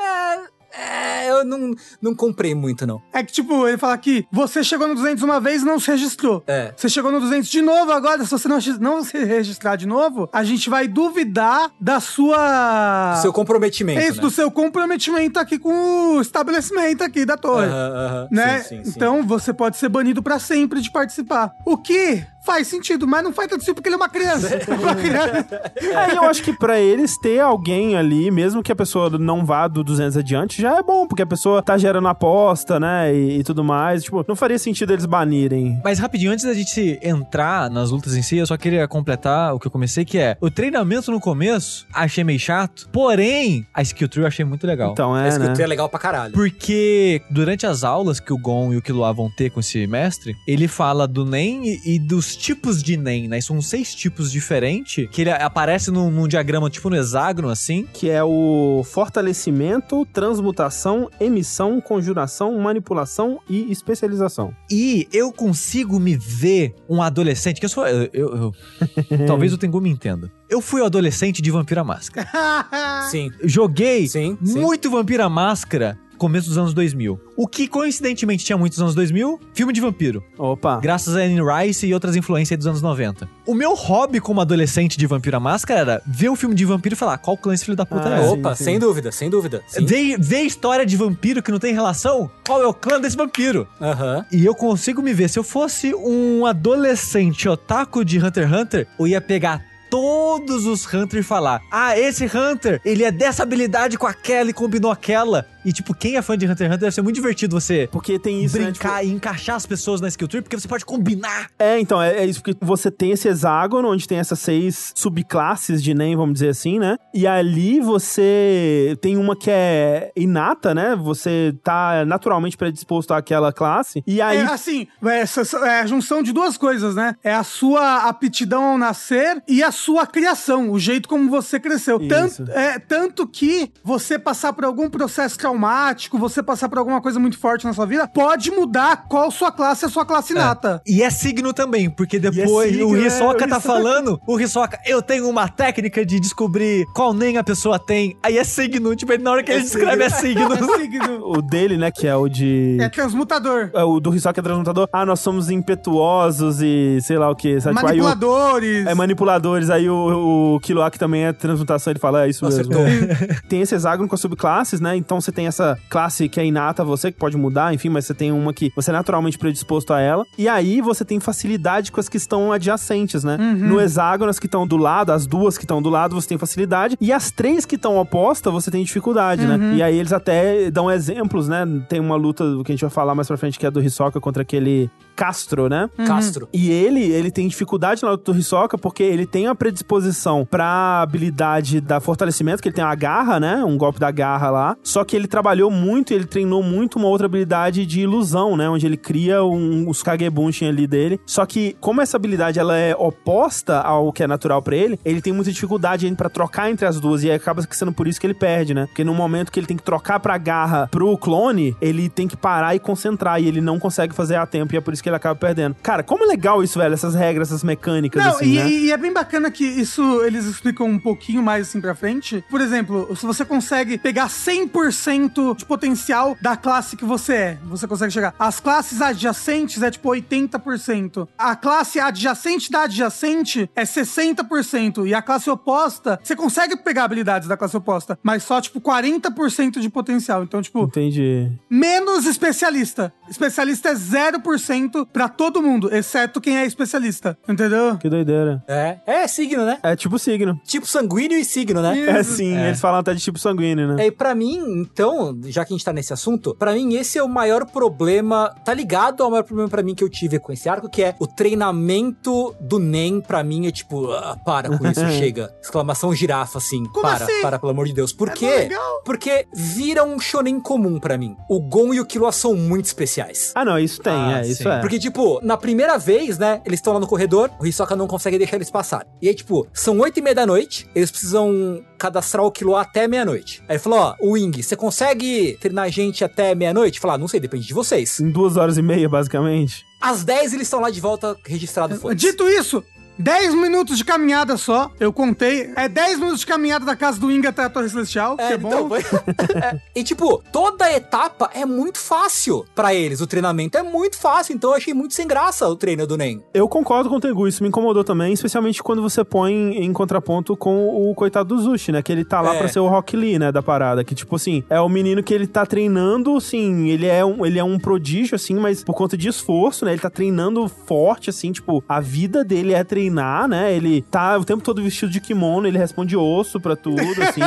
É, 0.72 1.30
eu, 1.30 1.44
não, 1.44 1.74
não 2.00 2.14
comprei 2.14 2.54
muito, 2.54 2.86
não. 2.86 3.02
É 3.12 3.22
que, 3.22 3.32
tipo, 3.32 3.66
ele 3.68 3.76
fala 3.78 3.96
que 3.98 4.26
você 4.32 4.64
chegou 4.64 4.88
no 4.88 4.94
200 4.94 5.22
uma 5.22 5.38
vez 5.38 5.62
e 5.62 5.64
não 5.64 5.78
se 5.78 5.90
registrou. 5.90 6.42
É. 6.46 6.72
Você 6.76 6.88
chegou 6.88 7.12
no 7.12 7.20
200 7.20 7.48
de 7.48 7.60
novo 7.60 7.92
agora, 7.92 8.24
se 8.24 8.30
você 8.30 8.48
não, 8.48 8.58
não 8.80 9.04
se 9.04 9.22
registrar 9.24 9.76
de 9.76 9.86
novo, 9.86 10.28
a 10.32 10.42
gente 10.44 10.70
vai 10.70 10.88
duvidar 10.88 11.70
da 11.80 12.00
sua... 12.00 13.18
Seu 13.20 13.32
comprometimento, 13.32 14.00
É 14.00 14.04
isso, 14.04 14.16
né? 14.16 14.22
do 14.22 14.30
seu 14.30 14.50
comprometimento 14.50 15.38
aqui 15.38 15.58
com 15.58 16.16
o 16.16 16.20
estabelecimento 16.20 17.02
aqui 17.02 17.24
da 17.24 17.36
torre. 17.36 17.66
Aham, 17.66 17.92
aham. 17.94 18.28
Né? 18.30 18.60
Sim, 18.60 18.68
sim, 18.68 18.84
sim. 18.84 18.92
Então 18.96 19.22
você 19.22 19.52
pode 19.52 19.76
ser 19.76 19.88
banido 19.88 20.22
pra 20.22 20.38
sempre 20.38 20.80
de 20.80 20.90
participar. 20.90 21.52
O 21.66 21.76
que 21.76 22.24
faz 22.44 22.66
sentido, 22.66 23.06
mas 23.06 23.22
não 23.22 23.32
faz 23.32 23.48
tanto 23.48 23.60
sentido 23.60 23.76
porque 23.76 23.88
ele 23.88 23.94
é 23.94 23.96
uma 23.96 24.08
criança. 24.08 24.58
uma 24.68 24.94
criança. 24.94 25.72
É, 25.76 26.12
e 26.12 26.16
eu 26.16 26.24
acho 26.24 26.42
que 26.42 26.52
pra 26.52 26.80
eles 26.80 27.16
ter 27.18 27.40
alguém 27.40 27.96
ali, 27.96 28.30
mesmo 28.30 28.62
que 28.62 28.72
a 28.72 28.76
pessoa 28.76 29.10
não 29.10 29.44
vá 29.44 29.68
do 29.68 29.84
200 29.84 30.16
adiante, 30.16 30.60
já 30.60 30.78
é 30.78 30.82
bom, 30.82 31.06
porque 31.06 31.22
a 31.22 31.26
pessoa 31.26 31.62
tá 31.62 31.78
gerando 31.78 32.08
aposta, 32.08 32.80
né, 32.80 33.14
e, 33.14 33.38
e 33.40 33.44
tudo 33.44 33.62
mais. 33.62 34.02
Tipo, 34.02 34.24
não 34.26 34.36
faria 34.36 34.58
sentido 34.58 34.92
eles 34.92 35.06
banirem. 35.06 35.80
Mas 35.84 35.98
rapidinho, 35.98 36.32
antes 36.32 36.44
da 36.44 36.54
gente 36.54 36.98
entrar 37.02 37.70
nas 37.70 37.90
lutas 37.90 38.16
em 38.16 38.22
si, 38.22 38.36
eu 38.36 38.46
só 38.46 38.56
queria 38.56 38.86
completar 38.88 39.54
o 39.54 39.60
que 39.60 39.66
eu 39.66 39.70
comecei, 39.70 40.04
que 40.04 40.18
é 40.18 40.36
o 40.40 40.50
treinamento 40.50 41.10
no 41.10 41.20
começo, 41.20 41.86
achei 41.92 42.24
meio 42.24 42.38
chato, 42.38 42.88
porém, 42.92 43.66
a 43.72 43.82
skill 43.82 44.08
tree 44.08 44.22
eu 44.22 44.26
achei 44.26 44.44
muito 44.44 44.66
legal. 44.66 44.92
Então, 44.92 45.16
é, 45.16 45.28
Esse 45.28 45.38
né? 45.38 45.52
que 45.54 45.62
é 45.62 45.66
legal 45.66 45.88
pra 45.88 45.98
caralho. 45.98 46.32
Porque 46.32 47.22
durante 47.30 47.66
as 47.66 47.84
aulas 47.84 48.18
que 48.18 48.32
o 48.32 48.38
Gon 48.38 48.72
e 48.72 48.76
o 48.76 48.82
Killua 48.82 49.12
vão 49.12 49.30
ter 49.30 49.50
com 49.50 49.60
esse 49.60 49.86
mestre, 49.86 50.34
ele 50.46 50.66
fala 50.66 51.06
do 51.06 51.24
Nen 51.24 51.62
e, 51.64 51.94
e 51.94 51.98
dos 51.98 52.31
tipos 52.36 52.82
de 52.82 52.96
Nen, 52.96 53.28
né? 53.28 53.40
São 53.40 53.60
seis 53.62 53.94
tipos 53.94 54.30
diferentes, 54.32 55.08
que 55.10 55.22
ele 55.22 55.30
aparece 55.30 55.90
num, 55.90 56.10
num 56.10 56.26
diagrama 56.28 56.68
tipo 56.70 56.88
no 56.90 56.96
hexágono, 56.96 57.48
assim. 57.48 57.86
Que 57.92 58.08
é 58.10 58.22
o 58.22 58.82
fortalecimento, 58.84 60.04
transmutação, 60.12 61.08
emissão, 61.20 61.80
conjuração, 61.80 62.58
manipulação 62.58 63.38
e 63.48 63.70
especialização. 63.70 64.54
E 64.70 65.06
eu 65.12 65.32
consigo 65.32 65.98
me 66.00 66.16
ver 66.16 66.74
um 66.88 67.00
adolescente, 67.02 67.60
que 67.60 67.66
eu 67.66 67.70
sou... 67.70 67.86
Eu, 67.86 68.08
eu- 68.12 68.36
eu- 68.36 68.52
talvez 69.26 69.52
o 69.52 69.58
Tengu 69.58 69.80
me 69.80 69.90
entenda. 69.90 70.30
Eu 70.48 70.60
fui 70.60 70.80
o 70.80 70.84
adolescente 70.84 71.40
de 71.40 71.50
Vampira 71.50 71.82
Máscara. 71.84 72.28
Sim, 73.10 73.30
Joguei 73.44 74.06
sim, 74.08 74.36
sim. 74.44 74.58
muito 74.60 74.90
Vampira 74.90 75.28
Máscara 75.28 75.98
começo 76.22 76.48
dos 76.48 76.56
anos 76.56 76.72
2000. 76.72 77.18
O 77.36 77.48
que 77.48 77.66
coincidentemente 77.66 78.44
tinha 78.44 78.56
muitos 78.56 78.80
anos 78.80 78.94
2000, 78.94 79.40
filme 79.52 79.72
de 79.72 79.80
vampiro. 79.80 80.22
Opa. 80.38 80.78
Graças 80.80 81.16
a 81.16 81.20
Anne 81.20 81.40
Rice 81.42 81.84
e 81.86 81.92
outras 81.92 82.14
influências 82.14 82.56
dos 82.56 82.66
anos 82.68 82.80
90. 82.80 83.28
O 83.44 83.54
meu 83.54 83.74
hobby 83.74 84.20
como 84.20 84.40
adolescente 84.40 84.96
de 84.96 85.04
Vampira 85.06 85.40
Máscara 85.40 85.80
era 85.80 86.02
ver 86.06 86.28
um 86.30 86.36
filme 86.36 86.54
de 86.54 86.64
vampiro 86.64 86.94
e 86.94 86.96
falar 86.96 87.18
qual 87.18 87.36
clã 87.36 87.52
esse 87.52 87.64
filho 87.64 87.76
da 87.76 87.84
puta 87.84 88.08
Ah, 88.08 88.18
é. 88.20 88.22
sim, 88.22 88.28
Opa, 88.38 88.54
sim. 88.54 88.64
sem 88.64 88.78
dúvida, 88.78 89.10
sem 89.10 89.28
dúvida. 89.28 89.62
Sim. 89.66 89.84
Ver, 89.84 90.16
ver 90.20 90.42
história 90.42 90.86
de 90.86 90.96
vampiro 90.96 91.42
que 91.42 91.50
não 91.50 91.58
tem 91.58 91.74
relação, 91.74 92.30
qual 92.46 92.62
é 92.62 92.66
o 92.66 92.72
clã 92.72 93.00
desse 93.00 93.16
vampiro? 93.16 93.66
Aham. 93.80 94.24
E 94.30 94.44
eu 94.46 94.54
consigo 94.54 95.02
me 95.02 95.12
ver, 95.12 95.28
se 95.28 95.38
eu 95.38 95.42
fosse 95.44 95.92
um 95.92 96.46
adolescente 96.46 97.48
otaku 97.48 98.04
de 98.04 98.18
Hunter 98.22 98.48
x 98.48 98.52
Hunter, 98.60 98.86
eu 98.98 99.06
ia 99.08 99.20
pegar 99.20 99.60
todos 99.90 100.64
os 100.64 100.86
Hunter 100.92 101.20
e 101.20 101.22
falar: 101.22 101.60
Ah, 101.70 101.98
esse 101.98 102.24
Hunter, 102.24 102.80
ele 102.82 103.04
é 103.04 103.10
dessa 103.12 103.42
habilidade 103.42 103.98
com 103.98 104.06
aquela 104.06 104.48
e 104.48 104.52
combinou 104.54 104.90
aquela. 104.90 105.46
E, 105.64 105.72
tipo, 105.72 105.94
quem 105.94 106.16
é 106.16 106.22
fã 106.22 106.36
de 106.36 106.44
Hunter 106.46 106.66
x 106.66 106.66
Hunter 106.66 106.78
deve 106.78 106.92
ser 106.94 107.02
muito 107.02 107.14
divertido 107.16 107.58
você 107.60 107.88
Porque 107.90 108.18
tem 108.18 108.44
isso, 108.44 108.58
né? 108.58 108.64
brincar 108.64 109.04
e 109.04 109.10
encaixar 109.10 109.56
as 109.56 109.66
pessoas 109.66 110.00
na 110.00 110.08
skill 110.08 110.26
tree, 110.28 110.42
porque 110.42 110.58
você 110.58 110.66
pode 110.68 110.84
combinar. 110.84 111.48
É, 111.58 111.78
então, 111.78 112.00
é, 112.02 112.16
é 112.18 112.26
isso, 112.26 112.42
porque 112.42 112.56
você 112.64 112.90
tem 112.90 113.12
esse 113.12 113.28
hexágono, 113.28 113.88
onde 113.92 114.06
tem 114.08 114.18
essas 114.18 114.38
seis 114.40 114.92
subclasses 114.94 115.82
de 115.82 115.94
NEM, 115.94 116.16
vamos 116.16 116.34
dizer 116.34 116.48
assim, 116.48 116.78
né? 116.78 116.96
E 117.14 117.26
ali 117.26 117.80
você 117.80 118.96
tem 119.00 119.16
uma 119.16 119.36
que 119.36 119.50
é 119.50 120.10
inata, 120.16 120.74
né? 120.74 120.96
Você 120.96 121.54
tá 121.62 122.04
naturalmente 122.04 122.56
predisposto 122.56 123.14
àquela 123.14 123.52
classe. 123.52 124.02
E 124.06 124.20
aí. 124.20 124.38
É 124.38 124.42
assim, 124.42 124.86
é, 125.04 125.18
essa- 125.20 125.42
é 125.66 125.80
a 125.80 125.86
junção 125.86 126.22
de 126.22 126.32
duas 126.32 126.56
coisas, 126.56 126.94
né? 126.94 127.14
É 127.22 127.32
a 127.34 127.44
sua 127.44 128.08
aptidão 128.08 128.64
ao 128.64 128.78
nascer 128.78 129.42
e 129.46 129.62
a 129.62 129.70
sua 129.70 130.06
criação, 130.06 130.70
o 130.70 130.78
jeito 130.78 131.08
como 131.08 131.30
você 131.30 131.60
cresceu. 131.60 131.98
Isso. 132.00 132.08
Tanto, 132.08 132.50
é, 132.50 132.78
tanto 132.78 133.26
que 133.26 133.70
você 133.84 134.18
passar 134.18 134.52
por 134.52 134.64
algum 134.64 134.88
processo 134.90 135.38
traumático, 135.52 136.18
você 136.18 136.42
passar 136.42 136.68
por 136.68 136.78
alguma 136.78 137.00
coisa 137.00 137.20
muito 137.20 137.38
forte 137.38 137.64
na 137.64 137.72
sua 137.72 137.86
vida, 137.86 138.08
pode 138.08 138.50
mudar 138.50 139.04
qual 139.08 139.30
sua 139.30 139.52
classe 139.52 139.84
é 139.84 139.88
a 139.88 139.90
sua 139.90 140.04
classe 140.04 140.32
nata. 140.34 140.80
E 140.86 141.02
é 141.02 141.10
signo 141.10 141.52
também, 141.52 141.90
porque 141.90 142.18
depois 142.18 142.70
signo, 142.72 142.88
o 142.88 142.96
é, 142.96 143.06
Hisoka 143.06 143.34
o 143.44 143.48
tá 143.48 143.58
Hisoka. 143.58 143.60
falando, 143.60 144.20
o 144.26 144.40
Hisoka, 144.40 144.78
eu 144.86 145.02
tenho 145.02 145.28
uma 145.28 145.48
técnica 145.48 146.04
de 146.04 146.18
descobrir 146.18 146.86
qual 146.94 147.12
nem 147.12 147.36
a 147.36 147.44
pessoa 147.44 147.78
tem. 147.78 148.16
Aí 148.22 148.38
é 148.38 148.44
signo, 148.44 148.94
tipo, 148.96 149.12
ele- 149.12 149.22
na 149.22 149.30
hora 149.32 149.42
que 149.42 149.52
ele 149.52 149.62
descreve 149.62 150.02
é 150.02 150.08
signo. 150.08 150.42
É 150.52 150.76
signo. 150.78 151.28
O 151.28 151.42
dele, 151.42 151.76
né? 151.76 151.90
Que 151.90 152.06
é 152.06 152.14
o 152.16 152.28
de. 152.28 152.76
É 152.80 152.88
transmutador. 152.88 153.70
É, 153.74 153.82
o 153.84 154.00
do 154.00 154.14
Hisoka 154.14 154.40
é 154.40 154.42
transmutador. 154.42 154.88
Ah, 154.92 155.04
nós 155.04 155.20
somos 155.20 155.50
impetuosos 155.50 156.60
e 156.62 156.98
sei 157.02 157.18
lá 157.18 157.30
o 157.30 157.36
que. 157.36 157.60
Sabe? 157.60 157.76
Tipo, 157.76 157.88
aí 157.88 158.00
o- 158.00 158.04
Manipuladores. 158.04 158.86
É 158.86 158.94
manipuladores, 158.94 159.70
aí 159.70 159.88
o, 159.88 160.54
o 160.56 160.60
Kilowak 160.60 160.98
também 160.98 161.24
é 161.24 161.32
transmutação, 161.32 161.90
ele 161.92 161.98
fala, 162.00 162.26
é 162.26 162.28
isso 162.30 162.44
Acertou. 162.46 162.82
mesmo. 162.84 163.08
tem 163.48 163.60
esse 163.62 163.74
hexágono 163.74 164.08
com 164.08 164.14
as 164.14 164.20
subclasses, 164.20 164.80
né? 164.80 164.96
Então 164.96 165.20
você 165.20 165.32
tem 165.32 165.41
essa 165.46 165.78
classe 165.88 166.28
que 166.28 166.40
é 166.40 166.46
inata 166.46 166.82
a 166.82 166.84
você, 166.84 167.10
que 167.12 167.18
pode 167.18 167.36
mudar, 167.36 167.72
enfim, 167.74 167.88
mas 167.88 168.06
você 168.06 168.14
tem 168.14 168.32
uma 168.32 168.52
que 168.52 168.72
você 168.74 168.90
é 168.90 168.92
naturalmente 168.92 169.38
predisposto 169.38 169.92
a 169.92 170.00
ela. 170.00 170.24
E 170.36 170.48
aí 170.48 170.80
você 170.80 171.04
tem 171.04 171.20
facilidade 171.20 171.92
com 171.92 172.00
as 172.00 172.08
que 172.08 172.16
estão 172.16 172.52
adjacentes, 172.52 173.24
né? 173.24 173.36
No 173.36 173.80
hexágono, 173.80 174.30
as 174.30 174.38
que 174.38 174.46
estão 174.46 174.66
do 174.66 174.76
lado, 174.76 175.12
as 175.12 175.26
duas 175.26 175.56
que 175.56 175.64
estão 175.64 175.80
do 175.80 175.88
lado, 175.88 176.14
você 176.14 176.28
tem 176.28 176.38
facilidade. 176.38 176.96
E 177.00 177.12
as 177.12 177.30
três 177.30 177.64
que 177.64 177.76
estão 177.76 177.96
opostas, 177.96 178.52
você 178.52 178.70
tem 178.70 178.84
dificuldade, 178.84 179.46
né? 179.46 179.74
E 179.76 179.82
aí 179.82 179.98
eles 179.98 180.12
até 180.12 180.70
dão 180.70 180.90
exemplos, 180.90 181.48
né? 181.48 181.66
Tem 181.88 182.00
uma 182.00 182.16
luta 182.16 182.44
que 182.64 182.72
a 182.72 182.74
gente 182.74 182.82
vai 182.82 182.90
falar 182.90 183.14
mais 183.14 183.28
pra 183.28 183.36
frente, 183.36 183.58
que 183.58 183.66
é 183.66 183.70
do 183.70 183.82
Hisoka 183.82 184.20
contra 184.20 184.42
aquele 184.42 184.90
Castro, 185.14 185.68
né? 185.68 185.88
Castro. 186.06 186.48
E 186.52 186.70
ele, 186.70 187.00
ele 187.12 187.30
tem 187.30 187.48
dificuldade 187.48 188.02
na 188.02 188.10
luta 188.10 188.32
do 188.32 188.38
Hisoka 188.38 188.76
porque 188.78 189.02
ele 189.02 189.26
tem 189.26 189.46
a 189.46 189.54
predisposição 189.54 190.44
pra 190.44 191.02
habilidade 191.02 191.80
da 191.80 192.00
fortalecimento, 192.00 192.62
que 192.62 192.68
ele 192.68 192.74
tem 192.74 192.84
a 192.84 192.94
garra, 192.94 193.38
né? 193.38 193.64
Um 193.64 193.76
golpe 193.76 193.98
da 193.98 194.10
garra 194.10 194.50
lá. 194.50 194.76
Só 194.82 195.04
que 195.04 195.14
ele 195.16 195.26
trabalhou 195.26 195.70
muito, 195.70 196.12
ele 196.12 196.24
treinou 196.24 196.62
muito 196.62 196.98
uma 196.98 197.08
outra 197.08 197.26
habilidade 197.26 197.86
de 197.86 198.00
ilusão, 198.00 198.56
né? 198.56 198.68
Onde 198.68 198.86
ele 198.86 198.96
cria 198.96 199.44
um, 199.44 199.88
os 199.88 200.02
Kagebunshin 200.02 200.66
ali 200.66 200.86
dele. 200.86 201.20
Só 201.26 201.46
que, 201.46 201.76
como 201.80 202.00
essa 202.00 202.16
habilidade 202.16 202.58
ela 202.58 202.76
é 202.76 202.94
oposta 202.96 203.80
ao 203.80 204.12
que 204.12 204.22
é 204.22 204.26
natural 204.26 204.62
pra 204.62 204.76
ele, 204.76 204.98
ele 205.04 205.20
tem 205.20 205.32
muita 205.32 205.52
dificuldade 205.52 206.06
ainda 206.06 206.16
pra 206.16 206.28
trocar 206.28 206.70
entre 206.70 206.86
as 206.86 207.00
duas. 207.00 207.22
E 207.22 207.30
aí 207.30 207.36
acaba 207.36 207.62
sendo 207.70 207.92
por 207.92 208.06
isso 208.06 208.20
que 208.20 208.26
ele 208.26 208.34
perde, 208.34 208.74
né? 208.74 208.86
Porque 208.86 209.04
no 209.04 209.14
momento 209.14 209.50
que 209.50 209.58
ele 209.58 209.66
tem 209.66 209.76
que 209.76 209.82
trocar 209.82 210.20
pra 210.20 210.36
garra 210.38 210.88
pro 210.90 211.16
clone, 211.16 211.76
ele 211.80 212.08
tem 212.08 212.28
que 212.28 212.36
parar 212.36 212.74
e 212.74 212.78
concentrar. 212.78 213.40
E 213.40 213.46
ele 213.46 213.60
não 213.60 213.78
consegue 213.78 214.14
fazer 214.14 214.36
a 214.36 214.46
tempo. 214.46 214.74
E 214.74 214.76
é 214.76 214.80
por 214.80 214.92
isso 214.92 215.01
que 215.02 215.08
ele 215.08 215.16
acaba 215.16 215.34
perdendo. 215.34 215.76
Cara, 215.82 216.02
como 216.02 216.24
é 216.24 216.26
legal 216.26 216.62
isso, 216.62 216.78
velho. 216.78 216.94
Essas 216.94 217.14
regras, 217.14 217.48
essas 217.48 217.64
mecânicas, 217.64 218.22
Não, 218.22 218.36
assim, 218.36 218.46
e, 218.46 218.58
né? 218.58 218.70
e 218.70 218.92
é 218.92 218.96
bem 218.96 219.12
bacana 219.12 219.50
que 219.50 219.64
isso 219.64 220.22
eles 220.24 220.44
explicam 220.46 220.86
um 220.86 220.98
pouquinho 220.98 221.42
mais 221.42 221.68
assim 221.68 221.80
pra 221.80 221.94
frente. 221.94 222.44
Por 222.50 222.60
exemplo, 222.60 223.14
se 223.16 223.26
você 223.26 223.44
consegue 223.44 223.98
pegar 223.98 224.28
100% 224.28 225.56
de 225.56 225.64
potencial 225.64 226.36
da 226.40 226.56
classe 226.56 226.96
que 226.96 227.04
você 227.04 227.32
é, 227.34 227.58
você 227.64 227.86
consegue 227.86 228.12
chegar. 228.12 228.34
As 228.38 228.60
classes 228.60 229.00
adjacentes 229.00 229.82
é 229.82 229.90
tipo 229.90 230.08
80%. 230.10 231.28
A 231.36 231.56
classe 231.56 231.98
adjacente 232.00 232.70
da 232.70 232.82
adjacente 232.82 233.68
é 233.74 233.82
60%. 233.84 235.06
E 235.06 235.14
a 235.14 235.22
classe 235.22 235.50
oposta, 235.50 236.18
você 236.22 236.36
consegue 236.36 236.76
pegar 236.76 237.04
habilidades 237.04 237.48
da 237.48 237.56
classe 237.56 237.76
oposta, 237.76 238.18
mas 238.22 238.42
só 238.42 238.60
tipo 238.60 238.80
40% 238.80 239.80
de 239.80 239.88
potencial. 239.88 240.42
Então, 240.42 240.60
tipo, 240.62 240.84
Entendi. 240.84 241.50
menos 241.70 242.26
especialista. 242.26 243.12
Especialista 243.28 243.90
é 243.90 243.94
0% 243.94 244.91
pra 245.12 245.28
todo 245.28 245.62
mundo, 245.62 245.94
exceto 245.94 246.40
quem 246.40 246.56
é 246.58 246.66
especialista. 246.66 247.36
Entendeu? 247.48 247.96
Que 247.98 248.08
doideira. 248.08 248.62
É, 248.68 248.98
é 249.06 249.26
signo, 249.28 249.64
né? 249.64 249.78
É 249.82 249.96
tipo 249.96 250.18
signo. 250.18 250.60
Tipo 250.64 250.86
sanguíneo 250.86 251.38
e 251.38 251.44
signo, 251.44 251.80
né? 251.82 251.98
É 251.98 252.22
sim, 252.22 252.56
eles 252.56 252.80
falam 252.80 253.00
até 253.00 253.14
de 253.14 253.20
tipo 253.20 253.38
sanguíneo, 253.38 253.94
né? 253.94 254.04
É, 254.04 254.06
e 254.06 254.10
pra 254.10 254.34
mim, 254.34 254.58
então, 254.80 255.36
já 255.46 255.64
que 255.64 255.72
a 255.72 255.76
gente 255.76 255.84
tá 255.84 255.92
nesse 255.92 256.12
assunto, 256.12 256.54
pra 256.54 256.72
mim 256.72 256.94
esse 256.94 257.18
é 257.18 257.22
o 257.22 257.28
maior 257.28 257.66
problema, 257.66 258.54
tá 258.64 258.72
ligado 258.74 259.22
ao 259.22 259.30
maior 259.30 259.42
problema 259.44 259.68
pra 259.68 259.82
mim 259.82 259.94
que 259.94 260.02
eu 260.04 260.08
tive 260.08 260.38
com 260.38 260.52
esse 260.52 260.68
arco, 260.68 260.88
que 260.88 261.02
é 261.02 261.14
o 261.18 261.26
treinamento 261.26 262.54
do 262.60 262.78
NEM, 262.78 263.20
pra 263.20 263.42
mim, 263.42 263.66
é 263.66 263.70
tipo, 263.72 264.10
ah, 264.12 264.36
para 264.44 264.76
com 264.76 264.86
isso, 264.86 265.00
chega. 265.18 265.52
Exclamação 265.62 266.14
girafa, 266.14 266.58
assim. 266.58 266.84
Como 266.86 267.02
para, 267.02 267.24
assim? 267.24 267.42
para, 267.42 267.58
pelo 267.58 267.70
amor 267.72 267.86
de 267.86 267.92
Deus. 267.94 268.12
Por 268.12 268.28
É 268.28 268.32
quê? 268.32 268.68
Porque 269.04 269.46
vira 269.54 270.04
um 270.04 270.18
shonen 270.20 270.60
comum 270.60 270.98
pra 270.98 271.16
mim. 271.18 271.36
O 271.48 271.60
Gon 271.60 271.92
e 271.94 272.00
o 272.00 272.06
Killua 272.06 272.32
são 272.32 272.54
muito 272.54 272.84
especiais. 272.86 273.52
Ah, 273.54 273.64
não, 273.64 273.78
isso 273.78 274.00
tem, 274.00 274.12
Ah, 274.12 274.40
é, 274.42 274.46
isso 274.48 274.62
sim. 274.62 274.68
é. 274.68 274.80
Porque, 274.82 274.98
tipo, 274.98 275.40
na 275.42 275.56
primeira 275.56 275.98
vez, 275.98 276.38
né, 276.38 276.60
eles 276.64 276.78
estão 276.78 276.92
lá 276.92 277.00
no 277.00 277.06
corredor, 277.06 277.50
o 277.58 277.66
Hisoka 277.66 277.96
não 277.96 278.06
consegue 278.06 278.38
deixar 278.38 278.56
eles 278.56 278.70
passarem. 278.70 279.06
E 279.20 279.28
aí, 279.28 279.34
tipo, 279.34 279.66
são 279.72 279.98
oito 280.00 280.18
e 280.18 280.22
meia 280.22 280.34
da 280.34 280.46
noite, 280.46 280.88
eles 280.94 281.10
precisam 281.10 281.82
cadastrar 281.98 282.44
o 282.44 282.50
Killua 282.50 282.80
até 282.80 283.06
meia-noite. 283.06 283.62
Aí 283.68 283.76
ele 283.76 283.78
falou, 283.78 283.98
ó, 283.98 284.16
Wing, 284.22 284.62
você 284.62 284.74
consegue 284.74 285.56
treinar 285.60 285.84
a 285.84 285.88
gente 285.88 286.24
até 286.24 286.54
meia-noite? 286.54 286.98
Falar, 286.98 287.14
ah, 287.14 287.18
não 287.18 287.28
sei, 287.28 287.38
depende 287.38 287.66
de 287.66 287.74
vocês. 287.74 288.18
Em 288.20 288.30
duas 288.30 288.56
horas 288.56 288.76
e 288.76 288.82
meia, 288.82 289.08
basicamente. 289.08 289.84
Às 290.00 290.24
10 290.24 290.54
eles 290.54 290.66
estão 290.66 290.80
lá 290.80 290.90
de 290.90 291.00
volta 291.00 291.36
registrado, 291.46 291.96
Dito 292.14 292.48
isso, 292.48 292.82
10 293.18 293.54
minutos 293.54 293.98
de 293.98 294.04
caminhada 294.04 294.56
só, 294.56 294.90
eu 294.98 295.12
contei. 295.12 295.70
É 295.76 295.88
10 295.88 296.18
minutos 296.18 296.40
de 296.40 296.46
caminhada 296.46 296.84
da 296.84 296.96
casa 296.96 297.20
do 297.20 297.30
Inga 297.30 297.50
até 297.50 297.64
a 297.64 297.70
Torre 297.70 297.88
Celestial, 297.88 298.36
que 298.36 298.42
é 298.42 298.56
bom. 298.58 298.68
então, 298.70 298.90
É, 299.62 299.78
E 299.94 300.02
tipo, 300.02 300.42
toda 300.50 300.90
etapa 300.92 301.50
é 301.54 301.64
muito 301.66 301.98
fácil 301.98 302.64
pra 302.74 302.94
eles. 302.94 303.20
O 303.20 303.26
treinamento 303.26 303.76
é 303.78 303.82
muito 303.82 304.18
fácil, 304.18 304.54
então 304.54 304.70
eu 304.70 304.76
achei 304.76 304.94
muito 304.94 305.14
sem 305.14 305.26
graça 305.26 305.68
o 305.68 305.76
treino 305.76 306.06
do 306.06 306.16
Nen. 306.16 306.42
Eu 306.54 306.68
concordo 306.68 307.08
com 307.08 307.16
o 307.16 307.20
Tengu, 307.20 307.46
isso 307.46 307.62
me 307.62 307.68
incomodou 307.68 308.02
também, 308.02 308.32
especialmente 308.32 308.82
quando 308.82 309.02
você 309.02 309.22
põe 309.24 309.52
em 309.52 309.92
contraponto 309.92 310.56
com 310.56 310.88
o 311.10 311.14
coitado 311.14 311.54
do 311.54 311.60
Zushi, 311.62 311.92
né? 311.92 312.02
Que 312.02 312.10
ele 312.12 312.24
tá 312.24 312.40
lá 312.40 312.54
É. 312.54 312.58
pra 312.58 312.68
ser 312.68 312.80
o 312.80 312.88
Rock 312.88 313.16
Lee, 313.16 313.38
né? 313.38 313.52
Da 313.52 313.62
parada. 313.62 314.02
Que, 314.04 314.14
tipo 314.14 314.36
assim, 314.36 314.64
é 314.68 314.80
o 314.80 314.88
menino 314.88 315.22
que 315.22 315.32
ele 315.34 315.46
tá 315.46 315.64
treinando, 315.66 316.36
assim, 316.36 316.88
ele 316.88 317.06
é 317.06 317.24
um, 317.24 317.44
ele 317.46 317.58
é 317.58 317.64
um 317.64 317.78
prodígio, 317.78 318.34
assim, 318.34 318.54
mas 318.54 318.82
por 318.82 318.94
conta 318.94 319.16
de 319.16 319.28
esforço, 319.28 319.84
né? 319.84 319.92
Ele 319.92 320.00
tá 320.00 320.10
treinando 320.10 320.66
forte, 320.68 321.30
assim, 321.30 321.52
tipo, 321.52 321.84
a 321.88 322.00
vida 322.00 322.44
dele 322.44 322.72
é 322.72 322.82
treinar, 323.02 323.48
né? 323.48 323.74
Ele 323.74 324.02
tá 324.02 324.36
o 324.38 324.44
tempo 324.44 324.62
todo 324.62 324.82
vestido 324.82 325.10
de 325.10 325.20
kimono, 325.20 325.66
ele 325.66 325.78
responde 325.78 326.16
osso 326.16 326.60
pra 326.60 326.76
tudo, 326.76 327.00
assim. 327.22 327.40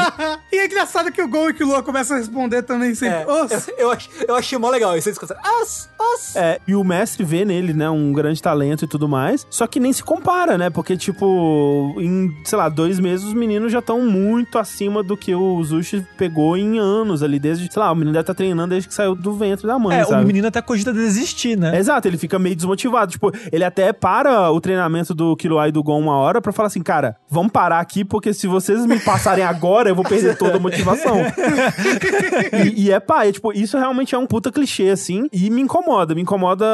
e 0.51 0.57
é 0.57 0.65
engraçado 0.65 1.11
que 1.11 1.21
o 1.21 1.27
Gol 1.27 1.49
e 1.49 1.53
que 1.53 1.63
o 1.63 1.67
Lua 1.67 1.81
começam 1.81 2.17
a 2.17 2.19
responder 2.19 2.63
também 2.63 2.93
sempre. 2.93 3.19
É, 3.19 3.25
"Os". 3.27 3.67
eu, 3.69 3.75
eu, 3.77 3.91
ach- 3.91 4.09
eu 4.27 4.35
achei 4.35 4.57
mó 4.57 4.69
legal. 4.69 4.97
Isso 4.97 5.09
eles 5.09 5.17
começaram, 5.17 5.41
as, 5.61 5.89
as. 5.99 6.35
É, 6.35 6.59
e 6.67 6.75
o 6.75 6.83
mestre 6.83 7.23
vê 7.23 7.45
nele, 7.45 7.73
né, 7.73 7.89
um 7.89 8.11
grande 8.11 8.41
talento 8.41 8.85
e 8.85 8.87
tudo 8.87 9.07
mais, 9.07 9.45
só 9.49 9.65
que 9.67 9.79
nem 9.79 9.93
se 9.93 10.03
compara, 10.03 10.57
né, 10.57 10.69
porque, 10.69 10.97
tipo, 10.97 11.95
em, 11.99 12.33
sei 12.43 12.57
lá, 12.57 12.69
dois 12.69 12.99
meses 12.99 13.25
os 13.25 13.33
meninos 13.33 13.71
já 13.71 13.79
estão 13.79 14.01
muito 14.01 14.57
acima 14.57 15.01
do 15.03 15.15
que 15.15 15.33
o 15.33 15.63
Zushi 15.63 16.05
pegou 16.17 16.57
em 16.57 16.79
anos 16.79 17.23
ali, 17.23 17.39
desde, 17.39 17.71
sei 17.71 17.79
lá, 17.81 17.91
o 17.91 17.95
menino 17.95 18.11
deve 18.13 18.23
estar 18.23 18.33
treinando 18.33 18.69
desde 18.69 18.87
que 18.89 18.93
saiu 18.93 19.15
do 19.15 19.33
ventre 19.33 19.65
da 19.67 19.77
mãe, 19.79 19.97
É, 19.97 20.03
sabe? 20.03 20.23
o 20.23 20.27
menino 20.27 20.47
até 20.47 20.61
cogita 20.61 20.93
desistir, 20.93 21.57
né? 21.57 21.77
Exato, 21.77 22.07
ele 22.07 22.17
fica 22.17 22.37
meio 22.39 22.55
desmotivado. 22.55 23.11
Tipo, 23.11 23.31
ele 23.51 23.63
até 23.63 23.91
para 23.93 24.51
o 24.51 24.59
treinamento 24.59 25.13
do 25.13 25.35
Killua 25.45 25.67
e 25.67 25.71
do 25.71 25.83
Gon 25.83 25.99
uma 25.99 26.17
hora 26.17 26.41
pra 26.41 26.51
falar 26.51 26.67
assim, 26.67 26.81
cara, 26.81 27.17
vamos 27.29 27.51
parar 27.51 27.79
aqui, 27.79 28.03
porque 28.03 28.33
se 28.33 28.47
vocês 28.47 28.83
me 28.85 28.99
passarem 28.99 29.43
agora, 29.43 29.89
eu 29.89 29.95
vou 29.95 30.03
perder 30.03 30.35
toda 30.35 30.57
a 30.57 30.59
motivação. 30.59 31.17
e, 32.65 32.85
e 32.85 32.91
é 32.91 32.99
pá, 32.99 33.25
é, 33.25 33.31
tipo, 33.31 33.53
isso 33.53 33.77
realmente 33.77 34.15
é 34.15 34.17
um 34.17 34.25
puta 34.25 34.51
clichê, 34.51 34.89
assim, 34.89 35.27
e 35.31 35.51
me 35.51 35.61
incomoda. 35.61 36.15
Me 36.15 36.21
incomoda 36.21 36.65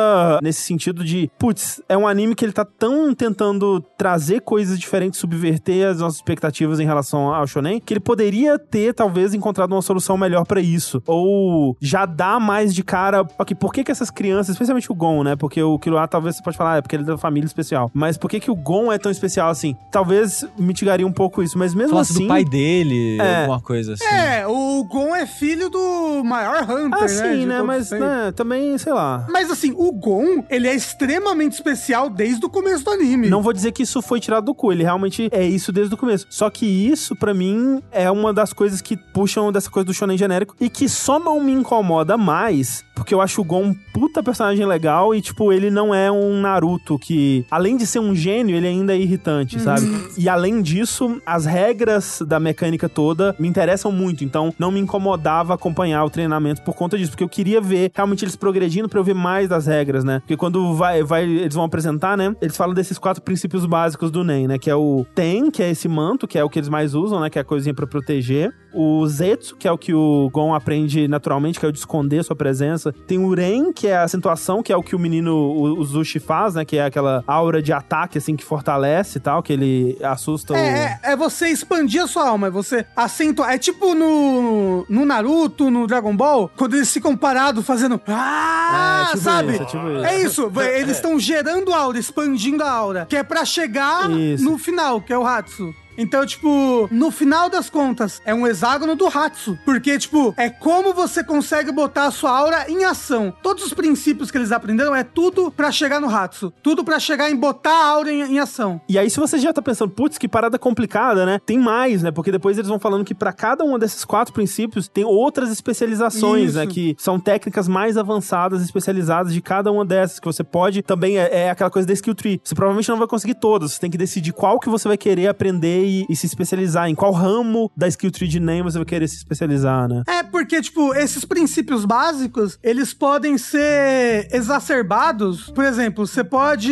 nesse 0.41 0.61
sentido 0.61 1.03
de, 1.03 1.29
putz, 1.37 1.81
é 1.89 1.97
um 1.97 2.07
anime 2.07 2.33
que 2.33 2.45
ele 2.45 2.53
tá 2.53 2.63
tão 2.63 3.13
tentando 3.13 3.81
trazer 3.97 4.39
coisas 4.39 4.79
diferentes, 4.79 5.19
subverter 5.19 5.89
as 5.89 5.99
nossas 5.99 6.17
expectativas 6.17 6.79
em 6.79 6.85
relação 6.85 7.33
ao 7.33 7.45
shonen, 7.45 7.81
que 7.81 7.93
ele 7.93 7.99
poderia 7.99 8.57
ter, 8.57 8.93
talvez, 8.93 9.33
encontrado 9.33 9.73
uma 9.73 9.81
solução 9.81 10.17
melhor 10.17 10.45
pra 10.45 10.61
isso. 10.61 11.03
Ou 11.05 11.75
já 11.81 12.05
dá 12.05 12.39
mais 12.39 12.73
de 12.73 12.83
cara, 12.83 13.27
ok, 13.37 13.53
por 13.55 13.73
que 13.73 13.83
que 13.83 13.91
essas 13.91 14.09
crianças, 14.09 14.49
especialmente 14.49 14.89
o 14.89 14.95
Gon, 14.95 15.23
né, 15.23 15.35
porque 15.35 15.61
o 15.61 15.77
Killua 15.77 16.07
talvez 16.07 16.37
você 16.37 16.43
pode 16.43 16.55
falar, 16.55 16.77
é 16.77 16.81
porque 16.81 16.95
ele 16.95 17.03
é 17.03 17.07
da 17.07 17.17
família 17.17 17.45
especial, 17.45 17.91
mas 17.93 18.17
por 18.17 18.29
que 18.29 18.39
que 18.39 18.51
o 18.51 18.55
Gon 18.61 18.91
é 18.91 18.97
tão 18.97 19.11
especial 19.11 19.49
assim? 19.49 19.75
Talvez 19.91 20.45
mitigaria 20.57 21.05
um 21.05 21.11
pouco 21.11 21.41
isso, 21.41 21.57
mas 21.57 21.73
mesmo 21.73 21.91
Falasse 21.91 22.13
assim... 22.13 22.23
do 22.23 22.27
pai 22.27 22.43
dele, 22.45 23.17
É. 23.19 23.41
alguma 23.41 23.59
coisa 23.61 23.93
assim. 23.93 24.05
É, 24.05 24.45
o 24.47 24.83
Gon 24.85 25.15
é 25.15 25.25
filho 25.25 25.69
do 25.69 26.23
maior 26.23 26.63
Hunter, 26.63 26.89
Ah, 26.93 27.01
né? 27.01 27.07
sim, 27.07 27.45
né, 27.45 27.55
todos 27.59 27.67
mas, 27.67 27.91
né, 27.91 28.31
também, 28.35 28.77
sei 28.77 28.93
lá... 28.93 29.25
Mas 29.31 29.49
assim, 29.49 29.73
o 29.77 29.91
Gon, 29.91 30.43
ele 30.49 30.67
é 30.67 30.75
extremamente 30.75 31.53
especial 31.53 32.09
desde 32.09 32.45
o 32.45 32.49
começo 32.49 32.83
do 32.85 32.91
anime. 32.91 33.29
Não 33.29 33.41
vou 33.41 33.53
dizer 33.53 33.71
que 33.71 33.83
isso 33.83 34.01
foi 34.01 34.19
tirado 34.19 34.45
do 34.45 34.53
cu, 34.53 34.71
ele 34.71 34.83
realmente 34.83 35.29
é 35.31 35.45
isso 35.45 35.71
desde 35.71 35.93
o 35.93 35.97
começo. 35.97 36.27
Só 36.29 36.49
que 36.49 36.65
isso, 36.65 37.15
pra 37.15 37.33
mim, 37.33 37.81
é 37.91 38.09
uma 38.11 38.33
das 38.33 38.53
coisas 38.53 38.81
que 38.81 38.95
puxam 38.97 39.51
dessa 39.51 39.69
coisa 39.69 39.85
do 39.85 39.93
shonen 39.93 40.17
genérico 40.17 40.55
e 40.59 40.69
que 40.69 40.87
só 40.89 41.19
não 41.19 41.39
me 41.41 41.51
incomoda 41.51 42.17
mais, 42.17 42.83
porque 42.95 43.13
eu 43.13 43.21
acho 43.21 43.41
o 43.41 43.43
Gon 43.45 43.61
um 43.61 43.75
puta 43.93 44.23
personagem 44.23 44.65
legal 44.65 45.13
e, 45.13 45.21
tipo, 45.21 45.53
ele 45.53 45.69
não 45.69 45.93
é 45.93 46.11
um 46.11 46.41
Naruto 46.41 46.97
que, 46.97 47.45
além 47.51 47.77
de 47.77 47.85
ser 47.85 47.99
um 47.99 48.15
gênio, 48.15 48.50
ele 48.53 48.67
ainda 48.67 48.93
é 48.93 48.99
irritante, 48.99 49.59
sabe? 49.59 49.81
E 50.17 50.27
além 50.29 50.61
disso, 50.61 51.21
as 51.25 51.45
regras 51.45 52.21
da 52.25 52.39
mecânica 52.39 52.87
toda 52.87 53.35
me 53.39 53.47
interessam 53.47 53.91
muito, 53.91 54.23
então 54.23 54.53
não 54.57 54.71
me 54.71 54.79
incomodava 54.79 55.53
acompanhar 55.53 56.03
o 56.03 56.09
treinamento 56.09 56.61
por 56.61 56.75
conta 56.75 56.97
disso, 56.97 57.11
porque 57.11 57.23
eu 57.23 57.29
queria 57.29 57.61
ver 57.61 57.91
realmente 57.93 58.23
eles 58.23 58.35
progredindo 58.35 58.89
pra 58.89 58.99
eu 58.99 59.03
ver 59.03 59.15
mais 59.15 59.47
das 59.49 59.67
regras, 59.67 60.03
né? 60.03 60.19
Porque 60.19 60.37
quando 60.37 60.73
vai, 60.73 61.03
vai, 61.03 61.23
eles 61.23 61.55
vão 61.55 61.63
apresentar, 61.63 62.17
né? 62.17 62.35
Eles 62.41 62.57
falam 62.57 62.73
desses 62.73 62.97
quatro 62.97 63.21
princípios 63.21 63.65
básicos 63.65 64.11
do 64.11 64.23
NEM, 64.23 64.47
né? 64.47 64.57
Que 64.57 64.69
é 64.69 64.75
o 64.75 65.05
Ten, 65.15 65.49
que 65.49 65.63
é 65.63 65.69
esse 65.69 65.87
manto, 65.87 66.27
que 66.27 66.37
é 66.37 66.43
o 66.43 66.49
que 66.49 66.59
eles 66.59 66.69
mais 66.69 66.93
usam, 66.93 67.19
né? 67.19 67.29
Que 67.29 67.37
é 67.37 67.41
a 67.41 67.45
coisinha 67.45 67.73
pra 67.73 67.87
proteger. 67.87 68.53
O 68.73 69.05
Zetsu, 69.05 69.57
que 69.57 69.67
é 69.67 69.71
o 69.71 69.77
que 69.77 69.93
o 69.93 70.29
Gon 70.31 70.53
aprende 70.53 71.07
naturalmente, 71.07 71.59
que 71.59 71.65
é 71.65 71.69
o 71.69 71.71
de 71.71 71.79
esconder 71.79 72.23
sua 72.23 72.35
presença. 72.35 72.93
Tem 73.05 73.19
o 73.19 73.33
Ren, 73.33 73.73
que 73.73 73.87
é 73.87 73.97
a 73.97 74.03
acentuação, 74.03 74.63
que 74.63 74.71
é 74.71 74.77
o 74.77 74.83
que 74.83 74.95
o 74.95 74.99
menino, 74.99 75.35
o, 75.35 75.79
o 75.79 75.83
Zushi 75.83 76.19
faz, 76.19 76.55
né? 76.55 76.63
Que 76.63 76.77
é 76.77 76.85
aquela 76.85 77.23
aura 77.27 77.61
de 77.61 77.73
ataque, 77.73 78.17
assim, 78.17 78.35
que 78.41 78.45
fortalece 78.47 79.17
e 79.17 79.21
tal, 79.21 79.41
que 79.41 79.53
ele 79.53 79.97
assusta 80.03 80.53
o... 80.53 80.55
É, 80.55 80.99
é, 81.03 81.11
é 81.11 81.15
você 81.15 81.47
expandir 81.47 82.03
a 82.03 82.07
sua 82.07 82.27
alma, 82.27 82.47
é 82.47 82.49
você 82.49 82.85
acentuar. 82.95 83.51
É 83.51 83.57
tipo 83.57 83.93
no, 83.93 84.85
no 84.89 85.05
Naruto, 85.05 85.69
no 85.69 85.87
Dragon 85.87 86.15
Ball, 86.15 86.51
quando 86.57 86.75
eles 86.75 86.91
ficam 86.91 87.15
parados 87.15 87.65
fazendo. 87.65 87.99
Ah, 88.07 89.03
É, 89.03 89.11
tipo 89.11 89.23
sabe? 89.23 89.53
isso, 89.53 89.61
é 89.61 89.65
tipo 89.65 89.87
isso. 89.89 90.05
É 90.05 90.19
isso, 90.19 90.51
eles 90.61 90.95
estão 90.97 91.19
gerando 91.19 91.73
aura, 91.73 91.97
expandindo 91.97 92.63
a 92.63 92.71
aura, 92.71 93.05
que 93.07 93.15
é 93.15 93.23
pra 93.23 93.45
chegar 93.45 94.09
Isso. 94.09 94.43
no 94.43 94.57
final, 94.57 95.01
que 95.01 95.13
é 95.13 95.17
o 95.17 95.25
Hatsu. 95.25 95.73
Então, 95.97 96.25
tipo, 96.25 96.87
no 96.91 97.11
final 97.11 97.49
das 97.49 97.69
contas, 97.69 98.21
é 98.25 98.33
um 98.33 98.47
hexágono 98.47 98.95
do 98.95 99.07
Hatsu. 99.07 99.57
Porque, 99.65 99.97
tipo, 99.97 100.33
é 100.37 100.49
como 100.49 100.93
você 100.93 101.23
consegue 101.23 101.71
botar 101.71 102.05
a 102.05 102.11
sua 102.11 102.31
aura 102.31 102.65
em 102.69 102.83
ação. 102.83 103.33
Todos 103.41 103.65
os 103.65 103.73
princípios 103.73 104.31
que 104.31 104.37
eles 104.37 104.51
aprenderam 104.51 104.95
é 104.95 105.03
tudo 105.03 105.51
pra 105.51 105.71
chegar 105.71 105.99
no 105.99 106.09
Hatsu. 106.09 106.53
Tudo 106.63 106.83
pra 106.83 106.99
chegar 106.99 107.29
em 107.29 107.35
botar 107.35 107.71
a 107.71 107.85
aura 107.87 108.11
em, 108.11 108.21
em 108.21 108.39
ação. 108.39 108.81
E 108.87 108.97
aí, 108.97 109.09
se 109.09 109.19
você 109.19 109.37
já 109.37 109.53
tá 109.53 109.61
pensando, 109.61 109.91
putz, 109.91 110.17
que 110.17 110.27
parada 110.27 110.57
complicada, 110.57 111.25
né? 111.25 111.39
Tem 111.45 111.57
mais, 111.57 112.01
né? 112.01 112.11
Porque 112.11 112.31
depois 112.31 112.57
eles 112.57 112.69
vão 112.69 112.79
falando 112.79 113.05
que 113.05 113.13
pra 113.13 113.33
cada 113.33 113.63
um 113.63 113.77
desses 113.77 114.05
quatro 114.05 114.33
princípios 114.33 114.87
tem 114.87 115.03
outras 115.03 115.51
especializações, 115.51 116.49
Isso. 116.49 116.57
né? 116.57 116.67
Que 116.67 116.95
são 116.97 117.19
técnicas 117.19 117.67
mais 117.67 117.97
avançadas, 117.97 118.61
especializadas 118.61 119.33
de 119.33 119.41
cada 119.41 119.71
uma 119.71 119.85
dessas, 119.85 120.19
que 120.19 120.25
você 120.25 120.43
pode 120.43 120.81
também, 120.81 121.17
é, 121.17 121.45
é 121.45 121.49
aquela 121.49 121.69
coisa 121.69 121.87
da 121.87 121.93
skill 121.93 122.15
tree. 122.15 122.41
Você 122.43 122.55
provavelmente 122.55 122.89
não 122.89 122.97
vai 122.97 123.07
conseguir 123.07 123.35
todas, 123.35 123.73
você 123.73 123.79
tem 123.79 123.89
que 123.89 123.97
decidir 123.97 124.33
qual 124.33 124.59
que 124.59 124.69
você 124.69 124.87
vai 124.87 124.97
querer 124.97 125.27
aprender 125.27 125.80
e, 125.83 126.05
e 126.09 126.15
se 126.15 126.25
especializar, 126.25 126.87
em 126.89 126.95
qual 126.95 127.11
ramo 127.11 127.71
da 127.75 127.87
skill 127.87 128.11
tree 128.11 128.27
de 128.27 128.39
NEM 128.39 128.63
você 128.63 128.77
vai 128.77 128.85
querer 128.85 129.07
se 129.07 129.17
especializar, 129.17 129.87
né? 129.87 130.03
É, 130.07 130.23
porque, 130.23 130.61
tipo, 130.61 130.93
esses 130.93 131.25
princípios 131.25 131.85
básicos, 131.85 132.57
eles 132.63 132.93
podem 132.93 133.37
ser 133.37 134.27
exacerbados. 134.31 135.49
Por 135.49 135.63
exemplo, 135.63 136.05
você 136.07 136.23
pode. 136.23 136.71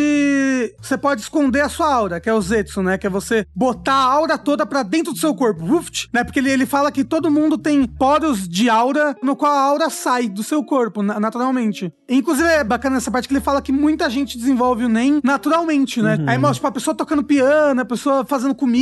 Você 0.80 0.96
pode 0.96 1.20
esconder 1.22 1.60
a 1.62 1.68
sua 1.68 1.92
aura, 1.92 2.20
que 2.20 2.28
é 2.28 2.34
o 2.34 2.40
Zetsu, 2.40 2.82
né? 2.82 2.96
Que 2.98 3.06
é 3.06 3.10
você 3.10 3.46
botar 3.54 3.92
a 3.94 4.04
aura 4.12 4.38
toda 4.38 4.64
pra 4.66 4.82
dentro 4.82 5.12
do 5.12 5.18
seu 5.18 5.34
corpo. 5.34 5.64
Ruft, 5.64 6.08
né? 6.12 6.24
Porque 6.24 6.38
ele, 6.38 6.50
ele 6.50 6.66
fala 6.66 6.90
que 6.90 7.04
todo 7.04 7.30
mundo 7.30 7.58
tem 7.58 7.84
poros 7.86 8.48
de 8.48 8.68
aura 8.68 9.14
no 9.22 9.36
qual 9.36 9.52
a 9.52 9.60
aura 9.62 9.90
sai 9.90 10.28
do 10.28 10.42
seu 10.42 10.62
corpo, 10.64 11.02
na- 11.02 11.18
naturalmente. 11.20 11.92
Inclusive, 12.08 12.48
é 12.48 12.64
bacana 12.64 12.96
essa 12.96 13.10
parte 13.10 13.28
que 13.28 13.34
ele 13.34 13.40
fala 13.40 13.62
que 13.62 13.72
muita 13.72 14.08
gente 14.10 14.36
desenvolve 14.38 14.84
o 14.84 14.88
NEM 14.88 15.20
naturalmente, 15.22 16.00
né? 16.02 16.18
Aí, 16.26 16.38
mostra, 16.38 16.54
tipo, 16.54 16.66
a 16.66 16.72
pessoa 16.72 16.94
tocando 16.94 17.22
piano, 17.24 17.80
a 17.80 17.84
pessoa 17.84 18.24
fazendo 18.24 18.54
comida, 18.54 18.80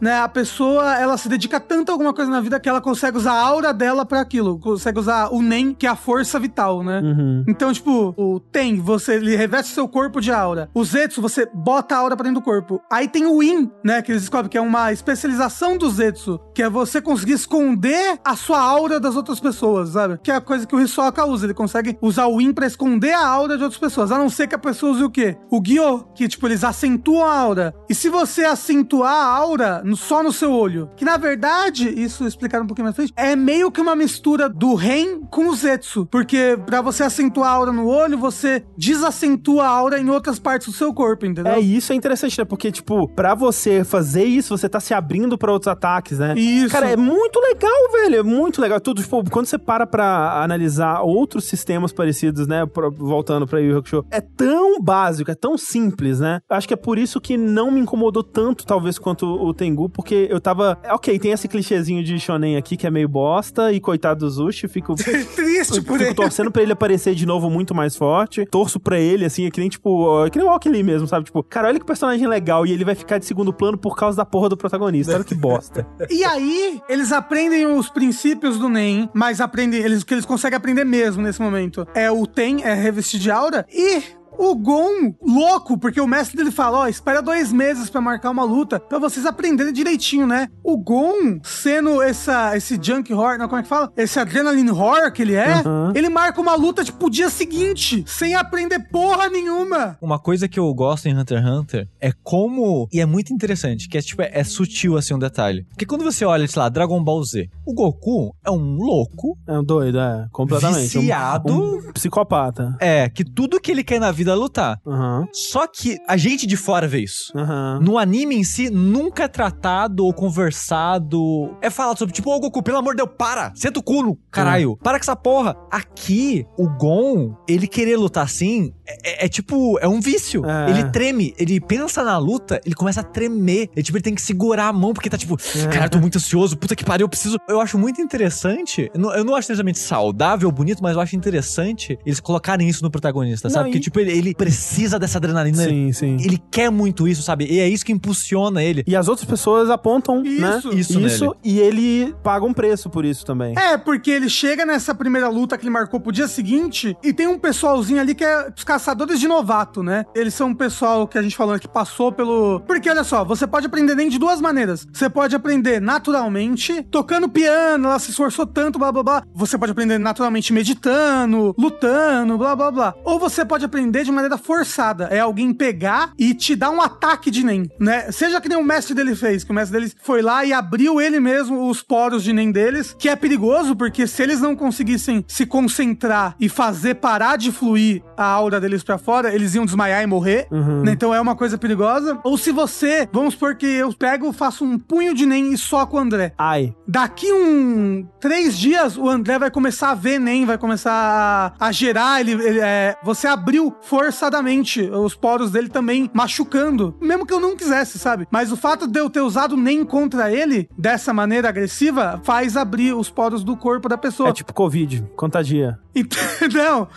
né? 0.00 0.20
A 0.20 0.28
pessoa, 0.28 0.96
ela 0.96 1.16
se 1.16 1.28
dedica 1.28 1.60
tanto 1.60 1.90
a 1.90 1.92
alguma 1.92 2.12
coisa 2.12 2.30
na 2.30 2.40
vida 2.40 2.58
que 2.58 2.68
ela 2.68 2.80
consegue 2.80 3.16
usar 3.16 3.32
a 3.32 3.42
aura 3.42 3.72
dela 3.72 4.04
pra 4.04 4.20
aquilo. 4.20 4.58
Consegue 4.58 4.98
usar 4.98 5.28
o 5.32 5.42
NEM, 5.42 5.74
que 5.74 5.86
é 5.86 5.90
a 5.90 5.96
força 5.96 6.38
vital, 6.38 6.82
né? 6.82 7.00
Uhum. 7.00 7.44
Então, 7.48 7.72
tipo, 7.72 8.14
o 8.16 8.40
Ten, 8.40 8.80
você 8.80 9.14
ele 9.14 9.36
reveste 9.36 9.72
seu 9.72 9.88
corpo 9.88 10.20
de 10.20 10.32
aura. 10.32 10.70
O 10.74 10.84
Zetsu, 10.84 11.20
você 11.20 11.48
bota 11.52 11.94
a 11.94 11.98
aura 11.98 12.16
pra 12.16 12.24
dentro 12.24 12.40
do 12.40 12.44
corpo. 12.44 12.80
Aí 12.90 13.08
tem 13.08 13.26
o 13.26 13.42
In, 13.42 13.70
né? 13.84 14.02
Que 14.02 14.12
eles 14.12 14.22
descobrem 14.22 14.50
que 14.50 14.58
é 14.58 14.60
uma 14.60 14.92
especialização 14.92 15.76
do 15.76 15.90
Zetsu, 15.90 16.38
que 16.54 16.62
é 16.62 16.68
você 16.68 17.00
conseguir 17.00 17.32
esconder 17.32 18.18
a 18.24 18.36
sua 18.36 18.60
aura 18.60 19.00
das 19.00 19.16
outras 19.16 19.40
pessoas, 19.40 19.90
sabe? 19.90 20.18
Que 20.22 20.30
é 20.30 20.36
a 20.36 20.40
coisa 20.40 20.66
que 20.66 20.74
o 20.74 20.80
Hisoka 20.80 21.24
usa. 21.24 21.46
Ele 21.46 21.54
consegue 21.54 21.98
usar 22.00 22.26
o 22.26 22.40
In 22.40 22.52
pra 22.52 22.66
esconder 22.66 23.12
a 23.12 23.26
aura 23.26 23.56
de 23.56 23.64
outras 23.64 23.80
pessoas. 23.80 24.12
A 24.12 24.18
não 24.18 24.28
ser 24.28 24.46
que 24.46 24.54
a 24.54 24.58
pessoa 24.58 24.92
use 24.92 25.04
o 25.04 25.10
quê? 25.10 25.36
O 25.50 25.60
Gyo, 25.60 26.04
que, 26.14 26.28
tipo, 26.28 26.46
eles 26.46 26.64
acentuam 26.64 27.24
a 27.24 27.38
aura. 27.38 27.74
E 27.88 27.94
se 27.94 28.08
você 28.08 28.44
acentuar 28.44 29.12
a 29.12 29.24
aura 29.24 29.47
no- 29.56 29.96
só 29.96 30.22
no 30.22 30.32
seu 30.32 30.52
olho, 30.52 30.90
que 30.96 31.04
na 31.04 31.16
verdade, 31.16 31.88
isso 31.88 32.26
explicaram 32.26 32.64
um 32.64 32.66
pouquinho 32.66 32.84
mais 32.84 32.96
frente, 32.96 33.12
é 33.16 33.34
meio 33.36 33.70
que 33.70 33.80
uma 33.80 33.94
mistura 33.96 34.48
do 34.48 34.74
Ren 34.74 35.20
com 35.30 35.48
o 35.48 35.54
Zetsu. 35.54 36.06
Porque 36.06 36.58
pra 36.66 36.80
você 36.82 37.02
acentuar 37.02 37.50
a 37.50 37.52
aura 37.54 37.72
no 37.72 37.86
olho, 37.86 38.18
você 38.18 38.64
desacentua 38.76 39.64
a 39.64 39.68
aura 39.68 39.98
em 40.00 40.08
outras 40.10 40.38
partes 40.38 40.68
do 40.68 40.74
seu 40.74 40.92
corpo, 40.92 41.24
entendeu? 41.26 41.52
É, 41.52 41.60
isso 41.60 41.92
é 41.92 41.96
interessante, 41.96 42.38
né? 42.38 42.44
Porque, 42.44 42.70
tipo, 42.72 43.08
pra 43.08 43.34
você 43.34 43.84
fazer 43.84 44.24
isso, 44.24 44.56
você 44.56 44.68
tá 44.68 44.80
se 44.80 44.92
abrindo 44.94 45.38
pra 45.38 45.52
outros 45.52 45.68
ataques, 45.68 46.18
né? 46.18 46.34
Isso. 46.36 46.72
Cara, 46.72 46.90
é 46.90 46.96
muito 46.96 47.38
legal, 47.40 47.92
velho. 47.92 48.16
É 48.16 48.22
muito 48.22 48.60
legal. 48.60 48.80
Tudo, 48.80 49.02
tipo, 49.02 49.28
quando 49.30 49.46
você 49.46 49.58
para 49.58 49.86
pra 49.86 50.42
analisar 50.42 51.00
outros 51.02 51.44
sistemas 51.44 51.92
parecidos, 51.92 52.46
né? 52.46 52.66
voltando 52.98 53.46
pra 53.46 53.60
Yu 53.60 53.76
Hakusho, 53.78 54.04
é 54.10 54.20
tão 54.20 54.80
básico, 54.80 55.30
é 55.30 55.34
tão 55.34 55.56
simples, 55.58 56.20
né? 56.20 56.40
Acho 56.48 56.66
que 56.66 56.74
é 56.74 56.76
por 56.76 56.98
isso 56.98 57.20
que 57.20 57.36
não 57.36 57.70
me 57.70 57.80
incomodou 57.80 58.22
tanto, 58.22 58.64
talvez, 58.66 58.98
quanto 58.98 59.26
o 59.40 59.54
Tengu, 59.54 59.88
porque 59.88 60.26
eu 60.30 60.40
tava. 60.40 60.78
Ok, 60.90 61.18
tem 61.18 61.32
esse 61.32 61.48
clichêzinho 61.48 62.02
de 62.02 62.18
shonen 62.18 62.56
aqui 62.56 62.76
que 62.76 62.86
é 62.86 62.90
meio 62.90 63.08
bosta, 63.08 63.72
e 63.72 63.80
coitado 63.80 64.20
do 64.20 64.30
Zushi, 64.30 64.68
fico. 64.68 64.94
Triste 65.34 65.80
por 65.82 65.98
Fico 65.98 66.02
ele. 66.10 66.14
torcendo 66.14 66.50
pra 66.50 66.62
ele 66.62 66.72
aparecer 66.72 67.14
de 67.14 67.26
novo 67.26 67.48
muito 67.50 67.74
mais 67.74 67.96
forte. 67.96 68.44
Torço 68.46 68.78
pra 68.80 68.98
ele, 68.98 69.24
assim, 69.24 69.46
é 69.46 69.50
que 69.50 69.60
nem, 69.60 69.68
tipo, 69.68 70.24
é 70.24 70.30
que 70.30 70.38
nem 70.38 70.46
o 70.46 70.50
Walk 70.50 70.68
Lee 70.68 70.82
mesmo, 70.82 71.06
sabe? 71.06 71.24
Tipo, 71.26 71.42
cara, 71.42 71.68
olha 71.68 71.78
que 71.78 71.86
personagem 71.86 72.26
legal 72.26 72.66
e 72.66 72.72
ele 72.72 72.84
vai 72.84 72.94
ficar 72.94 73.18
de 73.18 73.26
segundo 73.26 73.52
plano 73.52 73.76
por 73.78 73.96
causa 73.96 74.16
da 74.16 74.24
porra 74.24 74.48
do 74.48 74.56
protagonista. 74.56 75.14
Olha 75.14 75.24
que 75.24 75.34
bosta. 75.34 75.86
E 76.10 76.24
aí, 76.24 76.80
eles 76.88 77.12
aprendem 77.12 77.66
os 77.66 77.88
princípios 77.90 78.58
do 78.58 78.68
NEM, 78.68 79.08
mas 79.14 79.40
aprendem, 79.40 79.80
eles, 79.80 80.02
o 80.02 80.06
que 80.06 80.14
eles 80.14 80.24
conseguem 80.24 80.56
aprender 80.56 80.84
mesmo 80.84 81.22
nesse 81.22 81.40
momento 81.40 81.86
é 81.94 82.10
o 82.10 82.26
TEM, 82.26 82.62
é 82.62 82.74
revestir 82.74 83.20
de 83.20 83.30
aura, 83.30 83.64
e 83.72 84.02
o 84.38 84.54
Gon, 84.54 85.14
louco, 85.20 85.76
porque 85.76 86.00
o 86.00 86.06
mestre 86.06 86.36
dele 86.36 86.50
fala, 86.50 86.78
ó, 86.80 86.86
espera 86.86 87.20
dois 87.20 87.52
meses 87.52 87.90
pra 87.90 88.00
marcar 88.00 88.30
uma 88.30 88.44
luta, 88.44 88.78
pra 88.80 88.98
vocês 88.98 89.26
aprenderem 89.26 89.72
direitinho, 89.72 90.26
né? 90.26 90.48
O 90.62 90.76
Gon, 90.76 91.40
sendo 91.42 92.00
essa, 92.02 92.56
esse 92.56 92.78
junk 92.80 93.12
horror, 93.12 93.38
não, 93.38 93.48
como 93.48 93.58
é 93.60 93.62
que 93.62 93.68
fala? 93.68 93.92
Esse 93.96 94.18
adrenaline 94.18 94.70
horror 94.70 95.12
que 95.12 95.22
ele 95.22 95.34
é, 95.34 95.56
Uhum. 95.66 95.92
ele 95.94 96.08
marca 96.08 96.40
uma 96.40 96.54
luta, 96.54 96.84
tipo, 96.84 97.06
o 97.06 97.10
dia 97.10 97.28
seguinte, 97.30 98.04
sem 98.06 98.34
aprender 98.34 98.78
porra 98.90 99.28
nenhuma. 99.28 99.98
Uma 100.00 100.18
coisa 100.18 100.48
que 100.48 100.58
eu 100.58 100.72
gosto 100.72 101.06
em 101.06 101.16
Hunter 101.18 101.38
x 101.38 101.48
Hunter 101.48 101.88
é 102.00 102.12
como. 102.22 102.88
E 102.92 103.00
é 103.00 103.06
muito 103.06 103.32
interessante, 103.32 103.88
que 103.88 103.98
é 103.98 104.00
tipo, 104.02 104.22
é, 104.22 104.30
é 104.32 104.44
sutil 104.44 104.96
assim 104.96 105.14
um 105.14 105.18
detalhe. 105.18 105.64
Porque 105.70 105.84
quando 105.86 106.04
você 106.04 106.24
olha, 106.24 106.46
sei 106.46 106.60
lá, 106.62 106.68
Dragon 106.68 107.02
Ball 107.02 107.22
Z, 107.24 107.48
o 107.66 107.74
Goku 107.74 108.34
é 108.44 108.50
um 108.50 108.76
louco, 108.76 109.36
É 109.46 109.58
um 109.58 109.64
doido, 109.64 109.98
é. 109.98 110.26
Completamente. 110.30 110.96
Um- 110.96 111.00
viciado. 111.00 111.52
Um, 111.52 111.92
psicopata. 111.92 112.76
É, 112.80 113.08
que 113.08 113.24
tudo 113.24 113.60
que 113.60 113.70
ele 113.70 113.82
quer 113.82 113.98
na 114.00 114.12
vida 114.12 114.27
é 114.30 114.34
lutar. 114.34 114.80
Aham. 114.86 115.26
Só 115.32 115.66
que 115.66 115.98
a 116.06 116.16
gente 116.16 116.46
de 116.46 116.56
fora 116.56 116.86
vê 116.86 117.00
isso. 117.00 117.32
Aham. 117.36 117.80
No 117.82 117.98
anime 117.98 118.36
em 118.36 118.44
si, 118.44 118.70
nunca 118.70 119.24
é 119.24 119.28
tratado 119.28 120.04
ou 120.04 120.12
conversado. 120.12 121.56
É 121.60 121.70
falado 121.70 121.98
sobre, 121.98 122.14
tipo, 122.14 122.30
ô 122.34 122.40
Goku, 122.40 122.62
pelo 122.62 122.78
amor 122.78 122.94
de 122.94 123.02
Deus, 123.04 123.10
para! 123.16 123.52
Senta 123.54 123.80
o 123.80 123.82
cu 123.82 124.02
no 124.02 124.18
caralho! 124.30 124.76
Para 124.76 124.98
com 124.98 125.02
essa 125.02 125.16
porra! 125.16 125.56
Aqui, 125.70 126.46
o 126.58 126.68
Gon, 126.68 127.36
ele 127.48 127.66
querer 127.66 127.96
lutar 127.96 128.24
assim, 128.24 128.72
é, 128.88 129.24
é- 129.24 129.26
é 129.26 129.28
tipo, 129.28 129.78
é 129.80 129.86
um 129.88 130.00
vício. 130.00 130.42
É. 130.46 130.70
Ele 130.70 130.84
treme, 130.90 131.34
ele 131.38 131.60
pensa 131.60 132.02
na 132.02 132.16
luta, 132.18 132.60
ele 132.64 132.74
começa 132.74 133.00
a 133.00 133.04
tremer. 133.04 133.68
Ele, 133.76 133.82
tipo, 133.82 133.96
ele 133.98 134.02
tem 134.02 134.14
que 134.14 134.22
segurar 134.22 134.68
a 134.68 134.72
mão, 134.72 134.92
porque 134.94 135.10
tá 135.10 135.18
tipo, 135.18 135.36
cara, 135.70 135.86
eu 135.86 135.90
tô 135.90 135.98
muito 135.98 136.16
ansioso, 136.16 136.56
puta 136.56 136.74
que 136.74 136.84
pariu, 136.84 137.04
eu 137.04 137.08
preciso. 137.08 137.38
Eu 137.48 137.60
acho 137.60 137.76
muito 137.78 138.00
interessante. 138.00 138.90
Eu 138.94 139.00
não, 139.00 139.14
eu 139.14 139.24
não 139.24 139.34
acho 139.34 139.48
necessariamente 139.50 139.78
saudável, 139.78 140.50
bonito, 140.50 140.82
mas 140.82 140.94
eu 140.94 141.00
acho 141.00 141.14
interessante 141.16 141.98
eles 142.06 142.20
colocarem 142.20 142.68
isso 142.68 142.82
no 142.82 142.90
protagonista, 142.90 143.48
Não, 143.48 143.54
sabe? 143.54 143.70
e- 143.70 143.72
Que, 143.72 143.80
tipo, 143.80 144.00
ele, 144.00 144.12
ele 144.12 144.34
precisa 144.34 144.98
dessa 144.98 145.18
adrenalina. 145.18 145.64
Sim, 145.64 145.92
sim. 145.92 146.16
Ele 146.20 146.38
quer 146.50 146.70
muito 146.70 147.06
isso, 147.06 147.22
sabe? 147.22 147.46
E 147.50 147.60
é 147.60 147.68
isso 147.68 147.84
que 147.84 147.92
impulsiona 147.92 148.62
ele. 148.62 148.82
E 148.86 148.96
as 148.96 149.08
outras 149.08 149.28
pessoas 149.28 149.70
apontam, 149.70 150.22
né? 150.22 150.58
Isso. 150.58 150.72
Isso 150.78 150.98
nele. 151.00 151.34
e 151.44 151.58
ele 151.60 152.14
paga 152.22 152.44
um 152.44 152.52
preço 152.52 152.88
por 152.90 153.04
isso 153.04 153.24
também. 153.24 153.54
É, 153.58 153.76
porque 153.76 154.10
ele 154.10 154.28
chega 154.28 154.64
nessa 154.64 154.94
primeira 154.94 155.28
luta 155.28 155.56
que 155.56 155.64
ele 155.64 155.70
marcou 155.70 156.00
pro 156.00 156.12
dia 156.12 156.26
seguinte 156.28 156.96
e 157.02 157.12
tem 157.12 157.26
um 157.26 157.38
pessoalzinho 157.38 158.00
ali 158.00 158.14
que 158.14 158.24
é 158.24 158.48
os 158.56 158.64
caçadores 158.78 159.18
de 159.18 159.26
novato, 159.26 159.82
né? 159.82 160.04
Eles 160.14 160.34
são 160.34 160.50
um 160.50 160.54
pessoal 160.54 161.08
que 161.08 161.18
a 161.18 161.22
gente 161.22 161.36
falou 161.36 161.58
que 161.58 161.66
passou 161.66 162.12
pelo. 162.12 162.60
Porque 162.60 162.88
olha 162.88 163.02
só, 163.02 163.24
você 163.24 163.44
pode 163.44 163.66
aprender 163.66 163.96
nem 163.96 164.08
de 164.08 164.18
duas 164.18 164.40
maneiras. 164.40 164.86
Você 164.92 165.10
pode 165.10 165.34
aprender 165.34 165.80
naturalmente, 165.80 166.84
tocando 166.84 167.28
piano, 167.28 167.88
ela 167.88 167.98
se 167.98 168.10
esforçou 168.10 168.46
tanto, 168.46 168.78
blá 168.78 168.92
blá 168.92 169.02
blá. 169.02 169.22
Você 169.34 169.58
pode 169.58 169.72
aprender 169.72 169.98
naturalmente 169.98 170.52
meditando, 170.52 171.54
lutando, 171.58 172.38
blá 172.38 172.54
blá 172.54 172.70
blá. 172.70 172.94
Ou 173.04 173.18
você 173.18 173.44
pode 173.44 173.64
aprender 173.64 174.04
de 174.04 174.12
maneira 174.12 174.38
forçada. 174.38 175.08
É 175.10 175.18
alguém 175.18 175.52
pegar 175.52 176.12
e 176.16 176.32
te 176.32 176.54
dar 176.54 176.70
um 176.70 176.80
ataque 176.80 177.30
de 177.30 177.44
Nen, 177.44 177.68
né? 177.80 178.12
Seja 178.12 178.40
que 178.40 178.48
nem 178.48 178.58
o 178.58 178.64
mestre 178.64 178.94
dele 178.94 179.16
fez, 179.16 179.42
que 179.42 179.50
o 179.50 179.54
mestre 179.54 179.76
dele 179.76 179.92
foi 180.00 180.22
lá 180.22 180.44
e 180.44 180.52
abriu 180.52 181.00
ele 181.00 181.18
mesmo 181.18 181.68
os 181.68 181.82
poros 181.82 182.22
de 182.22 182.32
Nen 182.32 182.52
deles, 182.52 182.94
que 182.96 183.08
é 183.08 183.16
perigoso, 183.16 183.74
porque 183.74 184.06
se 184.06 184.22
eles 184.22 184.40
não 184.40 184.54
conseguissem 184.54 185.24
se 185.26 185.44
concentrar 185.44 186.36
e 186.38 186.48
fazer 186.48 186.94
parar 186.94 187.36
de 187.36 187.50
fluir 187.50 188.04
a 188.18 188.24
aura 188.26 188.60
deles 188.60 188.82
pra 188.82 188.98
fora, 188.98 189.34
eles 189.34 189.54
iam 189.54 189.64
desmaiar 189.64 190.02
e 190.02 190.06
morrer, 190.06 190.46
Uhum. 190.50 190.82
né? 190.82 190.92
Então 190.92 191.14
é 191.14 191.20
uma 191.20 191.36
coisa 191.36 191.56
perigosa. 191.56 192.18
Ou 192.24 192.36
se 192.36 192.50
você, 192.52 193.08
vamos 193.12 193.34
supor 193.34 193.54
que 193.56 193.66
eu 193.66 193.92
pego, 193.92 194.32
faço 194.32 194.64
um 194.64 194.78
punho 194.78 195.14
de 195.14 195.24
Nen 195.24 195.52
e 195.52 195.56
soco 195.58 195.96
o 195.96 196.00
André. 196.00 196.32
Ai. 196.36 196.74
Daqui 196.86 197.32
um 197.32 198.06
três 198.20 198.58
dias, 198.58 198.96
o 198.96 199.08
André 199.08 199.38
vai 199.38 199.50
começar 199.50 199.90
a 199.90 199.94
ver 199.94 200.18
NEM, 200.18 200.44
vai 200.44 200.58
começar 200.58 201.54
a, 201.60 201.66
a 201.68 201.72
gerar. 201.72 202.20
Ele, 202.20 202.32
ele, 202.32 202.60
é, 202.60 202.96
você 203.04 203.26
abriu 203.26 203.74
forçadamente 203.82 204.80
os 204.82 205.14
poros 205.14 205.50
dele 205.50 205.68
também, 205.68 206.10
machucando. 206.12 206.96
Mesmo 207.00 207.24
que 207.26 207.32
eu 207.32 207.40
não 207.40 207.56
quisesse, 207.56 207.98
sabe? 207.98 208.26
Mas 208.30 208.50
o 208.50 208.56
fato 208.56 208.86
de 208.86 208.98
eu 208.98 209.08
ter 209.08 209.20
usado 209.20 209.56
NEM 209.56 209.84
contra 209.84 210.32
ele, 210.32 210.68
dessa 210.76 211.12
maneira 211.12 211.48
agressiva, 211.48 212.20
faz 212.24 212.56
abrir 212.56 212.94
os 212.94 213.08
poros 213.10 213.44
do 213.44 213.56
corpo 213.56 213.88
da 213.88 213.96
pessoa. 213.98 214.30
É 214.30 214.32
tipo 214.32 214.52
Covid, 214.52 215.04
contagia. 215.14 215.78
Então. 215.94 216.88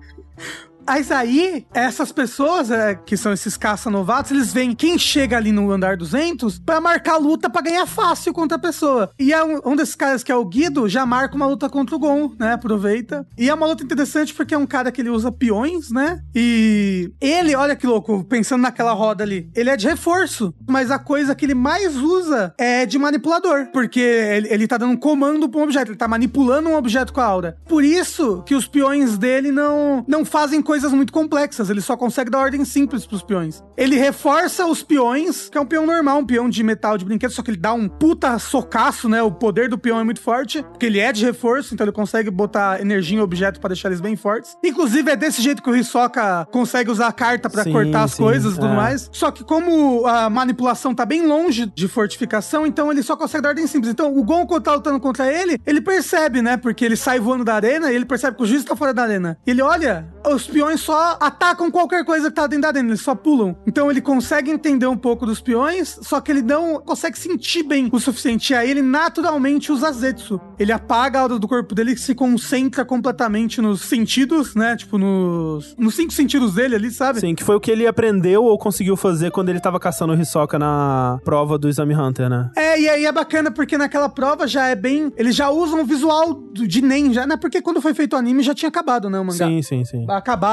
Mas 0.87 1.11
aí, 1.11 1.67
essas 1.73 2.13
pessoas, 2.13 2.71
é, 2.71 2.95
que 2.95 3.17
são 3.17 3.33
esses 3.33 3.57
caça-novatos, 3.57 4.31
eles 4.31 4.53
veem 4.53 4.75
quem 4.75 4.99
chega 4.99 5.37
ali 5.37 5.53
no 5.53 5.71
andar 5.71 5.97
200 5.97 6.59
pra 6.59 6.81
marcar 6.81 7.17
luta 7.17 7.49
pra 7.49 7.63
ganhar 7.63 7.87
fácil 7.87 8.33
contra 8.33 8.57
a 8.57 8.61
pessoa. 8.61 9.11
E 9.19 9.33
é 9.33 9.43
um, 9.43 9.61
um 9.65 9.77
desses 9.77 9.95
caras 9.95 10.23
que 10.23 10.33
é 10.33 10.37
o 10.37 10.45
Guido, 10.45 10.89
já 10.89 11.07
marca 11.07 11.37
uma 11.37 11.47
luta 11.47 11.69
contra 11.69 11.97
o 11.97 11.99
Gon, 11.99 12.33
né? 12.39 12.53
Aproveita. 12.53 13.27
E 13.39 13.49
é 13.49 13.55
uma 13.55 13.67
luta 13.67 13.85
interessante 13.85 14.35
porque 14.35 14.55
é 14.55 14.59
um 14.59 14.67
cara 14.67 14.93
que 14.93 15.01
ele 15.01 15.11
usa 15.11 15.33
peões, 15.33 15.91
né? 15.91 16.21
E 16.35 17.13
ele, 17.21 17.55
olha 17.55 17.77
que 17.77 17.87
louco, 17.87 18.25
pensando 18.25 18.63
naquela 18.63 18.93
roda 18.93 19.25
ali, 19.25 19.51
ele 19.55 19.71
é 19.71 19.77
de 19.77 19.87
reforço, 19.87 20.55
mas 20.69 20.91
a 20.91 20.99
coisa 20.99 21.35
que 21.35 21.45
ele 21.45 21.55
mais 21.55 21.97
usa 21.97 22.55
é 22.59 22.85
de 22.87 22.99
manipulador, 22.99 23.69
porque 23.73 24.01
ele, 24.01 24.49
ele 24.51 24.67
tá 24.67 24.77
dando 24.77 24.99
comando 24.99 25.49
pra 25.49 25.61
um 25.61 25.65
objeto, 25.65 25.91
ele 25.91 25.99
tá 25.99 26.09
manipulando 26.09 26.69
um 26.69 26.77
objeto 26.77 27.13
com 27.13 27.21
a 27.21 27.25
aura. 27.25 27.57
Por 27.69 27.85
isso 27.85 28.43
que 28.45 28.55
os 28.55 28.67
peões 28.67 29.17
dele 29.17 29.51
não, 29.51 30.05
não 30.07 30.25
fazem 30.25 30.61
coisas 30.83 30.93
muito 30.97 31.13
complexas, 31.13 31.71
ele 31.71 31.81
só 31.81 31.97
consegue 31.97 32.31
dar 32.31 32.41
ordem 32.41 32.65
simples 32.65 33.07
pros 33.07 33.23
peões. 33.23 33.63
Ele 33.77 33.97
reforça 33.97 34.67
os 34.67 34.83
peões, 34.83 35.49
que 35.49 35.57
é 35.57 35.61
um 35.61 35.67
peão 35.67 35.87
normal, 35.87 36.19
um 36.19 36.27
peão 36.27 36.49
de 36.49 36.63
metal 36.63 36.99
de 36.99 37.05
brinquedo, 37.05 37.31
só 37.31 37.43
que 37.43 37.51
ele 37.53 37.59
dá 37.59 37.73
um 37.73 37.89
puta 37.89 38.37
socaço, 38.39 39.09
né? 39.09 39.23
O 39.23 39.31
poder 39.31 39.69
do 39.69 39.79
peão 39.79 40.01
é 40.01 40.05
muito 40.05 40.21
forte, 40.21 40.63
porque 40.63 40.87
ele 40.87 40.99
é 40.99 41.13
de 41.13 41.25
reforço, 41.25 41.73
então 41.73 41.85
ele 41.85 41.93
consegue 41.93 42.31
botar 42.31 42.81
energia 42.81 43.19
em 43.19 43.21
objeto 43.21 43.61
pra 43.61 43.69
deixar 43.69 43.89
eles 43.89 44.01
bem 44.01 44.17
fortes. 44.17 44.57
Inclusive, 44.65 45.11
é 45.11 45.17
desse 45.17 45.41
jeito 45.41 45.63
que 45.63 45.71
o 45.71 45.77
Hisoka 45.77 46.47
consegue 46.51 46.91
usar 46.91 47.07
a 47.07 47.13
carta 47.13 47.49
Sim, 47.63 47.73
cortar 47.73 48.03
as 48.05 48.13
sim, 48.13 48.23
coisas 48.23 48.53
e 48.53 48.57
tudo 48.57 48.73
é. 48.73 48.77
mais. 48.77 49.09
Só 49.13 49.31
que 49.31 49.45
como 49.45 50.05
a 50.07 50.29
manipulação 50.29 50.95
tá 50.95 51.07
bem 51.07 51.27
longe 51.27 51.67
de 51.67 51.87
fortificação, 51.87 52.67
então 52.67 52.91
ele 52.91 53.03
só 53.03 53.17
consegue 53.17 53.43
dar 53.43 53.51
ordem 53.51 53.67
simples. 53.67 53.93
Então, 53.93 54.17
o 54.17 54.25
Gon, 54.25 54.47
quando 54.47 54.65
tá 54.65 54.75
lutando 54.75 54.99
contra 54.99 55.33
ele, 55.33 55.61
ele 55.65 55.81
percebe, 55.81 56.43
né? 56.43 56.57
Porque 56.57 56.85
ele 56.85 56.97
sai 56.97 57.21
voando 57.21 57.45
da 57.45 57.55
arena 57.55 57.93
e 57.93 57.95
ele 57.95 58.05
percebe 58.05 58.37
que 58.37 58.43
o 58.43 58.47
juiz 58.47 58.65
tá 58.65 58.75
fora 58.75 58.93
da 58.93 59.03
arena. 59.03 59.39
Ele 59.47 59.63
olha, 59.63 60.09
os 60.27 60.47
peões 60.47 60.62
só 60.77 61.17
atacam 61.21 61.71
qualquer 61.71 62.05
coisa 62.05 62.29
que 62.29 62.37
tá 62.37 62.47
dentro 62.47 62.63
da 62.63 62.69
arena, 62.69 62.91
eles 62.91 63.01
só 63.01 63.15
pulam. 63.15 63.57
Então 63.67 63.91
ele 63.91 64.01
consegue 64.01 64.51
entender 64.51 64.87
um 64.87 64.97
pouco 64.97 65.27
dos 65.27 65.41
peões, 65.41 65.99
só 66.03 66.21
que 66.21 66.31
ele 66.31 66.43
não 66.43 66.81
consegue 66.81 67.19
sentir 67.19 67.63
bem 67.63 67.89
o 67.93 67.99
suficiente. 67.99 68.53
E 68.53 68.57
aí 68.57 68.71
ele 68.71 68.83
naturalmente 68.83 69.73
usa 69.73 69.93
Zetsu. 69.93 70.41
Ele 70.59 70.73
apaga 70.73 71.19
a 71.19 71.23
aura 71.23 71.39
do 71.39 71.49
corpo 71.49 71.75
dele 71.75 71.93
e 71.93 71.99
se 71.99 72.15
concentra 72.15 72.85
completamente 72.85 73.61
nos 73.61 73.83
sentidos, 73.83 74.55
né? 74.55 74.77
Tipo, 74.77 74.99
nos, 74.99 75.75
nos 75.77 75.95
cinco 75.95 76.13
sentidos 76.13 76.55
dele 76.55 76.77
ali, 76.77 76.91
sabe? 76.91 77.21
Sim, 77.21 77.35
que 77.35 77.45
foi 77.45 77.57
o 77.57 77.61
que 77.61 77.71
ele 77.71 77.87
aprendeu 77.87 78.45
ou 78.45 78.59
conseguiu 78.59 78.97
fazer 78.97 79.31
quando 79.31 79.49
ele 79.49 79.61
tava 79.61 79.81
caçando 79.81 80.13
o 80.13 80.21
Hisoka 80.21 80.59
na 80.59 81.19
prova 81.25 81.59
do 81.59 81.69
Exame 81.69 81.95
Hunter, 81.95 82.29
né? 82.29 82.51
É, 82.57 82.81
e 82.81 82.89
aí 82.89 83.07
é 83.07 83.13
bacana 83.13 83.51
porque 83.51 83.77
naquela 83.79 84.09
prova 84.09 84.47
já 84.47 84.69
é 84.69 84.75
bem. 84.75 85.13
Eles 85.17 85.35
já 85.35 85.51
usam 85.51 85.83
o 85.83 85.85
visual 85.85 86.43
de 86.53 86.83
Nen, 86.83 87.13
já, 87.13 87.27
né? 87.27 87.37
Porque 87.37 87.61
quando 87.61 87.81
foi 87.81 87.95
feito 87.95 88.15
o 88.15 88.17
anime 88.17 88.43
já 88.43 88.55
tinha 88.55 88.69
acabado, 88.69 89.09
né? 89.09 89.19
O 89.19 89.25
mangá. 89.25 89.47
Sim, 89.47 89.63
sim, 89.63 89.85
sim. 89.85 90.07
Acabado, 90.09 90.52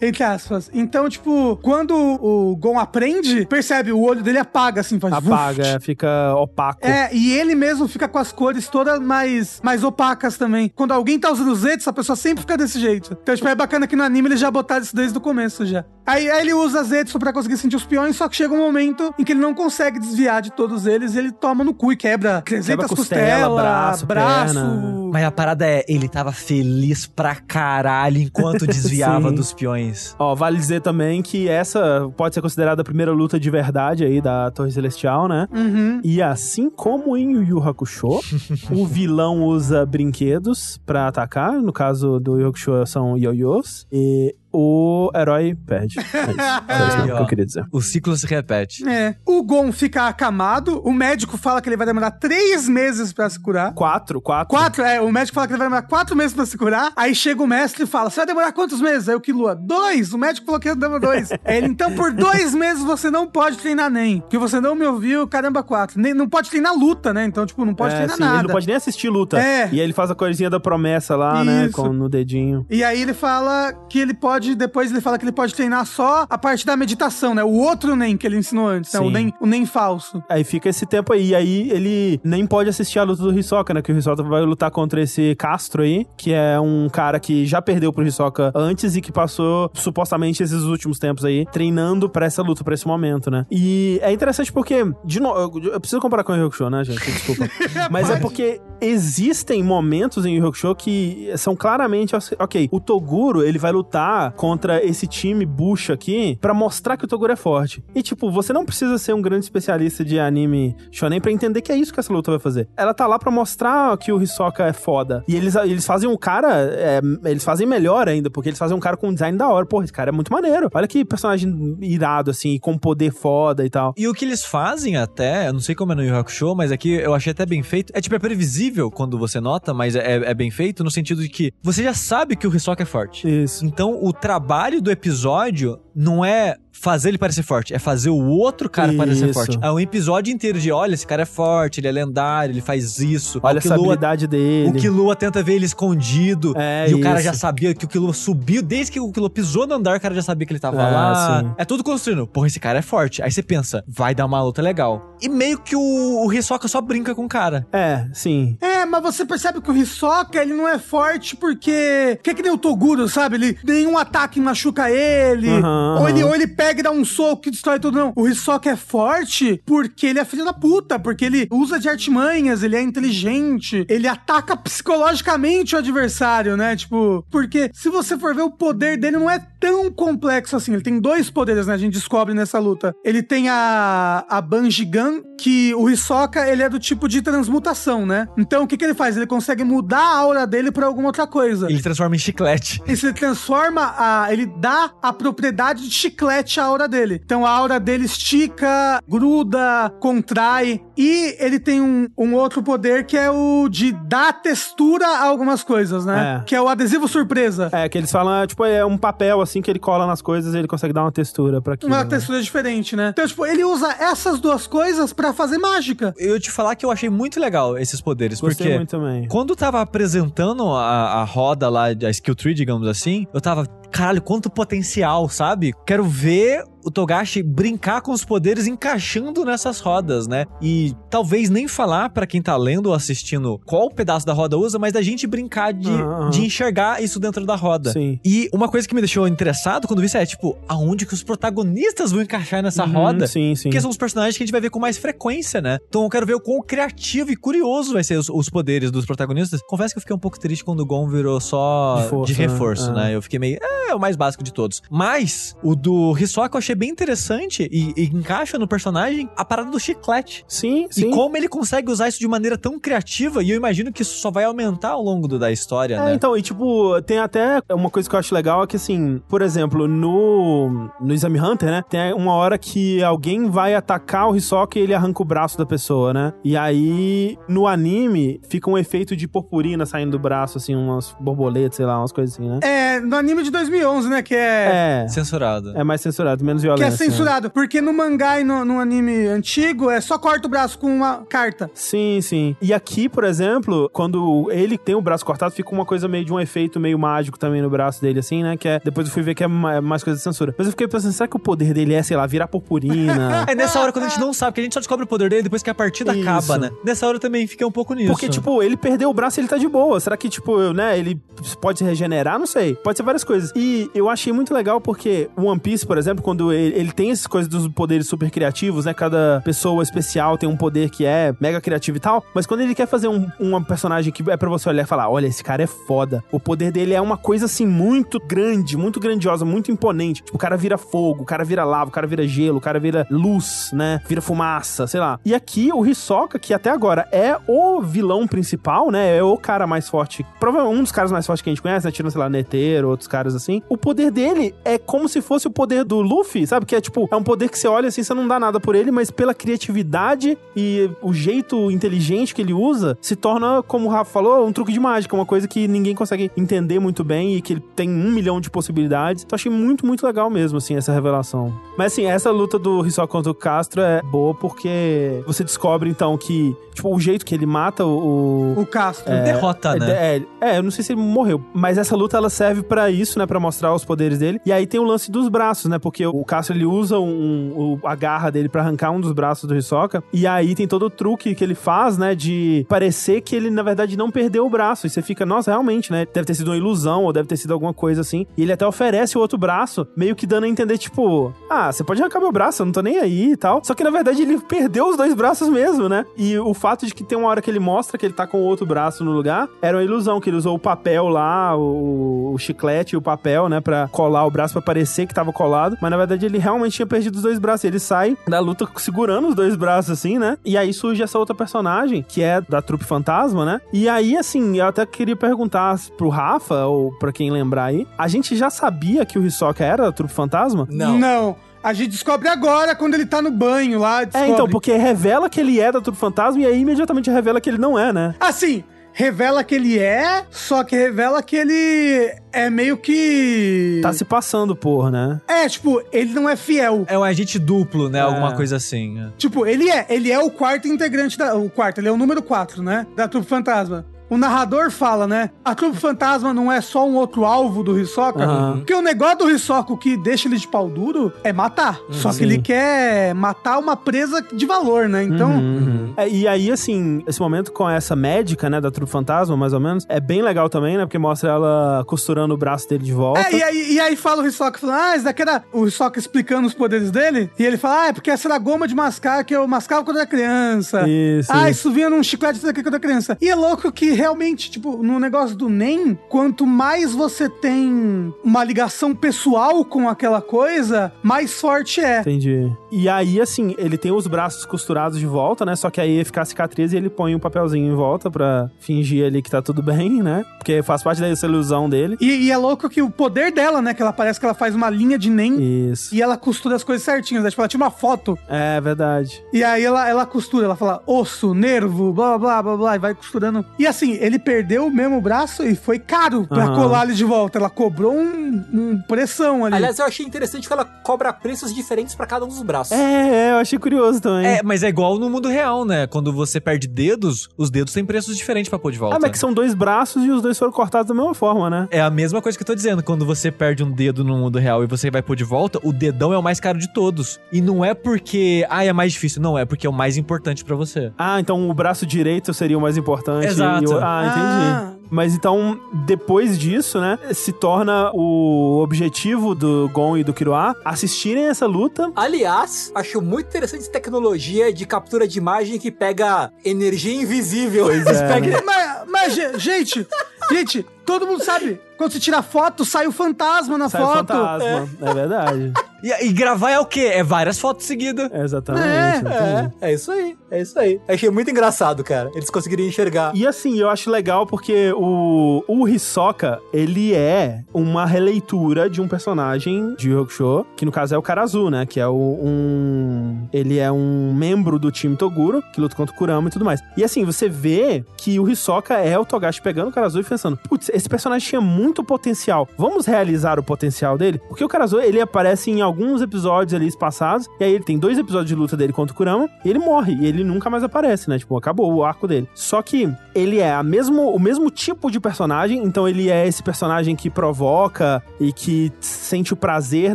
entre 0.00 0.22
aspas. 0.22 0.70
Então, 0.72 1.08
tipo, 1.08 1.56
quando 1.62 1.94
o 1.94 2.56
Gon 2.56 2.78
aprende, 2.78 3.46
percebe, 3.46 3.92
o 3.92 4.00
olho 4.00 4.22
dele 4.22 4.38
apaga, 4.38 4.80
assim, 4.80 4.98
faz 4.98 5.12
Apaga, 5.12 5.62
vuft. 5.62 5.76
é, 5.76 5.80
fica 5.80 6.34
opaco. 6.36 6.86
É, 6.86 7.14
e 7.14 7.32
ele 7.32 7.54
mesmo 7.54 7.88
fica 7.88 8.08
com 8.08 8.18
as 8.18 8.32
cores 8.32 8.68
todas 8.68 9.00
mais, 9.00 9.60
mais 9.62 9.82
opacas 9.84 10.36
também. 10.36 10.68
Quando 10.68 10.92
alguém 10.92 11.18
tá 11.18 11.30
usando 11.30 11.52
os 11.52 11.60
Zetsu, 11.60 11.90
a 11.90 11.92
pessoa 11.92 12.16
sempre 12.16 12.40
fica 12.40 12.56
desse 12.56 12.78
jeito. 12.80 13.16
Então, 13.22 13.34
tipo, 13.34 13.48
é 13.48 13.54
bacana 13.54 13.86
que 13.86 13.96
no 13.96 14.02
anime 14.02 14.28
eles 14.28 14.40
já 14.40 14.50
botaram 14.50 14.82
isso 14.82 14.94
desde 14.94 15.16
o 15.16 15.20
começo 15.20 15.64
já. 15.66 15.84
Aí, 16.10 16.28
aí 16.28 16.40
ele 16.40 16.52
usa 16.52 16.82
Zetsu 16.82 17.20
pra 17.20 17.32
conseguir 17.32 17.56
sentir 17.56 17.76
os 17.76 17.84
peões, 17.84 18.16
só 18.16 18.28
que 18.28 18.34
chega 18.34 18.52
um 18.52 18.58
momento 18.58 19.14
em 19.16 19.22
que 19.22 19.30
ele 19.32 19.40
não 19.40 19.54
consegue 19.54 20.00
desviar 20.00 20.42
de 20.42 20.50
todos 20.50 20.84
eles 20.84 21.14
e 21.14 21.18
ele 21.18 21.30
toma 21.30 21.62
no 21.62 21.72
cu 21.72 21.92
e 21.92 21.96
quebra 21.96 22.42
300 22.42 22.66
Quebra 22.66 22.88
costela, 22.88 23.46
costelas, 23.46 23.62
braço, 23.62 24.06
braço. 24.06 24.54
perna. 24.54 25.10
Mas 25.12 25.24
a 25.24 25.30
parada 25.30 25.64
é, 25.66 25.84
ele 25.88 26.08
tava 26.08 26.32
feliz 26.32 27.06
pra 27.06 27.36
caralho 27.36 28.18
enquanto 28.18 28.66
desviava 28.66 29.30
dos 29.30 29.52
peões. 29.52 30.16
Ó, 30.18 30.34
vale 30.34 30.56
dizer 30.58 30.80
também 30.80 31.22
que 31.22 31.48
essa 31.48 32.10
pode 32.16 32.34
ser 32.34 32.42
considerada 32.42 32.82
a 32.82 32.84
primeira 32.84 33.12
luta 33.12 33.38
de 33.38 33.48
verdade 33.50 34.04
aí 34.04 34.20
da 34.20 34.50
Torre 34.50 34.72
Celestial, 34.72 35.28
né? 35.28 35.46
Uhum. 35.52 36.00
E 36.02 36.20
assim 36.20 36.68
como 36.68 37.16
em 37.16 37.34
Yu 37.34 37.42
Yu 37.44 37.68
Hakusho, 37.68 38.20
o 38.70 38.84
vilão 38.84 39.44
usa 39.44 39.86
brinquedos 39.86 40.80
pra 40.84 41.06
atacar. 41.06 41.52
No 41.54 41.72
caso 41.72 42.18
do 42.18 42.32
Yu 42.36 42.42
Yu 42.42 42.48
Hakusho 42.48 42.86
são 42.86 43.16
ioiôs. 43.16 43.86
E 43.92 44.34
o 44.52 45.10
herói 45.14 45.54
perde. 45.66 45.98
É 45.98 46.02
isso. 46.02 46.40
É 46.68 46.88
isso 46.88 46.96
mesmo 46.98 47.16
que 47.16 47.22
eu 47.22 47.26
queria 47.26 47.46
dizer. 47.46 47.64
O 47.72 47.80
ciclo 47.80 48.16
se 48.16 48.26
repete. 48.26 48.88
É. 48.88 49.14
O 49.26 49.42
Gon 49.42 49.72
fica 49.72 50.06
acamado, 50.08 50.80
o 50.84 50.92
médico 50.92 51.36
fala 51.36 51.60
que 51.60 51.68
ele 51.68 51.76
vai 51.76 51.86
demorar 51.86 52.12
três 52.12 52.68
meses 52.68 53.12
pra 53.12 53.28
se 53.28 53.38
curar. 53.40 53.72
Quatro, 53.74 54.20
quatro. 54.20 54.48
Quatro, 54.48 54.82
é, 54.82 55.00
o 55.00 55.10
médico 55.10 55.34
fala 55.34 55.46
que 55.46 55.52
ele 55.52 55.58
vai 55.58 55.66
demorar 55.68 55.82
quatro 55.82 56.16
meses 56.16 56.34
pra 56.34 56.46
se 56.46 56.56
curar. 56.56 56.92
Aí 56.96 57.14
chega 57.14 57.42
o 57.42 57.46
mestre 57.46 57.84
e 57.84 57.86
fala: 57.86 58.10
Você 58.10 58.16
vai 58.16 58.26
demorar 58.26 58.52
quantos 58.52 58.80
meses? 58.80 59.08
Aí 59.08 59.14
o 59.14 59.20
Killua, 59.20 59.54
dois. 59.54 60.12
O 60.12 60.18
médico 60.18 60.46
falou 60.46 60.60
que 60.60 60.68
ia 60.68 60.76
demorar 60.76 61.00
dois. 61.00 61.30
Ele, 61.44 61.66
então, 61.66 61.94
por 61.94 62.12
dois 62.12 62.54
meses 62.54 62.82
você 62.82 63.10
não 63.10 63.26
pode 63.26 63.58
treinar 63.58 63.90
nem. 63.90 64.20
Porque 64.20 64.38
você 64.38 64.60
não 64.60 64.74
me 64.74 64.84
ouviu, 64.84 65.26
caramba, 65.26 65.62
quatro. 65.62 66.00
Nem, 66.00 66.14
não 66.14 66.28
pode 66.28 66.50
treinar 66.50 66.74
luta, 66.74 67.12
né? 67.12 67.24
Então, 67.24 67.46
tipo, 67.46 67.64
não 67.64 67.74
pode 67.74 67.94
É, 67.94 67.96
treinar 67.98 68.16
sim, 68.16 68.22
nada. 68.22 68.34
Ele 68.38 68.42
não 68.48 68.54
pode 68.54 68.66
nem 68.66 68.76
assistir 68.76 69.08
luta. 69.08 69.40
É. 69.40 69.68
E 69.72 69.74
aí 69.74 69.80
ele 69.80 69.92
faz 69.92 70.10
a 70.10 70.14
coisinha 70.14 70.50
da 70.50 70.60
promessa 70.60 71.16
lá, 71.16 71.44
né? 71.44 71.66
Isso. 71.66 71.72
Com, 71.72 71.92
no 71.92 72.08
dedinho. 72.08 72.66
E 72.70 72.82
aí 72.84 73.00
ele 73.00 73.14
fala 73.14 73.72
que 73.88 73.98
ele 73.98 74.14
pode, 74.14 74.39
depois 74.54 74.90
ele 74.90 75.00
fala 75.00 75.18
que 75.18 75.24
ele 75.24 75.32
pode 75.32 75.54
treinar 75.54 75.86
só 75.86 76.26
a 76.28 76.38
parte 76.38 76.64
da 76.66 76.76
meditação, 76.76 77.34
né? 77.34 77.44
O 77.44 77.52
outro 77.52 77.96
NEM 77.96 78.16
que 78.16 78.26
ele 78.26 78.36
ensinou 78.36 78.68
antes, 78.68 78.92
né? 78.92 79.00
O. 79.00 79.10
NEM, 79.10 79.32
o 79.40 79.46
NEM 79.46 79.66
falso. 79.66 80.22
Aí 80.28 80.44
fica 80.44 80.68
esse 80.68 80.86
tempo 80.86 81.12
aí. 81.12 81.28
E 81.30 81.34
aí 81.34 81.70
ele 81.70 82.20
nem 82.24 82.46
pode 82.46 82.68
assistir 82.68 82.98
a 82.98 83.04
luta 83.04 83.22
do 83.22 83.38
Hisoka, 83.38 83.72
né? 83.72 83.82
Que 83.82 83.92
o 83.92 83.96
Hisoka 83.96 84.22
vai 84.22 84.42
lutar 84.42 84.70
contra 84.70 85.00
esse 85.00 85.34
Castro 85.36 85.82
aí, 85.82 86.06
que 86.16 86.32
é 86.32 86.58
um 86.58 86.88
cara 86.88 87.20
que 87.20 87.46
já 87.46 87.62
perdeu 87.62 87.92
pro 87.92 88.04
Hisoka 88.04 88.52
antes 88.54 88.96
e 88.96 89.00
que 89.00 89.12
passou 89.12 89.70
supostamente 89.74 90.42
esses 90.42 90.62
últimos 90.62 90.98
tempos 90.98 91.24
aí 91.24 91.46
treinando 91.52 92.08
pra 92.08 92.26
essa 92.26 92.42
luta, 92.42 92.64
pra 92.64 92.74
esse 92.74 92.86
momento, 92.86 93.30
né? 93.30 93.46
E 93.50 93.98
é 94.02 94.12
interessante 94.12 94.52
porque, 94.52 94.84
de 95.04 95.20
novo, 95.20 95.58
eu, 95.58 95.72
eu 95.72 95.80
preciso 95.80 96.00
comparar 96.00 96.24
com 96.24 96.32
o 96.32 96.36
Yu 96.36 96.70
né, 96.70 96.84
gente? 96.84 97.00
Desculpa. 97.00 97.48
Mas 97.90 98.08
é 98.08 98.12
Pode. 98.12 98.22
porque 98.22 98.60
existem 98.80 99.62
momentos 99.62 100.24
em 100.26 100.36
Yu 100.36 100.50
que 100.76 101.30
são 101.36 101.54
claramente, 101.54 102.14
ok, 102.38 102.68
o 102.72 102.80
Toguro, 102.80 103.42
ele 103.42 103.58
vai 103.58 103.72
lutar 103.72 104.29
contra 104.30 104.84
esse 104.84 105.06
time 105.06 105.44
bucha 105.44 105.92
aqui 105.92 106.38
pra 106.40 106.54
mostrar 106.54 106.96
que 106.96 107.04
o 107.04 107.08
Toguro 107.08 107.32
é 107.32 107.36
forte. 107.36 107.82
E 107.94 108.02
tipo, 108.02 108.30
você 108.30 108.52
não 108.52 108.64
precisa 108.64 108.98
ser 108.98 109.14
um 109.14 109.22
grande 109.22 109.44
especialista 109.44 110.04
de 110.04 110.18
anime 110.18 110.76
shonen 110.90 111.20
pra 111.20 111.32
entender 111.32 111.60
que 111.60 111.72
é 111.72 111.76
isso 111.76 111.92
que 111.92 112.00
essa 112.00 112.12
luta 112.12 112.30
vai 112.30 112.40
fazer. 112.40 112.68
Ela 112.76 112.94
tá 112.94 113.06
lá 113.06 113.18
pra 113.18 113.30
mostrar 113.30 113.96
que 113.98 114.12
o 114.12 114.22
Hisoka 114.22 114.64
é 114.64 114.72
foda. 114.72 115.24
E 115.26 115.36
eles, 115.36 115.54
eles 115.56 115.86
fazem 115.86 116.08
um 116.08 116.16
cara, 116.16 116.48
é, 116.52 117.00
eles 117.24 117.44
fazem 117.44 117.66
melhor 117.66 118.08
ainda, 118.08 118.30
porque 118.30 118.48
eles 118.48 118.58
fazem 118.58 118.76
um 118.76 118.80
cara 118.80 118.96
com 118.96 119.08
um 119.08 119.12
design 119.12 119.36
da 119.36 119.48
hora. 119.48 119.66
Porra, 119.66 119.84
esse 119.84 119.92
cara 119.92 120.10
é 120.10 120.12
muito 120.12 120.32
maneiro. 120.32 120.68
Olha 120.72 120.86
que 120.86 121.04
personagem 121.04 121.76
irado, 121.80 122.30
assim, 122.30 122.58
com 122.58 122.76
poder 122.78 123.12
foda 123.12 123.64
e 123.64 123.70
tal. 123.70 123.94
E 123.96 124.08
o 124.08 124.14
que 124.14 124.24
eles 124.24 124.44
fazem 124.44 124.96
até, 124.96 125.48
eu 125.48 125.52
não 125.52 125.60
sei 125.60 125.74
como 125.74 125.92
é 125.92 125.94
no 125.94 126.04
Yu 126.04 126.16
Hakusho, 126.16 126.54
mas 126.54 126.72
aqui 126.72 126.92
eu 126.92 127.14
achei 127.14 127.32
até 127.32 127.44
bem 127.46 127.62
feito. 127.62 127.92
É 127.94 128.00
tipo, 128.00 128.14
é 128.14 128.18
previsível 128.18 128.90
quando 128.90 129.18
você 129.18 129.40
nota, 129.40 129.72
mas 129.74 129.96
é, 129.96 130.16
é 130.16 130.34
bem 130.34 130.50
feito 130.50 130.84
no 130.84 130.90
sentido 130.90 131.22
de 131.22 131.28
que 131.28 131.52
você 131.62 131.82
já 131.82 131.94
sabe 131.94 132.36
que 132.36 132.46
o 132.46 132.54
Hisoka 132.54 132.82
é 132.82 132.86
forte. 132.86 133.28
Isso. 133.28 133.64
Então, 133.64 133.98
o 134.02 134.12
trabalho 134.20 134.82
do 134.82 134.90
episódio 134.90 135.80
não 135.94 136.22
é 136.24 136.56
fazer 136.80 137.10
ele 137.10 137.18
parecer 137.18 137.42
forte, 137.42 137.74
é 137.74 137.78
fazer 137.78 138.08
o 138.10 138.26
outro 138.28 138.68
cara 138.70 138.92
parecer 138.94 139.26
Isso. 139.26 139.34
forte. 139.34 139.58
É 139.60 139.70
um 139.70 139.78
episódio 139.78 140.32
inteiro 140.32 140.58
de, 140.58 140.72
olha, 140.72 140.94
esse 140.94 141.06
cara 141.06 141.22
é 141.22 141.26
forte, 141.26 141.78
ele 141.80 141.88
é 141.88 141.92
lendário, 141.92 142.52
ele 142.52 142.60
faz 142.62 142.98
isso. 142.98 143.38
Olha 143.42 143.56
o 143.56 143.58
essa 143.58 143.68
Killua, 143.74 143.86
habilidade 143.94 144.26
dele. 144.26 144.68
o 144.70 144.72
Killua 144.72 145.14
tenta 145.14 145.42
ver 145.42 145.54
ele 145.54 145.66
escondido. 145.66 146.54
É, 146.56 146.88
e 146.88 146.94
o 146.94 147.00
cara 147.00 147.16
isso. 147.16 147.24
já 147.24 147.34
sabia 147.34 147.74
que 147.74 147.84
o 147.84 147.88
Killua 147.88 148.14
subiu, 148.14 148.62
desde 148.62 148.92
que 148.92 149.00
o 149.00 149.12
Killua 149.12 149.28
pisou 149.28 149.66
no 149.66 149.74
andar, 149.74 149.96
o 149.96 150.00
cara 150.00 150.14
já 150.14 150.22
sabia 150.22 150.46
que 150.46 150.52
ele 150.52 150.60
tava 150.60 150.80
É, 150.80 150.90
lá. 150.90 151.40
sim. 151.42 151.50
É 151.58 151.64
tudo 151.66 151.84
construindo. 151.84 152.26
Porra, 152.26 152.46
esse 152.46 152.58
cara 152.58 152.78
é 152.78 152.82
forte. 152.82 153.22
Aí 153.22 153.30
você 153.30 153.42
pensa, 153.42 153.84
vai 153.86 154.14
dar 154.14 154.24
uma 154.24 154.42
luta 154.42 154.62
legal. 154.62 155.14
E 155.20 155.28
meio 155.28 155.58
que 155.58 155.76
o, 155.76 156.24
o 156.26 156.32
Hisoka 156.32 156.66
só 156.66 156.80
brinca 156.80 157.14
com 157.14 157.26
o 157.26 157.28
cara. 157.28 157.66
É, 157.72 158.06
sim. 158.14 158.56
É, 158.60 158.86
mas 158.86 159.02
você 159.02 159.24
percebe 159.26 159.60
que 159.60 159.70
o 159.70 159.76
Hisoka, 159.76 160.40
ele 160.40 160.54
não 160.54 160.66
é 160.66 160.78
forte 160.78 161.36
porque... 161.36 162.18
Que 162.22 162.30
é 162.30 162.34
que 162.34 162.42
nem 162.42 162.52
o 162.52 162.56
Toguro, 162.58 163.06
sabe? 163.06 163.36
Ele, 163.36 163.58
nenhum 163.62 163.98
ataque 163.98 164.40
machuca 164.40 164.90
ele. 164.90 165.50
Aham, 165.50 166.00
ou, 166.00 166.08
ele 166.08 166.24
ou 166.24 166.34
ele 166.34 166.46
pega 166.46 166.69
e 166.78 166.82
dá 166.82 166.90
um 166.90 167.04
soco 167.04 167.42
que 167.42 167.50
destrói 167.50 167.80
tudo. 167.80 167.98
Não, 167.98 168.12
o 168.16 168.28
Hisoka 168.28 168.70
é 168.70 168.76
forte 168.76 169.60
porque 169.66 170.06
ele 170.06 170.18
é 170.18 170.24
filho 170.24 170.44
da 170.44 170.52
puta. 170.52 170.98
Porque 170.98 171.24
ele 171.24 171.48
usa 171.50 171.78
de 171.78 171.88
artimanhas, 171.88 172.62
ele 172.62 172.76
é 172.76 172.82
inteligente. 172.82 173.84
Ele 173.88 174.06
ataca 174.06 174.56
psicologicamente 174.56 175.74
o 175.74 175.78
adversário, 175.78 176.56
né? 176.56 176.76
Tipo... 176.76 177.24
Porque 177.30 177.70
se 177.72 177.88
você 177.88 178.18
for 178.18 178.34
ver, 178.34 178.42
o 178.42 178.50
poder 178.50 178.96
dele 178.96 179.16
não 179.16 179.30
é 179.30 179.38
tão 179.58 179.90
complexo 179.90 180.56
assim. 180.56 180.72
Ele 180.72 180.82
tem 180.82 181.00
dois 181.00 181.30
poderes, 181.30 181.66
né? 181.66 181.74
A 181.74 181.78
gente 181.78 181.94
descobre 181.94 182.34
nessa 182.34 182.58
luta. 182.58 182.94
Ele 183.04 183.22
tem 183.22 183.48
a, 183.48 184.24
a 184.28 184.40
Banjigan, 184.40 185.22
que 185.38 185.74
o 185.74 185.88
Hisoka, 185.88 186.46
ele 186.48 186.62
é 186.62 186.68
do 186.68 186.78
tipo 186.78 187.08
de 187.08 187.22
transmutação, 187.22 188.04
né? 188.04 188.28
Então, 188.36 188.64
o 188.64 188.66
que 188.66 188.76
que 188.76 188.84
ele 188.84 188.94
faz? 188.94 189.16
Ele 189.16 189.26
consegue 189.26 189.64
mudar 189.64 190.00
a 190.00 190.16
aura 190.18 190.46
dele 190.46 190.70
pra 190.70 190.86
alguma 190.86 191.08
outra 191.08 191.26
coisa. 191.26 191.70
Ele 191.70 191.82
transforma 191.82 192.14
em 192.14 192.18
chiclete. 192.18 192.80
E 192.86 192.96
se 192.96 193.12
transforma 193.12 193.94
a. 193.96 194.32
Ele 194.32 194.46
dá 194.46 194.92
a 195.02 195.12
propriedade 195.12 195.88
de 195.88 195.94
chiclete 195.94 196.59
à 196.60 196.64
aura 196.64 196.88
dele. 196.88 197.20
Então 197.24 197.44
a 197.44 197.50
aura 197.50 197.80
dele 197.80 198.04
estica, 198.04 199.00
gruda, 199.08 199.92
contrai. 200.00 200.80
E 200.96 201.36
ele 201.38 201.58
tem 201.58 201.80
um, 201.80 202.08
um 202.16 202.34
outro 202.34 202.62
poder 202.62 203.04
que 203.06 203.16
é 203.16 203.30
o 203.30 203.68
de 203.68 203.92
dar 203.92 204.32
textura 204.32 205.06
a 205.06 205.24
algumas 205.24 205.62
coisas, 205.62 206.04
né? 206.04 206.40
É. 206.40 206.44
Que 206.44 206.54
é 206.54 206.60
o 206.60 206.68
adesivo 206.68 207.08
surpresa. 207.08 207.70
É, 207.72 207.88
que 207.88 207.98
eles 207.98 208.10
falam, 208.10 208.42
é, 208.42 208.46
tipo, 208.46 208.64
é 208.64 208.84
um 208.84 208.98
papel 208.98 209.40
assim 209.40 209.62
que 209.62 209.70
ele 209.70 209.78
cola 209.78 210.06
nas 210.06 210.20
coisas 210.22 210.54
e 210.54 210.58
ele 210.58 210.68
consegue 210.68 210.92
dar 210.92 211.02
uma 211.02 211.12
textura 211.12 211.60
pra 211.60 211.74
aquilo. 211.74 211.92
Uma 211.92 212.04
né? 212.04 212.10
textura 212.10 212.42
diferente, 212.42 212.94
né? 212.94 213.10
Então, 213.10 213.26
tipo, 213.26 213.46
ele 213.46 213.64
usa 213.64 213.94
essas 213.98 214.40
duas 214.40 214.66
coisas 214.66 215.12
pra 215.12 215.32
fazer 215.32 215.58
mágica. 215.58 216.14
Eu 216.18 216.38
te 216.38 216.50
falar 216.50 216.74
que 216.74 216.84
eu 216.84 216.90
achei 216.90 217.08
muito 217.08 217.40
legal 217.40 217.78
esses 217.78 218.00
poderes, 218.00 218.40
Gostei 218.40 218.66
porque 218.66 218.76
muito 218.76 218.90
também. 218.90 219.28
quando 219.28 219.56
tava 219.56 219.80
apresentando 219.80 220.68
a, 220.70 221.20
a 221.20 221.24
roda 221.24 221.68
lá, 221.68 221.86
a 221.86 222.10
skill 222.10 222.34
tree, 222.34 222.54
digamos 222.54 222.86
assim, 222.86 223.26
eu 223.32 223.40
tava, 223.40 223.66
caralho, 223.90 224.22
quanto 224.22 224.48
potencial, 224.48 225.28
sabe? 225.28 225.72
Quero 225.86 226.04
ver 226.04 226.64
o 226.84 226.90
Togashi 226.90 227.42
brincar 227.42 228.00
com 228.00 228.12
os 228.12 228.24
poderes 228.24 228.66
encaixando 228.66 229.44
nessas 229.44 229.80
rodas, 229.80 230.26
né? 230.26 230.46
E 230.60 230.94
talvez 231.08 231.50
nem 231.50 231.68
falar 231.68 232.10
pra 232.10 232.26
quem 232.26 232.40
tá 232.42 232.56
lendo 232.56 232.86
ou 232.86 232.94
assistindo 232.94 233.60
qual 233.64 233.90
pedaço 233.90 234.26
da 234.26 234.32
roda 234.32 234.56
usa, 234.58 234.78
mas 234.78 234.92
da 234.92 235.02
gente 235.02 235.26
brincar 235.26 235.72
de, 235.72 235.90
de 236.30 236.44
enxergar 236.44 237.02
isso 237.02 237.18
dentro 237.20 237.44
da 237.44 237.54
roda. 237.54 237.92
Sim. 237.92 238.18
E 238.24 238.48
uma 238.52 238.68
coisa 238.68 238.86
que 238.88 238.94
me 238.94 239.00
deixou 239.00 239.26
interessado 239.28 239.86
quando 239.86 240.00
vi 240.00 240.06
isso 240.06 240.16
é, 240.16 240.24
tipo, 240.26 240.56
aonde 240.68 241.06
que 241.06 241.14
os 241.14 241.22
protagonistas 241.22 242.12
vão 242.12 242.22
encaixar 242.22 242.62
nessa 242.62 242.84
Uhum, 242.84 242.92
roda? 242.92 243.26
Sim, 243.26 243.54
sim. 243.54 243.64
Porque 243.64 243.80
são 243.80 243.90
os 243.90 243.96
personagens 243.96 244.36
que 244.36 244.42
a 244.42 244.46
gente 244.46 244.52
vai 244.52 244.60
ver 244.60 244.70
com 244.70 244.78
mais 244.78 244.96
frequência, 244.96 245.60
né? 245.60 245.78
Então 245.88 246.02
eu 246.04 246.08
quero 246.08 246.26
ver 246.26 246.34
o 246.34 246.40
quão 246.40 246.62
criativo 246.62 247.30
e 247.30 247.36
curioso 247.36 247.92
vai 247.92 248.02
ser 248.04 248.16
os, 248.16 248.28
os 248.28 248.48
poderes 248.48 248.90
dos 248.90 249.04
protagonistas. 249.06 249.60
Confesso 249.68 249.94
que 249.94 249.98
eu 249.98 250.02
fiquei 250.02 250.16
um 250.16 250.18
pouco 250.18 250.38
triste 250.38 250.64
quando 250.64 250.80
o 250.80 250.86
Gon 250.86 251.08
virou 251.08 251.40
só 251.40 252.00
De 252.02 252.08
força, 252.08 252.32
de 252.32 252.38
reforço, 252.38 252.92
né? 252.92 253.04
né? 253.04 253.14
Eu 253.16 253.22
fiquei 253.22 253.38
meio, 253.38 253.58
é, 253.62 253.90
é 253.90 253.94
o 253.94 254.00
mais 254.00 254.16
básico 254.16 254.42
de 254.42 254.52
todos. 254.52 254.82
Mas 254.90 255.54
o 255.62 255.74
do 255.74 256.16
Hisoka 256.18 256.56
eu 256.56 256.58
achei 256.58 256.69
bem 256.74 256.90
interessante 256.90 257.68
e, 257.70 257.92
e 257.96 258.04
encaixa 258.06 258.58
no 258.58 258.66
personagem 258.68 259.28
a 259.36 259.44
parada 259.44 259.70
do 259.70 259.78
chiclete. 259.80 260.44
Sim, 260.48 260.86
sim. 260.90 261.08
E 261.08 261.14
como 261.14 261.36
ele 261.36 261.48
consegue 261.48 261.90
usar 261.90 262.08
isso 262.08 262.18
de 262.18 262.28
maneira 262.28 262.56
tão 262.58 262.78
criativa, 262.78 263.42
e 263.42 263.50
eu 263.50 263.56
imagino 263.56 263.92
que 263.92 264.02
isso 264.02 264.18
só 264.18 264.30
vai 264.30 264.44
aumentar 264.44 264.90
ao 264.90 265.02
longo 265.02 265.26
do- 265.28 265.38
da 265.38 265.50
história, 265.50 265.94
É, 265.96 266.00
né? 266.04 266.14
então, 266.14 266.36
e 266.36 266.42
tipo, 266.42 267.00
tem 267.02 267.18
até 267.18 267.60
uma 267.70 267.90
coisa 267.90 268.08
que 268.08 268.14
eu 268.14 268.18
acho 268.20 268.34
legal 268.34 268.62
é 268.62 268.66
que, 268.66 268.76
assim, 268.76 269.20
por 269.28 269.42
exemplo, 269.42 269.86
no, 269.88 270.90
no 271.00 271.12
Exame 271.12 271.40
Hunter, 271.40 271.68
né, 271.70 271.84
tem 271.88 272.12
uma 272.14 272.32
hora 272.34 272.58
que 272.58 273.02
alguém 273.02 273.48
vai 273.48 273.74
atacar 273.74 274.28
o 274.30 274.36
Hisoka 274.36 274.78
e 274.78 274.82
ele 274.82 274.94
arranca 274.94 275.22
o 275.22 275.24
braço 275.24 275.56
da 275.58 275.66
pessoa, 275.66 276.12
né? 276.12 276.32
E 276.44 276.56
aí, 276.56 277.38
no 277.48 277.66
anime, 277.66 278.40
fica 278.48 278.68
um 278.70 278.76
efeito 278.78 279.14
de 279.16 279.26
purpurina 279.28 279.84
saindo 279.86 280.12
do 280.12 280.18
braço, 280.18 280.58
assim, 280.58 280.74
umas 280.74 281.14
borboletas, 281.20 281.76
sei 281.76 281.86
lá, 281.86 281.98
umas 281.98 282.12
coisas 282.12 282.34
assim, 282.34 282.48
né? 282.48 282.60
É, 282.62 283.00
no 283.00 283.16
anime 283.16 283.42
de 283.42 283.50
2011, 283.50 284.08
né? 284.08 284.22
Que 284.22 284.34
é. 284.34 285.04
É, 285.04 285.08
Censurado. 285.08 285.76
é 285.76 285.82
mais 285.84 286.00
censurado, 286.00 286.44
menos 286.44 286.59
Que 286.62 286.66
é 286.68 286.74
violência. 286.76 286.90
né? 287.06 287.10
censurado, 287.10 287.50
porque 287.50 287.80
no 287.80 287.92
mangá 287.92 288.40
e 288.40 288.44
no, 288.44 288.64
no 288.64 288.78
anime 288.78 289.26
antigo 289.26 289.90
é 289.90 290.00
só 290.00 290.18
corta 290.18 290.46
o 290.46 290.50
braço 290.50 290.78
com 290.78 290.86
uma 290.94 291.24
carta. 291.28 291.70
Sim, 291.74 292.20
sim. 292.22 292.56
E 292.60 292.72
aqui, 292.72 293.08
por 293.08 293.24
exemplo, 293.24 293.88
quando 293.92 294.48
ele 294.50 294.76
tem 294.78 294.94
o 294.94 295.00
braço 295.00 295.24
cortado, 295.24 295.52
fica 295.54 295.70
uma 295.70 295.84
coisa 295.84 296.08
meio 296.08 296.24
de 296.24 296.32
um 296.32 296.38
efeito 296.40 296.78
meio 296.80 296.98
mágico 296.98 297.38
também 297.38 297.60
no 297.62 297.70
braço 297.70 298.00
dele, 298.00 298.20
assim, 298.20 298.42
né? 298.42 298.56
Que 298.56 298.68
é. 298.68 298.80
Depois 298.84 299.06
eu 299.06 299.12
fui 299.12 299.22
ver 299.22 299.34
que 299.34 299.44
é 299.44 299.46
ma- 299.46 299.80
mais 299.80 300.02
coisa 300.04 300.16
de 300.16 300.22
censura. 300.22 300.54
Mas 300.56 300.66
eu 300.66 300.70
fiquei 300.72 300.86
pensando, 300.88 301.12
será 301.12 301.26
que 301.28 301.36
o 301.36 301.38
poder 301.38 301.72
dele 301.74 301.94
é, 301.94 302.02
sei 302.02 302.16
lá, 302.16 302.26
virar 302.26 302.46
purpurina? 302.48 303.44
É 303.50 303.54
nessa 303.54 303.80
hora 303.80 303.92
quando 303.92 304.04
a 304.04 304.08
gente 304.08 304.20
não 304.20 304.32
sabe, 304.32 304.54
que 304.54 304.60
a 304.60 304.64
gente 304.64 304.74
só 304.74 304.80
descobre 304.80 305.04
o 305.04 305.08
poder 305.08 305.30
dele 305.30 305.42
depois 305.42 305.62
que 305.62 305.70
a 305.70 305.74
partida 305.74 306.12
Isso. 306.14 306.22
acaba, 306.28 306.58
né? 306.58 306.70
Nessa 306.84 307.06
hora 307.06 307.16
eu 307.16 307.20
também 307.20 307.46
fiquei 307.46 307.66
um 307.66 307.70
pouco 307.70 307.94
nisso. 307.94 308.08
Porque, 308.10 308.28
tipo, 308.28 308.62
ele 308.62 308.76
perdeu 308.76 309.08
o 309.10 309.14
braço 309.14 309.38
e 309.38 309.42
ele 309.42 309.48
tá 309.48 309.56
de 309.56 309.66
boa. 309.68 309.98
Será 309.98 310.16
que, 310.16 310.28
tipo, 310.28 310.72
né, 310.72 310.98
ele 310.98 311.20
pode 311.60 311.78
se 311.78 311.84
regenerar? 311.84 312.38
Não 312.38 312.46
sei. 312.46 312.74
Pode 312.76 312.96
ser 312.98 313.02
várias 313.02 313.24
coisas. 313.24 313.52
E 313.56 313.90
eu 313.94 314.08
achei 314.08 314.32
muito 314.32 314.52
legal 314.54 314.80
porque 314.80 315.28
o 315.36 315.44
One 315.46 315.58
Piece, 315.60 315.86
por 315.86 315.98
exemplo, 315.98 316.22
quando 316.22 316.49
ele, 316.52 316.78
ele 316.78 316.92
tem 316.92 317.10
essas 317.10 317.26
coisas 317.26 317.48
dos 317.48 317.68
poderes 317.68 318.06
super 318.06 318.30
criativos, 318.30 318.84
né? 318.84 318.94
Cada 318.94 319.40
pessoa 319.44 319.82
especial 319.82 320.38
tem 320.38 320.48
um 320.48 320.56
poder 320.56 320.90
que 320.90 321.04
é 321.04 321.34
mega 321.40 321.60
criativo 321.60 321.96
e 321.96 322.00
tal. 322.00 322.24
Mas 322.34 322.46
quando 322.46 322.60
ele 322.60 322.74
quer 322.74 322.86
fazer 322.86 323.08
um, 323.08 323.28
um 323.38 323.62
personagem 323.62 324.12
que 324.12 324.28
é 324.30 324.36
pra 324.36 324.48
você 324.48 324.68
olhar 324.68 324.82
e 324.82 324.86
falar: 324.86 325.08
olha, 325.08 325.26
esse 325.26 325.44
cara 325.44 325.62
é 325.62 325.66
foda. 325.66 326.24
O 326.32 326.40
poder 326.40 326.72
dele 326.72 326.94
é 326.94 327.00
uma 327.00 327.16
coisa 327.16 327.44
assim 327.46 327.66
muito 327.66 328.18
grande, 328.18 328.76
muito 328.76 328.98
grandiosa, 328.98 329.44
muito 329.44 329.70
imponente. 329.70 330.22
Tipo, 330.22 330.36
o 330.36 330.38
cara 330.38 330.56
vira 330.56 330.78
fogo, 330.78 331.22
o 331.22 331.26
cara 331.26 331.44
vira 331.44 331.64
lava, 331.64 331.90
o 331.90 331.92
cara 331.92 332.06
vira 332.06 332.26
gelo, 332.26 332.58
o 332.58 332.60
cara 332.60 332.78
vira 332.78 333.06
luz, 333.10 333.70
né? 333.72 334.00
Vira 334.08 334.22
fumaça, 334.22 334.86
sei 334.86 335.00
lá. 335.00 335.18
E 335.24 335.34
aqui 335.34 335.70
o 335.72 335.84
Hisoka, 335.84 336.38
que 336.38 336.54
até 336.54 336.70
agora 336.70 337.06
é 337.12 337.36
o 337.46 337.80
vilão 337.82 338.26
principal, 338.26 338.90
né? 338.90 339.16
É 339.16 339.22
o 339.22 339.36
cara 339.36 339.66
mais 339.66 339.88
forte. 339.88 340.24
Provavelmente 340.38 340.70
um 340.70 340.82
dos 340.82 340.92
caras 340.92 341.12
mais 341.12 341.26
fortes 341.26 341.42
que 341.42 341.50
a 341.50 341.52
gente 341.52 341.62
conhece, 341.62 341.86
né? 341.86 341.92
Tirando, 341.92 342.10
sei 342.10 342.20
lá, 342.20 342.28
Netero, 342.28 342.88
outros 342.88 343.08
caras 343.08 343.34
assim. 343.34 343.62
O 343.68 343.76
poder 343.76 344.10
dele 344.10 344.54
é 344.64 344.78
como 344.78 345.08
se 345.08 345.20
fosse 345.20 345.46
o 345.46 345.50
poder 345.50 345.84
do 345.84 346.00
Luffy, 346.00 346.39
sabe? 346.46 346.66
Que 346.66 346.76
é 346.76 346.80
tipo, 346.80 347.08
é 347.10 347.16
um 347.16 347.22
poder 347.22 347.48
que 347.48 347.58
você 347.58 347.68
olha 347.68 347.88
assim, 347.88 348.02
você 348.02 348.14
não 348.14 348.26
dá 348.26 348.38
nada 348.38 348.60
por 348.60 348.74
ele, 348.74 348.90
mas 348.90 349.10
pela 349.10 349.34
criatividade 349.34 350.36
e 350.56 350.90
o 351.02 351.12
jeito 351.12 351.70
inteligente 351.70 352.34
que 352.34 352.42
ele 352.42 352.52
usa, 352.52 352.96
se 353.00 353.16
torna, 353.16 353.62
como 353.62 353.86
o 353.86 353.90
Rafa 353.90 354.10
falou, 354.10 354.46
um 354.46 354.52
truque 354.52 354.72
de 354.72 354.80
mágica, 354.80 355.14
uma 355.14 355.26
coisa 355.26 355.46
que 355.46 355.66
ninguém 355.68 355.94
consegue 355.94 356.30
entender 356.36 356.78
muito 356.78 357.04
bem 357.04 357.36
e 357.36 357.42
que 357.42 357.54
ele 357.54 357.60
tem 357.74 357.88
um 357.88 358.10
milhão 358.10 358.40
de 358.40 358.50
possibilidades. 358.50 359.24
Então 359.24 359.36
achei 359.36 359.50
muito, 359.50 359.86
muito 359.86 360.04
legal 360.06 360.30
mesmo, 360.30 360.58
assim, 360.58 360.76
essa 360.76 360.92
revelação. 360.92 361.52
Mas 361.76 361.92
assim, 361.92 362.06
essa 362.06 362.30
luta 362.30 362.58
do 362.58 362.84
Hisoka 362.86 363.08
contra 363.08 363.30
o 363.30 363.34
Castro 363.34 363.80
é 363.82 364.02
boa 364.02 364.34
porque 364.34 365.22
você 365.26 365.44
descobre 365.44 365.90
então 365.90 366.16
que, 366.16 366.56
tipo, 366.74 366.94
o 366.94 367.00
jeito 367.00 367.24
que 367.24 367.34
ele 367.34 367.46
mata 367.46 367.84
o. 367.84 368.54
O 368.56 368.66
Castro. 368.66 369.12
É, 369.12 369.22
Derrota, 369.24 369.76
é, 369.76 369.78
né? 369.78 369.90
É, 369.90 370.22
é, 370.40 370.58
eu 370.58 370.62
não 370.62 370.70
sei 370.70 370.84
se 370.84 370.92
ele 370.92 371.00
morreu, 371.00 371.42
mas 371.52 371.78
essa 371.78 371.96
luta 371.96 372.16
ela 372.16 372.30
serve 372.30 372.62
pra 372.62 372.90
isso, 372.90 373.18
né, 373.18 373.26
Pra 373.26 373.38
mostrar 373.38 373.74
os 373.74 373.84
poderes 373.84 374.18
dele. 374.18 374.40
E 374.44 374.52
aí 374.52 374.66
tem 374.66 374.80
o 374.80 374.84
lance 374.84 375.10
dos 375.10 375.28
braços, 375.28 375.70
né? 375.70 375.78
Porque 375.78 376.06
o 376.06 376.24
Castro 376.30 376.54
ele 376.54 376.64
usa 376.64 376.98
um, 377.00 377.74
um- 377.74 377.78
a 377.86 377.94
garra 377.96 378.30
dele 378.30 378.48
pra 378.48 378.62
arrancar 378.62 378.92
um 378.92 379.00
dos 379.00 379.10
braços 379.12 379.48
do 379.48 379.56
Hisoka. 379.56 380.02
E 380.12 380.26
aí 380.28 380.54
tem 380.54 380.68
todo 380.68 380.84
o 380.86 380.90
truque 380.90 381.34
que 381.34 381.42
ele 381.42 381.56
faz, 381.56 381.98
né, 381.98 382.14
de 382.14 382.64
parecer 382.68 383.20
que 383.20 383.34
ele 383.34 383.50
na 383.50 383.62
verdade 383.64 383.96
não 383.96 384.10
perdeu 384.12 384.46
o 384.46 384.50
braço. 384.50 384.86
E 384.86 384.90
você 384.90 385.02
fica, 385.02 385.26
nossa, 385.26 385.50
realmente, 385.50 385.90
né? 385.90 386.06
Deve 386.12 386.26
ter 386.26 386.34
sido 386.34 386.48
uma 386.48 386.56
ilusão 386.56 387.04
ou 387.04 387.12
deve 387.12 387.26
ter 387.26 387.36
sido 387.36 387.52
alguma 387.52 387.74
coisa 387.74 388.00
assim. 388.02 388.26
E 388.36 388.42
ele 388.42 388.52
até 388.52 388.64
oferece 388.66 389.18
o 389.18 389.20
outro 389.20 389.36
braço, 389.36 389.86
meio 389.96 390.14
que 390.14 390.26
dando 390.26 390.44
a 390.44 390.48
entender 390.48 390.78
tipo, 390.78 391.34
ah, 391.50 391.72
você 391.72 391.82
pode 391.82 392.00
arrancar 392.00 392.20
meu 392.20 392.30
braço, 392.30 392.62
eu 392.62 392.66
não 392.66 392.72
tô 392.72 392.80
nem 392.82 392.98
aí 392.98 393.32
e 393.32 393.36
tal. 393.36 393.60
Só 393.64 393.74
que 393.74 393.82
na 393.82 393.90
verdade 393.90 394.22
ele 394.22 394.38
perdeu 394.38 394.88
os 394.88 394.96
dois 394.96 395.12
braços 395.14 395.48
mesmo, 395.48 395.88
né? 395.88 396.04
E 396.16 396.38
o 396.38 396.54
fato 396.54 396.86
de 396.86 396.94
que 396.94 397.02
tem 397.02 397.18
uma 397.18 397.28
hora 397.28 397.42
que 397.42 397.50
ele 397.50 397.58
mostra 397.60 397.98
que 397.98 398.06
ele 398.06 398.14
tá 398.14 398.26
com 398.26 398.38
o 398.38 398.44
outro 398.44 398.64
braço 398.64 399.02
no 399.04 399.10
lugar, 399.10 399.48
era 399.60 399.76
uma 399.76 399.82
ilusão, 399.82 400.20
que 400.20 400.30
ele 400.30 400.36
usou 400.36 400.54
o 400.54 400.58
papel 400.58 401.08
lá, 401.08 401.56
o, 401.56 402.32
o 402.34 402.38
chiclete 402.38 402.94
e 402.94 402.96
o 402.98 403.02
papel, 403.02 403.48
né, 403.48 403.60
pra 403.60 403.88
colar 403.88 404.24
o 404.26 404.30
braço 404.30 404.52
pra 404.54 404.62
parecer 404.62 405.06
que 405.06 405.14
tava 405.14 405.32
colado, 405.32 405.76
mas 405.80 405.90
na 405.90 405.96
verdade 405.96 406.19
ele 406.26 406.38
realmente 406.38 406.74
tinha 406.76 406.86
perdido 406.86 407.16
os 407.16 407.22
dois 407.22 407.38
braços. 407.38 407.64
Ele 407.64 407.78
sai 407.78 408.16
da 408.26 408.40
luta 408.40 408.68
segurando 408.76 409.28
os 409.28 409.34
dois 409.34 409.56
braços 409.56 409.90
assim, 409.90 410.18
né? 410.18 410.36
E 410.44 410.56
aí 410.56 410.72
surge 410.72 411.02
essa 411.02 411.18
outra 411.18 411.34
personagem, 411.34 412.04
que 412.06 412.22
é 412.22 412.40
da 412.40 412.60
trupe 412.62 412.84
fantasma, 412.84 413.44
né? 413.44 413.60
E 413.72 413.88
aí, 413.88 414.16
assim, 414.16 414.58
eu 414.58 414.66
até 414.66 414.84
queria 414.86 415.16
perguntar 415.16 415.78
pro 415.96 416.08
Rafa, 416.08 416.66
ou 416.66 416.92
pra 416.98 417.12
quem 417.12 417.30
lembrar 417.30 417.64
aí, 417.66 417.86
a 417.96 418.08
gente 418.08 418.36
já 418.36 418.50
sabia 418.50 419.04
que 419.04 419.18
o 419.18 419.24
Hisoka 419.24 419.64
era 419.64 419.84
da 419.84 419.92
trupe 419.92 420.12
fantasma? 420.12 420.66
Não. 420.70 420.98
Não. 420.98 421.36
A 421.62 421.74
gente 421.74 421.90
descobre 421.90 422.26
agora 422.26 422.74
quando 422.74 422.94
ele 422.94 423.04
tá 423.04 423.20
no 423.20 423.30
banho 423.30 423.78
lá. 423.78 424.02
É, 424.02 424.06
Descobre. 424.06 424.30
então, 424.30 424.48
porque 424.48 424.72
revela 424.72 425.28
que 425.28 425.40
ele 425.40 425.60
é 425.60 425.70
da 425.70 425.80
trupe 425.80 425.98
fantasma 425.98 426.40
e 426.40 426.46
aí 426.46 426.58
imediatamente 426.60 427.10
revela 427.10 427.38
que 427.40 427.50
ele 427.50 427.58
não 427.58 427.78
é, 427.78 427.92
né? 427.92 428.14
Assim, 428.18 428.64
revela 429.00 429.42
que 429.42 429.54
ele 429.54 429.78
é, 429.78 430.26
só 430.30 430.62
que 430.62 430.76
revela 430.76 431.22
que 431.22 431.34
ele 431.34 432.14
é 432.30 432.50
meio 432.50 432.76
que. 432.76 433.80
Tá 433.82 433.94
se 433.94 434.04
passando 434.04 434.54
por, 434.54 434.90
né? 434.90 435.20
É, 435.26 435.48
tipo, 435.48 435.82
ele 435.90 436.12
não 436.12 436.28
é 436.28 436.36
fiel. 436.36 436.84
É 436.86 436.98
um 436.98 437.02
agente 437.02 437.38
duplo, 437.38 437.88
né? 437.88 437.98
É. 437.98 438.02
Alguma 438.02 438.36
coisa 438.36 438.56
assim. 438.56 439.10
Tipo, 439.16 439.46
ele 439.46 439.70
é. 439.70 439.86
Ele 439.88 440.12
é 440.12 440.18
o 440.18 440.30
quarto 440.30 440.68
integrante 440.68 441.16
da. 441.16 441.34
O 441.34 441.48
quarto, 441.48 441.78
ele 441.78 441.88
é 441.88 441.92
o 441.92 441.96
número 441.96 442.22
4, 442.22 442.62
né? 442.62 442.86
Da 442.94 443.08
trupe 443.08 443.26
fantasma. 443.26 443.86
O 444.10 444.18
narrador 444.18 444.70
fala, 444.70 445.06
né? 445.06 445.30
A 445.44 445.54
trupe 445.54 445.78
fantasma 445.78 446.34
não 446.34 446.50
é 446.50 446.60
só 446.60 446.84
um 446.86 446.96
outro 446.96 447.24
alvo 447.24 447.62
do 447.62 447.78
Hisoka. 447.78 448.24
Aham. 448.24 448.56
Porque 448.58 448.74
o 448.74 448.82
negócio 448.82 449.18
do 449.18 449.30
Hisoka, 449.30 449.72
o 449.72 449.76
que 449.76 449.96
deixa 449.96 450.26
ele 450.28 450.36
de 450.36 450.48
pau 450.48 450.68
duro, 450.68 451.12
é 451.22 451.32
matar. 451.32 451.78
Só 451.90 452.10
sim. 452.10 452.18
que 452.18 452.24
ele 452.24 452.38
quer 452.38 453.14
matar 453.14 453.58
uma 453.58 453.76
presa 453.76 454.20
de 454.32 454.44
valor, 454.46 454.88
né? 454.88 455.04
Então. 455.04 455.30
Uhum. 455.30 455.94
É, 455.96 456.08
e 456.08 456.26
aí, 456.26 456.50
assim, 456.50 457.02
esse 457.06 457.20
momento 457.20 457.52
com 457.52 457.68
essa 457.68 457.94
médica, 457.94 458.50
né, 458.50 458.60
da 458.60 458.70
trupe 458.70 458.90
fantasma, 458.90 459.36
mais 459.36 459.52
ou 459.52 459.60
menos, 459.60 459.86
é 459.88 460.00
bem 460.00 460.22
legal 460.22 460.48
também, 460.50 460.76
né? 460.76 460.84
Porque 460.84 460.98
mostra 460.98 461.30
ela 461.30 461.84
costurando 461.86 462.34
o 462.34 462.36
braço 462.36 462.68
dele 462.68 462.84
de 462.84 462.92
volta. 462.92 463.20
É, 463.20 463.32
e 463.34 463.42
aí, 463.42 463.72
e 463.74 463.80
aí 463.80 463.96
fala 463.96 464.22
o 464.22 464.26
Hisoka, 464.26 464.58
falando, 464.58 464.78
ah, 464.80 464.96
esse 464.96 465.04
daqui 465.04 465.22
era 465.22 465.44
o 465.52 465.66
Hisoka 465.66 465.98
explicando 465.98 466.46
os 466.46 466.54
poderes 466.54 466.90
dele, 466.90 467.30
e 467.38 467.44
ele 467.44 467.56
fala, 467.56 467.82
ah, 467.82 467.86
é 467.88 467.92
porque 467.92 468.10
essa 468.10 468.26
era 468.28 468.34
a 468.34 468.38
goma 468.38 468.66
de 468.66 468.74
mascar 468.74 469.24
que 469.24 469.34
eu 469.34 469.46
mascava 469.46 469.84
quando 469.84 469.98
era 469.98 470.06
criança. 470.06 470.84
Isso, 470.88 471.30
Ah, 471.32 471.48
isso. 471.50 471.60
isso 471.68 471.72
vinha 471.72 471.88
num 471.90 472.02
chiclete 472.02 472.40
daqui 472.40 472.62
quando 472.62 472.74
era 472.74 472.80
criança. 472.82 473.16
E 473.20 473.28
é 473.28 473.34
louco 473.34 473.70
que 473.70 473.99
realmente, 474.00 474.50
tipo, 474.50 474.82
no 474.82 474.98
negócio 474.98 475.36
do 475.36 475.48
NEM, 475.50 475.98
quanto 476.08 476.46
mais 476.46 476.92
você 476.92 477.28
tem 477.28 478.14
uma 478.24 478.42
ligação 478.42 478.94
pessoal 478.94 479.62
com 479.62 479.88
aquela 479.88 480.22
coisa, 480.22 480.90
mais 481.02 481.38
forte 481.38 481.80
é. 481.80 482.00
Entendi. 482.00 482.50
E 482.72 482.88
aí, 482.88 483.20
assim, 483.20 483.54
ele 483.58 483.76
tem 483.76 483.92
os 483.92 484.06
braços 484.06 484.46
costurados 484.46 484.98
de 484.98 485.04
volta, 485.06 485.44
né? 485.44 485.54
Só 485.54 485.68
que 485.68 485.80
aí 485.80 485.98
ia 485.98 486.04
ficar 486.04 486.22
a 486.22 486.24
cicatriz 486.24 486.72
e 486.72 486.76
ele 486.76 486.88
põe 486.88 487.14
um 487.14 487.18
papelzinho 487.18 487.70
em 487.70 487.74
volta 487.74 488.10
pra 488.10 488.50
fingir 488.58 489.04
ali 489.04 489.20
que 489.20 489.30
tá 489.30 489.42
tudo 489.42 489.62
bem, 489.62 490.02
né? 490.02 490.24
Porque 490.38 490.62
faz 490.62 490.82
parte 490.82 491.00
dessa 491.00 491.26
ilusão 491.26 491.68
dele. 491.68 491.98
E, 492.00 492.26
e 492.26 492.30
é 492.30 492.36
louco 492.36 492.68
que 492.68 492.80
o 492.80 492.90
poder 492.90 493.30
dela, 493.32 493.60
né, 493.60 493.74
que 493.74 493.82
ela 493.82 493.92
parece 493.92 494.18
que 494.18 494.24
ela 494.24 494.34
faz 494.34 494.54
uma 494.54 494.70
linha 494.70 494.98
de 494.98 495.10
NEM 495.10 495.70
Isso. 495.70 495.94
e 495.94 496.00
ela 496.00 496.16
costura 496.16 496.56
as 496.56 496.64
coisas 496.64 496.84
certinhas, 496.84 497.22
né? 497.22 497.30
Tipo, 497.30 497.42
ela 497.42 497.48
tira 497.48 497.62
uma 497.62 497.70
foto 497.70 498.18
É 498.28 498.60
verdade. 498.60 499.22
E 499.32 499.44
aí 499.44 499.62
ela, 499.62 499.88
ela 499.88 500.06
costura, 500.06 500.46
ela 500.46 500.56
fala 500.56 500.82
osso, 500.86 501.34
nervo, 501.34 501.92
blá 501.92 502.16
blá 502.16 502.42
blá 502.42 502.56
blá, 502.56 502.76
e 502.76 502.78
vai 502.78 502.94
costurando. 502.94 503.44
E 503.58 503.66
assim, 503.66 503.89
ele 504.00 504.18
perdeu 504.18 504.66
o 504.66 504.70
mesmo 504.70 505.00
braço 505.00 505.42
e 505.42 505.54
foi 505.54 505.78
caro 505.78 506.26
pra 506.26 506.44
Aham. 506.44 506.54
colar 506.56 506.84
ele 506.84 506.94
de 506.94 507.04
volta. 507.04 507.38
Ela 507.38 507.50
cobrou 507.50 507.94
um, 507.94 508.44
um 508.52 508.82
pressão 508.86 509.44
ali. 509.44 509.54
Aliás, 509.56 509.78
eu 509.78 509.84
achei 509.84 510.04
interessante 510.04 510.46
que 510.46 510.52
ela 510.52 510.64
cobra 510.64 511.12
preços 511.12 511.54
diferentes 511.54 511.94
pra 511.94 512.06
cada 512.06 512.24
um 512.24 512.28
dos 512.28 512.42
braços. 512.42 512.72
É, 512.72 513.28
é, 513.28 513.30
eu 513.32 513.36
achei 513.36 513.58
curioso 513.58 514.00
também. 514.00 514.26
É, 514.26 514.42
mas 514.42 514.62
é 514.62 514.68
igual 514.68 514.98
no 514.98 515.08
mundo 515.10 515.28
real, 515.28 515.64
né? 515.64 515.86
Quando 515.86 516.12
você 516.12 516.40
perde 516.40 516.66
dedos, 516.68 517.28
os 517.36 517.50
dedos 517.50 517.72
têm 517.72 517.84
preços 517.84 518.16
diferentes 518.16 518.48
pra 518.48 518.58
pôr 518.58 518.72
de 518.72 518.78
volta. 518.78 518.96
Ah, 518.96 518.98
mas 519.00 519.10
que 519.12 519.18
são 519.18 519.32
dois 519.32 519.54
braços 519.54 520.04
e 520.04 520.10
os 520.10 520.22
dois 520.22 520.38
foram 520.38 520.52
cortados 520.52 520.88
da 520.88 520.94
mesma 520.94 521.14
forma, 521.14 521.48
né? 521.50 521.68
É 521.70 521.80
a 521.80 521.90
mesma 521.90 522.20
coisa 522.22 522.36
que 522.36 522.42
eu 522.42 522.46
tô 522.46 522.54
dizendo. 522.54 522.82
Quando 522.82 523.04
você 523.04 523.30
perde 523.30 523.62
um 523.62 523.70
dedo 523.70 524.04
no 524.04 524.16
mundo 524.16 524.38
real 524.38 524.62
e 524.62 524.66
você 524.66 524.90
vai 524.90 525.02
pôr 525.02 525.16
de 525.16 525.24
volta, 525.24 525.58
o 525.62 525.72
dedão 525.72 526.12
é 526.12 526.18
o 526.18 526.22
mais 526.22 526.40
caro 526.40 526.58
de 526.58 526.72
todos. 526.72 527.18
E 527.32 527.40
não 527.40 527.64
é 527.64 527.74
porque, 527.74 528.46
ah, 528.48 528.64
é 528.64 528.72
mais 528.72 528.92
difícil. 528.92 529.20
Não, 529.22 529.38
é 529.38 529.44
porque 529.44 529.66
é 529.66 529.70
o 529.70 529.72
mais 529.72 529.96
importante 529.96 530.44
pra 530.44 530.54
você. 530.56 530.92
Ah, 530.98 531.18
então 531.20 531.48
o 531.48 531.54
braço 531.54 531.86
direito 531.86 532.32
seria 532.34 532.56
o 532.56 532.60
mais 532.60 532.76
importante. 532.76 533.26
Exato. 533.26 533.64
e 533.64 533.74
o- 533.74 533.79
Ah, 533.82 534.02
entendi. 534.06 534.76
Ah. 534.76 534.80
Mas 534.92 535.14
então, 535.14 535.60
depois 535.86 536.36
disso, 536.36 536.80
né, 536.80 536.98
se 537.12 537.32
torna 537.32 537.92
o 537.94 538.60
objetivo 538.60 539.36
do 539.36 539.70
Gon 539.72 539.96
e 539.96 540.02
do 540.02 540.12
Kiroa 540.12 540.56
assistirem 540.64 541.26
essa 541.28 541.46
luta. 541.46 541.92
Aliás, 541.94 542.72
acho 542.74 543.00
muito 543.00 543.28
interessante 543.28 543.60
essa 543.62 543.70
tecnologia 543.70 544.52
de 544.52 544.66
captura 544.66 545.06
de 545.06 545.16
imagem 545.18 545.60
que 545.60 545.70
pega 545.70 546.32
energia 546.44 546.92
invisível. 547.00 547.66
Pois 547.66 547.86
é, 548.00 548.08
Pega- 548.20 548.42
Mas, 548.44 548.82
mas, 548.90 549.14
ge- 549.14 549.38
gente, 549.38 549.86
gente, 550.30 550.66
todo 550.84 551.06
mundo 551.06 551.22
sabe. 551.24 551.60
Quando 551.76 551.92
você 551.92 552.00
tira 552.00 552.22
foto, 552.22 552.64
sai 552.64 552.86
o 552.86 552.92
fantasma 552.92 553.56
na 553.56 553.68
Sai 553.68 553.82
o 553.82 553.86
foto. 553.86 554.12
fantasma. 554.12 554.68
É, 554.82 554.94
verdade. 554.94 555.52
E, 555.82 556.08
e 556.08 556.12
gravar 556.12 556.50
é 556.50 556.60
o 556.60 556.66
quê? 556.66 556.90
É 556.92 557.02
várias 557.02 557.38
fotos 557.38 557.64
seguidas. 557.64 558.10
É 558.12 558.22
exatamente. 558.22 558.66
É, 558.66 558.96
exatamente. 558.96 559.54
É, 559.62 559.70
é 559.70 559.74
isso 559.74 559.90
aí, 559.90 560.18
é 560.30 560.42
isso 560.42 560.58
aí. 560.58 560.78
Achei 560.86 561.08
muito 561.08 561.30
engraçado, 561.30 561.82
cara. 561.82 562.10
Eles 562.14 562.28
conseguiriam 562.28 562.68
enxergar. 562.68 563.12
E 563.16 563.26
assim, 563.26 563.58
eu 563.58 563.70
acho 563.70 563.90
legal 563.90 564.26
porque 564.26 564.74
o, 564.76 565.42
o 565.48 565.66
Hisoka, 565.66 566.38
ele 566.52 566.92
é 566.94 567.42
uma 567.54 567.86
releitura 567.86 568.68
de 568.68 568.82
um 568.82 568.86
personagem 568.86 569.74
de 569.76 569.88
Yu 569.88 570.02
Hakusho, 570.02 570.44
que 570.54 570.66
no 570.66 570.70
caso 570.70 570.94
é 570.94 570.98
o 570.98 571.02
Karazu, 571.02 571.48
né? 571.48 571.64
Que 571.64 571.80
é 571.80 571.88
o, 571.88 571.94
um... 571.94 573.26
Ele 573.32 573.58
é 573.58 573.72
um 573.72 574.12
membro 574.14 574.58
do 574.58 574.70
time 574.70 574.96
Toguro, 574.96 575.42
que 575.50 575.62
luta 575.62 575.74
contra 575.74 575.94
o 575.94 575.98
Kurama 575.98 576.28
e 576.28 576.30
tudo 576.30 576.44
mais. 576.44 576.60
E 576.76 576.84
assim, 576.84 577.06
você 577.06 577.26
vê 577.26 577.82
que 577.96 578.20
o 578.20 578.28
Hisoka 578.28 578.74
é 578.74 578.98
o 578.98 579.04
Togashi 579.06 579.40
pegando 579.40 579.68
o 579.68 579.72
Karazu 579.72 580.00
e 580.00 580.04
pensando, 580.20 580.36
putz, 580.36 580.68
esse 580.68 580.88
personagem 580.88 581.26
tinha 581.26 581.40
muito 581.40 581.82
potencial. 581.82 582.46
Vamos 582.58 582.84
realizar 582.84 583.38
o 583.38 583.42
potencial 583.42 583.96
dele? 583.96 584.20
Porque 584.28 584.44
o 584.44 584.48
Karazu, 584.48 584.78
ele 584.78 585.00
aparece 585.00 585.50
em 585.50 585.62
alguns 585.62 586.02
episódios 586.02 586.52
ali 586.52 586.70
passados, 586.76 587.26
e 587.40 587.44
aí 587.44 587.54
ele 587.54 587.64
tem 587.64 587.78
dois 587.78 587.98
episódios 587.98 588.28
de 588.28 588.34
luta 588.34 588.56
dele 588.56 588.72
contra 588.72 588.92
o 588.92 588.96
Kurama, 588.96 589.28
e 589.44 589.50
ele 589.50 589.58
morre, 589.58 589.94
e 589.94 590.06
ele 590.06 590.22
nunca 590.22 590.50
mais 590.50 590.62
aparece, 590.62 591.08
né? 591.08 591.18
Tipo, 591.18 591.36
acabou 591.36 591.72
o 591.72 591.84
arco 591.84 592.06
dele. 592.06 592.28
Só 592.34 592.62
que 592.62 592.92
ele 593.14 593.38
é 593.38 593.52
a 593.52 593.62
mesmo, 593.62 594.14
o 594.14 594.18
mesmo 594.18 594.50
tipo 594.50 594.90
de 594.90 595.00
personagem, 595.00 595.62
então 595.64 595.88
ele 595.88 596.10
é 596.10 596.26
esse 596.26 596.42
personagem 596.42 596.94
que 596.94 597.08
provoca 597.08 598.02
e 598.20 598.32
que 598.32 598.72
sente 598.80 599.32
o 599.32 599.36
prazer 599.36 599.94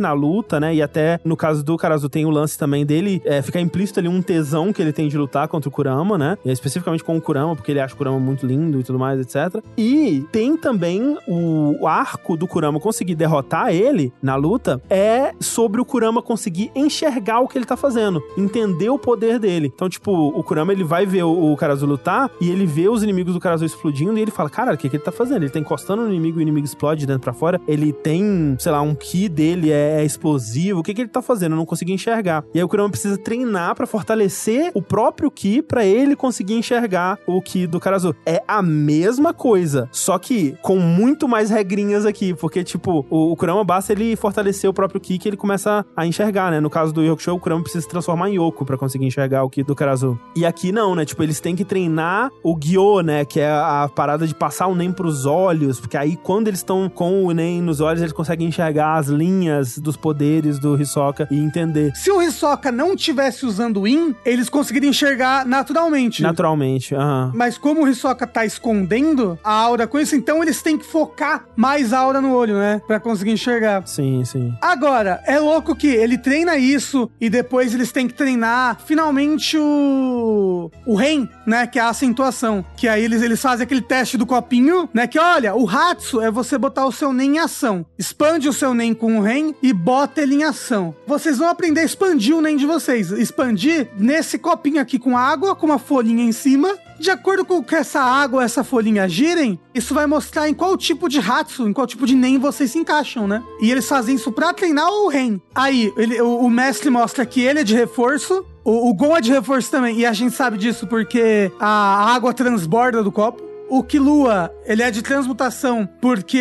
na 0.00 0.12
luta, 0.12 0.58
né? 0.58 0.74
E 0.74 0.82
até 0.82 1.20
no 1.24 1.36
caso 1.36 1.64
do 1.64 1.76
Karazu 1.76 2.08
tem 2.08 2.26
o 2.26 2.30
lance 2.30 2.58
também 2.58 2.84
dele, 2.84 3.22
é, 3.24 3.40
fica 3.42 3.60
implícito 3.60 4.00
ali 4.00 4.08
um 4.08 4.20
tesão 4.20 4.72
que 4.72 4.82
ele 4.82 4.92
tem 4.92 5.08
de 5.08 5.16
lutar 5.16 5.48
contra 5.48 5.68
o 5.68 5.72
Kurama, 5.72 6.18
né? 6.18 6.36
E 6.44 6.50
especificamente 6.50 7.04
com 7.04 7.16
o 7.16 7.20
Kurama, 7.20 7.54
porque 7.54 7.72
ele 7.72 7.80
acha 7.80 7.94
o 7.94 7.96
Kurama 7.96 8.18
muito 8.18 8.46
lindo 8.46 8.80
e 8.80 8.82
tudo 8.82 8.98
mais, 8.98 9.20
etc. 9.20 9.62
E 9.76 10.15
tem 10.22 10.56
também 10.56 11.16
o, 11.26 11.86
arco 11.86 12.36
do 12.36 12.46
Kurama 12.46 12.80
conseguir 12.80 13.14
derrotar 13.14 13.72
ele 13.72 14.12
na 14.22 14.34
luta 14.34 14.80
é 14.90 15.32
sobre 15.40 15.80
o 15.80 15.84
Kurama 15.84 16.20
conseguir 16.20 16.70
enxergar 16.74 17.40
o 17.40 17.48
que 17.48 17.56
ele 17.56 17.64
tá 17.64 17.76
fazendo, 17.76 18.22
entender 18.36 18.88
o 18.88 18.98
poder 18.98 19.38
dele. 19.38 19.70
Então, 19.74 19.88
tipo, 19.88 20.12
o 20.12 20.42
Kurama 20.42 20.72
ele 20.72 20.84
vai 20.84 21.06
ver 21.06 21.22
o, 21.22 21.56
Karazu 21.56 21.86
lutar 21.86 22.30
e 22.40 22.50
ele 22.50 22.66
vê 22.66 22.88
os 22.88 23.02
inimigos 23.02 23.34
do 23.34 23.40
Karazu 23.40 23.64
explodindo 23.64 24.18
e 24.18 24.22
ele 24.22 24.30
fala: 24.30 24.50
Cara, 24.50 24.74
o 24.74 24.76
que, 24.76 24.88
que 24.88 24.96
ele 24.96 25.02
tá 25.04 25.12
fazendo? 25.12 25.42
Ele 25.42 25.50
tá 25.50 25.58
encostando 25.58 26.02
no 26.02 26.08
inimigo 26.08 26.38
e 26.38 26.40
o 26.40 26.42
inimigo 26.42 26.66
explode 26.66 27.00
de 27.00 27.06
dentro 27.06 27.22
pra 27.22 27.32
fora. 27.32 27.60
Ele 27.66 27.92
tem, 27.92 28.56
sei 28.58 28.72
lá, 28.72 28.80
um 28.80 28.94
ki 28.94 29.28
dele 29.28 29.70
é, 29.70 30.00
é 30.00 30.04
explosivo. 30.04 30.80
O 30.80 30.82
que, 30.82 30.92
que 30.92 31.02
ele 31.02 31.08
tá 31.08 31.22
fazendo? 31.22 31.52
Eu 31.52 31.56
não 31.56 31.66
consegui 31.66 31.92
enxergar. 31.92 32.44
E 32.54 32.58
aí 32.58 32.64
o 32.64 32.68
Kurama 32.68 32.90
precisa 32.90 33.16
treinar 33.16 33.74
pra 33.74 33.86
fortalecer 33.86 34.70
o 34.74 34.82
próprio 34.82 35.30
ki 35.30 35.62
pra 35.62 35.84
ele 35.84 36.16
conseguir 36.16 36.54
enxergar 36.54 37.18
o 37.26 37.40
ki 37.40 37.66
do 37.66 37.80
Karazu. 37.80 38.14
É 38.24 38.42
a 38.46 38.62
mesma 38.62 39.32
coisa, 39.32 39.88
só 39.96 40.18
que 40.18 40.56
com 40.62 40.78
muito 40.78 41.26
mais 41.26 41.50
regrinhas 41.50 42.04
aqui, 42.04 42.34
porque, 42.34 42.62
tipo, 42.62 43.06
o, 43.08 43.32
o 43.32 43.36
Kurama 43.36 43.64
basta 43.64 43.92
ele 43.92 44.14
fortalecer 44.16 44.68
o 44.68 44.72
próprio 44.72 45.00
ki 45.00 45.18
que 45.18 45.28
ele 45.28 45.36
começa 45.36 45.84
a 45.96 46.06
enxergar, 46.06 46.50
né? 46.50 46.60
No 46.60 46.68
caso 46.68 46.92
do 46.92 47.02
Yokusho, 47.02 47.34
o 47.34 47.40
Kurama 47.40 47.62
precisa 47.62 47.82
se 47.82 47.88
transformar 47.88 48.28
em 48.30 48.34
Yoko 48.36 48.64
pra 48.64 48.76
conseguir 48.76 49.06
enxergar 49.06 49.42
o 49.42 49.50
ki 49.50 49.62
do 49.62 49.74
Karazu. 49.74 50.18
E 50.34 50.44
aqui 50.44 50.70
não, 50.70 50.94
né? 50.94 51.04
Tipo, 51.04 51.22
eles 51.22 51.40
têm 51.40 51.56
que 51.56 51.64
treinar 51.64 52.30
o 52.42 52.56
Gyo, 52.58 53.00
né? 53.00 53.24
Que 53.24 53.40
é 53.40 53.50
a 53.50 53.90
parada 53.94 54.26
de 54.26 54.34
passar 54.34 54.66
o 54.66 54.74
Nen 54.74 54.92
pros 54.92 55.24
olhos, 55.24 55.80
porque 55.80 55.96
aí 55.96 56.16
quando 56.16 56.48
eles 56.48 56.60
estão 56.60 56.88
com 56.88 57.24
o 57.24 57.32
Nen 57.32 57.62
nos 57.62 57.80
olhos, 57.80 58.00
eles 58.02 58.12
conseguem 58.12 58.48
enxergar 58.48 58.96
as 58.96 59.08
linhas 59.08 59.78
dos 59.78 59.96
poderes 59.96 60.58
do 60.58 60.80
Hisoka 60.80 61.26
e 61.30 61.38
entender 61.38 61.94
Se 61.94 62.10
o 62.10 62.20
Hisoka 62.22 62.70
não 62.70 62.94
tivesse 62.94 63.46
usando 63.46 63.80
o 63.80 63.88
In, 63.88 64.14
eles 64.24 64.48
conseguiriam 64.48 64.90
enxergar 64.90 65.46
naturalmente. 65.46 66.22
naturalmente. 66.22 66.94
Aham. 66.94 67.32
Mas 67.34 67.56
como 67.56 67.84
o 67.84 67.88
Hisoka 67.88 68.26
tá 68.26 68.44
escondendo 68.44 69.38
a 69.42 69.52
aura 69.52 69.85
com 69.86 69.98
isso, 69.98 70.14
então 70.16 70.42
eles 70.42 70.62
têm 70.62 70.78
que 70.78 70.84
focar 70.84 71.44
mais 71.56 71.92
a 71.92 71.98
aura 71.98 72.20
no 72.20 72.34
olho, 72.34 72.58
né? 72.58 72.80
Pra 72.86 73.00
conseguir 73.00 73.32
enxergar. 73.32 73.86
Sim, 73.86 74.24
sim. 74.24 74.54
Agora, 74.60 75.22
é 75.26 75.38
louco 75.38 75.74
que 75.74 75.88
ele 75.88 76.18
treina 76.18 76.56
isso 76.56 77.10
e 77.20 77.28
depois 77.28 77.74
eles 77.74 77.92
têm 77.92 78.08
que 78.08 78.14
treinar 78.14 78.80
finalmente 78.86 79.56
o. 79.58 80.70
o 80.86 80.94
Ren, 80.94 81.28
né? 81.46 81.66
Que 81.66 81.78
é 81.78 81.82
a 81.82 81.88
acentuação. 81.88 82.64
Que 82.76 82.88
aí 82.88 83.04
eles, 83.04 83.22
eles 83.22 83.40
fazem 83.40 83.64
aquele 83.64 83.82
teste 83.82 84.16
do 84.16 84.26
copinho, 84.26 84.88
né? 84.92 85.06
Que 85.06 85.18
olha, 85.18 85.54
o 85.54 85.68
Hatsu 85.68 86.20
é 86.20 86.30
você 86.30 86.58
botar 86.58 86.86
o 86.86 86.92
seu 86.92 87.12
Nen 87.12 87.36
em 87.36 87.38
ação. 87.38 87.84
Expande 87.98 88.48
o 88.48 88.52
seu 88.52 88.74
Nen 88.74 88.94
com 88.94 89.18
o 89.18 89.22
Ren 89.22 89.52
e 89.62 89.72
bota 89.72 90.22
ele 90.22 90.36
em 90.36 90.44
ação. 90.44 90.94
Vocês 91.06 91.38
vão 91.38 91.48
aprender 91.48 91.80
a 91.80 91.84
expandir 91.84 92.36
o 92.36 92.40
Nen 92.40 92.56
de 92.56 92.66
vocês. 92.66 93.10
Expandir 93.10 93.88
nesse 93.98 94.38
copinho 94.38 94.80
aqui 94.80 94.98
com 94.98 95.16
água, 95.16 95.54
com 95.54 95.66
uma 95.66 95.78
folhinha 95.78 96.24
em 96.24 96.32
cima. 96.32 96.76
De 96.98 97.10
acordo 97.10 97.44
com 97.44 97.62
que 97.62 97.74
essa 97.74 98.00
água, 98.00 98.42
essa 98.44 98.64
folhinha 98.64 99.08
girem, 99.08 99.58
isso 99.74 99.94
vai 99.94 100.06
mostrar 100.06 100.48
em 100.48 100.54
qual 100.54 100.76
tipo 100.76 101.08
de 101.08 101.18
Hatsu, 101.18 101.68
em 101.68 101.72
qual 101.72 101.86
tipo 101.86 102.06
de 102.06 102.14
Nen 102.14 102.38
vocês 102.38 102.70
se 102.70 102.78
encaixam, 102.78 103.28
né? 103.28 103.42
E 103.60 103.70
eles 103.70 103.88
fazem 103.88 104.14
isso 104.14 104.32
pra 104.32 104.52
treinar 104.52 104.88
o 104.90 105.08
Ren. 105.08 105.38
Aí, 105.54 105.92
ele- 105.96 106.20
o, 106.20 106.38
o 106.40 106.50
mestre 106.50 106.88
mostra 106.90 107.24
que 107.26 107.40
ele 107.42 107.60
é 107.60 107.64
de 107.64 107.74
reforço, 107.74 108.44
o, 108.64 108.88
o 108.88 108.94
Gon 108.94 109.16
é 109.16 109.20
de 109.20 109.30
reforço 109.30 109.70
também, 109.70 109.98
e 109.98 110.06
a 110.06 110.12
gente 110.12 110.34
sabe 110.34 110.56
disso 110.56 110.86
porque 110.86 111.52
a 111.60 112.14
água 112.14 112.32
transborda 112.32 113.02
do 113.02 113.12
copo. 113.12 113.45
O 113.68 113.82
Killua, 113.82 114.50
ele 114.64 114.82
é 114.82 114.90
de 114.90 115.02
transmutação 115.02 115.88
porque 116.00 116.36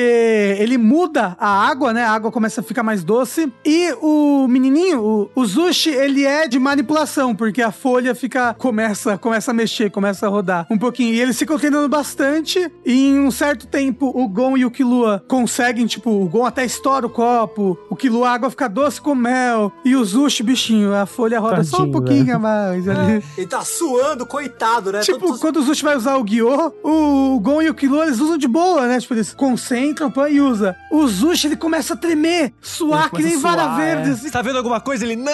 ele 0.60 0.78
muda 0.78 1.36
a 1.40 1.68
água, 1.68 1.92
né? 1.92 2.04
A 2.04 2.12
água 2.12 2.32
começa 2.32 2.62
a 2.62 2.64
ficar 2.64 2.84
mais 2.84 3.04
doce. 3.04 3.52
E 3.66 3.94
o 4.02 4.48
menininho, 4.48 5.02
o, 5.04 5.32
o 5.36 5.46
Zushi, 5.46 5.90
ele 5.90 6.24
é 6.26 6.48
de 6.48 6.60
manipulação 6.60 7.36
porque 7.36 7.62
a 7.62 7.72
folha 7.72 8.14
fica 8.14 8.54
começa 8.54 9.18
começa 9.18 9.52
a 9.52 9.54
mexer, 9.54 9.90
começa 9.90 10.26
a 10.26 10.30
rodar 10.30 10.68
um 10.70 10.78
pouquinho. 10.78 11.14
E 11.14 11.22
eles 11.22 11.38
ficam 11.38 11.58
treinando 11.58 11.90
bastante. 11.90 12.72
E 12.86 13.10
em 13.10 13.20
um 13.20 13.32
certo 13.32 13.66
tempo, 13.68 14.12
o 14.16 14.28
Gon 14.28 14.56
e 14.58 14.66
o 14.66 14.72
Killua 14.72 15.24
conseguem, 15.28 15.86
tipo, 15.88 16.12
o 16.12 16.28
Gon 16.30 16.46
até 16.46 16.64
estoura 16.64 17.08
o 17.08 17.10
copo. 17.10 17.78
O 17.90 17.96
Killua, 17.96 18.30
a 18.30 18.34
água 18.34 18.50
fica 18.50 18.68
doce 18.68 19.02
com 19.02 19.16
mel. 19.16 19.72
E 19.84 19.96
o 19.96 20.06
Zushi, 20.06 20.44
bichinho, 20.44 20.94
a 20.94 21.06
folha 21.06 21.40
roda 21.40 21.64
só 21.64 21.78
um 21.78 21.80
Tadinho, 21.80 21.92
pouquinho 21.92 22.26
velho. 22.26 22.38
a 22.38 22.40
mais 22.40 22.88
ali. 22.88 23.24
Ele 23.38 23.48
tá 23.48 23.62
suando, 23.62 24.26
coitado, 24.26 24.92
né? 24.92 25.00
Tipo, 25.00 25.40
quando 25.40 25.58
o 25.58 25.62
Zushi 25.64 25.84
vai 25.84 25.96
usar 25.98 26.16
o 26.18 26.24
Guiô, 26.24 26.72
o 26.84 27.15
Gon 27.42 27.62
e 27.62 27.70
o 27.70 27.74
Killua, 27.74 28.06
eles 28.06 28.20
usam 28.20 28.38
de 28.38 28.48
boa, 28.48 28.88
né? 28.88 29.00
Tipo, 29.00 29.14
eles 29.14 29.34
concentram 29.34 30.10
pã, 30.12 30.30
e 30.30 30.42
usa. 30.42 30.76
O 30.92 31.08
Zushi, 31.08 31.48
ele 31.48 31.56
começa 31.56 31.94
a 31.94 31.98
tremer, 31.98 32.54
suar 32.62 33.10
que 33.12 33.22
nem 33.22 33.38
vara 33.38 33.76
verde. 33.76 34.10
é. 34.10 34.14
assim. 34.14 34.30
Tá 34.30 34.42
vendo 34.42 34.58
alguma 34.58 34.80
coisa? 34.80 35.06
Ele, 35.06 35.16
não! 35.16 35.34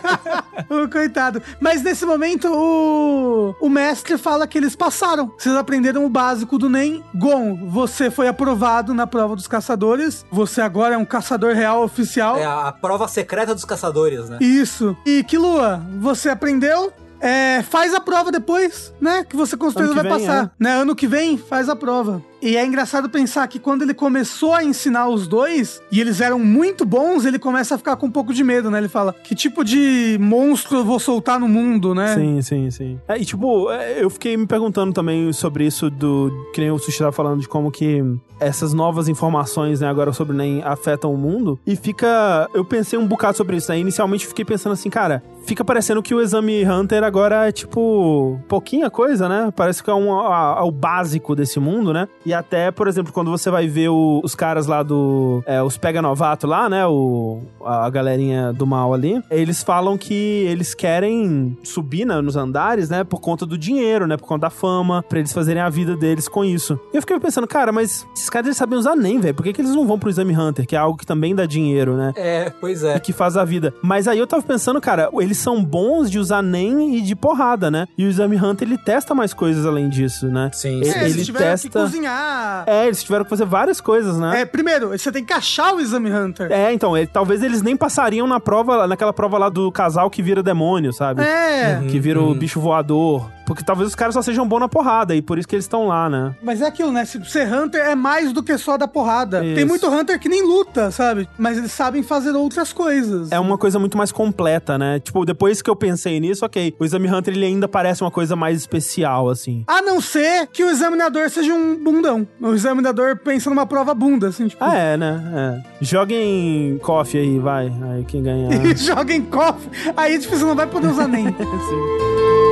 Coitado. 0.90 1.42
Mas 1.60 1.82
nesse 1.82 2.04
momento, 2.04 2.48
o... 2.48 3.54
o 3.60 3.68
mestre 3.68 4.18
fala 4.18 4.46
que 4.46 4.58
eles 4.58 4.74
passaram. 4.76 5.32
Vocês 5.38 5.54
aprenderam 5.54 6.04
o 6.04 6.08
básico 6.08 6.58
do 6.58 6.68
NEM. 6.68 7.02
Gon, 7.14 7.68
você 7.68 8.10
foi 8.10 8.28
aprovado 8.28 8.92
na 8.94 9.06
prova 9.06 9.36
dos 9.36 9.46
caçadores. 9.46 10.24
Você 10.30 10.60
agora 10.60 10.94
é 10.94 10.98
um 10.98 11.04
caçador 11.04 11.54
real 11.54 11.82
oficial. 11.82 12.36
É 12.36 12.44
a 12.44 12.72
prova 12.72 13.08
secreta 13.08 13.54
dos 13.54 13.64
caçadores, 13.64 14.28
né? 14.28 14.38
Isso. 14.40 14.96
E 15.04 15.22
Kilua, 15.24 15.82
você 15.98 16.28
aprendeu? 16.28 16.92
É, 17.20 17.62
faz 17.62 17.92
a 17.94 18.00
prova 18.00 18.32
depois, 18.32 18.92
né? 19.00 19.24
Que 19.24 19.36
você 19.36 19.56
com 19.56 19.70
certeza 19.70 19.94
vai 19.94 20.02
vem, 20.02 20.12
passar. 20.12 20.52
Né? 20.58 20.72
Ano 20.72 20.96
que 20.96 21.06
vem, 21.06 21.36
faz 21.36 21.68
a 21.68 21.76
prova. 21.76 22.22
E 22.42 22.56
é 22.56 22.64
engraçado 22.64 23.08
pensar 23.10 23.46
que 23.48 23.58
quando 23.58 23.82
ele 23.82 23.92
começou 23.94 24.54
a 24.54 24.64
ensinar 24.64 25.08
os 25.08 25.26
dois, 25.28 25.82
e 25.92 26.00
eles 26.00 26.20
eram 26.20 26.38
muito 26.38 26.84
bons, 26.86 27.24
ele 27.24 27.38
começa 27.38 27.74
a 27.74 27.78
ficar 27.78 27.96
com 27.96 28.06
um 28.06 28.10
pouco 28.10 28.32
de 28.32 28.42
medo, 28.42 28.70
né? 28.70 28.78
Ele 28.78 28.88
fala, 28.88 29.12
que 29.24 29.34
tipo 29.34 29.62
de 29.64 30.16
monstro 30.20 30.78
eu 30.78 30.84
vou 30.84 30.98
soltar 30.98 31.38
no 31.38 31.48
mundo, 31.48 31.94
né? 31.94 32.14
Sim, 32.14 32.40
sim, 32.42 32.70
sim. 32.70 32.98
É, 33.06 33.18
e 33.18 33.24
tipo, 33.24 33.70
é, 33.70 34.02
eu 34.02 34.08
fiquei 34.10 34.36
me 34.36 34.46
perguntando 34.46 34.92
também 34.92 35.32
sobre 35.32 35.66
isso 35.66 35.90
do. 35.90 36.30
Que 36.54 36.60
nem 36.60 36.70
o 36.70 36.78
Sushi 36.78 36.98
tava 36.98 37.12
falando 37.12 37.40
de 37.40 37.48
como 37.48 37.70
que 37.70 38.02
essas 38.38 38.72
novas 38.72 39.06
informações, 39.06 39.80
né, 39.80 39.88
agora 39.88 40.12
sobre 40.14 40.34
NEM 40.34 40.62
afetam 40.64 41.12
o 41.12 41.18
mundo. 41.18 41.58
E 41.66 41.76
fica. 41.76 42.48
Eu 42.54 42.64
pensei 42.64 42.98
um 42.98 43.06
bocado 43.06 43.36
sobre 43.36 43.56
isso, 43.56 43.70
né? 43.70 43.78
Inicialmente 43.78 44.26
fiquei 44.26 44.44
pensando 44.46 44.72
assim, 44.72 44.88
cara, 44.88 45.22
fica 45.44 45.62
parecendo 45.62 46.02
que 46.02 46.14
o 46.14 46.20
exame 46.22 46.64
Hunter 46.64 47.04
agora 47.04 47.48
é 47.48 47.52
tipo. 47.52 48.40
pouquinha 48.48 48.88
coisa, 48.88 49.28
né? 49.28 49.52
Parece 49.54 49.82
que 49.82 49.90
é 49.90 49.94
um, 49.94 50.18
a- 50.18 50.58
a- 50.60 50.64
o 50.64 50.70
básico 50.70 51.36
desse 51.36 51.60
mundo, 51.60 51.92
né? 51.92 52.08
E 52.24 52.29
até, 52.34 52.70
por 52.70 52.86
exemplo, 52.88 53.12
quando 53.12 53.30
você 53.30 53.50
vai 53.50 53.66
ver 53.66 53.88
o- 53.90 54.20
os 54.24 54.34
caras 54.34 54.66
lá 54.66 54.82
do. 54.82 55.42
é, 55.46 55.62
os 55.62 55.76
Pega 55.76 56.00
Novato 56.02 56.46
lá, 56.46 56.68
né? 56.68 56.86
O, 56.86 57.40
a, 57.64 57.86
a 57.86 57.90
galerinha 57.90 58.52
do 58.52 58.66
mal 58.66 58.92
ali. 58.92 59.22
Eles 59.30 59.62
falam 59.62 59.96
que 59.96 60.14
eles 60.14 60.74
querem 60.74 61.56
subir 61.62 62.04
né, 62.04 62.20
nos 62.20 62.36
andares, 62.36 62.88
né? 62.90 63.04
Por 63.04 63.20
conta 63.20 63.44
do 63.46 63.56
dinheiro, 63.56 64.06
né? 64.06 64.16
Por 64.16 64.26
conta 64.26 64.42
da 64.42 64.50
fama, 64.50 65.02
pra 65.08 65.18
eles 65.18 65.32
fazerem 65.32 65.62
a 65.62 65.68
vida 65.68 65.96
deles 65.96 66.28
com 66.28 66.44
isso. 66.44 66.78
E 66.92 66.96
eu 66.96 67.02
fiquei 67.02 67.18
pensando, 67.18 67.46
cara, 67.46 67.72
mas 67.72 68.06
esses 68.14 68.28
caras 68.30 68.46
eles 68.48 68.56
sabem 68.56 68.78
usar 68.78 68.94
nem, 68.96 69.18
velho. 69.20 69.34
Por 69.34 69.42
que, 69.42 69.52
que 69.52 69.60
eles 69.60 69.74
não 69.74 69.86
vão 69.86 69.98
pro 69.98 70.10
exame 70.10 70.36
Hunter, 70.36 70.66
que 70.66 70.74
é 70.76 70.78
algo 70.78 70.98
que 70.98 71.06
também 71.06 71.34
dá 71.34 71.46
dinheiro, 71.46 71.96
né? 71.96 72.12
É, 72.16 72.50
pois 72.60 72.82
E 72.82 72.88
é. 72.88 72.98
que 72.98 73.12
faz 73.12 73.36
a 73.36 73.44
vida. 73.44 73.72
Mas 73.82 74.06
aí 74.08 74.18
eu 74.18 74.26
tava 74.26 74.42
pensando, 74.42 74.80
cara, 74.80 75.08
eles 75.20 75.38
são 75.38 75.62
bons 75.64 76.10
de 76.10 76.18
usar 76.18 76.42
NEM 76.42 76.96
e 76.96 77.00
de 77.00 77.14
porrada, 77.16 77.70
né? 77.70 77.86
E 77.96 78.04
o 78.04 78.08
Exame 78.08 78.36
Hunter, 78.36 78.66
ele 78.68 78.78
testa 78.78 79.14
mais 79.14 79.32
coisas 79.34 79.64
além 79.66 79.88
disso, 79.88 80.26
né? 80.26 80.50
Sim, 80.52 80.76
Ele- 80.80 80.84
sim. 80.84 80.98
É, 80.98 81.02
eles 81.02 81.14
ele 81.16 81.24
tiveram 81.24 81.44
que 81.46 81.50
testa- 81.68 81.80
cozinhar. 82.20 82.64
É, 82.66 82.86
eles 82.86 83.02
tiveram 83.02 83.24
que 83.24 83.30
fazer 83.30 83.44
várias 83.44 83.80
coisas, 83.80 84.18
né? 84.18 84.42
É, 84.42 84.44
primeiro, 84.44 84.90
você 84.90 85.10
tem 85.10 85.24
que 85.24 85.32
achar 85.32 85.74
o 85.74 85.80
exame 85.80 86.12
Hunter. 86.12 86.50
É, 86.52 86.72
então, 86.72 86.96
ele- 86.96 87.06
talvez 87.06 87.42
eles 87.42 87.62
nem 87.62 87.76
passariam 87.76 88.26
na 88.26 88.38
prova, 88.40 88.86
naquela 88.86 89.12
prova 89.12 89.38
lá 89.38 89.48
do 89.48 89.70
casal 89.72 90.10
que 90.10 90.22
vira 90.22 90.42
demônio, 90.42 90.92
sabe? 90.92 91.22
É. 91.22 91.80
Que 91.88 91.98
vira 91.98 92.20
o 92.20 92.34
bicho 92.34 92.60
voador. 92.60 93.28
Porque 93.50 93.64
talvez 93.64 93.88
os 93.88 93.96
caras 93.96 94.14
só 94.14 94.22
sejam 94.22 94.46
bons 94.46 94.60
na 94.60 94.68
porrada, 94.68 95.12
e 95.12 95.20
por 95.20 95.36
isso 95.36 95.48
que 95.48 95.56
eles 95.56 95.64
estão 95.64 95.88
lá, 95.88 96.08
né? 96.08 96.36
Mas 96.40 96.62
é 96.62 96.66
aquilo, 96.66 96.92
né? 96.92 97.04
Se 97.04 97.20
ser 97.24 97.52
Hunter 97.52 97.80
é 97.80 97.96
mais 97.96 98.32
do 98.32 98.44
que 98.44 98.56
só 98.56 98.78
da 98.78 98.86
porrada. 98.86 99.44
Isso. 99.44 99.56
Tem 99.56 99.64
muito 99.64 99.88
Hunter 99.88 100.20
que 100.20 100.28
nem 100.28 100.40
luta, 100.46 100.92
sabe? 100.92 101.28
Mas 101.36 101.58
eles 101.58 101.72
sabem 101.72 102.00
fazer 102.00 102.30
outras 102.30 102.72
coisas. 102.72 103.32
É 103.32 103.40
uma 103.40 103.58
coisa 103.58 103.76
muito 103.80 103.98
mais 103.98 104.12
completa, 104.12 104.78
né? 104.78 105.00
Tipo, 105.00 105.24
depois 105.24 105.60
que 105.60 105.68
eu 105.68 105.74
pensei 105.74 106.20
nisso, 106.20 106.46
ok, 106.46 106.76
o 106.78 106.84
Exame 106.84 107.12
Hunter 107.12 107.34
ele 107.34 107.44
ainda 107.44 107.66
parece 107.66 108.04
uma 108.04 108.10
coisa 108.12 108.36
mais 108.36 108.56
especial, 108.56 109.28
assim. 109.28 109.64
A 109.66 109.82
não 109.82 110.00
ser 110.00 110.46
que 110.46 110.62
o 110.62 110.70
examinador 110.70 111.28
seja 111.28 111.52
um 111.52 111.74
bundão. 111.74 112.28
O 112.40 112.54
examinador 112.54 113.16
pensa 113.16 113.50
numa 113.50 113.66
prova 113.66 113.92
bunda, 113.94 114.28
assim, 114.28 114.46
tipo. 114.46 114.62
Ah, 114.62 114.76
é, 114.76 114.96
né? 114.96 115.64
É. 115.80 115.84
Joguem 115.84 116.78
coffee 116.84 117.20
aí, 117.20 117.38
vai. 117.40 117.66
Aí 117.66 118.04
quem 118.04 118.22
ganhar. 118.22 118.52
E 118.64 118.76
joga 118.76 119.12
em 119.12 119.22
cofre. 119.22 119.70
Aí 119.96 120.14
é 120.14 120.18
difícil, 120.18 120.46
não 120.46 120.54
vai 120.54 120.68
poder 120.68 120.86
usar 120.86 121.08
nem. 121.08 121.26
Sim. 121.34 122.49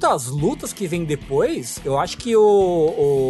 Respeito 0.00 0.06
às 0.06 0.26
lutas 0.28 0.72
que 0.72 0.86
vêm 0.86 1.04
depois, 1.04 1.78
eu 1.84 1.98
acho 1.98 2.16
que 2.16 2.34
o, 2.34 2.40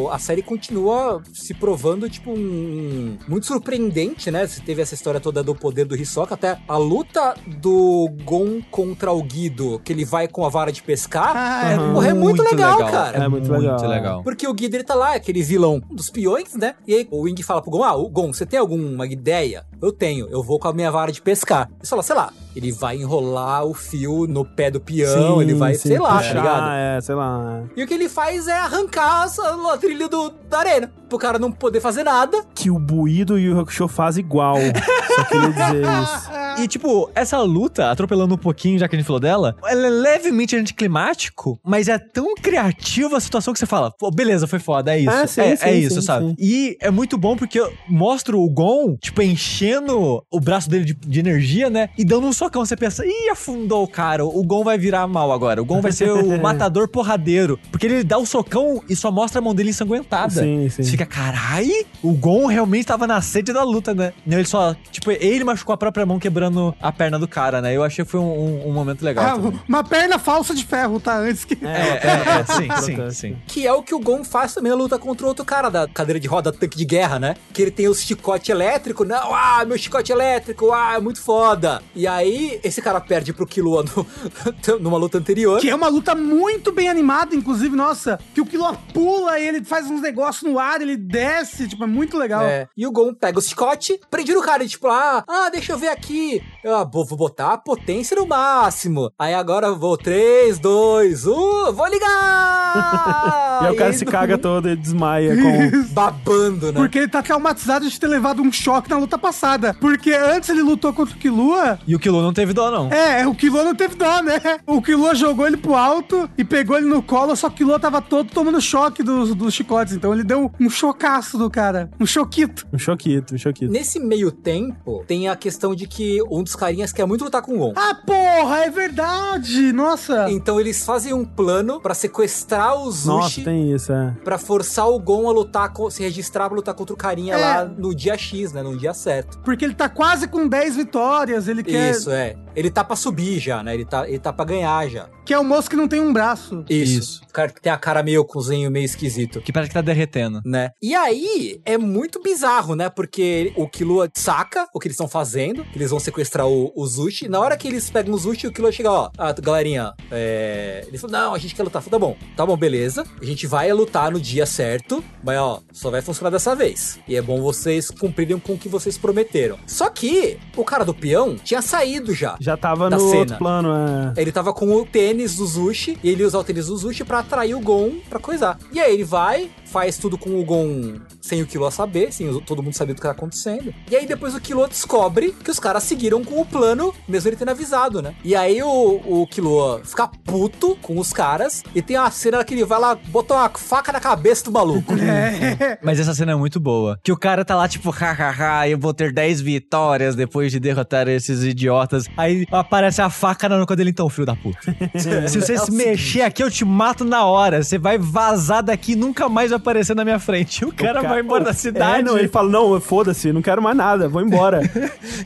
o- 0.06 0.09
a 0.12 0.18
série 0.20 0.40
continua 0.42 1.20
se 1.34 1.52
provando, 1.52 2.09
tipo, 2.09 2.30
um, 2.30 3.16
muito 3.26 3.47
surpreendente, 3.47 4.30
né? 4.30 4.47
Você 4.47 4.60
teve 4.60 4.80
essa 4.80 4.94
história 4.94 5.18
toda 5.20 5.42
do 5.42 5.52
poder 5.55 5.84
do 5.84 5.97
Hisoka, 5.97 6.34
até 6.34 6.59
a 6.68 6.76
luta 6.76 7.34
do 7.60 8.09
Gon 8.24 8.60
contra 8.70 9.10
o 9.10 9.20
Guido, 9.22 9.80
que 9.84 9.92
ele 9.92 10.05
vai 10.05 10.28
com 10.28 10.44
a 10.44 10.48
vara 10.48 10.70
de 10.70 10.80
pescar, 10.82 11.32
Ah, 11.34 11.72
é, 11.72 11.76
porra, 11.92 12.09
é 12.09 12.14
muito, 12.14 12.42
legal, 12.42 12.78
cara. 12.78 13.24
É 13.24 13.28
muito 13.28 13.51
legal. 13.51 13.80
legal. 13.88 14.22
Porque 14.22 14.47
o 14.47 14.55
Guido, 14.55 14.76
ele 14.76 14.84
tá 14.84 14.94
lá, 14.94 15.14
aquele 15.14 15.42
vilão 15.42 15.82
dos 15.90 16.09
peões, 16.09 16.55
né? 16.55 16.74
E 16.86 16.94
aí 16.94 17.09
o 17.10 17.22
Wing 17.22 17.42
fala 17.42 17.60
pro 17.62 17.70
Gon, 17.72 17.82
ah, 17.82 17.97
o 17.97 18.09
Gon, 18.09 18.32
você 18.32 18.47
tem 18.47 18.60
alguma 18.60 19.06
ideia? 19.06 19.64
Eu 19.82 19.90
tenho, 19.90 20.28
eu 20.28 20.42
vou 20.42 20.59
com 20.59 20.68
a 20.68 20.72
minha 20.72 20.90
vara 20.90 21.10
de 21.10 21.20
pescar. 21.20 21.68
Ele 21.80 21.88
fala, 21.88 22.02
sei 22.02 22.14
lá, 22.14 22.32
ele 22.55 22.72
vai 22.72 22.97
enrolar 22.97 23.64
o 23.64 23.74
fio 23.74 24.27
no 24.27 24.44
pé 24.44 24.70
do 24.70 24.81
peão, 24.81 25.36
Sim, 25.36 25.43
ele 25.43 25.55
vai, 25.55 25.74
sim, 25.74 25.89
sei 25.89 25.98
lá, 25.98 26.18
puxar, 26.18 26.35
tá 26.35 26.40
ligado? 26.40 26.72
É, 26.72 27.01
sei 27.01 27.14
lá. 27.14 27.62
E 27.77 27.82
o 27.82 27.86
que 27.86 27.94
ele 27.94 28.09
faz 28.09 28.48
é 28.48 28.59
arrancar 28.59 29.27
a, 29.27 29.72
a 29.72 29.78
trilha 29.78 30.09
do, 30.09 30.31
da 30.48 30.59
arena, 30.59 30.93
pro 31.09 31.18
cara 31.18 31.39
não 31.39 31.51
poder 31.51 31.81
fazer 31.81 32.05
nada. 32.05 32.44
Que 32.55 32.70
o 32.70 32.78
Buido 32.78 33.39
e 33.39 33.51
o 33.51 33.60
Hakusho 33.60 33.89
fazem 33.89 34.24
igual. 34.24 34.56
Só 35.14 35.24
queria 35.24 35.51
dizer 35.51 35.82
isso. 36.02 36.31
E, 36.62 36.68
tipo, 36.68 37.10
essa 37.14 37.39
luta, 37.40 37.90
atropelando 37.90 38.35
um 38.35 38.39
pouquinho, 38.39 38.78
já 38.78 38.89
que 38.89 38.94
a 38.94 38.98
gente 38.98 39.06
falou 39.06 39.20
dela, 39.20 39.56
ela 39.64 39.86
é 39.86 39.90
levemente 39.90 40.56
anticlimático, 40.56 41.59
mas 41.64 41.89
é 41.89 41.98
tão 41.98 42.35
criativa 42.35 43.16
a 43.16 43.20
situação 43.20 43.52
que 43.52 43.59
você 43.59 43.66
fala, 43.66 43.90
pô, 43.90 44.10
beleza, 44.10 44.47
foi 44.47 44.59
foda, 44.59 44.94
é 44.94 45.01
isso. 45.01 45.10
Ah, 45.10 45.27
sim, 45.27 45.40
é, 45.40 45.56
sim, 45.56 45.66
é 45.66 45.74
isso, 45.74 46.01
sim, 46.01 46.06
sabe? 46.06 46.27
sim. 46.27 46.36
E 46.39 46.77
é 46.81 46.90
muito 46.90 47.16
bom 47.16 47.36
porque 47.36 47.60
mostra 47.89 48.36
o 48.36 48.48
Gon, 48.48 48.97
tipo, 48.97 49.22
enchendo 49.22 50.24
o 50.31 50.40
braço 50.40 50.68
dele 50.68 50.85
de, 50.85 50.94
de 50.94 51.20
energia, 51.20 51.70
né? 51.70 51.89
E 51.97 52.05
dando 52.05 52.27
um 52.27 52.32
socão. 52.40 52.64
Você 52.64 52.76
pensa, 52.76 53.04
ih, 53.06 53.28
afundou 53.30 53.82
o 53.84 53.88
cara, 53.88 54.24
o 54.24 54.42
Gon 54.42 54.64
vai 54.64 54.76
virar 54.78 55.06
mal 55.06 55.30
agora. 55.32 55.60
O 55.62 55.64
Gon 55.64 55.80
vai 55.80 55.92
ser 55.92 56.10
o 56.10 56.38
matador 56.40 56.88
porradeiro. 56.88 57.58
Porque 57.70 57.86
ele 57.86 58.02
dá 58.04 58.18
o 58.18 58.26
socão 58.26 58.82
e 58.88 58.96
só 58.96 59.10
mostra 59.10 59.38
a 59.40 59.42
mão 59.42 59.54
dele 59.54 59.70
ensanguentada. 59.70 60.32
Sim, 60.42 60.68
sim. 60.68 60.82
Você 60.82 60.90
fica, 60.90 61.06
carai, 61.06 61.68
o 62.02 62.12
Gon 62.12 62.46
realmente 62.46 62.86
tava 62.86 63.06
na 63.06 63.20
sede 63.20 63.52
da 63.52 63.62
luta, 63.62 63.94
né? 63.94 64.12
Não, 64.26 64.38
ele 64.38 64.46
só, 64.48 64.74
tipo, 64.90 65.10
ele 65.10 65.44
machucou 65.44 65.72
a 65.72 65.76
própria 65.76 66.04
mão 66.06 66.18
quebrando 66.18 66.74
a 66.80 66.90
perna 66.92 67.18
do 67.18 67.28
cara, 67.28 67.60
né? 67.60 67.76
Eu 67.76 67.84
achei 67.84 68.04
que 68.04 68.10
foi 68.10 68.20
um, 68.20 68.24
um- 68.24 68.68
um 68.68 68.72
momento 68.72 69.02
legal. 69.02 69.24
Ah, 69.24 69.52
uma 69.68 69.84
perna 69.84 70.18
falsa 70.18 70.54
de 70.54 70.64
ferro, 70.64 70.98
tá? 71.00 71.18
Antes 71.18 71.44
que. 71.44 71.58
É, 71.64 71.68
é, 71.68 72.40
é, 72.40 72.44
sim, 72.44 72.68
sim, 72.84 72.94
Protege. 72.94 73.14
sim. 73.16 73.36
Que 73.46 73.66
é 73.66 73.72
o 73.72 73.82
que 73.82 73.94
o 73.94 73.98
Gon 74.00 74.24
faz 74.24 74.54
também 74.54 74.70
na 74.70 74.76
luta 74.78 74.98
contra 74.98 75.24
o 75.24 75.28
outro 75.28 75.44
cara 75.44 75.68
da 75.68 75.86
cadeira 75.88 76.18
de 76.18 76.26
roda, 76.28 76.52
tanque 76.52 76.76
de 76.78 76.84
guerra, 76.84 77.18
né? 77.18 77.34
Que 77.52 77.62
ele 77.62 77.70
tem 77.70 77.88
o 77.88 77.94
chicote 77.94 78.50
elétrico, 78.50 79.04
não, 79.04 79.34
ah, 79.34 79.64
meu 79.66 79.76
chicote 79.78 80.10
elétrico, 80.12 80.72
ah, 80.72 80.94
é 80.96 81.00
muito 81.00 81.20
foda. 81.20 81.82
E 81.94 82.06
aí, 82.06 82.30
esse 82.62 82.81
cara 82.82 83.01
perde 83.01 83.32
pro 83.32 83.47
Killua 83.47 83.85
no- 83.85 84.07
numa 84.81 84.98
luta 84.98 85.19
anterior. 85.19 85.61
Que 85.61 85.70
é 85.70 85.74
uma 85.74 85.89
luta 85.89 86.15
muito 86.15 86.73
bem 86.73 86.89
animada, 86.89 87.35
inclusive, 87.35 87.74
nossa, 87.74 88.19
que 88.35 88.40
o 88.40 88.47
Killua 88.47 88.74
pula 88.93 89.39
e 89.39 89.47
ele 89.47 89.65
faz 89.65 89.90
uns 89.90 90.01
negócios 90.01 90.51
no 90.51 90.59
ar, 90.59 90.81
ele 90.81 90.97
desce, 90.97 91.69
tipo, 91.69 91.85
é 91.85 91.86
muito 91.86 92.16
legal. 92.16 92.43
É, 92.43 92.69
e 92.77 92.86
o 92.86 92.93
Gon 92.93 93.15
pega 93.15 93.39
o 93.39 93.43
chicote, 93.43 94.01
prende 94.11 94.32
no 94.35 94.43
cara, 94.43 94.65
e 94.65 94.69
tipo, 94.69 94.89
ah, 94.89 95.24
ah, 95.27 95.51
deixa 95.51 95.73
eu 95.73 95.78
ver 95.78 95.89
aqui. 95.89 96.43
Eu 96.62 96.77
ah, 96.77 96.85
vou, 96.85 97.05
vou 97.05 97.16
botar 97.16 97.52
a 97.52 97.59
potência 97.59 98.16
no 98.16 98.27
máximo. 98.27 99.11
Aí 99.19 99.35
agora 99.35 99.69
eu 99.69 99.78
vou 99.78 99.97
3, 99.97 100.59
2, 100.59 101.27
1, 101.27 101.73
vou 101.73 101.86
ligar! 101.86 103.40
E 103.61 103.66
aí 103.66 103.73
o 103.73 103.77
cara 103.77 103.90
aí 103.90 103.97
se 103.97 104.07
caga 104.07 104.39
todo 104.39 104.70
e 104.70 104.77
desmaia 104.77 105.36
com. 105.36 105.93
Babando, 105.93 106.73
né? 106.73 106.81
Porque 106.81 106.98
ele 106.98 107.09
tá 107.09 107.23
traumatizado 107.23 107.89
de 107.89 108.01
ter 108.01 108.07
levado 108.07 108.40
um 108.40 108.51
choque 108.51 108.89
na 108.89 108.97
luta 108.97 109.19
passada. 109.19 109.74
Porque 109.78 110.12
antes 110.12 110.48
ele 110.48 110.62
lutou 110.62 110.93
contra 110.93 111.15
o 111.15 111.19
Killua. 111.19 111.78
E 111.86 111.94
o 111.94 111.98
Não 112.22 112.32
teve 112.32 112.52
dó, 112.52 112.70
não. 112.70 112.88
É, 112.90 113.26
o 113.26 113.34
Killua 113.34 113.64
não 113.64 113.74
teve 113.74 113.94
dó, 113.94 114.22
né? 114.22 114.40
O 114.66 114.80
Killua 114.82 115.14
jogou 115.14 115.47
ele 115.47 115.56
pro 115.56 115.74
alto 115.74 116.28
e 116.36 116.44
pegou 116.44 116.76
ele 116.76 116.86
no 116.86 117.02
colo, 117.02 117.34
só 117.36 117.48
que 117.48 117.55
o 117.55 117.59
Killua 117.59 117.78
tava 117.78 118.01
todo 118.01 118.30
tomando 118.30 118.60
choque 118.60 119.02
dos, 119.02 119.34
dos 119.34 119.52
chicotes. 119.55 119.94
Então 119.94 120.12
ele 120.14 120.24
deu 120.24 120.51
um 120.60 120.70
chocaço 120.70 121.36
do 121.38 121.51
cara. 121.51 121.90
Um 122.01 122.06
choquito. 122.06 122.66
Um 122.72 122.78
choquito, 122.78 123.34
um 123.34 123.38
choquito. 123.38 123.70
Nesse 123.72 123.98
meio 124.01 124.30
tempo, 124.32 125.05
tem 125.06 125.28
a 125.28 125.36
questão 125.36 125.74
de 125.74 125.86
que 125.86 126.22
um 126.30 126.42
dos 126.42 126.55
carinhas 126.56 126.92
quer 126.92 127.06
muito 127.06 127.24
lutar 127.24 127.42
com 127.42 127.55
o 127.55 127.59
Gon. 127.59 127.72
Ah, 127.76 127.94
porra, 127.94 128.64
é 128.64 128.70
verdade! 128.70 129.72
Nossa! 129.72 130.30
Então 130.30 130.60
eles 130.60 130.84
fazem 130.84 131.12
um 131.12 131.24
plano 131.24 131.80
pra 131.80 131.94
sequestrar 131.94 132.76
o 132.80 132.90
Zushi, 132.90 133.06
Nossa, 133.09 133.40
tem 133.42 133.72
isso, 133.72 133.92
é. 133.92 134.14
pra 134.24 134.38
forçar 134.38 134.88
o 134.88 134.98
Gon 134.98 135.28
a 135.28 135.32
lutar, 135.32 135.72
se 135.90 136.02
registrar 136.02 136.48
pra 136.48 136.56
lutar 136.56 136.74
contra 136.74 136.94
o 136.94 136.97
carinha 136.97 137.34
É. 137.34 137.38
lá 137.38 137.64
no 137.64 137.94
dia 137.94 138.16
X, 138.16 138.52
né? 138.52 138.62
No 138.62 138.76
dia 138.76 138.92
certo. 138.94 139.38
Porque 139.44 139.64
ele 139.64 139.74
tá 139.74 139.88
quase 139.88 140.26
com 140.28 140.47
10 140.48 140.76
vitórias, 140.76 141.48
ele 141.48 141.62
quer. 141.62 141.90
Isso, 141.90 142.09
é. 142.12 142.36
Ele 142.54 142.70
tá 142.70 142.82
pra 142.82 142.96
subir 142.96 143.38
já, 143.38 143.62
né? 143.62 143.74
Ele 143.74 143.84
tá, 143.84 144.08
ele 144.08 144.18
tá 144.18 144.32
pra 144.32 144.44
ganhar 144.44 144.88
já. 144.88 145.08
Que 145.24 145.34
é 145.34 145.38
o 145.38 145.44
moço 145.44 145.70
que 145.70 145.76
não 145.76 145.86
tem 145.86 146.00
um 146.00 146.12
braço. 146.12 146.64
Isso. 146.68 146.98
Isso. 146.98 147.20
O 147.28 147.32
cara 147.32 147.50
que 147.50 147.60
tem 147.60 147.70
a 147.70 147.76
cara 147.76 148.02
meio 148.02 148.24
cozinho, 148.24 148.70
meio 148.70 148.84
esquisito. 148.84 149.40
Que 149.40 149.52
parece 149.52 149.70
que 149.70 149.74
tá 149.74 149.80
derretendo. 149.80 150.40
Né? 150.44 150.70
E 150.82 150.94
aí, 150.94 151.60
é 151.64 151.78
muito 151.78 152.20
bizarro, 152.20 152.74
né? 152.74 152.88
Porque 152.88 153.52
o 153.56 153.68
Killua 153.68 154.10
saca 154.14 154.66
o 154.74 154.80
que 154.80 154.88
eles 154.88 154.94
estão 154.94 155.08
fazendo, 155.08 155.64
que 155.64 155.78
eles 155.78 155.90
vão 155.90 156.00
sequestrar 156.00 156.48
o, 156.48 156.72
o 156.74 156.86
Zushi. 156.86 157.28
Na 157.28 157.38
hora 157.38 157.56
que 157.56 157.68
eles 157.68 157.88
pegam 157.88 158.14
o 158.14 158.18
Zushi, 158.18 158.48
o 158.48 158.52
Killua 158.52 158.72
chega, 158.72 158.90
ó, 158.90 159.10
ah, 159.16 159.32
galerinha, 159.32 159.94
é... 160.10 160.84
Ele 160.88 160.98
falou, 160.98 161.16
não, 161.16 161.34
a 161.34 161.38
gente 161.38 161.54
quer 161.54 161.62
lutar. 161.62 161.80
Falei, 161.80 161.92
tá 161.92 161.98
bom, 161.98 162.16
tá 162.36 162.46
bom, 162.46 162.56
beleza. 162.56 163.04
A 163.20 163.24
gente 163.24 163.46
vai 163.46 163.72
lutar 163.72 164.10
no 164.10 164.20
dia 164.20 164.46
certo, 164.46 165.04
mas 165.22 165.38
ó, 165.38 165.62
só 165.72 165.90
vai 165.90 166.02
funcionar 166.02 166.30
dessa 166.30 166.56
vez. 166.56 166.98
E 167.06 167.14
é 167.14 167.22
bom 167.22 167.40
vocês 167.40 167.90
cumprirem 167.90 168.38
com 168.38 168.54
o 168.54 168.58
que 168.58 168.68
vocês 168.68 168.98
prometeram. 168.98 169.58
Só 169.66 169.88
que 169.88 170.38
o 170.56 170.64
cara 170.64 170.84
do 170.84 170.94
peão 170.94 171.36
tinha 171.36 171.62
saído 171.62 171.99
já. 172.09 172.36
Já 172.40 172.56
tava 172.56 172.90
no 172.90 172.98
cena. 172.98 173.18
outro 173.18 173.39
plano, 173.39 173.68
é. 174.16 174.20
Ele 174.20 174.32
tava 174.32 174.52
com 174.52 174.74
o 174.74 174.85
tênis 174.85 175.36
do 175.36 175.47
Zushi 175.47 175.98
e 176.02 176.10
ele 176.10 176.22
ia 176.22 176.27
usar 176.27 176.39
o 176.39 176.44
tênis 176.44 176.66
do 176.66 176.77
Zushi 176.77 177.05
pra 177.05 177.20
atrair 177.20 177.55
o 177.55 177.60
Gon 177.60 177.93
pra 178.09 178.18
coisar. 178.18 178.59
E 178.72 178.81
aí 178.81 178.94
ele 178.94 179.05
vai, 179.05 179.51
faz 179.66 179.98
tudo 179.98 180.18
com 180.18 180.40
o 180.40 180.44
Gon 180.44 181.01
sem 181.20 181.43
o 181.43 181.47
Killua 181.47 181.70
saber, 181.70 182.12
sem 182.12 182.32
todo 182.40 182.62
mundo 182.62 182.74
saber 182.74 182.94
do 182.94 182.97
que 182.97 183.02
tá 183.02 183.12
acontecendo. 183.12 183.72
E 183.90 183.94
aí 183.94 184.06
depois 184.06 184.35
o 184.35 184.40
Killua 184.40 184.66
descobre 184.66 185.32
que 185.32 185.51
os 185.51 185.60
caras 185.60 185.85
seguiram 185.85 186.24
com 186.24 186.40
o 186.40 186.47
plano, 186.47 186.93
mesmo 187.06 187.28
ele 187.28 187.36
tendo 187.36 187.51
avisado, 187.51 188.02
né? 188.02 188.14
E 188.24 188.35
aí 188.35 188.62
o, 188.62 189.01
o 189.05 189.27
Killua 189.27 189.81
fica 189.85 190.09
puto 190.09 190.77
com 190.82 190.98
os 190.98 191.12
caras 191.12 191.62
e 191.74 191.82
tem 191.82 191.97
a 191.97 192.10
cena 192.10 192.43
que 192.44 192.55
ele 192.55 192.64
vai 192.64 192.81
lá 192.81 192.94
botar 192.94 193.35
uma 193.35 193.48
faca 193.51 193.93
na 193.93 194.01
cabeça 194.01 194.44
do 194.44 194.52
maluco. 194.52 194.94
É. 195.10 195.78
Mas 195.82 195.98
essa 195.98 196.14
cena 196.14 196.32
é 196.32 196.35
muito 196.35 196.60
boa. 196.60 196.98
Que 197.02 197.10
o 197.10 197.16
cara 197.16 197.44
tá 197.44 197.56
lá, 197.56 197.66
tipo, 197.66 197.90
hahaha, 197.90 198.68
eu 198.68 198.78
vou 198.78 198.94
ter 198.94 199.12
10 199.12 199.40
vitórias 199.40 200.14
depois 200.14 200.52
de 200.52 200.60
derrotar 200.60 201.09
esses 201.09 201.43
idiotas. 201.43 201.89
Aí 202.16 202.46
aparece 202.50 203.00
a 203.02 203.10
faca 203.10 203.48
na 203.48 203.58
nuca 203.58 203.74
dele, 203.74 203.90
então, 203.90 204.08
filho 204.08 204.26
da 204.26 204.36
puta. 204.36 204.58
Se 204.96 205.40
você 205.40 205.54
É 205.54 205.62
o 205.62 205.64
se 205.64 205.72
mexer 205.72 206.22
aqui, 206.22 206.42
eu 206.42 206.50
te 206.50 206.64
mato 206.64 207.04
na 207.04 207.24
hora. 207.24 207.62
Você 207.62 207.78
vai 207.78 207.98
vazar 207.98 208.62
daqui 208.62 208.92
e 208.92 208.96
nunca 208.96 209.28
mais 209.28 209.50
vai 209.50 209.56
aparecer 209.58 209.94
na 209.94 210.04
minha 210.04 210.18
frente. 210.18 210.64
O 210.64 210.72
cara 210.72 211.02
vai 211.02 211.20
embora 211.20 211.44
da 211.44 211.52
cidade. 211.52 212.00
É, 212.00 212.02
não, 212.02 212.18
ele 212.18 212.28
fala, 212.28 212.48
não, 212.48 212.80
foda-se, 212.80 213.32
não 213.32 213.42
quero 213.42 213.62
mais 213.62 213.76
nada, 213.76 214.08
vou 214.08 214.22
embora. 214.22 214.60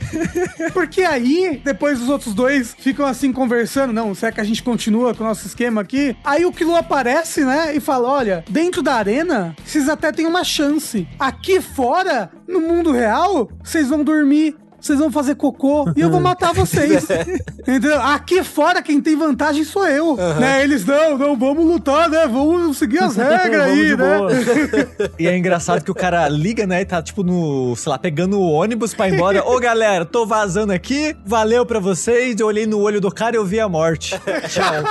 Porque 0.73 1.01
aí, 1.01 1.61
depois 1.63 2.01
os 2.01 2.09
outros 2.09 2.33
dois 2.33 2.75
ficam 2.77 3.05
assim 3.05 3.31
conversando. 3.31 3.93
Não, 3.93 4.13
será 4.13 4.31
que 4.31 4.41
a 4.41 4.43
gente 4.43 4.63
continua 4.63 5.13
com 5.13 5.23
o 5.23 5.27
nosso 5.27 5.45
esquema 5.47 5.81
aqui? 5.81 6.15
Aí 6.23 6.45
o 6.45 6.51
Kilo 6.51 6.75
aparece, 6.75 7.43
né? 7.43 7.75
E 7.75 7.79
fala: 7.79 8.09
olha, 8.09 8.43
dentro 8.49 8.81
da 8.81 8.95
arena, 8.95 9.55
vocês 9.65 9.89
até 9.89 10.11
têm 10.11 10.25
uma 10.25 10.43
chance. 10.43 11.07
Aqui 11.19 11.61
fora, 11.61 12.31
no 12.47 12.61
mundo 12.61 12.91
real, 12.91 13.49
vocês 13.63 13.89
vão 13.89 14.03
dormir. 14.03 14.55
Vocês 14.85 14.99
vão 14.99 15.11
fazer 15.11 15.33
cocô 15.33 15.91
e 15.95 16.01
eu 16.01 16.11
vou 16.11 16.19
matar 16.21 16.53
vocês. 16.53 17.07
Entendeu? 17.57 17.99
Aqui 17.99 18.43
fora, 18.43 18.83
quem 18.83 19.01
tem 19.01 19.15
vantagem 19.15 19.63
sou 19.63 19.87
eu. 19.87 20.15
Né? 20.15 20.63
Eles, 20.63 20.85
não, 20.85 21.17
não, 21.17 21.35
vamos 21.35 21.65
lutar, 21.65 22.07
né? 22.07 22.27
Vamos 22.27 22.77
seguir 22.77 22.99
as 22.99 23.15
regras 23.17 23.63
aí, 23.63 23.97
né? 23.97 25.09
E 25.17 25.27
é 25.27 25.35
engraçado 25.35 25.83
que 25.83 25.89
o 25.89 25.95
cara 25.95 26.29
liga, 26.29 26.67
né? 26.67 26.81
E 26.81 26.85
tá, 26.85 27.01
tipo, 27.01 27.23
no, 27.23 27.75
sei 27.75 27.89
lá, 27.89 27.97
pegando 27.97 28.39
o 28.39 28.51
ônibus 28.51 28.93
pra 28.93 29.09
ir 29.09 29.15
embora. 29.15 29.43
Ô, 29.43 29.59
galera, 29.59 30.05
tô 30.05 30.23
vazando 30.23 30.71
aqui. 30.71 31.15
Valeu 31.25 31.65
pra 31.65 31.79
vocês. 31.79 32.39
Eu 32.39 32.45
olhei 32.45 32.67
no 32.67 32.79
olho 32.79 33.01
do 33.01 33.09
cara 33.09 33.35
e 33.35 33.39
eu 33.39 33.45
vi 33.45 33.59
a 33.59 33.67
morte. 33.67 34.11
Tchau. 34.47 34.83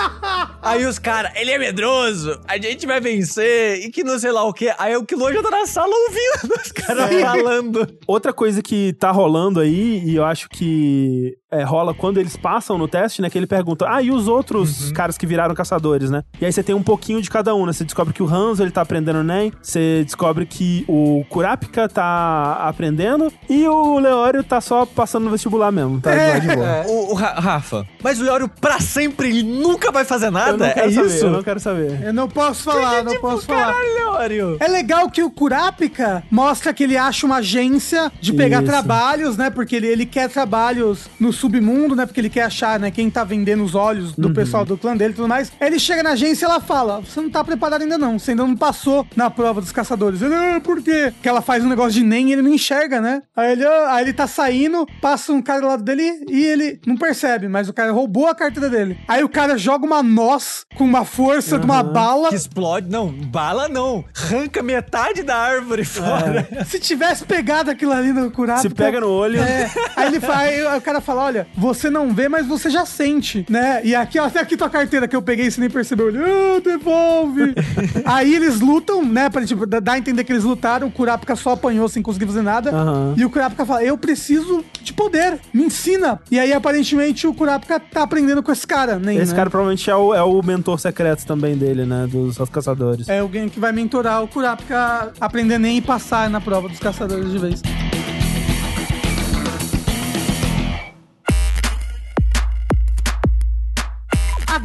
Aí 0.61 0.85
os 0.87 0.99
caras, 0.99 1.31
ele 1.37 1.53
é 1.53 1.59
medroso. 1.59 2.41
A 2.49 2.57
gente 2.57 2.85
vai 2.85 3.01
vencer. 3.01 3.85
E 3.85 3.91
que 3.91 4.03
não 4.03 4.19
sei 4.19 4.33
lá 4.33 4.43
o 4.43 4.53
quê. 4.53 4.75
Aí 4.77 4.97
o 4.97 5.05
Kilo 5.05 5.33
já 5.33 5.41
tá 5.41 5.51
na 5.53 5.67
sala 5.67 5.95
ouvindo 5.95 6.61
os 6.61 6.73
caras 6.73 7.15
falando. 7.21 7.87
Outra 8.09 8.33
coisa 8.33 8.61
que 8.61 8.93
tá 8.95 9.13
rolando 9.13 9.61
aí, 9.61 9.84
e 9.85 10.15
eu 10.15 10.25
acho 10.25 10.49
que 10.49 11.37
é, 11.59 11.63
rola 11.63 11.95
quando 11.95 12.19
eles 12.19 12.37
passam 12.37 12.77
no 12.79 12.87
teste, 12.89 13.21
né? 13.23 13.31
Que 13.31 13.39
ele 13.39 13.47
pergunta, 13.47 13.87
ah, 13.89 14.03
e 14.03 14.11
os 14.11 14.29
outros 14.29 14.91
caras 14.93 15.17
que 15.19 15.27
viraram 15.27 15.55
caçadores, 15.55 16.11
né? 16.11 16.23
E 16.41 16.45
aí 16.45 16.53
você 16.53 16.63
tem 16.63 16.75
um 16.75 16.83
pouquinho 16.83 17.21
de 17.23 17.31
cada 17.31 17.55
um, 17.55 17.67
né? 17.67 17.73
Você 17.73 17.85
descobre 17.85 18.13
que 18.13 18.23
o 18.23 18.27
Hanzo, 18.29 18.63
ele 18.63 18.71
tá 18.71 18.81
aprendendo 18.83 19.23
NEM, 19.23 19.53
você 19.63 20.03
descobre 20.05 20.47
que 20.47 20.85
o 20.89 21.25
Kurapika 21.29 21.89
tá 21.89 22.55
aprendendo, 22.69 23.33
e 23.49 23.67
o 23.67 23.99
Leório 23.99 24.43
tá 24.43 24.61
só 24.61 24.85
passando 24.87 25.25
no 25.25 25.31
vestibular 25.31 25.71
mesmo, 25.73 26.01
tá 26.01 26.13
É. 26.13 26.41
de 26.41 26.55
boa. 26.55 26.85
O, 26.87 27.13
o 27.13 27.15
Ra- 27.15 27.35
Rafa, 27.39 27.87
mas 28.03 28.21
o 28.21 28.25
Leório 28.25 28.49
pra 28.61 28.81
sempre, 28.81 29.29
ele 29.29 29.43
nunca 29.43 29.91
vai 29.93 30.05
fazer 30.05 30.27
Eu 30.27 30.31
nada? 30.33 30.57
não 30.57 30.75
quero 30.75 30.89
é 30.89 30.93
saber, 30.93 31.07
isso? 31.07 31.25
eu 31.27 31.31
não 31.31 31.43
quero 31.43 31.61
saber. 31.61 32.03
Eu 32.03 32.13
não 32.13 32.29
posso 32.29 32.65
falar, 32.65 33.03
não 33.03 33.17
posso 33.21 33.47
falar. 33.47 33.73
Caralho, 33.75 33.95
Leório. 33.95 34.57
É 34.61 34.69
legal 34.69 35.11
que 35.11 35.23
o 35.23 35.31
Kurapika 35.31 36.23
mostra 36.31 36.73
que 36.75 36.85
ele 36.85 36.97
acha 36.97 37.27
uma 37.27 37.37
agência 37.37 38.11
de 38.21 38.33
pegar 38.33 38.63
Isso. 38.63 38.71
trabalhos, 38.71 39.37
né? 39.37 39.51
Porque 39.51 39.77
ele, 39.77 39.87
ele 39.87 40.07
quer 40.07 40.29
trabalhos 40.29 41.09
no 41.19 41.33
submundo, 41.45 41.95
né? 41.95 42.07
Porque 42.07 42.21
ele 42.21 42.31
quer 42.31 42.45
achar, 42.45 42.81
né, 42.81 42.91
quem 42.91 43.11
tá 43.11 43.23
vendendo 43.23 43.63
os 43.63 43.75
olhos 43.75 44.13
do 44.13 44.33
pessoal 44.33 44.65
do 44.65 44.79
clã 44.79 44.97
dele 44.97 45.13
e 45.13 45.17
tudo 45.17 45.29
mais. 45.29 45.53
Aí 45.61 45.69
ele 45.69 45.79
chega 45.79 46.03
na 46.03 46.11
agência 46.11 46.47
e 46.47 46.49
ela 46.49 46.61
fala: 46.61 47.01
Você 47.01 47.21
não 47.21 47.31
tá 47.31 47.45
preparado 47.45 47.83
ainda 47.83 47.99
não, 47.99 48.19
você 48.19 48.31
ainda 48.31 48.45
não 48.45 48.57
passou 48.57 49.07
na 49.15 49.31
prova 49.31 49.61
dos 49.61 49.73
caçadores. 49.73 50.23
Ele, 50.23 50.35
ah, 50.35 50.61
por 50.63 50.83
quê? 50.83 51.13
Porque 51.13 51.29
ela 51.29 51.43
faz 51.43 51.65
um 51.65 51.69
negócio 51.69 51.93
de 51.93 52.03
nem 52.03 52.31
e 52.31 52.33
ele 52.33 52.43
não 52.43 52.53
enxerga, 52.53 53.01
né? 53.01 53.23
Aí 53.37 53.53
ele, 53.53 53.65
ah, 53.65 53.95
aí 53.95 54.05
ele 54.05 54.13
tá 54.13 54.27
saindo, 54.27 54.87
passa 55.01 55.33
um 55.33 55.43
cara 55.43 55.61
do 55.61 55.67
lado 55.67 55.83
dele 55.83 56.25
e 56.29 56.45
ele 56.45 56.81
não 56.87 56.97
percebe, 56.97 57.49
mas 57.49 57.69
o 57.69 57.73
cara 57.73 57.93
roubou 57.93 58.27
a 58.27 58.35
carteira 58.35 58.71
dele. 58.71 58.99
Aí 59.07 59.23
o 59.23 59.29
cara 59.29 59.59
joga 59.59 59.85
uma 59.85 60.03
noz 60.03 60.65
com 60.77 60.85
uma 60.85 61.05
força 61.05 61.59
de 61.59 61.65
uma 61.65 61.83
bala. 61.83 62.31
Que 62.31 62.37
explode. 62.37 62.89
Não, 62.89 63.09
bala 63.09 63.69
não. 63.69 64.05
Arranca 64.17 64.63
metade 64.63 65.23
da 65.23 65.37
árvore 65.37 65.85
fora. 65.85 66.49
Se 66.67 66.79
tivesse 66.79 67.25
pegado 67.25 67.71
aquilo 67.71 67.93
ali 67.93 68.13
no 68.13 68.31
Kurapika... 68.31 68.69
Se 68.69 68.75
pega 68.75 69.01
no 69.01 69.09
olho. 69.09 69.41
É, 69.41 69.71
aí 69.97 70.09
ele 70.09 70.21
fala, 70.21 70.39
aí 70.39 70.79
o 70.79 70.81
cara 70.81 71.01
fala, 71.01 71.25
olha, 71.25 71.34
você 71.57 71.91
não 71.91 72.13
vê, 72.13 72.29
mas 72.29 72.47
você 72.47 72.71
já 72.71 72.85
sente, 72.85 73.45
né? 73.49 73.81
E 73.85 73.95
aqui, 73.95 74.19
ó, 74.19 74.25
até 74.25 74.41
aqui 74.41 74.57
tua 74.57 74.71
carteira 74.71 75.09
que 75.09 75.17
eu 75.17 75.23
peguei, 75.23 75.51
você 75.51 75.61
nem 75.61 75.71
percebeu. 75.71 76.09
Ele, 76.09 76.19
ah, 76.19 76.61
devolve. 76.63 77.55
aí 78.05 78.35
eles 78.35 78.61
lutam, 78.61 79.05
né, 79.05 79.29
pra 79.29 79.45
tipo, 79.45 79.67
dar 79.67 79.93
a 79.93 79.99
entender 79.99 80.25
que 80.25 80.33
eles 80.33 80.45
lutaram, 80.45 80.89
o 80.89 80.91
Kurapika 80.91 81.37
só 81.37 81.53
apanhou 81.53 81.89
sem 81.89 82.03
conseguir 82.03 82.27
fazer 82.27 82.43
nada. 82.43 82.71
Aham. 82.71 83.15
E 83.17 83.25
o 83.25 83.31
Kurapika 83.31 83.65
fala, 83.67 83.83
eu 83.85 83.97
preciso 83.97 84.65
de 84.83 84.93
poder, 84.93 85.39
me 85.53 85.65
ensina. 85.65 86.21
E 86.31 86.39
aí, 86.39 86.53
aparentemente, 86.53 87.27
o 87.27 87.35
Kurapika 87.35 87.81
tá 87.81 88.03
aprendendo 88.03 88.43
com 88.43 88.53
esse 88.53 88.67
cara, 88.67 88.99
nem, 88.99 89.19
Esse 89.19 89.33
né? 89.33 89.37
cara 89.37 89.51
provavelmente 89.51 89.89
é 89.91 89.97
o, 89.97 90.15
é 90.15 90.23
o 90.23 90.43
mentor 90.43 90.79
secreto 90.79 91.25
também 91.27 91.57
dele, 91.57 91.85
né? 91.85 92.07
Dos 92.11 92.39
caçadores. 92.51 93.09
É 93.09 93.19
alguém 93.19 93.49
que 93.49 93.59
vai 93.59 93.73
mentorar 93.73 94.23
o 94.23 94.29
Kurapika 94.29 95.13
aprender 95.21 95.59
nem 95.59 95.79
e 95.79 95.83
passar 95.83 96.29
na 96.31 96.41
prova 96.41 96.69
dos 96.69 96.79
caçadores 96.79 97.31
de 97.31 97.39
vez. 97.39 97.63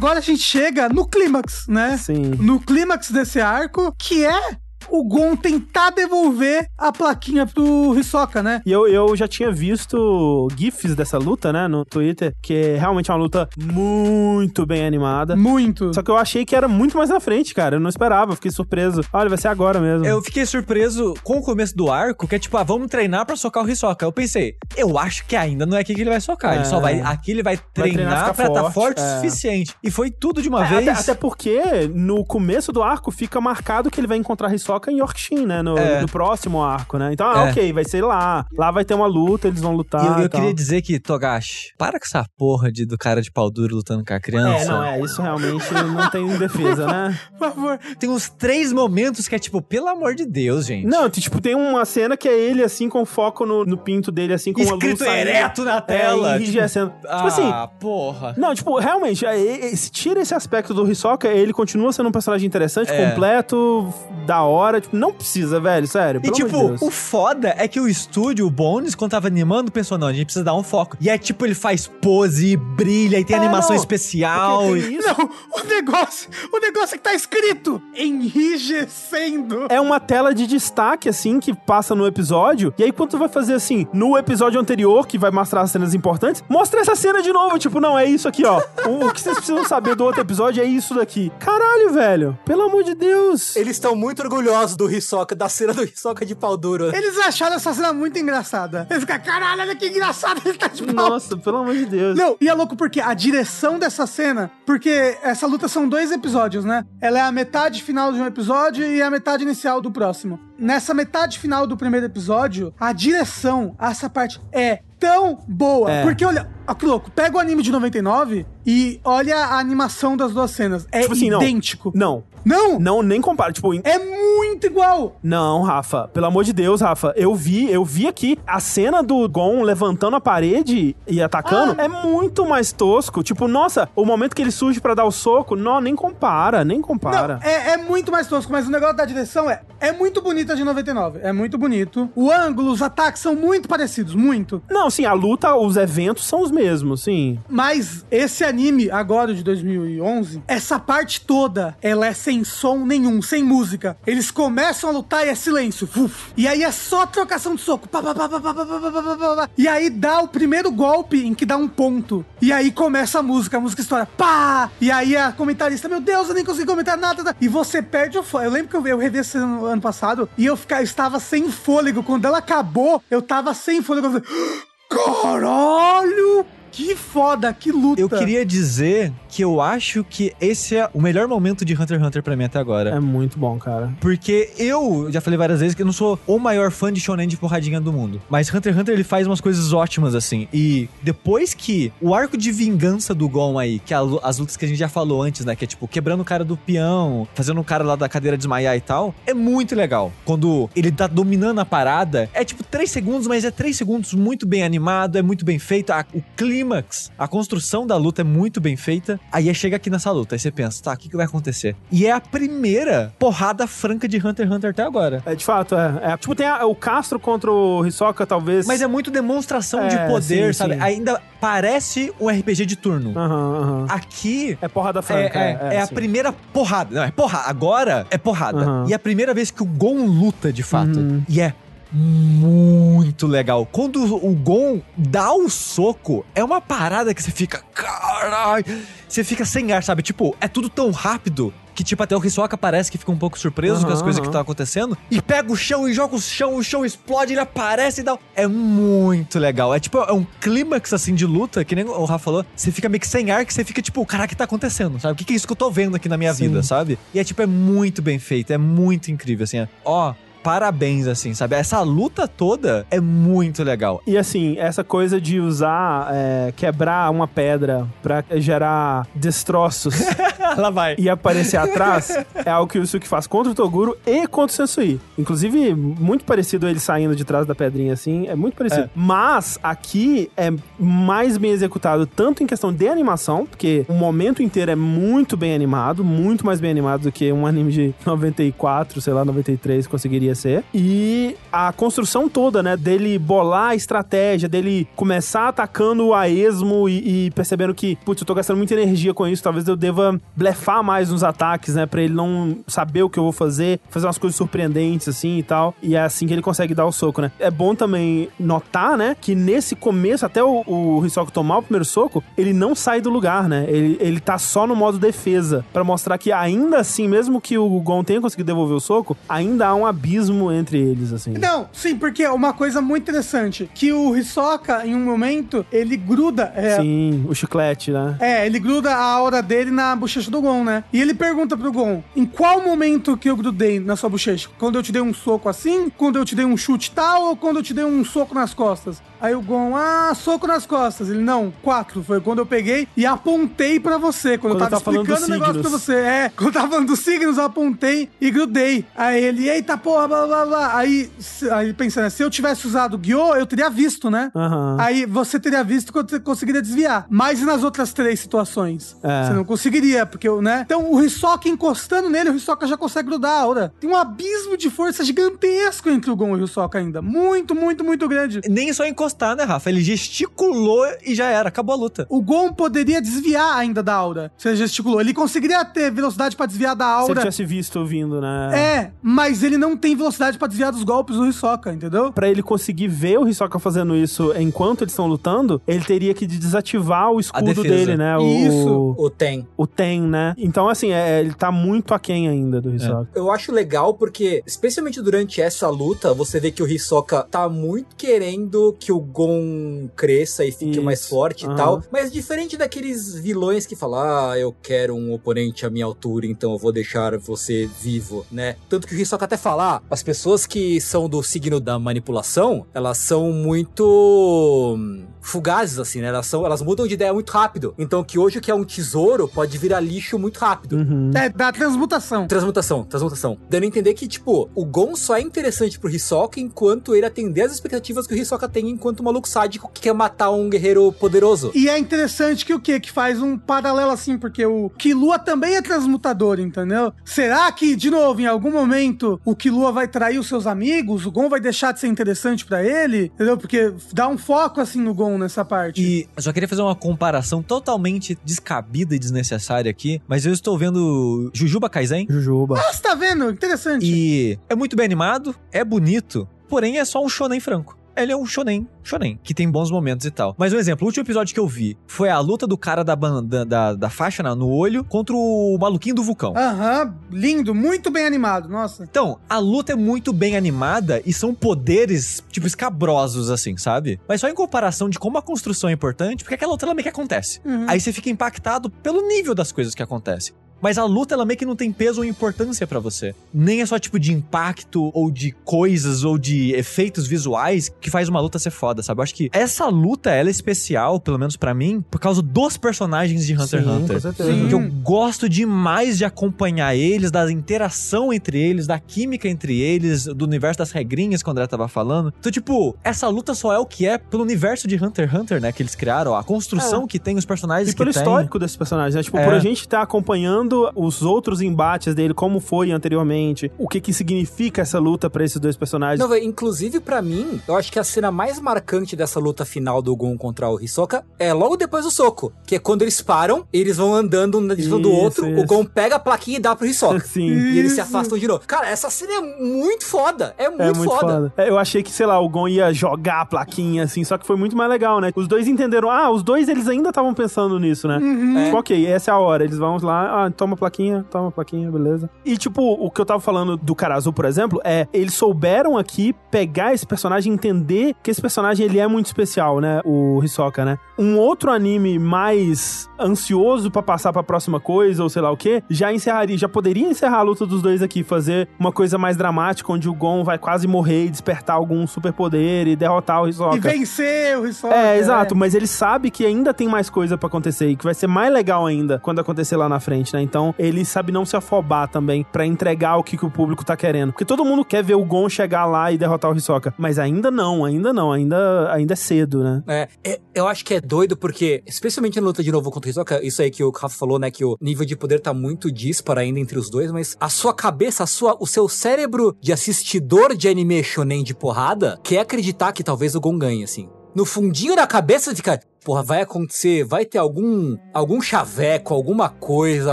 Agora 0.00 0.18
a 0.18 0.22
gente 0.22 0.42
chega 0.42 0.88
no 0.88 1.06
clímax, 1.06 1.66
né? 1.68 1.98
Sim. 1.98 2.30
No 2.38 2.58
clímax 2.58 3.10
desse 3.10 3.38
arco, 3.38 3.94
que 3.98 4.24
é 4.24 4.56
o 4.90 5.04
Gon 5.04 5.36
tentar 5.36 5.90
devolver 5.90 6.66
a 6.78 6.92
plaquinha 6.92 7.46
pro 7.46 7.96
Hisoka, 7.98 8.42
né? 8.42 8.60
E 8.66 8.72
eu, 8.72 8.86
eu 8.88 9.14
já 9.16 9.26
tinha 9.28 9.50
visto 9.50 10.48
GIFs 10.56 10.94
dessa 10.94 11.18
luta, 11.18 11.52
né, 11.52 11.68
no 11.68 11.84
Twitter, 11.84 12.34
que 12.42 12.74
realmente 12.76 13.10
é 13.10 13.14
uma 13.14 13.20
luta 13.20 13.48
muito 13.56 14.66
bem 14.66 14.84
animada. 14.86 15.36
Muito. 15.36 15.92
Só 15.94 16.02
que 16.02 16.10
eu 16.10 16.16
achei 16.16 16.44
que 16.44 16.54
era 16.54 16.68
muito 16.68 16.96
mais 16.96 17.10
na 17.10 17.20
frente, 17.20 17.54
cara. 17.54 17.76
Eu 17.76 17.80
não 17.80 17.88
esperava, 17.88 18.32
eu 18.32 18.36
fiquei 18.36 18.50
surpreso. 18.50 19.02
Olha, 19.12 19.28
vai 19.28 19.38
ser 19.38 19.48
agora 19.48 19.80
mesmo. 19.80 20.06
Eu 20.06 20.22
fiquei 20.22 20.44
surpreso 20.46 21.14
com 21.22 21.38
o 21.38 21.42
começo 21.42 21.76
do 21.76 21.90
arco, 21.90 22.26
que 22.26 22.34
é 22.34 22.38
tipo, 22.38 22.56
ah, 22.56 22.62
vamos 22.62 22.88
treinar 22.88 23.24
pra 23.26 23.36
socar 23.36 23.64
o 23.64 23.70
Hisoka. 23.70 24.04
Eu 24.04 24.12
pensei, 24.12 24.54
eu 24.76 24.98
acho 24.98 25.24
que 25.26 25.36
ainda 25.36 25.64
não 25.66 25.76
é 25.76 25.80
aqui 25.80 25.94
que 25.94 26.00
ele 26.00 26.10
vai 26.10 26.20
socar. 26.20 26.52
Ele 26.54 26.62
É. 26.62 26.64
só 26.64 26.80
vai. 26.80 27.00
Aqui 27.00 27.30
ele 27.32 27.42
vai 27.42 27.56
treinar, 27.74 27.94
treinar, 27.94 28.18
ficar 28.20 28.34
pra 28.34 28.46
estar 28.46 28.60
forte, 28.70 28.74
forte 28.74 29.00
o 29.00 29.04
é. 29.04 29.16
suficiente. 29.16 29.74
E 29.82 29.90
foi 29.90 30.10
tudo 30.10 30.42
de 30.42 30.48
uma 30.48 30.64
É, 30.64 30.68
vez. 30.68 30.88
até, 30.88 31.00
até 31.00 31.14
porque 31.14 31.60
no 31.94 32.24
começo 32.24 32.72
do 32.72 32.82
arco 32.82 33.10
fica 33.10 33.40
marcado 33.40 33.90
que 33.90 34.00
ele 34.00 34.06
vai 34.06 34.16
encontrar 34.18 34.52
Hisoka 34.54 34.79
em 34.88 34.98
Yorkshin, 34.98 35.44
né? 35.46 35.62
No, 35.62 35.76
É. 35.76 36.00
no 36.00 36.08
próximo 36.08 36.62
arco, 36.62 36.96
né? 36.96 37.10
Então, 37.12 37.28
ah, 37.28 37.48
É. 37.48 37.50
ok, 37.50 37.72
vai 37.72 37.84
ser 37.84 38.04
lá. 38.04 38.46
Lá 38.56 38.70
vai 38.70 38.84
ter 38.84 38.94
uma 38.94 39.06
luta, 39.06 39.48
eles 39.48 39.60
vão 39.60 39.74
lutar. 39.74 40.04
E 40.04 40.06
eu, 40.06 40.24
eu 40.24 40.30
queria 40.30 40.54
dizer 40.54 40.80
que, 40.82 41.00
Togashi, 41.00 41.72
para 41.76 41.98
com 41.98 42.04
essa 42.06 42.24
porra 42.38 42.70
de, 42.70 42.86
do 42.86 42.96
cara 42.96 43.20
de 43.20 43.32
pau 43.32 43.50
duro 43.50 43.74
lutando 43.74 44.04
com 44.04 44.14
a 44.14 44.20
criança. 44.20 44.62
É, 44.64 44.68
não, 44.68 44.84
é, 44.84 45.00
isso 45.00 45.20
realmente 45.20 45.74
não 45.74 46.08
tem 46.10 46.26
defesa, 46.38 46.86
né? 46.86 47.18
Por 47.36 47.48
favor. 47.50 47.78
Tem 47.98 48.08
uns 48.08 48.28
três 48.28 48.72
momentos 48.72 49.26
que 49.26 49.34
é 49.34 49.38
tipo, 49.38 49.60
pelo 49.60 49.88
amor 49.88 50.14
de 50.14 50.24
Deus, 50.26 50.66
gente. 50.66 50.86
Não, 50.86 51.08
tipo, 51.10 51.40
tem 51.40 51.54
uma 51.54 51.84
cena 51.84 52.16
que 52.16 52.28
é 52.28 52.38
ele, 52.38 52.62
assim, 52.62 52.88
com 52.88 53.04
foco 53.04 53.44
no, 53.44 53.64
no 53.64 53.76
pinto 53.76 54.12
dele, 54.12 54.32
assim, 54.32 54.52
com 54.52 54.62
uma 54.62 54.74
luz 54.74 54.84
Escrito 54.84 55.04
ereto 55.04 55.64
na 55.64 55.80
tela. 55.80 56.34
É, 56.34 56.36
enrijecendo. 56.36 56.92
Ah, 57.06 57.16
Tipo 57.16 57.28
assim, 57.28 57.52
porra. 57.80 58.34
Não, 58.36 58.54
tipo, 58.54 58.78
realmente, 58.78 59.24
é, 59.26 59.72
é, 59.72 59.76
se 59.76 59.90
tira 59.90 60.20
esse 60.20 60.34
aspecto 60.34 60.72
do 60.74 60.88
Hisoka, 60.90 61.28
ele 61.28 61.52
continua 61.52 61.92
sendo 61.92 62.08
um 62.08 62.12
personagem 62.12 62.46
interessante, 62.46 62.90
É. 62.90 63.10
completo, 63.10 63.92
da 64.26 64.42
hora. 64.42 64.69
Tipo, 64.78 64.94
não 64.94 65.10
precisa, 65.10 65.58
velho, 65.58 65.86
sério. 65.86 66.20
E 66.22 66.26
de 66.26 66.32
tipo, 66.32 66.50
Deus. 66.50 66.82
o 66.82 66.90
foda 66.90 67.54
é 67.56 67.66
que 67.66 67.80
o 67.80 67.88
estúdio, 67.88 68.46
o 68.46 68.50
Bones, 68.50 68.94
quando 68.94 69.12
tava 69.12 69.26
animando, 69.28 69.72
pensou, 69.72 69.96
não, 69.96 70.08
a 70.08 70.12
gente 70.12 70.26
precisa 70.26 70.44
dar 70.44 70.54
um 70.54 70.62
foco. 70.62 70.98
E 71.00 71.08
é 71.08 71.16
tipo, 71.16 71.46
ele 71.46 71.54
faz 71.54 71.86
pose 71.86 72.48
e 72.52 72.56
brilha 72.58 73.18
e 73.18 73.24
tem 73.24 73.34
É, 73.34 73.38
animação 73.38 73.70
não, 73.70 73.76
especial. 73.76 74.64
Porque 74.66 74.78
e- 74.78 74.82
tem 74.82 74.98
isso. 74.98 75.08
Não, 75.08 75.30
o 75.54 75.66
negócio, 75.66 76.28
o 76.52 76.58
negócio 76.60 76.94
é 76.94 76.98
que 76.98 77.04
tá 77.04 77.14
escrito 77.14 77.80
enrijecendo. 77.94 79.66
É 79.68 79.80
uma 79.80 79.98
tela 79.98 80.34
de 80.34 80.46
destaque, 80.46 81.08
assim, 81.08 81.40
que 81.40 81.54
passa 81.54 81.94
no 81.94 82.06
episódio. 82.06 82.72
E 82.78 82.84
aí, 82.84 82.92
quando 82.92 83.10
tu 83.10 83.18
vai 83.18 83.28
fazer 83.28 83.54
assim, 83.54 83.86
no 83.92 84.16
episódio 84.16 84.60
anterior, 84.60 85.06
que 85.06 85.16
vai 85.18 85.30
mostrar 85.30 85.62
as 85.62 85.70
cenas 85.70 85.94
importantes, 85.94 86.42
mostra 86.48 86.80
essa 86.80 86.94
cena 86.94 87.22
de 87.22 87.32
novo. 87.32 87.58
Tipo, 87.58 87.80
não, 87.80 87.98
é 87.98 88.04
isso 88.04 88.28
aqui, 88.28 88.44
ó. 88.44 88.60
o, 88.86 89.06
o 89.06 89.12
que 89.12 89.20
vocês 89.20 89.36
precisam 89.36 89.64
saber 89.64 89.94
do 89.94 90.04
outro 90.04 90.20
episódio 90.20 90.62
é 90.62 90.66
isso 90.66 90.94
daqui. 90.94 91.32
Caralho, 91.38 91.90
velho. 91.92 92.38
Pelo 92.44 92.62
amor 92.62 92.82
de 92.84 92.94
Deus. 92.94 93.56
Eles 93.56 93.76
estão 93.76 93.94
muito 93.94 94.22
orgulhosos 94.22 94.50
do 94.68 94.90
Hisoka, 94.90 95.34
da 95.34 95.48
cena 95.48 95.72
do 95.72 95.84
Hisoka 95.84 96.24
de 96.24 96.34
pau 96.34 96.56
duro. 96.56 96.94
Eles 96.94 97.18
acharam 97.18 97.56
essa 97.56 97.72
cena 97.72 97.92
muito 97.92 98.18
engraçada. 98.18 98.86
Eles 98.90 99.02
ficam, 99.02 99.18
caralho, 99.20 99.62
olha 99.62 99.76
que 99.76 99.88
engraçado, 99.88 100.40
ele 100.44 100.56
tá 100.56 100.68
de 100.68 100.82
pau. 100.82 101.10
Nossa, 101.10 101.36
pelo 101.36 101.58
amor 101.58 101.74
de 101.74 101.86
Deus. 101.86 102.18
Não, 102.18 102.36
e 102.40 102.48
é 102.48 102.54
louco 102.54 102.76
porque 102.76 103.00
a 103.00 103.14
direção 103.14 103.78
dessa 103.78 104.06
cena, 104.06 104.50
porque 104.66 105.18
essa 105.22 105.46
luta 105.46 105.68
são 105.68 105.88
dois 105.88 106.10
episódios, 106.10 106.64
né? 106.64 106.84
Ela 107.00 107.18
é 107.18 107.22
a 107.22 107.32
metade 107.32 107.82
final 107.82 108.12
de 108.12 108.20
um 108.20 108.26
episódio 108.26 108.84
e 108.84 109.02
a 109.02 109.10
metade 109.10 109.42
inicial 109.42 109.80
do 109.80 109.90
próximo. 109.90 110.38
Nessa 110.58 110.92
metade 110.92 111.38
final 111.38 111.66
do 111.66 111.76
primeiro 111.76 112.06
episódio, 112.06 112.74
a 112.78 112.92
direção, 112.92 113.74
essa 113.80 114.10
parte 114.10 114.40
é 114.52 114.82
tão 114.98 115.42
boa. 115.48 115.90
É. 115.90 116.02
Porque 116.02 116.24
olha, 116.24 116.48
ó, 116.70 116.74
que 116.74 116.86
louco, 116.86 117.10
pega 117.10 117.36
o 117.36 117.40
anime 117.40 117.62
de 117.62 117.70
99 117.72 118.46
e 118.66 119.00
olha 119.04 119.36
a 119.36 119.58
animação 119.58 120.16
das 120.16 120.32
duas 120.32 120.50
cenas. 120.50 120.86
É 120.92 121.00
Tipo 121.02 121.12
assim, 121.12 121.34
idêntico. 121.34 121.92
Não. 121.94 122.24
Não! 122.42 122.78
Não, 122.80 123.02
nem 123.02 123.20
compara. 123.20 123.52
Tipo, 123.52 123.74
em- 123.74 123.82
É 123.84 123.98
muito 123.98 124.66
igual! 124.66 125.14
Não, 125.22 125.60
Rafa, 125.60 126.08
pelo 126.08 126.24
amor 126.24 126.42
de 126.42 126.54
Deus, 126.54 126.80
Rafa, 126.80 127.12
eu 127.14 127.34
vi, 127.34 127.70
eu 127.70 127.84
vi 127.84 128.06
aqui 128.08 128.38
a 128.46 128.58
cena 128.58 129.02
do 129.02 129.28
Gon 129.28 129.62
levantando 129.62 130.16
a 130.16 130.20
parede 130.22 130.96
e 131.06 131.20
atacando 131.20 131.76
Ah. 131.78 131.84
é 131.84 131.88
muito 131.88 132.46
mais 132.46 132.72
tosco. 132.72 133.22
Tipo, 133.22 133.46
nossa, 133.46 133.90
o 133.94 134.06
momento 134.06 134.34
que 134.34 134.40
ele 134.40 134.50
surge 134.50 134.80
pra 134.80 134.94
dar 134.94 135.04
o 135.04 135.10
soco, 135.10 135.54
não, 135.54 135.82
nem 135.82 135.94
compara, 135.94 136.64
nem 136.64 136.80
compara. 136.80 137.34
Não, 137.42 137.42
é, 137.50 137.72
é 137.72 137.76
muito 137.76 138.10
mais 138.10 138.26
tosco, 138.26 138.50
mas 138.50 138.66
o 138.66 138.70
negócio 138.70 138.96
da 138.96 139.04
direção 139.04 139.50
é 139.50 139.60
é 139.78 139.92
muito 139.92 140.20
bonita 140.22 140.54
de 140.56 140.62
99. 140.64 141.20
É 141.22 141.32
muito 141.32 141.56
bonito. 141.58 142.08
O 142.14 142.30
ângulo, 142.30 142.70
os 142.70 142.80
ataques 142.82 143.20
são 143.22 143.34
muito 143.34 143.66
parecidos, 143.68 144.14
muito. 144.14 144.62
Não, 144.70 144.88
sim, 144.90 145.04
a 145.06 145.12
luta, 145.14 145.54
os 145.56 145.76
eventos 145.76 146.24
são 146.26 146.42
os 146.42 146.50
mesmos, 146.50 146.59
mesmo, 146.60 146.96
sim. 146.96 147.38
Mas 147.48 148.04
esse 148.10 148.44
anime, 148.44 148.90
agora 148.90 149.34
de 149.34 149.42
2011, 149.42 150.42
essa 150.46 150.78
parte 150.78 151.22
toda, 151.22 151.74
ela 151.80 152.06
é 152.06 152.12
sem 152.12 152.44
som 152.44 152.84
nenhum, 152.84 153.22
sem 153.22 153.42
música. 153.42 153.96
Eles 154.06 154.30
começam 154.30 154.90
a 154.90 154.92
lutar 154.92 155.26
e 155.26 155.30
é 155.30 155.34
silêncio. 155.34 155.88
Uf. 155.96 156.32
E 156.36 156.46
aí 156.46 156.62
é 156.62 156.70
só 156.70 157.06
trocação 157.06 157.54
de 157.54 157.62
soco. 157.62 157.88
Pá, 157.88 158.02
pá, 158.02 158.14
pá, 158.14 159.48
e 159.56 159.66
aí 159.66 159.88
dá 159.88 160.20
o 160.20 160.28
primeiro 160.28 160.70
golpe 160.70 161.26
em 161.26 161.32
que 161.32 161.46
dá 161.46 161.56
um 161.56 161.66
ponto. 161.66 162.24
E 162.42 162.52
aí 162.52 162.70
começa 162.70 163.18
a 163.18 163.22
música, 163.22 163.56
a 163.56 163.60
música 163.60 163.80
estoura. 163.80 164.06
Pá! 164.06 164.70
E 164.80 164.90
aí 164.90 165.16
a 165.16 165.32
comentarista, 165.32 165.88
meu 165.88 166.00
Deus, 166.00 166.28
eu 166.28 166.34
nem 166.34 166.44
consegui 166.44 166.66
comentar 166.66 166.98
nada. 166.98 167.24
Tá? 167.24 167.34
E 167.40 167.48
você 167.48 167.80
perde 167.80 168.18
o 168.18 168.22
fôlego. 168.22 168.50
Eu 168.50 168.52
lembro 168.52 168.68
que 168.68 168.76
eu, 168.76 168.86
eu 168.86 168.98
revi 168.98 169.18
esse 169.18 169.38
ano, 169.38 169.64
ano 169.64 169.80
passado 169.80 170.28
e 170.36 170.44
eu, 170.44 170.56
ficava, 170.56 170.82
eu 170.82 170.84
estava 170.84 171.18
sem 171.18 171.50
fôlego. 171.50 172.02
Quando 172.02 172.26
ela 172.26 172.38
acabou, 172.38 173.02
eu 173.10 173.20
estava 173.20 173.54
sem 173.54 173.82
fôlego. 173.82 174.08
Eu 174.08 174.20
falei, 174.20 174.28
ah! 174.28 174.69
Caralho! 174.90 176.44
Que 176.72 176.94
foda, 176.96 177.52
que 177.52 177.70
luta. 177.70 178.00
Eu 178.00 178.08
queria 178.08 178.44
dizer 178.44 179.12
que 179.30 179.42
eu 179.42 179.60
acho 179.60 180.04
que 180.04 180.32
esse 180.40 180.76
é 180.76 180.88
o 180.92 181.00
melhor 181.00 181.28
momento 181.28 181.64
de 181.64 181.74
Hunter 181.74 181.98
x 181.98 182.06
Hunter 182.06 182.22
pra 182.22 182.36
mim 182.36 182.44
até 182.44 182.58
agora. 182.58 182.90
É 182.90 183.00
muito 183.00 183.38
bom, 183.38 183.58
cara. 183.58 183.92
Porque 184.00 184.50
eu 184.58 185.08
já 185.10 185.20
falei 185.20 185.36
várias 185.38 185.60
vezes 185.60 185.74
que 185.74 185.82
eu 185.82 185.86
não 185.86 185.92
sou 185.92 186.18
o 186.26 186.38
maior 186.38 186.70
fã 186.70 186.92
de 186.92 187.00
shonen 187.00 187.28
de 187.28 187.36
porradinha 187.36 187.80
do 187.80 187.92
mundo. 187.92 188.20
Mas 188.28 188.52
Hunter 188.52 188.72
x 188.72 188.80
Hunter 188.80 188.94
ele 188.94 189.04
faz 189.04 189.26
umas 189.26 189.40
coisas 189.40 189.72
ótimas 189.72 190.14
assim. 190.14 190.48
E 190.52 190.88
depois 191.02 191.54
que 191.54 191.92
o 192.00 192.14
arco 192.14 192.36
de 192.36 192.50
vingança 192.50 193.14
do 193.14 193.28
Gon 193.28 193.58
aí, 193.58 193.78
que 193.78 193.94
é 193.94 193.96
as 194.22 194.38
lutas 194.38 194.56
que 194.56 194.64
a 194.64 194.68
gente 194.68 194.78
já 194.78 194.88
falou 194.88 195.22
antes, 195.22 195.44
né? 195.44 195.54
Que 195.54 195.64
é 195.64 195.68
tipo 195.68 195.86
quebrando 195.86 196.20
o 196.20 196.24
cara 196.24 196.44
do 196.44 196.56
peão, 196.56 197.26
fazendo 197.34 197.60
o 197.60 197.64
cara 197.64 197.84
lá 197.84 197.96
da 197.96 198.08
cadeira 198.08 198.36
desmaiar 198.36 198.76
e 198.76 198.80
tal, 198.80 199.14
é 199.26 199.32
muito 199.34 199.74
legal. 199.74 200.12
Quando 200.24 200.68
ele 200.74 200.90
tá 200.90 201.06
dominando 201.06 201.58
a 201.60 201.64
parada, 201.64 202.28
é 202.34 202.44
tipo 202.44 202.62
3 202.64 202.90
segundos, 202.90 203.26
mas 203.26 203.44
é 203.44 203.50
3 203.50 203.76
segundos 203.76 204.14
muito 204.14 204.46
bem 204.46 204.62
animado, 204.62 205.16
é 205.18 205.22
muito 205.22 205.44
bem 205.44 205.58
feito. 205.58 205.90
A- 205.90 206.04
o 206.14 206.22
clímax, 206.36 207.12
a 207.18 207.28
construção 207.28 207.86
da 207.86 207.96
luta 207.96 208.22
é 208.22 208.24
muito 208.24 208.60
bem 208.60 208.76
feita. 208.76 209.19
Aí 209.32 209.54
chega 209.54 209.76
aqui 209.76 209.88
nessa 209.88 210.10
luta, 210.10 210.34
aí 210.34 210.38
você 210.40 210.50
pensa, 210.50 210.82
tá, 210.82 210.92
o 210.92 210.96
que, 210.96 211.08
que 211.08 211.16
vai 211.16 211.24
acontecer? 211.24 211.76
E 211.92 212.04
é 212.04 212.10
a 212.10 212.20
primeira 212.20 213.12
porrada 213.18 213.66
franca 213.66 214.08
de 214.08 214.16
Hunter 214.18 214.46
x 214.46 214.56
Hunter 214.56 214.70
até 214.70 214.82
agora. 214.82 215.22
É, 215.24 215.34
de 215.36 215.44
fato, 215.44 215.76
é. 215.76 216.12
é. 216.12 216.16
Tipo, 216.16 216.34
tem 216.34 216.46
a- 216.48 216.66
o 216.66 216.74
Castro 216.74 217.18
contra 217.20 217.50
o 217.50 217.86
Hisoka, 217.86 218.26
talvez. 218.26 218.66
Mas 218.66 218.82
é 218.82 218.88
muito 218.88 219.08
demonstração 219.10 219.86
de 219.86 219.94
É, 219.94 220.08
poder, 220.08 220.52
sim, 220.52 220.58
sabe? 220.58 220.74
sim. 220.74 220.80
Ainda 220.80 221.20
parece 221.40 222.12
um 222.20 222.28
RPG 222.28 222.66
de 222.66 222.74
turno. 222.76 223.10
Aham, 223.16 223.62
aham. 223.62 223.86
Aqui 223.88 224.58
É 224.60 224.66
porrada 224.68 224.98
é, 224.98 225.02
franca. 225.02 225.38
é- 225.38 225.76
é 225.76 225.80
a 225.80 225.86
primeira 225.86 226.32
porrada. 226.32 226.94
Não, 226.94 227.02
é 227.04 227.10
porrada. 227.12 227.48
Agora 227.48 228.06
é 228.10 228.18
porrada. 228.18 228.58
Aham. 228.62 228.84
E 228.88 228.92
é 228.92 228.96
a 228.96 228.98
primeira 228.98 229.32
vez 229.32 229.50
que 229.50 229.62
o 229.62 229.66
Gon 229.66 230.06
luta 230.06 230.52
de 230.52 230.62
fato. 230.62 230.98
Uhum. 230.98 231.22
E 231.28 231.40
é 231.40 231.54
muito 231.92 233.26
legal. 233.26 233.66
Quando 233.66 234.02
o 234.16 234.34
Gon 234.34 234.80
dá 234.96 235.32
o 235.32 235.48
soco, 235.48 236.24
é 236.34 236.42
uma 236.42 236.60
parada 236.60 237.12
que 237.14 237.22
você 237.22 237.30
fica, 237.30 237.62
caralho, 237.74 238.64
você 239.08 239.24
fica 239.24 239.44
sem 239.44 239.72
ar, 239.72 239.82
sabe? 239.82 240.02
Tipo, 240.02 240.34
é 240.40 240.48
tudo 240.48 240.68
tão 240.68 240.90
rápido 240.90 241.52
que, 241.74 241.84
tipo, 241.84 242.02
até 242.02 242.14
o 242.14 242.22
Hisoka 242.24 242.58
parece 242.58 242.90
que 242.90 242.98
fica 242.98 243.10
um 243.10 243.16
pouco 243.16 243.38
surpreso 243.38 243.86
com 243.86 243.92
as 243.92 244.02
coisas 244.02 244.16
que 244.16 244.26
aham. 244.26 244.30
estão 244.30 244.40
acontecendo. 244.42 244.98
E 245.10 245.22
pega 245.22 245.50
o 245.50 245.56
chão 245.56 245.88
e 245.88 245.94
joga 245.94 246.14
o 246.14 246.20
chão, 246.20 246.56
o 246.56 246.62
chão 246.62 246.84
explode, 246.84 247.32
ele 247.32 247.40
aparece 247.40 248.02
e 248.02 248.04
dá. 248.04 248.18
É 248.34 248.46
muito 248.46 249.38
legal. 249.38 249.72
É 249.74 249.80
tipo, 249.80 249.98
é 249.98 250.12
um 250.12 250.26
clímax 250.40 250.92
assim 250.92 251.14
de 251.14 251.24
luta, 251.24 251.64
que 251.64 251.74
nem 251.74 251.84
o 251.84 252.04
Rafa 252.04 252.24
falou. 252.24 252.44
Você 252.54 252.70
fica 252.70 252.88
meio 252.88 253.00
que 253.00 253.08
sem 253.08 253.30
ar, 253.30 253.46
que 253.46 253.54
você 253.54 253.64
fica 253.64 253.80
tipo, 253.80 254.04
caraca, 254.04 254.26
o 254.26 254.28
que 254.28 254.36
tá 254.36 254.44
acontecendo? 254.44 255.00
Sabe? 255.00 255.14
O 255.14 255.16
que, 255.16 255.24
que 255.24 255.32
é 255.32 255.36
isso 255.36 255.46
que 255.46 255.52
eu 255.52 255.56
tô 255.56 255.70
vendo 255.70 255.96
aqui 255.96 256.08
na 256.08 256.18
minha 256.18 256.34
Sim. 256.34 256.48
vida, 256.48 256.62
sabe? 256.62 256.98
E 257.14 257.18
é 257.18 257.24
tipo, 257.24 257.40
é 257.40 257.46
muito 257.46 258.02
bem 258.02 258.18
feito, 258.18 258.52
é 258.52 258.58
muito 258.58 259.10
incrível, 259.10 259.44
assim. 259.44 259.58
é, 259.58 259.68
Ó. 259.84 260.12
Parabéns, 260.42 261.06
assim, 261.06 261.34
sabe? 261.34 261.56
Essa 261.56 261.80
luta 261.82 262.26
toda 262.26 262.86
é 262.90 263.00
muito 263.00 263.62
legal. 263.62 264.02
E 264.06 264.16
assim, 264.16 264.56
essa 264.58 264.82
coisa 264.82 265.20
de 265.20 265.38
usar, 265.40 266.08
é, 266.12 266.52
quebrar 266.56 267.10
uma 267.10 267.28
pedra 267.28 267.86
pra 268.02 268.24
gerar 268.36 269.06
destroços 269.14 269.94
Lá 270.56 270.70
vai. 270.70 270.94
e 270.98 271.08
aparecer 271.08 271.56
atrás 271.56 272.10
é 272.34 272.50
algo 272.50 272.70
que 272.70 272.78
o 272.78 272.82
Yusuke 272.82 273.06
faz 273.06 273.26
contra 273.26 273.52
o 273.52 273.54
Toguro 273.54 273.96
e 274.06 274.26
contra 274.26 274.52
o 274.52 274.56
Sensui. 274.56 275.00
Inclusive, 275.18 275.74
muito 275.74 276.24
parecido 276.24 276.66
ele 276.68 276.80
saindo 276.80 277.14
de 277.14 277.24
trás 277.24 277.46
da 277.46 277.54
pedrinha 277.54 277.92
assim, 277.92 278.26
é 278.26 278.34
muito 278.34 278.56
parecido. 278.56 278.84
É. 278.84 278.90
Mas 278.94 279.58
aqui 279.62 280.30
é 280.36 280.50
mais 280.78 281.36
bem 281.36 281.50
executado, 281.50 282.06
tanto 282.06 282.42
em 282.42 282.46
questão 282.46 282.72
de 282.72 282.88
animação, 282.88 283.46
porque 283.46 283.84
o 283.88 283.94
momento 283.94 284.42
inteiro 284.42 284.70
é 284.70 284.76
muito 284.76 285.36
bem 285.36 285.54
animado, 285.54 286.04
muito 286.04 286.44
mais 286.46 286.60
bem 286.60 286.70
animado 286.70 287.02
do 287.02 287.12
que 287.12 287.32
um 287.32 287.46
anime 287.46 287.70
de 287.72 287.94
94, 288.04 289.00
sei 289.00 289.12
lá, 289.12 289.24
93 289.24 289.86
conseguiria 289.86 290.29
ser. 290.34 290.64
E 290.74 291.36
a 291.52 291.72
construção 291.72 292.28
toda, 292.28 292.62
né, 292.62 292.76
dele 292.76 293.18
bolar 293.18 293.70
a 293.70 293.74
estratégia, 293.74 294.48
dele 294.48 294.88
começar 294.96 295.48
atacando 295.48 296.14
a 296.14 296.28
esmo 296.28 296.88
e, 296.88 297.26
e 297.26 297.30
percebendo 297.30 297.74
que, 297.74 297.96
putz, 298.04 298.20
eu 298.20 298.26
tô 298.26 298.34
gastando 298.34 298.56
muita 298.56 298.74
energia 298.74 299.12
com 299.12 299.26
isso, 299.26 299.42
talvez 299.42 299.66
eu 299.66 299.76
deva 299.76 300.20
blefar 300.36 300.82
mais 300.82 301.10
nos 301.10 301.24
ataques, 301.24 301.74
né, 301.74 301.86
pra 301.86 302.02
ele 302.02 302.14
não 302.14 302.58
saber 302.66 303.02
o 303.02 303.10
que 303.10 303.18
eu 303.18 303.22
vou 303.22 303.32
fazer, 303.32 303.80
fazer 303.90 304.06
umas 304.06 304.18
coisas 304.18 304.36
surpreendentes 304.36 305.08
assim 305.08 305.38
e 305.38 305.42
tal. 305.42 305.74
E 305.82 305.94
é 305.94 306.00
assim 306.00 306.26
que 306.26 306.32
ele 306.32 306.42
consegue 306.42 306.74
dar 306.74 306.86
o 306.86 306.92
soco, 306.92 307.20
né. 307.20 307.32
É 307.38 307.50
bom 307.50 307.74
também 307.74 308.28
notar, 308.38 308.96
né, 308.96 309.16
que 309.20 309.34
nesse 309.34 309.74
começo, 309.74 310.24
até 310.26 310.42
o, 310.42 310.62
o 310.66 311.04
Hisoka 311.04 311.30
tomar 311.30 311.58
o 311.58 311.62
primeiro 311.62 311.84
soco, 311.84 312.22
ele 312.36 312.52
não 312.52 312.74
sai 312.74 313.00
do 313.00 313.10
lugar, 313.10 313.48
né. 313.48 313.66
Ele, 313.68 313.96
ele 314.00 314.20
tá 314.20 314.38
só 314.38 314.66
no 314.66 314.76
modo 314.76 314.98
defesa, 314.98 315.64
pra 315.72 315.84
mostrar 315.84 316.18
que 316.18 316.32
ainda 316.32 316.78
assim, 316.78 317.08
mesmo 317.08 317.40
que 317.40 317.56
o 317.58 317.80
Gon 317.80 318.04
tenha 318.04 318.20
conseguido 318.20 318.46
devolver 318.46 318.76
o 318.76 318.80
soco, 318.80 319.16
ainda 319.28 319.68
há 319.68 319.74
um 319.74 319.86
abismo 319.86 320.19
entre 320.52 320.78
eles, 320.78 321.12
assim. 321.12 321.32
Não, 321.32 321.68
sim, 321.72 321.96
porque 321.96 322.22
é 322.22 322.30
uma 322.30 322.52
coisa 322.52 322.80
muito 322.80 323.02
interessante, 323.04 323.70
que 323.74 323.92
o 323.92 324.16
Hisoka, 324.16 324.86
em 324.86 324.94
um 324.94 325.04
momento, 325.04 325.64
ele 325.72 325.96
gruda, 325.96 326.52
é, 326.54 326.76
Sim, 326.76 327.24
o 327.28 327.34
chiclete, 327.34 327.90
né? 327.90 328.16
é, 328.20 328.46
ele 328.46 328.58
gruda 328.58 328.94
a 328.94 329.02
aura 329.02 329.42
dele 329.42 329.70
na 329.70 329.94
bochecha 329.96 330.30
do 330.30 330.40
Gon, 330.40 330.64
né? 330.64 330.84
E 330.92 331.00
ele 331.00 331.14
pergunta 331.14 331.56
pro 331.56 331.72
Gon, 331.72 332.02
em 332.14 332.26
qual 332.26 332.62
momento 332.62 333.16
que 333.16 333.30
eu 333.30 333.36
grudei 333.36 333.78
na 333.80 333.96
sua 333.96 334.08
bochecha? 334.08 334.48
Quando 334.58 334.76
eu 334.76 334.82
te 334.82 334.92
dei 334.92 335.02
um 335.02 335.14
soco 335.14 335.48
assim? 335.48 335.90
Quando 335.90 336.18
eu 336.18 336.24
te 336.24 336.34
dei 336.34 336.44
um 336.44 336.56
chute 336.56 336.90
tal? 336.90 337.24
Ou 337.24 337.36
quando 337.36 337.58
eu 337.58 337.62
te 337.62 337.72
dei 337.74 337.84
um 337.84 338.04
soco 338.04 338.34
nas 338.34 338.52
costas? 338.54 339.02
Aí 339.20 339.34
o 339.34 339.42
Gon, 339.42 339.76
ah, 339.76 340.12
soco 340.14 340.46
nas 340.46 340.64
costas. 340.64 341.08
Ele, 341.08 341.20
não, 341.20 341.52
quatro. 341.62 342.02
Foi 342.02 342.20
quando 342.20 342.38
eu 342.38 342.46
peguei 342.46 342.88
e 342.96 343.04
apontei 343.04 343.78
pra 343.78 343.98
você. 343.98 344.38
Quando, 344.38 344.54
Quando 344.54 344.54
eu 344.54 344.58
tava 344.58 344.66
eu 344.66 344.70
tava 344.70 344.84
falando 344.84 345.08
explicando 345.08 345.26
o 345.26 345.38
negócio 345.38 345.60
pra 345.60 345.70
você. 345.70 345.94
É, 345.94 346.32
quando 346.34 346.48
eu 346.48 346.52
tava 346.52 346.68
falando 346.68 346.86
dos 346.86 347.00
signos, 347.00 347.36
eu 347.36 347.44
apontei 347.44 348.08
e 348.20 348.30
grudei. 348.30 348.86
Aí 348.96 349.22
ele, 349.22 349.48
eita 349.48 349.76
porra, 349.76 350.08
blá 350.08 350.26
blá 350.26 350.46
blá. 350.46 350.76
Aí, 350.76 351.10
aí 351.52 351.72
pensando, 351.74 352.08
se 352.10 352.22
eu 352.22 352.30
tivesse 352.30 352.66
usado 352.66 352.94
o 352.94 352.98
Gyo, 352.98 353.34
eu 353.34 353.46
teria 353.46 353.68
visto, 353.68 354.10
né? 354.10 354.30
Aham. 354.34 354.76
Aí 354.78 355.04
você 355.04 355.38
teria 355.38 355.62
visto 355.62 355.92
que 355.92 355.98
eu 355.98 356.20
conseguiria 356.20 356.62
desviar. 356.62 357.06
Mas 357.10 357.40
e 357.40 357.44
nas 357.44 357.62
outras 357.62 357.92
três 357.92 358.20
situações? 358.20 358.96
É. 359.02 359.26
Você 359.26 359.32
não 359.32 359.44
conseguiria, 359.44 360.06
porque, 360.06 360.28
eu, 360.28 360.40
né? 360.40 360.62
Então 360.64 360.92
o 360.92 361.02
Hisoka 361.02 361.48
encostando 361.48 362.08
nele, 362.08 362.30
o 362.30 362.34
Hisoka 362.34 362.66
já 362.66 362.76
consegue 362.76 363.08
grudar 363.08 363.32
a 363.32 363.40
aura. 363.40 363.72
Tem 363.80 363.90
um 363.90 363.96
abismo 363.96 364.56
de 364.56 364.70
força 364.70 365.04
gigantesco 365.04 365.90
entre 365.90 366.10
o 366.10 366.16
Gon 366.16 366.36
e 366.36 366.40
o 366.40 366.44
Hisoka 366.44 366.78
ainda. 366.78 367.02
Muito, 367.02 367.54
muito, 367.54 367.84
muito 367.84 368.08
grande. 368.08 368.40
Nem 368.48 368.72
só 368.72 368.86
encostar, 369.10 369.36
né, 369.36 369.44
Rafa? 369.44 369.68
Ele 369.68 369.80
gesticulou 369.82 370.86
e 371.04 371.14
já 371.14 371.28
era, 371.28 371.48
acabou 371.48 371.74
a 371.74 371.78
luta. 371.78 372.06
O 372.08 372.22
Gon 372.22 372.52
poderia 372.52 373.00
desviar 373.00 373.56
ainda 373.56 373.82
da 373.82 373.94
aura. 373.94 374.32
Se 374.38 374.48
ele 374.48 374.56
gesticulou. 374.56 375.00
Ele 375.00 375.12
conseguiria 375.12 375.64
ter 375.64 375.90
velocidade 375.90 376.36
pra 376.36 376.46
desviar 376.46 376.76
da 376.76 376.84
Se 376.84 376.90
ele 376.90 377.02
aura. 377.02 377.20
tivesse 377.20 377.44
visto 377.44 377.84
vindo, 377.84 378.20
né? 378.20 378.50
É, 378.52 378.90
mas 379.02 379.42
ele 379.42 379.58
não 379.58 379.76
tem 379.76 379.96
velocidade 379.96 380.38
pra 380.38 380.46
desviar 380.48 380.72
dos 380.72 380.84
golpes 380.84 381.16
do 381.16 381.26
Hisoka, 381.26 381.72
entendeu? 381.72 382.12
Pra 382.12 382.28
ele 382.28 382.42
conseguir 382.42 382.88
ver 382.88 383.18
o 383.18 383.28
Hisoka 383.28 383.58
fazendo 383.58 383.94
isso 383.94 384.32
enquanto 384.38 384.82
eles 384.82 384.92
estão 384.92 385.06
lutando, 385.06 385.60
ele 385.66 385.84
teria 385.84 386.14
que 386.14 386.26
desativar 386.26 387.10
o 387.10 387.20
escudo 387.20 387.62
dele, 387.62 387.96
né? 387.96 388.16
O, 388.16 388.22
Isso. 388.22 388.94
O 388.98 389.10
Ten. 389.10 389.46
O 389.56 389.66
Ten, 389.66 390.02
né? 390.02 390.34
Então, 390.38 390.68
assim, 390.68 390.92
é, 390.92 391.20
ele 391.20 391.34
tá 391.34 391.50
muito 391.50 391.94
aquém 391.94 392.28
ainda 392.28 392.60
do 392.60 392.74
Hisoka. 392.74 393.08
Eu 393.14 393.30
acho 393.30 393.52
legal 393.52 393.94
porque, 393.94 394.42
especialmente 394.46 395.00
durante 395.00 395.40
essa 395.40 395.68
luta, 395.68 396.14
você 396.14 396.38
vê 396.38 396.50
que 396.50 396.62
o 396.62 396.68
Hisoka 396.68 397.26
tá 397.30 397.48
muito 397.48 397.96
querendo 397.96 398.76
que 398.78 398.92
o 398.92 398.99
Gon 399.00 399.88
cresça 399.96 400.44
e 400.44 400.52
fique 400.52 400.72
Isso. 400.72 400.82
mais 400.82 401.06
forte 401.06 401.44
Aham. 401.46 401.54
e 401.54 401.56
tal. 401.56 401.82
Mas 401.90 402.12
diferente 402.12 402.56
daqueles 402.56 403.14
vilões 403.14 403.66
que 403.66 403.76
falam, 403.76 404.00
ah, 404.00 404.38
eu 404.38 404.54
quero 404.62 404.94
um 404.94 405.12
oponente 405.12 405.66
à 405.66 405.70
minha 405.70 405.84
altura, 405.84 406.26
então 406.26 406.52
eu 406.52 406.58
vou 406.58 406.72
deixar 406.72 407.16
você 407.18 407.68
vivo, 407.80 408.26
né? 408.30 408.56
Tanto 408.68 408.86
que 408.86 408.94
o 408.94 408.98
Hisoka 408.98 409.24
até 409.24 409.36
fala, 409.36 409.76
ah, 409.76 409.82
as 409.90 410.02
pessoas 410.02 410.46
que 410.46 410.80
são 410.80 411.08
do 411.08 411.22
signo 411.22 411.60
da 411.60 411.78
manipulação, 411.78 412.66
elas 412.74 412.98
são 412.98 413.32
muito 413.32 414.76
hum, 414.78 415.04
fugazes, 415.20 415.78
assim, 415.78 416.00
né? 416.00 416.08
Elas, 416.08 416.26
são, 416.26 416.44
elas 416.44 416.62
mudam 416.62 416.86
de 416.86 416.94
ideia 416.94 417.12
muito 417.12 417.30
rápido. 417.30 417.74
Então 417.78 418.02
que 418.02 418.18
hoje 418.18 418.38
o 418.38 418.40
que 418.40 418.50
é 418.50 418.54
um 418.54 418.64
tesouro 418.64 419.28
pode 419.28 419.56
virar 419.58 419.80
lixo 419.80 420.18
muito 420.18 420.38
rápido. 420.38 420.76
Uhum. 420.76 421.10
É, 421.14 421.28
da 421.28 421.52
transmutação. 421.52 422.26
Transmutação, 422.26 422.84
transmutação. 422.84 423.38
Dando 423.48 423.64
a 423.64 423.66
entender 423.66 423.94
que, 423.94 424.08
tipo, 424.08 424.50
o 424.54 424.64
Gon 424.64 424.96
só 424.96 425.16
é 425.16 425.20
interessante 425.20 425.78
pro 425.78 425.90
Hisoka 425.90 426.40
enquanto 426.40 426.94
ele 426.94 427.06
atender 427.06 427.42
as 427.42 427.52
expectativas 427.52 428.06
que 428.06 428.14
o 428.14 428.16
Hisoka 428.16 428.48
tem 428.48 428.68
enquanto 428.68 428.89
maluco 429.02 429.28
sádico 429.28 429.70
que 429.72 429.82
quer 429.82 429.94
matar 429.94 430.30
um 430.30 430.48
guerreiro 430.48 430.92
poderoso. 430.92 431.50
E 431.54 431.68
é 431.68 431.78
interessante 431.78 432.44
que 432.44 432.54
o 432.54 432.60
quê? 432.60 432.80
Que 432.80 432.90
faz 432.90 433.20
um 433.20 433.36
paralelo 433.38 433.90
assim, 433.90 434.18
porque 434.18 434.44
o 434.44 434.70
Killua 434.70 435.18
também 435.18 435.54
é 435.56 435.62
transmutador, 435.62 436.38
entendeu? 436.40 436.92
Será 437.04 437.50
que, 437.52 437.76
de 437.76 437.90
novo, 437.90 438.20
em 438.20 438.26
algum 438.26 438.50
momento, 438.50 439.20
o 439.24 439.34
Killua 439.34 439.72
vai 439.72 439.88
trair 439.88 440.18
os 440.18 440.28
seus 440.28 440.46
amigos? 440.46 441.06
O 441.06 441.10
Gon 441.10 441.28
vai 441.28 441.40
deixar 441.40 441.72
de 441.72 441.80
ser 441.80 441.88
interessante 441.88 442.44
pra 442.44 442.62
ele? 442.64 443.10
Entendeu? 443.14 443.36
Porque 443.36 443.72
dá 443.92 444.08
um 444.08 444.18
foco 444.18 444.60
assim 444.60 444.80
no 444.80 444.94
Gon 444.94 445.18
nessa 445.18 445.44
parte. 445.44 445.80
E 445.82 446.08
eu 446.16 446.22
só 446.22 446.32
queria 446.32 446.48
fazer 446.48 446.62
uma 446.62 446.74
comparação 446.74 447.42
totalmente 447.42 448.18
descabida 448.24 448.94
e 448.94 448.98
desnecessária 448.98 449.70
aqui, 449.70 450.00
mas 450.06 450.26
eu 450.26 450.32
estou 450.32 450.56
vendo 450.56 451.30
Jujuba 451.32 451.68
Kaisen 451.68 452.06
Jujuba. 452.08 452.58
Ah, 452.58 452.72
você 452.72 452.82
tá 452.82 452.94
vendo? 452.94 453.30
Interessante. 453.30 453.84
e 453.84 454.38
é 454.48 454.54
muito 454.54 454.76
bem 454.76 454.84
animado, 454.84 455.34
é 455.52 455.64
bonito, 455.64 456.28
porém 456.48 456.78
é 456.78 456.84
só 456.84 457.02
um 457.04 457.08
shonen 457.08 457.40
franco. 457.40 457.79
Ele 457.96 458.12
é 458.12 458.16
um 458.16 458.24
shonen, 458.24 458.66
shonen, 458.82 459.18
que 459.22 459.34
tem 459.34 459.50
bons 459.50 459.70
momentos 459.70 460.06
e 460.06 460.10
tal. 460.10 460.34
Mas 460.38 460.52
um 460.52 460.56
exemplo, 460.58 460.84
o 460.84 460.88
último 460.88 461.04
episódio 461.04 461.34
que 461.34 461.40
eu 461.40 461.46
vi 461.46 461.76
foi 461.86 462.08
a 462.08 462.18
luta 462.20 462.46
do 462.46 462.56
cara 462.56 462.82
da, 462.84 462.94
ban- 462.96 463.22
da, 463.24 463.74
da, 463.74 463.90
faixa 463.90 464.22
na- 464.22 464.34
no 464.34 464.48
olho 464.48 464.84
contra 464.84 465.14
o 465.14 465.58
maluquinho 465.60 465.94
do 465.94 466.02
vulcão. 466.02 466.32
Aham, 466.36 466.94
lindo, 467.10 467.54
muito 467.54 467.90
bem 467.90 468.06
animado, 468.06 468.48
nossa. 468.48 468.84
Então, 468.84 469.18
a 469.28 469.38
luta 469.38 469.72
é 469.72 469.76
muito 469.76 470.12
bem 470.12 470.36
animada 470.36 471.02
e 471.04 471.12
são 471.12 471.34
poderes, 471.34 472.22
tipo, 472.30 472.46
escabrosos, 472.46 473.30
assim, 473.30 473.56
sabe? 473.56 474.00
Mas 474.08 474.20
só 474.20 474.28
em 474.28 474.34
comparação 474.34 474.88
de 474.88 474.98
como 474.98 475.18
a 475.18 475.22
construção 475.22 475.68
é 475.68 475.72
importante, 475.72 476.22
porque 476.24 476.34
aquela 476.34 476.52
luta 476.52 476.64
ela 476.64 476.74
meio 476.74 476.84
que 476.84 476.88
acontece. 476.88 477.40
Uhum. 477.44 477.66
Aí 477.68 477.80
você 477.80 477.92
fica 477.92 478.08
impactado 478.08 478.70
pelo 478.70 479.06
nível 479.06 479.34
das 479.34 479.52
coisas 479.52 479.74
que 479.74 479.82
acontecem. 479.82 480.34
Mas 480.60 480.78
a 480.78 480.84
luta, 480.84 481.14
ela 481.14 481.24
meio 481.24 481.38
que 481.38 481.46
não 481.46 481.56
tem 481.56 481.72
peso 481.72 482.00
ou 482.00 482.04
importância 482.04 482.66
pra 482.66 482.78
você. 482.78 483.14
Nem 483.32 483.60
é 483.60 483.66
só 483.66 483.78
tipo 483.78 483.98
de 483.98 484.12
impacto, 484.12 484.90
ou 484.94 485.10
de 485.10 485.32
coisas, 485.44 486.04
ou 486.04 486.18
de 486.18 486.52
efeitos 486.52 487.06
visuais 487.06 487.70
que 487.80 487.90
faz 487.90 488.08
uma 488.08 488.20
luta 488.20 488.38
ser 488.38 488.50
foda, 488.50 488.82
sabe? 488.82 489.00
Eu 489.00 489.02
acho 489.02 489.14
que 489.14 489.30
essa 489.32 489.66
luta, 489.66 490.10
ela 490.10 490.28
é 490.28 490.30
especial, 490.30 491.00
pelo 491.00 491.18
menos 491.18 491.36
pra 491.36 491.54
mim, 491.54 491.84
por 491.90 492.00
causa 492.00 492.20
dos 492.22 492.56
personagens 492.56 493.26
de 493.26 493.34
Hunter 493.34 493.60
x 493.60 493.68
Hunter. 493.68 493.94
com 493.96 494.00
certeza. 494.00 494.32
Sim. 494.32 494.40
Porque 494.40 494.54
eu 494.54 494.70
gosto 494.82 495.28
demais 495.28 495.98
de 495.98 496.04
acompanhar 496.04 496.74
eles, 496.74 497.10
da 497.10 497.30
interação 497.30 498.12
entre 498.12 498.38
eles, 498.40 498.66
da 498.66 498.78
química 498.78 499.28
entre 499.28 499.58
eles, 499.60 500.04
do 500.04 500.24
universo 500.24 500.58
das 500.58 500.70
regrinhas 500.70 501.22
que 501.22 501.28
o 501.28 501.32
André 501.32 501.46
tava 501.46 501.68
falando. 501.68 502.12
Então, 502.18 502.30
tipo, 502.32 502.76
essa 502.82 503.08
luta 503.08 503.34
só 503.34 503.52
é 503.52 503.58
o 503.58 503.66
que 503.66 503.86
é 503.86 503.98
pelo 503.98 504.22
universo 504.22 504.66
de 504.68 504.76
Hunter 504.82 505.08
x 505.08 505.20
Hunter, 505.20 505.40
né? 505.40 505.52
Que 505.52 505.62
eles 505.62 505.74
criaram, 505.74 506.14
a 506.14 506.22
construção 506.24 506.86
que 506.86 506.98
tem 506.98 507.16
os 507.16 507.24
personagens 507.24 507.72
E 507.72 507.76
pelo 507.76 507.88
que 507.90 507.94
tem. 507.94 508.02
histórico 508.02 508.38
desses 508.38 508.56
personagens, 508.56 508.94
né? 508.94 509.02
Tipo, 509.02 509.18
É. 509.18 509.24
por 509.24 509.34
a 509.34 509.38
gente 509.38 509.60
estar 509.60 509.82
acompanhando 509.82 510.49
vendo 510.50 510.70
os 510.74 511.02
outros 511.02 511.40
embates 511.40 511.94
dele, 511.94 512.12
como 512.12 512.40
foi 512.40 512.72
anteriormente, 512.72 513.50
o 513.56 513.68
que 513.68 513.80
que 513.80 513.92
significa 513.92 514.62
essa 514.62 514.78
luta 514.78 515.08
pra 515.08 515.24
esses 515.24 515.38
dois 515.38 515.56
personagens. 515.56 516.00
Não, 516.00 516.16
inclusive 516.16 516.80
pra 516.80 517.00
mim, 517.00 517.40
eu 517.46 517.56
acho 517.56 517.70
que 517.70 517.78
a 517.78 517.84
cena 517.84 518.10
mais 518.10 518.40
marcante 518.40 518.96
dessa 518.96 519.20
luta 519.20 519.44
final 519.44 519.80
do 519.80 519.94
Gon 519.94 520.18
contra 520.18 520.48
o 520.48 520.60
Hisoka 520.60 521.04
é 521.18 521.32
logo 521.32 521.56
depois 521.56 521.84
do 521.84 521.90
soco, 521.90 522.32
que 522.44 522.56
é 522.56 522.58
quando 522.58 522.82
eles 522.82 523.00
param, 523.00 523.44
eles 523.52 523.76
vão 523.76 523.94
andando 523.94 524.38
um 524.38 524.48
de 524.48 524.62
cima 524.62 524.78
do 524.78 524.90
outro, 524.90 525.28
isso. 525.28 525.40
o 525.40 525.46
Gon 525.46 525.64
pega 525.64 525.96
a 525.96 525.98
plaquinha 525.98 526.38
e 526.38 526.40
dá 526.40 526.56
pro 526.56 526.66
Hisoka. 526.66 527.00
Sim. 527.06 527.28
E 527.28 527.58
eles 527.58 527.72
se 527.72 527.80
afastam 527.80 528.18
de 528.18 528.26
novo. 528.26 528.42
Cara, 528.46 528.68
essa 528.68 528.90
cena 528.90 529.12
é 529.14 529.20
muito 529.42 529.84
foda. 529.84 530.34
É 530.36 530.48
muito, 530.48 530.62
É 530.62 530.72
muito 530.72 530.84
foda. 530.90 531.12
foda. 531.12 531.32
É, 531.36 531.48
Eu 531.48 531.58
achei 531.58 531.82
que, 531.82 531.90
sei 531.90 532.06
lá, 532.06 532.18
o 532.18 532.28
Gon 532.28 532.48
ia 532.48 532.72
jogar 532.72 533.20
a 533.20 533.26
plaquinha, 533.26 533.84
assim, 533.84 534.02
só 534.02 534.18
que 534.18 534.26
foi 534.26 534.36
muito 534.36 534.56
mais 534.56 534.68
legal, 534.70 535.00
né? 535.00 535.12
Os 535.14 535.28
dois 535.28 535.46
entenderam, 535.46 535.90
ah, 535.90 536.10
os 536.10 536.22
dois 536.22 536.48
eles 536.48 536.66
ainda 536.68 536.88
estavam 536.88 537.14
pensando 537.14 537.58
nisso, 537.58 537.86
né? 537.86 538.00
É. 538.40 538.44
Tipo, 538.46 538.58
ok, 538.58 538.86
essa 538.86 539.10
é 539.10 539.14
a 539.14 539.18
hora. 539.18 539.44
Eles 539.44 539.58
vão 539.58 539.76
lá, 539.82 540.24
ah, 540.26 540.30
toma 540.40 540.56
plaquinha, 540.56 541.04
toma 541.10 541.30
plaquinha, 541.30 541.70
beleza. 541.70 542.08
E, 542.24 542.34
tipo, 542.38 542.62
o 542.62 542.90
que 542.90 542.98
eu 542.98 543.04
tava 543.04 543.20
falando 543.20 543.58
do 543.58 543.74
cara 543.74 543.94
azul, 543.94 544.10
por 544.10 544.24
exemplo, 544.24 544.58
é 544.64 544.88
eles 544.90 545.12
souberam 545.12 545.76
aqui 545.76 546.14
pegar 546.30 546.72
esse 546.72 546.86
personagem 546.86 547.30
e 547.30 547.34
entender 547.34 547.94
que 548.02 548.10
esse 548.10 548.22
personagem 548.22 548.64
ele 548.64 548.78
é 548.78 548.86
muito 548.86 549.04
especial, 549.04 549.60
né? 549.60 549.82
O 549.84 550.22
Hisoka, 550.24 550.64
né? 550.64 550.78
Um 550.98 551.18
outro 551.18 551.50
anime 551.50 551.98
mais 551.98 552.88
ansioso 552.98 553.70
pra 553.70 553.82
passar 553.82 554.14
pra 554.14 554.22
próxima 554.22 554.58
coisa, 554.58 555.02
ou 555.02 555.10
sei 555.10 555.20
lá 555.20 555.30
o 555.30 555.36
que, 555.36 555.62
já 555.68 555.92
encerraria, 555.92 556.38
já 556.38 556.48
poderia 556.48 556.88
encerrar 556.88 557.18
a 557.18 557.22
luta 557.22 557.44
dos 557.44 557.60
dois 557.60 557.82
aqui, 557.82 558.02
fazer 558.02 558.48
uma 558.58 558.72
coisa 558.72 558.96
mais 558.96 559.18
dramática, 559.18 559.70
onde 559.70 559.90
o 559.90 559.94
Gon 559.94 560.24
vai 560.24 560.38
quase 560.38 560.66
morrer 560.66 561.04
e 561.04 561.10
despertar 561.10 561.56
algum 561.56 561.86
superpoder 561.86 562.66
e 562.66 562.76
derrotar 562.76 563.22
o 563.22 563.28
Hisoka. 563.28 563.56
E 563.56 563.60
vencer 563.60 564.38
o 564.38 564.46
Hisoka. 564.46 564.74
É, 564.74 564.96
exato, 564.96 565.36
mas 565.36 565.54
ele 565.54 565.66
sabe 565.66 566.10
que 566.10 566.24
ainda 566.24 566.54
tem 566.54 566.66
mais 566.66 566.88
coisa 566.88 567.18
pra 567.18 567.26
acontecer 567.26 567.68
e 567.68 567.76
que 567.76 567.84
vai 567.84 567.92
ser 567.92 568.06
mais 568.06 568.32
legal 568.32 568.64
ainda 568.64 568.98
quando 568.98 569.18
acontecer 569.18 569.56
lá 569.56 569.68
na 569.68 569.80
frente, 569.80 570.14
né? 570.14 570.22
Então, 570.30 570.54
ele 570.56 570.84
sabe 570.84 571.10
não 571.10 571.24
se 571.24 571.36
afobar 571.36 571.88
também 571.88 572.24
pra 572.30 572.46
entregar 572.46 572.96
o 572.96 573.02
que, 573.02 573.16
que 573.16 573.26
o 573.26 573.30
público 573.30 573.64
tá 573.64 573.76
querendo. 573.76 574.12
Porque 574.12 574.24
todo 574.24 574.44
mundo 574.44 574.64
quer 574.64 574.84
ver 574.84 574.94
o 574.94 575.04
Gon 575.04 575.28
chegar 575.28 575.66
lá 575.66 575.90
e 575.90 575.98
derrotar 575.98 576.30
o 576.30 576.36
Hisoka, 576.36 576.72
mas 576.78 577.00
ainda 577.00 577.32
não, 577.32 577.64
ainda 577.64 577.92
não, 577.92 578.12
ainda, 578.12 578.72
ainda 578.72 578.92
é 578.92 578.96
cedo, 578.96 579.42
né? 579.42 579.64
É, 579.66 579.88
é, 580.04 580.20
eu 580.32 580.46
acho 580.46 580.64
que 580.64 580.74
é 580.74 580.80
doido 580.80 581.16
porque, 581.16 581.64
especialmente 581.66 582.20
na 582.20 582.26
luta 582.28 582.44
de 582.44 582.52
novo 582.52 582.70
contra 582.70 582.88
o 582.88 582.90
Hisoka, 582.90 583.20
isso 583.26 583.42
aí 583.42 583.50
que 583.50 583.64
o 583.64 583.70
Rafa 583.70 583.98
falou, 583.98 584.20
né, 584.20 584.30
que 584.30 584.44
o 584.44 584.56
nível 584.60 584.86
de 584.86 584.94
poder 584.94 585.18
tá 585.18 585.34
muito 585.34 585.72
disparo 585.72 586.20
ainda 586.20 586.38
entre 586.38 586.56
os 586.56 586.70
dois, 586.70 586.92
mas 586.92 587.16
a 587.18 587.28
sua 587.28 587.52
cabeça, 587.52 588.04
a 588.04 588.06
sua, 588.06 588.36
o 588.38 588.46
seu 588.46 588.68
cérebro 588.68 589.36
de 589.40 589.52
assistidor 589.52 590.36
de 590.36 590.46
anime 590.46 590.84
shonen 590.84 591.24
de 591.24 591.34
porrada 591.34 591.98
quer 592.04 592.20
acreditar 592.20 592.72
que 592.72 592.84
talvez 592.84 593.16
o 593.16 593.20
Gon 593.20 593.36
ganhe, 593.36 593.64
assim. 593.64 593.88
No 594.14 594.24
fundinho 594.24 594.74
da 594.76 594.86
cabeça 594.86 595.34
fica, 595.34 595.60
porra, 595.84 596.02
vai 596.02 596.20
acontecer, 596.22 596.84
vai 596.84 597.04
ter 597.04 597.18
algum 597.18 597.76
algum 597.94 598.20
chaveco, 598.20 598.92
alguma 598.92 599.28
coisa, 599.28 599.92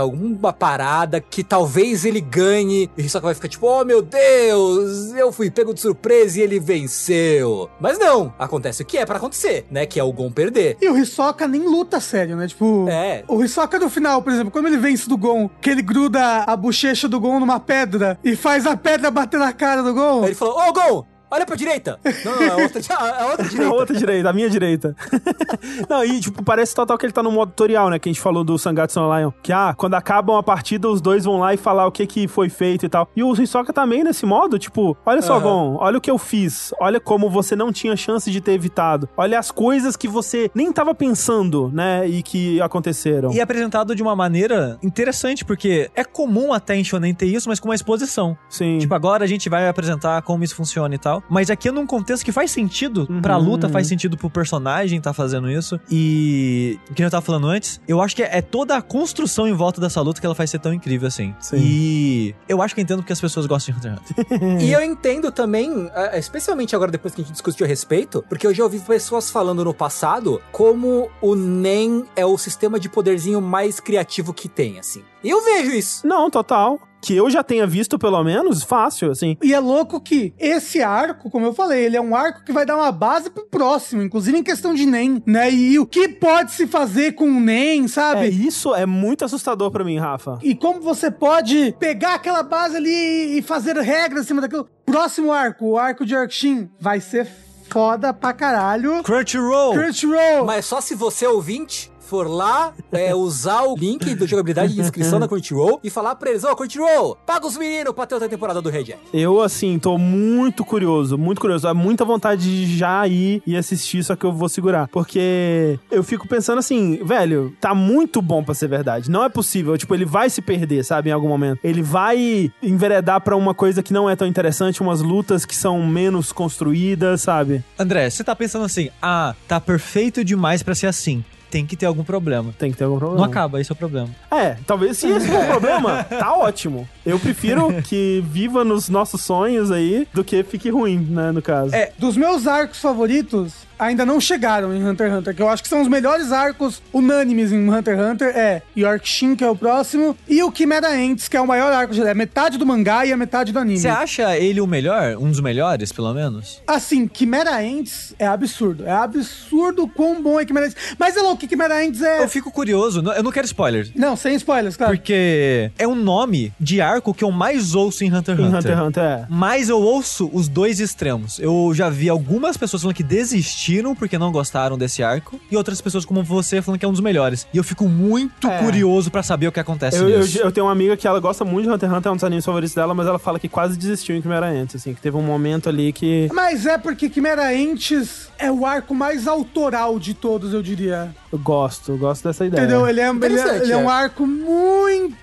alguma 0.00 0.52
parada 0.52 1.20
que 1.20 1.42
talvez 1.44 2.04
ele 2.04 2.20
ganhe. 2.20 2.90
E 2.96 3.02
o 3.02 3.04
Hisoka 3.04 3.26
vai 3.26 3.34
ficar 3.34 3.48
tipo, 3.48 3.66
oh 3.66 3.84
meu 3.84 4.02
Deus, 4.02 5.12
eu 5.14 5.30
fui 5.32 5.50
pego 5.50 5.72
de 5.72 5.80
surpresa 5.80 6.38
e 6.38 6.42
ele 6.42 6.58
venceu. 6.60 7.68
Mas 7.80 7.98
não, 7.98 8.32
acontece 8.38 8.82
o 8.82 8.84
que 8.86 8.98
é 8.98 9.06
pra 9.06 9.16
acontecer, 9.16 9.66
né? 9.70 9.86
Que 9.86 9.98
é 10.00 10.04
o 10.04 10.12
Gon 10.12 10.30
perder. 10.30 10.76
E 10.80 10.88
o 10.88 10.96
Hisoka 10.98 11.46
nem 11.46 11.62
luta 11.62 12.00
sério, 12.00 12.36
né? 12.36 12.46
Tipo, 12.48 12.86
É. 12.88 13.24
o 13.28 13.42
Hisoka 13.42 13.78
no 13.78 13.88
final, 13.88 14.22
por 14.22 14.32
exemplo, 14.32 14.50
quando 14.50 14.66
ele 14.66 14.78
vence 14.78 15.08
do 15.08 15.16
Gon, 15.16 15.48
que 15.60 15.70
ele 15.70 15.82
gruda 15.82 16.44
a 16.44 16.56
bochecha 16.56 17.08
do 17.08 17.20
Gon 17.20 17.40
numa 17.40 17.60
pedra 17.60 18.18
e 18.24 18.34
faz 18.36 18.66
a 18.66 18.76
pedra 18.76 19.10
bater 19.10 19.38
na 19.38 19.52
cara 19.52 19.82
do 19.82 19.94
Gon. 19.94 20.20
Aí 20.22 20.26
ele 20.30 20.34
falou, 20.34 20.58
ô 20.58 20.72
Gon, 20.72 21.04
olha 21.30 21.46
pra 21.46 21.56
direita. 21.56 21.98
Não, 22.24 22.36
não, 22.36 22.42
é 22.42 22.62
outra, 22.62 22.80
é 23.20 23.24
outra 23.24 23.46
A 23.46 23.48
direita. 23.48 23.74
outra 23.74 23.96
direita, 23.96 24.30
a 24.30 24.32
minha 24.32 24.50
direita. 24.50 24.96
não, 25.88 26.04
e 26.04 26.20
tipo, 26.20 26.42
parece 26.42 26.74
total 26.74 26.96
que 26.98 27.06
ele 27.06 27.12
tá 27.12 27.22
no 27.22 27.30
modo 27.30 27.50
tutorial, 27.50 27.90
né? 27.90 27.98
Que 27.98 28.08
a 28.08 28.12
gente 28.12 28.20
falou 28.20 28.44
do 28.44 28.58
Sangatsu 28.58 29.00
Lion. 29.00 29.30
Que, 29.42 29.52
ah, 29.52 29.74
quando 29.76 29.94
acabam 29.94 30.36
a 30.36 30.42
partida, 30.42 30.88
os 30.88 31.00
dois 31.00 31.24
vão 31.24 31.38
lá 31.38 31.54
e 31.54 31.56
falar 31.56 31.86
o 31.86 31.92
que 31.92 32.06
que 32.06 32.28
foi 32.28 32.48
feito 32.48 32.86
e 32.86 32.88
tal. 32.88 33.08
E 33.14 33.22
o 33.22 33.32
Hisoka 33.40 33.72
também 33.72 34.02
nesse 34.04 34.24
modo, 34.26 34.58
tipo, 34.58 34.96
olha 35.04 35.22
só, 35.22 35.34
Aham. 35.34 35.42
Gon, 35.42 35.76
olha 35.80 35.98
o 35.98 36.00
que 36.00 36.10
eu 36.10 36.18
fiz. 36.18 36.72
Olha 36.80 37.00
como 37.00 37.30
você 37.30 37.54
não 37.56 37.72
tinha 37.72 37.96
chance 37.96 38.30
de 38.30 38.40
ter 38.40 38.52
evitado. 38.52 39.08
Olha 39.16 39.38
as 39.38 39.50
coisas 39.50 39.96
que 39.96 40.08
você 40.08 40.50
nem 40.54 40.72
tava 40.72 40.94
pensando, 40.94 41.70
né? 41.72 42.06
E 42.08 42.22
que 42.22 42.60
aconteceram. 42.60 43.32
E 43.32 43.38
é 43.38 43.42
apresentado 43.42 43.94
de 43.94 44.02
uma 44.02 44.14
maneira 44.16 44.78
interessante, 44.82 45.44
porque 45.44 45.90
é 45.94 46.04
comum 46.04 46.52
até 46.52 46.76
em 46.76 46.84
Shonen 46.84 47.14
ter 47.14 47.26
isso, 47.26 47.48
mas 47.48 47.60
com 47.60 47.68
uma 47.68 47.74
exposição. 47.74 48.36
Sim. 48.48 48.78
Tipo, 48.78 48.94
agora 48.94 49.24
a 49.24 49.26
gente 49.26 49.48
vai 49.48 49.68
apresentar 49.68 50.22
como 50.22 50.44
isso 50.44 50.54
funciona 50.54 50.94
e 50.94 50.98
tal. 50.98 51.17
Mas 51.28 51.50
aqui 51.50 51.68
é 51.68 51.72
num 51.72 51.86
contexto 51.86 52.24
que 52.24 52.32
faz 52.32 52.50
sentido 52.50 53.06
pra 53.22 53.38
Uhum. 53.38 53.44
luta, 53.44 53.68
faz 53.68 53.86
sentido 53.86 54.16
pro 54.16 54.28
personagem 54.30 55.00
tá 55.00 55.12
fazendo 55.12 55.50
isso. 55.50 55.78
E. 55.90 56.78
Que 56.94 57.02
eu 57.02 57.10
tava 57.10 57.24
falando 57.24 57.46
antes, 57.46 57.80
eu 57.86 58.00
acho 58.00 58.14
que 58.16 58.22
é 58.22 58.40
toda 58.42 58.76
a 58.76 58.82
construção 58.82 59.46
em 59.46 59.52
volta 59.52 59.80
dessa 59.80 60.00
luta 60.00 60.20
que 60.20 60.26
ela 60.26 60.34
faz 60.34 60.50
ser 60.50 60.58
tão 60.58 60.72
incrível 60.72 61.08
assim. 61.08 61.34
Sim. 61.40 61.56
E. 61.58 62.34
Eu 62.48 62.60
acho 62.62 62.74
que 62.74 62.80
eu 62.80 62.82
entendo 62.82 63.00
porque 63.00 63.12
as 63.12 63.20
pessoas 63.20 63.46
gostam 63.46 63.74
de 63.74 63.78
Hunter 63.88 63.92
x 63.92 64.10
Hunter. 64.30 64.60
E 64.68 64.72
eu 64.72 64.82
entendo 64.82 65.30
também, 65.30 65.90
eh, 65.94 66.18
especialmente 66.18 66.74
agora 66.74 66.90
depois 66.90 67.14
que 67.14 67.20
a 67.20 67.24
gente 67.24 67.32
discutiu 67.32 67.64
a 67.66 67.68
respeito, 67.68 68.24
porque 68.28 68.46
eu 68.46 68.52
já 68.54 68.64
ouvi 68.64 68.78
pessoas 68.80 69.30
falando 69.30 69.64
no 69.64 69.72
passado 69.74 70.40
como 70.52 71.10
o 71.20 71.34
NEM 71.34 72.04
é 72.16 72.24
o 72.24 72.36
sistema 72.38 72.78
de 72.80 72.88
poderzinho 72.88 73.40
mais 73.40 73.80
criativo 73.80 74.32
que 74.32 74.48
tem, 74.48 74.78
assim. 74.78 75.02
Eu 75.24 75.42
vejo 75.44 75.70
isso. 75.70 76.06
Não, 76.06 76.30
total. 76.30 76.80
Que 77.00 77.14
eu 77.14 77.30
já 77.30 77.44
tenha 77.44 77.64
visto, 77.64 77.96
pelo 77.96 78.22
menos, 78.24 78.64
fácil, 78.64 79.12
assim. 79.12 79.36
E 79.40 79.54
é 79.54 79.60
louco 79.60 80.00
que 80.00 80.34
esse 80.36 80.82
arco, 80.82 81.30
como 81.30 81.46
eu 81.46 81.54
falei, 81.54 81.84
ele 81.84 81.96
é 81.96 82.00
um 82.00 82.14
arco 82.14 82.42
que 82.44 82.52
vai 82.52 82.66
dar 82.66 82.76
uma 82.76 82.90
base 82.90 83.30
pro 83.30 83.46
próximo, 83.46 84.02
inclusive 84.02 84.36
em 84.36 84.42
questão 84.42 84.74
de 84.74 84.84
NEM, 84.84 85.22
né? 85.24 85.48
E 85.48 85.78
o 85.78 85.86
que 85.86 86.08
pode 86.08 86.50
se 86.50 86.66
fazer 86.66 87.12
com 87.12 87.30
o 87.30 87.40
NEM, 87.40 87.86
sabe? 87.86 88.26
É, 88.26 88.28
isso 88.28 88.74
é 88.74 88.84
muito 88.84 89.24
assustador 89.24 89.70
pra 89.70 89.84
mim, 89.84 89.96
Rafa. 89.96 90.40
E 90.42 90.56
como 90.56 90.80
você 90.80 91.08
pode 91.08 91.72
pegar 91.78 92.14
aquela 92.14 92.42
base 92.42 92.76
ali 92.76 93.38
e 93.38 93.42
fazer 93.42 93.76
regras 93.76 94.24
em 94.24 94.26
cima 94.26 94.40
daquilo. 94.40 94.68
Próximo 94.84 95.32
arco, 95.32 95.66
o 95.66 95.78
arco 95.78 96.04
de 96.04 96.16
Arkshin, 96.16 96.68
vai 96.80 97.00
ser 97.00 97.28
foda 97.70 98.12
pra 98.12 98.32
caralho. 98.32 99.02
Crunchyroll! 99.04 99.72
Crunchyroll! 99.74 100.44
Mas 100.44 100.66
só 100.66 100.80
se 100.80 100.96
você, 100.96 101.26
ouvinte, 101.26 101.92
for 102.08 102.26
lá, 102.26 102.72
é, 102.90 103.14
usar 103.14 103.62
o 103.64 103.76
link 103.76 104.14
do 104.14 104.26
jogabilidade 104.26 104.74
de 104.74 104.80
inscrição 104.80 105.20
da 105.20 105.28
Crunchyroll 105.28 105.78
e 105.84 105.90
falar 105.90 106.14
pra 106.14 106.30
eles, 106.30 106.42
ô 106.42 106.56
Crunchyroll, 106.56 107.16
paga 107.26 107.46
os 107.46 107.56
meninos 107.56 107.92
pra 107.94 108.06
ter 108.06 108.14
outra 108.14 108.28
temporada 108.28 108.62
do 108.62 108.70
Red 108.70 108.84
Jack. 108.84 108.98
Eu, 109.12 109.42
assim, 109.42 109.78
tô 109.78 109.98
muito 109.98 110.64
curioso, 110.64 111.18
muito 111.18 111.40
curioso. 111.40 111.68
Há 111.68 111.74
muita 111.74 112.04
vontade 112.04 112.42
de 112.42 112.76
já 112.76 113.06
ir 113.06 113.42
e 113.46 113.56
assistir, 113.56 114.02
só 114.02 114.16
que 114.16 114.24
eu 114.24 114.32
vou 114.32 114.48
segurar. 114.48 114.88
Porque 114.88 115.78
eu 115.90 116.02
fico 116.02 116.26
pensando 116.26 116.58
assim, 116.58 116.98
velho, 117.04 117.54
tá 117.60 117.74
muito 117.74 118.22
bom 118.22 118.42
pra 118.42 118.54
ser 118.54 118.68
verdade. 118.68 119.10
Não 119.10 119.22
é 119.22 119.28
possível. 119.28 119.76
Tipo, 119.76 119.94
ele 119.94 120.06
vai 120.06 120.30
se 120.30 120.40
perder, 120.40 120.84
sabe, 120.84 121.10
em 121.10 121.12
algum 121.12 121.28
momento. 121.28 121.60
Ele 121.62 121.82
vai 121.82 122.50
enveredar 122.62 123.20
pra 123.20 123.36
uma 123.36 123.52
coisa 123.54 123.82
que 123.82 123.92
não 123.92 124.08
é 124.08 124.16
tão 124.16 124.26
interessante, 124.26 124.80
umas 124.80 125.02
lutas 125.02 125.44
que 125.44 125.54
são 125.54 125.84
menos 125.86 126.32
construídas, 126.32 127.20
sabe? 127.20 127.62
André, 127.78 128.08
você 128.08 128.24
tá 128.24 128.34
pensando 128.34 128.64
assim, 128.64 128.88
ah, 129.02 129.34
tá 129.46 129.60
perfeito 129.60 130.24
demais 130.24 130.62
pra 130.62 130.74
ser 130.74 130.86
assim. 130.86 131.24
Tem 131.50 131.64
que 131.66 131.76
ter 131.76 131.86
algum 131.86 132.04
problema. 132.04 132.52
Tem 132.58 132.70
que 132.70 132.76
ter 132.76 132.84
algum 132.84 132.98
problema. 132.98 133.24
Não 133.24 133.30
acaba, 133.30 133.60
esse 133.60 133.72
é 133.72 133.74
o 133.74 133.76
problema. 133.76 134.08
É, 134.30 134.56
talvez 134.66 134.98
se 134.98 135.08
esse 135.08 135.28
for 135.28 135.42
o 135.42 135.46
problema, 135.46 136.04
tá 136.04 136.34
ótimo. 136.36 136.88
Eu 137.04 137.18
prefiro 137.18 137.68
que 137.82 138.22
viva 138.26 138.64
nos 138.64 138.88
nossos 138.88 139.22
sonhos 139.22 139.70
aí 139.70 140.06
do 140.12 140.22
que 140.22 140.42
fique 140.42 140.68
ruim, 140.70 140.98
né, 140.98 141.32
no 141.32 141.40
caso. 141.40 141.74
É, 141.74 141.92
dos 141.98 142.16
meus 142.16 142.46
arcos 142.46 142.80
favoritos, 142.80 143.67
ainda 143.78 144.04
não 144.04 144.20
chegaram 144.20 144.74
em 144.74 144.82
Hunter 144.86 145.08
x 145.08 145.18
Hunter, 145.18 145.34
que 145.34 145.42
eu 145.42 145.48
acho 145.48 145.62
que 145.62 145.68
são 145.68 145.80
os 145.82 145.88
melhores 145.88 146.32
arcos 146.32 146.82
unânimes 146.92 147.52
em 147.52 147.68
Hunter 147.68 147.96
x 147.98 148.04
Hunter, 148.06 148.28
é 148.36 148.62
Yorkshin, 148.76 149.34
que 149.36 149.44
é 149.44 149.48
o 149.50 149.56
próximo, 149.56 150.16
e 150.28 150.42
o 150.42 150.52
Chimera 150.54 150.88
Ants, 150.90 151.28
que 151.28 151.36
é 151.36 151.40
o 151.40 151.46
maior 151.46 151.72
arco, 151.72 151.94
é 151.94 152.14
metade 152.14 152.58
do 152.58 152.66
mangá 152.66 153.04
e 153.06 153.12
a 153.12 153.16
metade 153.16 153.52
do 153.52 153.58
anime. 153.58 153.78
Você 153.78 153.88
acha 153.88 154.36
ele 154.36 154.60
o 154.60 154.66
melhor? 154.66 155.16
Um 155.16 155.30
dos 155.30 155.40
melhores, 155.40 155.92
pelo 155.92 156.12
menos? 156.12 156.60
Assim, 156.66 157.08
Chimera 157.12 157.58
Ants 157.58 158.14
é 158.18 158.26
absurdo. 158.26 158.84
É 158.86 158.90
absurdo 158.92 159.84
o 159.84 159.88
quão 159.88 160.22
bom 160.22 160.40
é 160.40 160.46
Chimera 160.46 160.66
Ants. 160.66 160.76
Mas 160.98 161.16
é 161.16 161.20
louco 161.22 161.36
que 161.38 161.48
Chimera 161.48 161.80
Ants 161.84 162.02
é... 162.02 162.22
Eu 162.24 162.28
fico 162.28 162.50
curioso, 162.50 163.00
não- 163.02 163.12
eu 163.12 163.22
não 163.22 163.30
quero 163.30 163.46
spoilers. 163.46 163.90
Não, 163.94 164.16
sem 164.16 164.34
spoilers, 164.34 164.76
claro. 164.76 164.94
Porque 164.96 165.70
é 165.78 165.86
um 165.86 165.94
nome 165.94 166.52
de 166.58 166.80
arco 166.80 167.14
que 167.14 167.22
eu 167.24 167.30
mais 167.30 167.74
ouço 167.74 168.04
em 168.04 168.12
Hunter 168.12 168.34
x 168.36 168.40
Em 168.44 168.46
Hunter. 168.48 168.58
Hunter 168.58 168.72
x 168.76 168.82
Hunter, 168.86 169.02
é. 169.04 169.26
Mas 169.28 169.68
eu 169.68 169.78
ouço 169.80 170.30
os 170.32 170.48
dois 170.48 170.80
extremos. 170.80 171.38
Eu 171.38 171.72
já 171.74 171.88
vi 171.88 172.08
algumas 172.08 172.56
pessoas 172.56 172.82
falando 172.82 172.96
que 172.96 173.02
desistiram 173.02 173.67
porque 173.94 174.18
não 174.18 174.30
gostaram 174.32 174.76
desse 174.78 175.02
arco, 175.02 175.40
e 175.50 175.56
outras 175.56 175.80
pessoas 175.80 176.04
como 176.04 176.22
você 176.22 176.60
falando 176.62 176.78
que 176.78 176.84
é 176.84 176.88
um 176.88 176.92
dos 176.92 177.00
melhores. 177.00 177.46
E 177.52 177.56
eu 177.58 177.64
fico 177.64 177.88
muito 177.88 178.48
É. 178.48 178.58
curioso 178.62 179.10
pra 179.10 179.22
saber 179.22 179.46
o 179.48 179.52
que 179.52 179.60
acontece 179.60 179.96
Eu, 179.98 180.08
eu, 180.08 180.20
nisso. 180.20 180.38
eu 180.38 180.50
tenho 180.52 180.66
uma 180.66 180.72
amiga 180.72 180.96
que 180.96 181.06
ela 181.06 181.20
gosta 181.20 181.44
muito 181.44 181.66
de 181.66 181.72
Hunter 181.74 181.88
x 181.88 181.98
Hunter, 181.98 182.10
é 182.10 182.12
um 182.12 182.16
dos 182.16 182.24
animes 182.24 182.44
favoritos 182.44 182.74
dela, 182.74 182.94
mas 182.94 183.06
ela 183.06 183.18
fala 183.18 183.38
que 183.38 183.48
quase 183.48 183.76
desistiu 183.78 184.16
em 184.16 184.22
Chimera 184.22 184.46
Ants, 184.48 184.76
assim, 184.76 184.94
que 184.94 185.00
teve 185.00 185.16
um 185.16 185.22
momento 185.22 185.68
ali 185.68 185.92
que 185.92 186.28
Mas 186.32 186.66
é 186.66 186.78
porque 186.78 187.10
Chimera 187.10 187.48
Ants 187.50 188.28
é 188.38 188.50
o 188.50 188.64
arco 188.66 188.94
mais 188.94 189.26
autoral 189.26 189.98
de 189.98 190.14
todos, 190.14 190.52
eu 190.54 190.62
diria. 190.62 191.14
eu 191.32 191.38
gosto, 191.38 191.92
eu 191.92 191.98
gosto 191.98 192.24
dessa 192.24 192.44
ideia. 192.46 192.60
Entendeu? 192.62 192.88
Ele 192.88 193.00
é, 193.00 193.08
ele 193.10 193.38
é- 193.38 193.58
ele 193.62 193.72
é 193.72 193.76
um 193.76 193.90
é. 193.90 193.92
arco 193.94 194.26
muito 194.26 195.16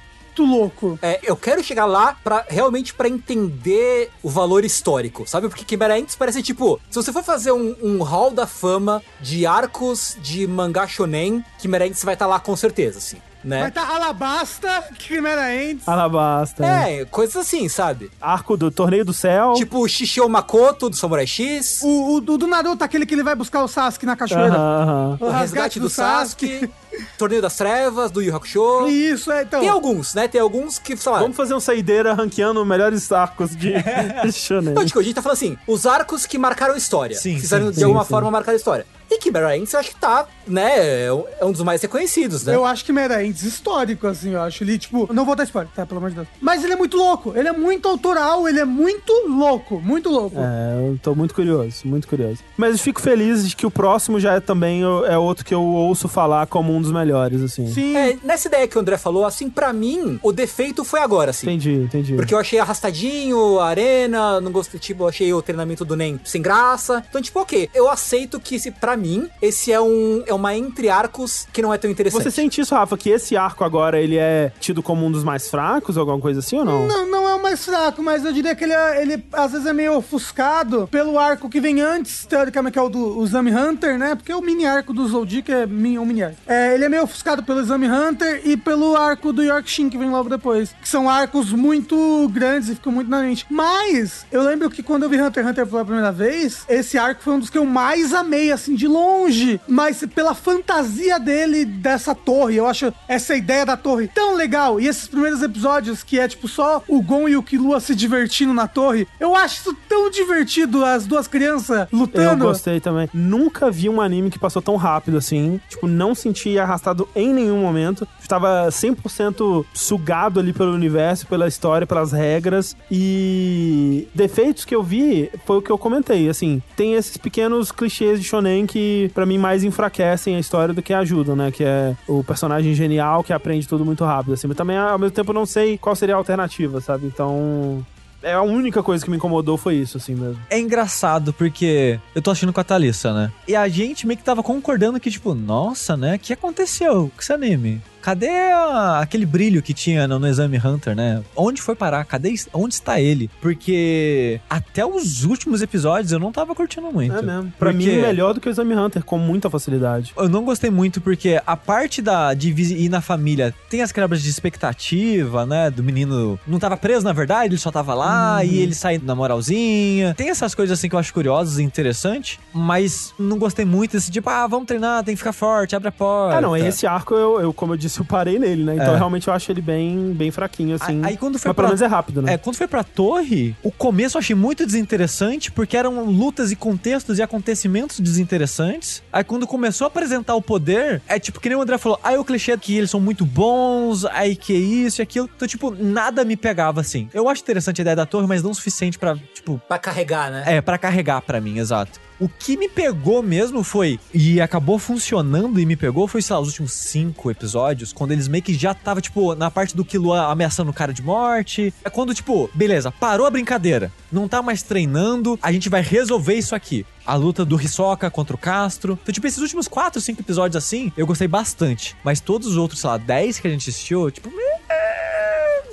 louco. 0.44 0.98
É, 1.02 1.20
eu 1.24 1.36
quero 1.36 1.64
chegar 1.64 1.86
lá 1.86 2.16
pra 2.24 2.46
realmente 2.48 2.94
pra 2.94 3.08
entender 3.08 4.10
o 4.24 4.30
valor 4.30 4.66
histórico, 4.66 5.28
sabe? 5.28 5.48
Porque 5.48 5.66
Chimera 5.68 5.96
Ants 5.96 6.16
parece 6.16 6.42
tipo, 6.42 6.80
se 6.90 6.96
você 6.96 7.12
for 7.14 7.24
fazer 7.24 7.52
um, 7.52 7.76
um 7.82 8.04
hall 8.04 8.32
da 8.32 8.48
fama 8.48 9.02
de 9.22 9.46
arcos 9.46 10.18
de 10.22 10.48
mangá 10.48 10.88
shonen, 10.88 11.44
Chimera 11.60 11.86
Ants 11.86 12.04
vai 12.04 12.14
estar 12.16 12.28
lá 12.28 12.40
com 12.40 12.56
certeza, 12.56 12.98
assim. 13.00 13.18
né? 13.44 13.60
Vai 13.60 13.70
estar 13.70 13.88
Alabasta, 13.90 14.84
Chimera 15.00 15.46
Ants. 15.48 15.88
Alabasta. 15.88 16.66
É, 16.66 17.06
coisas 17.06 17.36
assim, 17.36 17.68
sabe? 17.70 18.10
Arco 18.20 18.58
do 18.58 18.72
Torneio 18.72 19.06
do 19.06 19.14
Céu. 19.14 19.54
Tipo 19.54 19.80
o 19.84 19.88
Shishio 19.88 20.28
Makoto 20.28 20.90
do 20.90 20.96
Samurai 20.96 21.28
X, 21.28 21.80
O, 21.84 22.16
o 22.16 22.22
do, 22.22 22.38
do 22.38 22.48
Naruto, 22.48 22.84
aquele 22.84 23.06
que 23.06 23.14
ele 23.14 23.24
vai 23.24 23.36
buscar 23.36 23.64
o 23.64 23.68
Sasuke 23.68 24.06
na 24.06 24.16
cachoeira. 24.16 24.56
Aham, 24.56 25.18
aham. 25.22 25.28
o 25.28 25.30
Resgate 25.32 25.80
do 25.80 25.90
Sasuke, 25.90 26.70
Torneio 27.18 27.42
das 27.42 27.56
Trevas, 27.56 28.12
do 28.12 28.22
Yu 28.22 28.36
Hakusho. 28.36 28.88
Isso, 28.88 29.32
é, 29.32 29.44
então. 29.44 29.60
Tem 29.60 29.70
alguns, 29.70 30.14
né? 30.14 30.28
Tem 30.28 30.42
alguns 30.42 30.80
que, 30.80 30.96
sei 30.98 31.12
lá... 31.12 31.20
Vamos 31.20 31.38
fazer 31.38 31.54
um 31.54 31.60
saideira 31.60 32.14
ranqueando 32.14 32.66
melhores 32.66 33.12
arcos 33.12 33.56
de 33.56 33.74
shonen. 34.32 34.74
Não, 34.74 34.86
tipo, 34.86 35.00
a 35.00 35.04
gente 35.04 35.16
tá 35.16 35.22
falando 35.22 35.38
assim, 35.38 35.58
os 35.68 35.86
arcos 35.86 36.26
que 36.26 36.38
marcaram 36.38 36.76
história. 36.76 37.16
Sim, 37.16 37.40
Fizeram 37.40 37.68
sim, 37.68 37.72
de 37.72 37.78
sim, 37.78 37.84
alguma 37.84 38.04
sim. 38.04 38.10
forma 38.10 38.32
marcar 38.32 38.52
a 38.52 38.56
história. 38.56 38.86
E 39.10 39.22
Chimera 39.22 39.56
Ants 39.56 39.74
eu 39.74 39.80
acho 39.80 39.90
que 39.92 40.00
tá, 40.00 40.28
né? 40.48 41.06
É 41.06 41.14
um 41.14 41.24
é 41.40 41.46
um 41.46 41.52
dos 41.52 41.62
mais 41.62 41.82
reconhecidos, 41.82 42.44
né? 42.44 42.56
Eu 42.56 42.66
acho 42.66 42.84
que 42.84 42.88
Chimera 42.88 43.20
Ants 43.20 43.44
histórico, 43.44 44.08
assim, 44.08 44.32
eu 44.32 44.42
acho. 44.42 44.64
Ele, 44.64 44.78
tipo, 44.78 45.12
não 45.14 45.26
vou 45.26 45.36
dar 45.36 45.44
spoiler, 45.44 45.72
tá? 45.74 45.86
Pelo 45.86 46.00
amor 46.00 46.10
de 46.10 46.16
Deus. 46.16 46.28
Mas 46.42 46.64
ele 46.64 46.74
é 46.74 46.76
muito 46.76 46.98
louco. 46.98 47.34
Ele 47.36 47.48
é 47.48 47.52
muito 47.52 47.88
autoral, 47.88 48.48
ele 48.48 48.60
é 48.60 48.66
muito 48.66 49.12
louco. 49.28 49.80
Muito 49.80 50.10
louco. 50.10 50.38
É, 50.40 50.90
eu 50.90 51.00
tô 51.02 51.14
muito 51.16 51.34
curioso, 51.34 51.82
muito 51.86 52.08
curioso. 52.08 52.40
Mas 52.58 52.82
fico 52.82 53.02
feliz 53.02 53.48
de 53.48 53.56
que 53.56 53.66
o 53.66 53.72
próximo 53.72 54.20
já 54.20 54.34
é 54.34 54.40
também 54.40 54.82
é 55.08 55.18
outro 55.18 55.46
que 55.46 55.54
eu 55.54 55.62
ouço 55.62 56.08
falar 56.08 56.48
como 56.48 56.74
um 56.74 56.82
dos 56.82 56.92
melhores, 56.92 57.42
assim. 57.42 57.72
Sim. 57.72 57.96
É, 57.96 58.18
nessa 58.24 58.48
ideia 58.48 58.68
que 58.68 58.78
o 58.78 58.82
André 58.82 58.98
falou, 58.98 59.26
assim, 59.26 59.50
pra 59.50 59.72
mim, 59.74 60.20
o 60.24 60.32
defeito 60.32 60.84
foi 60.84 61.00
agora, 61.00 61.32
assim. 61.32 61.48
Entendi, 61.48 61.74
entendi. 61.74 62.14
Porque 62.16 62.34
eu 62.34 62.40
achei 62.40 62.60
arrastadinho, 62.60 63.60
a 63.60 63.68
arena, 63.68 64.40
não 64.42 64.52
gostei, 64.52 64.80
tipo, 64.80 65.04
eu 65.04 65.08
achei 65.08 65.34
o 65.34 65.42
treinamento 65.42 65.84
do 65.84 65.96
NEM 65.96 66.20
sem 66.24 66.42
graça. 66.42 67.04
Então, 67.10 67.22
tipo, 67.22 67.40
ok, 67.40 67.70
eu 67.74 67.90
aceito 67.90 68.40
que, 68.40 68.56
esse, 68.56 68.72
pra 68.72 68.95
mim, 68.98 69.30
esse 69.42 69.72
é 69.72 69.80
um 69.82 70.24
é 70.26 70.34
uma 70.34 70.56
entre 70.56 70.90
arcos 70.90 71.48
que 71.52 71.62
não 71.62 71.74
é 71.74 71.78
tão 71.78 71.90
interessante. 71.90 72.24
Você 72.24 72.32
sente 72.32 72.62
isso, 72.62 72.74
Rafa, 72.76 72.98
que 72.98 73.10
esse 73.10 73.36
arco 73.38 73.64
agora 73.64 74.00
ele 74.00 74.18
é 74.18 74.52
tido 74.60 74.82
como 74.82 75.06
um 75.06 75.12
dos 75.12 75.24
mais 75.24 75.50
fracos, 75.50 75.98
alguma 75.98 76.20
coisa 76.20 76.40
assim 76.40 76.58
ou 76.58 76.66
não? 76.66 76.88
Não, 76.88 77.08
não 77.10 77.28
é 77.30 77.36
o 77.36 77.42
mais 77.44 77.64
fraco, 77.66 78.02
mas 78.02 78.24
eu 78.26 78.32
diria 78.34 78.56
que 78.56 78.64
ele, 78.64 78.74
é- 78.74 79.02
ele 79.02 79.26
às 79.34 79.52
vezes 79.52 79.68
é 79.68 79.74
meio 79.74 79.96
ofuscado 79.98 80.88
pelo 80.92 81.20
arco 81.20 81.50
que 81.50 81.60
vem 81.60 81.82
antes, 81.82 82.26
teoricamente, 82.26 82.74
que 82.74 82.80
é 82.80 82.82
o 82.82 82.90
do 82.90 83.24
Exame 83.24 83.52
Hunter, 83.54 83.98
né? 83.98 84.16
Porque 84.16 84.34
o 84.34 84.42
mini 84.42 84.66
arco 84.66 84.94
do 84.94 85.08
Zoldyck 85.08 85.52
é 85.52 85.66
um 85.66 86.06
mini 86.06 86.24
arco. 86.24 86.38
É, 86.48 86.74
ele 86.74 86.86
é 86.86 86.90
meio 86.90 87.04
ofuscado 87.04 87.44
pelo 87.44 87.60
Exame 87.60 87.88
Hunter 87.90 88.42
e 88.46 88.58
pelo 88.58 88.96
arco 88.96 89.32
do 89.32 89.44
Yorkshin, 89.44 89.90
que 89.90 89.98
vem 89.98 90.10
logo 90.10 90.30
depois. 90.30 90.76
Que 90.82 90.88
são 90.90 91.10
arcos 91.10 91.52
muito 91.52 92.28
grandes 92.30 92.70
e 92.70 92.76
ficam 92.76 92.92
muito 92.92 93.10
na 93.10 93.22
mente. 93.22 93.46
Mas, 93.50 94.26
eu 94.32 94.42
lembro 94.42 94.70
que 94.70 94.82
quando 94.82 95.04
eu 95.04 95.10
vi 95.10 95.22
Hunter 95.22 95.44
x 95.44 95.52
Hunter 95.52 95.68
pela 95.68 95.86
primeira 95.86 96.12
vez, 96.12 96.64
esse 96.68 96.98
arco 96.98 97.22
foi 97.24 97.34
um 97.34 97.40
dos 97.40 97.50
que 97.50 97.58
eu 97.58 97.66
mais 97.66 98.14
amei, 98.14 98.52
assim, 98.52 98.76
de 98.76 98.85
longe. 98.88 99.60
Mas 99.68 100.04
pela 100.14 100.34
fantasia 100.34 101.20
dele 101.20 101.66
dessa 101.66 102.14
torre, 102.16 102.56
eu 102.58 102.68
acho 102.68 102.94
essa 103.08 103.36
ideia 103.36 103.66
da 103.66 103.78
torre 103.78 104.08
tão 104.14 104.36
legal. 104.36 104.80
E 104.80 104.88
esses 104.88 105.08
primeiros 105.08 105.42
episódios, 105.42 106.04
que 106.04 106.20
é 106.20 106.28
tipo 106.28 106.48
só 106.48 106.84
o 106.88 107.02
Gon 107.02 107.28
e 107.28 107.36
o 107.38 107.44
Killua 107.44 107.80
se 107.80 107.96
divertindo 107.96 108.54
na 108.54 108.68
torre, 108.68 109.08
eu 109.20 109.36
acho 109.36 109.56
isso 109.62 109.78
tão 109.88 110.10
divertido, 110.10 110.84
as 110.84 111.06
duas 111.06 111.28
crianças 111.28 111.88
Eu 111.92 111.98
lutando. 112.00 112.46
gostei 112.46 112.80
também. 112.80 113.10
Nunca 113.14 113.70
vi 113.72 113.90
um 113.90 114.02
anime 114.02 114.30
que 114.30 114.40
passou 114.40 114.62
tão 114.62 114.76
rápido 114.76 115.18
assim. 115.18 115.60
Tipo, 115.70 115.88
não 115.88 116.14
senti 116.16 116.58
arrastado 116.60 117.08
em 117.16 117.34
nenhum 117.34 117.60
momento. 117.62 118.08
Estava 118.22 118.68
100% 118.70 119.66
sugado 119.74 120.40
ali 120.40 120.54
pelo 120.54 120.74
universo, 120.74 121.28
pela 121.28 121.48
história, 121.48 121.86
pelas 121.88 122.12
regras. 122.12 122.76
E 122.92 124.08
defeitos 124.14 124.66
que 124.66 124.76
eu 124.76 124.84
vi 124.84 125.30
foi 125.46 125.58
o 125.58 125.62
que 125.62 125.72
eu 125.72 125.78
comentei. 125.78 126.30
Assim, 126.30 126.62
tem 126.76 126.94
esses 126.96 127.18
pequenos 127.18 127.72
clichês 127.72 128.20
de 128.20 128.26
shonen 128.28 128.66
que 128.66 128.75
pra 129.14 129.26
mim 129.26 129.38
mais 129.38 129.64
enfraquecem 129.64 130.36
a 130.36 130.40
história 130.40 130.74
do 130.74 130.82
que 130.82 130.94
ajudam, 130.94 131.36
né? 131.36 131.52
Que 131.52 131.64
é 131.64 131.96
o 132.08 132.24
personagem 132.24 132.74
genial 132.74 133.24
que 133.24 133.34
aprende 133.34 133.68
tudo 133.68 133.86
muito 133.86 134.04
rápido. 134.04 134.34
Assim, 134.34 134.48
mas 134.48 134.58
também 134.58 134.78
ao 134.78 135.00
mesmo 135.00 135.16
tempo 135.16 135.34
não 135.34 135.46
sei 135.46 135.78
qual 135.78 135.96
seria 135.96 136.16
a 136.16 136.18
alternativa, 136.18 136.82
sabe? 136.82 137.08
Então, 137.08 137.86
é 138.26 138.34
a 138.34 138.42
única 138.42 138.82
coisa 138.82 139.04
que 139.06 139.12
me 139.12 139.18
incomodou 139.18 139.56
foi 139.56 139.76
isso, 139.76 139.98
assim 139.98 140.16
mesmo. 140.16 140.42
É 140.50 140.60
engraçado 140.60 141.32
porque 141.32 142.00
eu 142.16 142.22
tô 142.22 142.32
assistindo 142.32 142.52
com 142.52 142.60
a 142.60 142.64
Thalissa, 142.64 143.14
né? 143.14 143.32
E 143.48 143.56
a 143.56 143.68
gente 143.68 144.08
meio 144.08 144.18
que 144.18 144.24
tava 144.24 144.42
concordando 144.42 145.00
que, 145.00 145.12
tipo, 145.12 145.36
nossa, 145.36 145.96
né? 145.96 146.16
O 146.16 146.20
que 146.20 146.34
aconteceu 146.34 147.12
com 147.16 147.22
esse 147.22 147.32
anime? 147.32 147.82
Cadê 148.06 148.30
a- 148.30 149.00
aquele 149.02 149.26
brilho 149.26 149.64
que 149.64 149.74
tinha 149.74 150.08
no, 150.08 150.20
no 150.20 150.28
Exame 150.28 150.62
Hunter, 150.64 150.96
né? 150.96 151.24
Onde 151.36 151.60
foi 151.60 151.74
parar? 151.76 152.06
Cadê? 152.06 152.36
Onde 152.54 152.76
está 152.76 153.02
ele? 153.02 153.32
Porque 153.42 154.40
até 154.48 154.86
os 154.86 155.24
últimos 155.24 155.60
episódios 155.64 156.12
eu 156.12 156.20
não 156.20 156.32
tava 156.32 156.54
curtindo 156.54 156.92
muito. 156.92 157.16
É 157.16 157.22
mesmo. 157.24 157.52
Pra 157.58 157.72
Porque- 157.72 157.88
mim, 157.90 157.98
melhor 158.02 158.36
do 158.36 158.40
que 158.40 158.48
o 158.48 158.52
Exame 158.52 158.76
Hunter, 158.76 159.04
com 159.04 159.18
muita 159.18 159.50
facilidade. 159.50 160.14
Eu 160.16 160.30
não 160.30 160.44
gostei 160.46 160.70
muito 160.70 161.02
porque 161.02 161.42
a 161.48 161.58
parte 161.58 162.00
da 162.00 162.36
de 162.36 162.52
ir 162.52 162.90
na 162.90 163.02
família 163.02 163.52
tem 163.72 163.82
as 163.82 163.92
quebras 163.92 164.22
de 164.22 164.30
expectativa, 164.30 165.46
né? 165.46 165.72
Do 165.72 165.82
menino 165.84 166.40
não 166.46 166.60
tava 166.60 166.78
preso, 166.78 167.04
na 167.06 167.14
verdade, 167.14 167.54
ele 167.54 167.58
só 167.58 167.72
tava 167.72 167.96
lá 167.96 168.44
e 168.44 168.60
ele 168.60 168.76
sai 168.76 169.00
na 169.02 169.16
moralzinha. 169.16 170.14
Tem 170.16 170.30
essas 170.30 170.54
coisas 170.54 170.78
assim 170.78 170.88
que 170.90 170.96
eu 170.96 171.00
acho 171.00 171.12
curiosas 171.12 171.58
e 171.58 171.64
interessantes, 171.64 172.38
mas 172.54 173.14
não 173.18 173.38
gostei 173.40 173.66
muito 173.66 173.94
desse 173.94 174.12
tipo, 174.12 174.30
ah, 174.30 174.46
vamos 174.48 174.68
treinar, 174.68 175.04
tem 175.04 175.16
que 175.16 175.20
ficar 175.20 175.34
forte, 175.34 175.76
abre 175.76 175.88
a 175.90 175.92
porta. 175.92 176.38
Ah, 176.38 176.42
não, 176.42 176.56
esse 176.56 176.86
arco, 176.86 177.16
eu, 177.16 177.40
eu, 177.42 177.54
como 177.54 177.74
eu 177.74 177.78
disse, 177.78 177.95
eu 178.02 178.06
parei 178.06 178.38
nele, 178.40 178.64
né? 178.64 178.76
Então, 178.76 178.94
É. 178.94 178.98
realmente, 178.98 179.28
eu 179.28 179.34
acho 179.34 179.52
ele 179.52 179.62
bem, 179.62 180.12
bem 180.14 180.32
fraquinho, 180.32 180.76
assim. 180.76 181.00
Aí- 181.04 181.12
aí 181.12 181.18
quando 181.18 181.38
foi 181.40 181.50
Mas 181.50 181.56
pelo 181.56 181.56
pra- 181.56 181.68
menos 181.68 181.82
é 181.82 181.86
rápido, 181.88 182.22
né? 182.22 182.34
É, 182.34 182.38
quando 182.38 182.56
foi 182.56 182.68
pra 182.68 182.84
torre, 182.84 183.56
o 183.64 183.72
começo 183.72 184.18
eu 184.18 184.20
achei 184.20 184.36
muito 184.36 184.66
desinteressante, 184.66 185.52
porque 185.52 185.76
eram 185.78 186.04
lutas 186.06 186.52
e 186.52 186.56
contextos 186.56 187.20
e 187.20 187.22
acontecimentos 187.22 188.00
desinteressantes. 188.00 189.02
Aí 189.12 189.24
quando 189.24 189.48
começou 189.48 189.86
a 189.86 189.88
apresentar 189.88 190.36
o 190.36 190.42
poder, 190.42 191.02
é 191.08 191.20
tipo 191.20 191.40
que 191.40 191.50
nem 191.50 191.58
o 191.58 191.62
André 191.62 191.78
falou, 191.78 192.00
aí 192.04 192.18
o 192.18 192.24
clichê 192.26 192.56
que 192.58 192.78
eles 192.78 192.90
são 192.90 193.00
muito 193.00 193.26
bons, 193.26 194.06
aí 194.06 194.36
que 194.36 194.54
isso 194.54 195.02
e 195.02 195.04
aquilo. 195.04 195.30
Então, 195.36 195.48
tipo, 195.48 195.72
nada 195.72 196.24
me 196.24 196.36
pegava 196.36 196.82
assim. 196.82 197.10
Eu 197.14 197.30
acho 197.30 197.42
interessante 197.42 197.82
a 197.82 197.84
ideia 197.84 197.96
da 197.96 198.06
torre, 198.06 198.28
mas 198.28 198.42
não 198.44 198.52
o 198.52 198.56
suficiente 198.56 198.98
pra, 199.00 199.16
tipo, 199.34 199.62
Pra 199.68 199.78
carregar, 199.78 200.32
né? 200.32 200.44
é, 200.46 200.62
pra 200.62 200.78
carregar 200.78 201.22
pra 201.22 201.40
mim, 201.40 201.58
exato. 201.60 202.00
O 202.20 202.30
que 202.30 202.56
me 202.56 202.70
pegou 202.70 203.22
mesmo 203.22 203.64
foi, 203.64 204.00
e 204.14 204.40
acabou 204.40 204.80
funcionando 204.80 205.60
e 205.60 205.66
me 205.66 205.76
pegou, 205.76 206.08
foi, 206.08 206.22
sei 206.22 206.34
lá, 206.34 206.42
os 206.42 206.48
últimos 206.50 206.74
cinco 206.74 207.30
episódios, 207.30 207.92
quando 207.92 208.12
eles 208.12 208.28
meio 208.28 208.44
que 208.44 208.54
já 208.54 208.74
tava, 208.74 209.02
tipo, 209.02 209.36
na 209.36 209.52
parte 209.52 209.76
do 209.76 209.84
Killua 209.84 210.32
ameaçando 210.32 210.72
o 210.72 210.74
cara 210.74 210.94
de 210.94 211.02
morte. 211.02 211.74
É 211.84 211.90
quando, 211.90 212.14
tipo, 212.14 212.50
beleza, 212.54 212.92
parou 212.92 213.28
a 213.28 213.32
brincadeira, 213.32 213.92
não 214.12 214.28
tá 214.28 214.42
mais 214.42 214.64
treinando, 214.64 215.38
a 215.42 215.52
gente 215.52 215.68
vai 215.68 215.82
resolver 215.82 216.36
isso 216.36 216.56
aqui. 216.56 216.86
A 217.06 217.16
luta 217.16 217.46
do 217.46 217.62
Hisoka 217.62 218.10
contra 218.10 218.36
o 218.36 218.40
Castro. 218.40 218.98
Então, 219.02 219.14
tipo, 219.14 219.28
esses 219.28 219.40
últimos 219.40 219.68
quatro, 219.68 220.02
cinco 220.02 220.22
episódios 220.22 220.56
assim, 220.56 220.92
eu 220.98 221.06
gostei 221.06 221.28
bastante. 221.28 221.96
Mas 222.04 222.20
todos 222.20 222.48
os 222.48 222.58
outros, 222.58 222.80
sei 222.80 222.90
lá, 222.90 222.98
10 222.98 223.40
que 223.40 223.48
a 223.48 223.52
gente 223.52 223.70
assistiu, 223.70 224.10
tipo, 224.10 224.32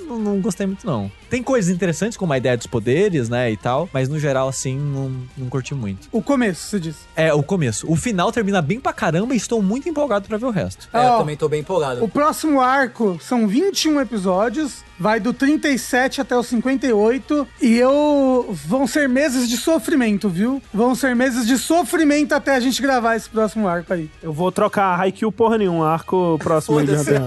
não, 0.05 0.19
não 0.19 0.39
gostei 0.39 0.67
muito, 0.67 0.85
não. 0.85 1.11
Tem 1.33 1.41
coisas 1.41 1.73
interessantes, 1.73 2.15
como 2.15 2.31
a 2.31 2.37
ideia 2.37 2.55
dos 2.55 2.67
poderes, 2.67 3.27
né, 3.27 3.51
e 3.51 3.57
tal, 3.57 3.89
mas 3.91 4.07
no 4.07 4.19
geral, 4.19 4.47
assim, 4.47 4.77
não, 4.77 5.11
não 5.35 5.49
curti 5.49 5.73
muito. 5.73 6.07
O 6.11 6.21
começo, 6.21 6.67
você 6.67 6.79
disse. 6.79 6.99
É, 7.15 7.33
o 7.33 7.41
começo. 7.41 7.91
O 7.91 7.95
final 7.95 8.31
termina 8.31 8.61
bem 8.61 8.79
pra 8.79 8.93
caramba 8.93 9.33
e 9.33 9.37
estou 9.37 9.59
muito 9.59 9.89
empolgado 9.89 10.27
pra 10.27 10.37
ver 10.37 10.45
o 10.45 10.51
resto. 10.51 10.87
É, 10.93 11.07
eu 11.07 11.17
também 11.17 11.35
tô 11.35 11.49
bem 11.49 11.61
empolgado. 11.61 12.03
O 12.03 12.07
próximo 12.07 12.61
arco 12.61 13.17
são 13.19 13.47
21 13.47 13.99
episódios, 14.01 14.83
vai 14.99 15.19
do 15.19 15.33
37 15.33 16.21
até 16.21 16.37
o 16.37 16.43
58, 16.43 17.47
e 17.59 17.77
eu. 17.79 18.55
vão 18.67 18.85
ser 18.85 19.09
meses 19.09 19.49
de 19.49 19.57
sofrimento, 19.57 20.29
viu? 20.29 20.61
Vão 20.71 20.93
ser 20.93 21.15
meses 21.15 21.47
de 21.47 21.57
sofrimento 21.57 22.33
até 22.33 22.55
a 22.55 22.59
gente 22.59 22.79
gravar 22.79 23.15
esse 23.15 23.27
próximo 23.27 23.67
arco 23.67 23.91
aí. 23.91 24.07
Eu 24.21 24.31
vou 24.31 24.51
trocar 24.51 24.99
Haikyuu 24.99 25.31
porra 25.31 25.57
nenhuma, 25.57 25.89
arco 25.89 26.37
próximo 26.37 26.77
aí 26.77 26.85
de. 26.85 26.95
Foda-se. 26.95 27.23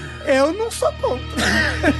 Eu 0.26 0.52
não 0.52 0.70
sou 0.70 0.92
contra. 1.00 1.20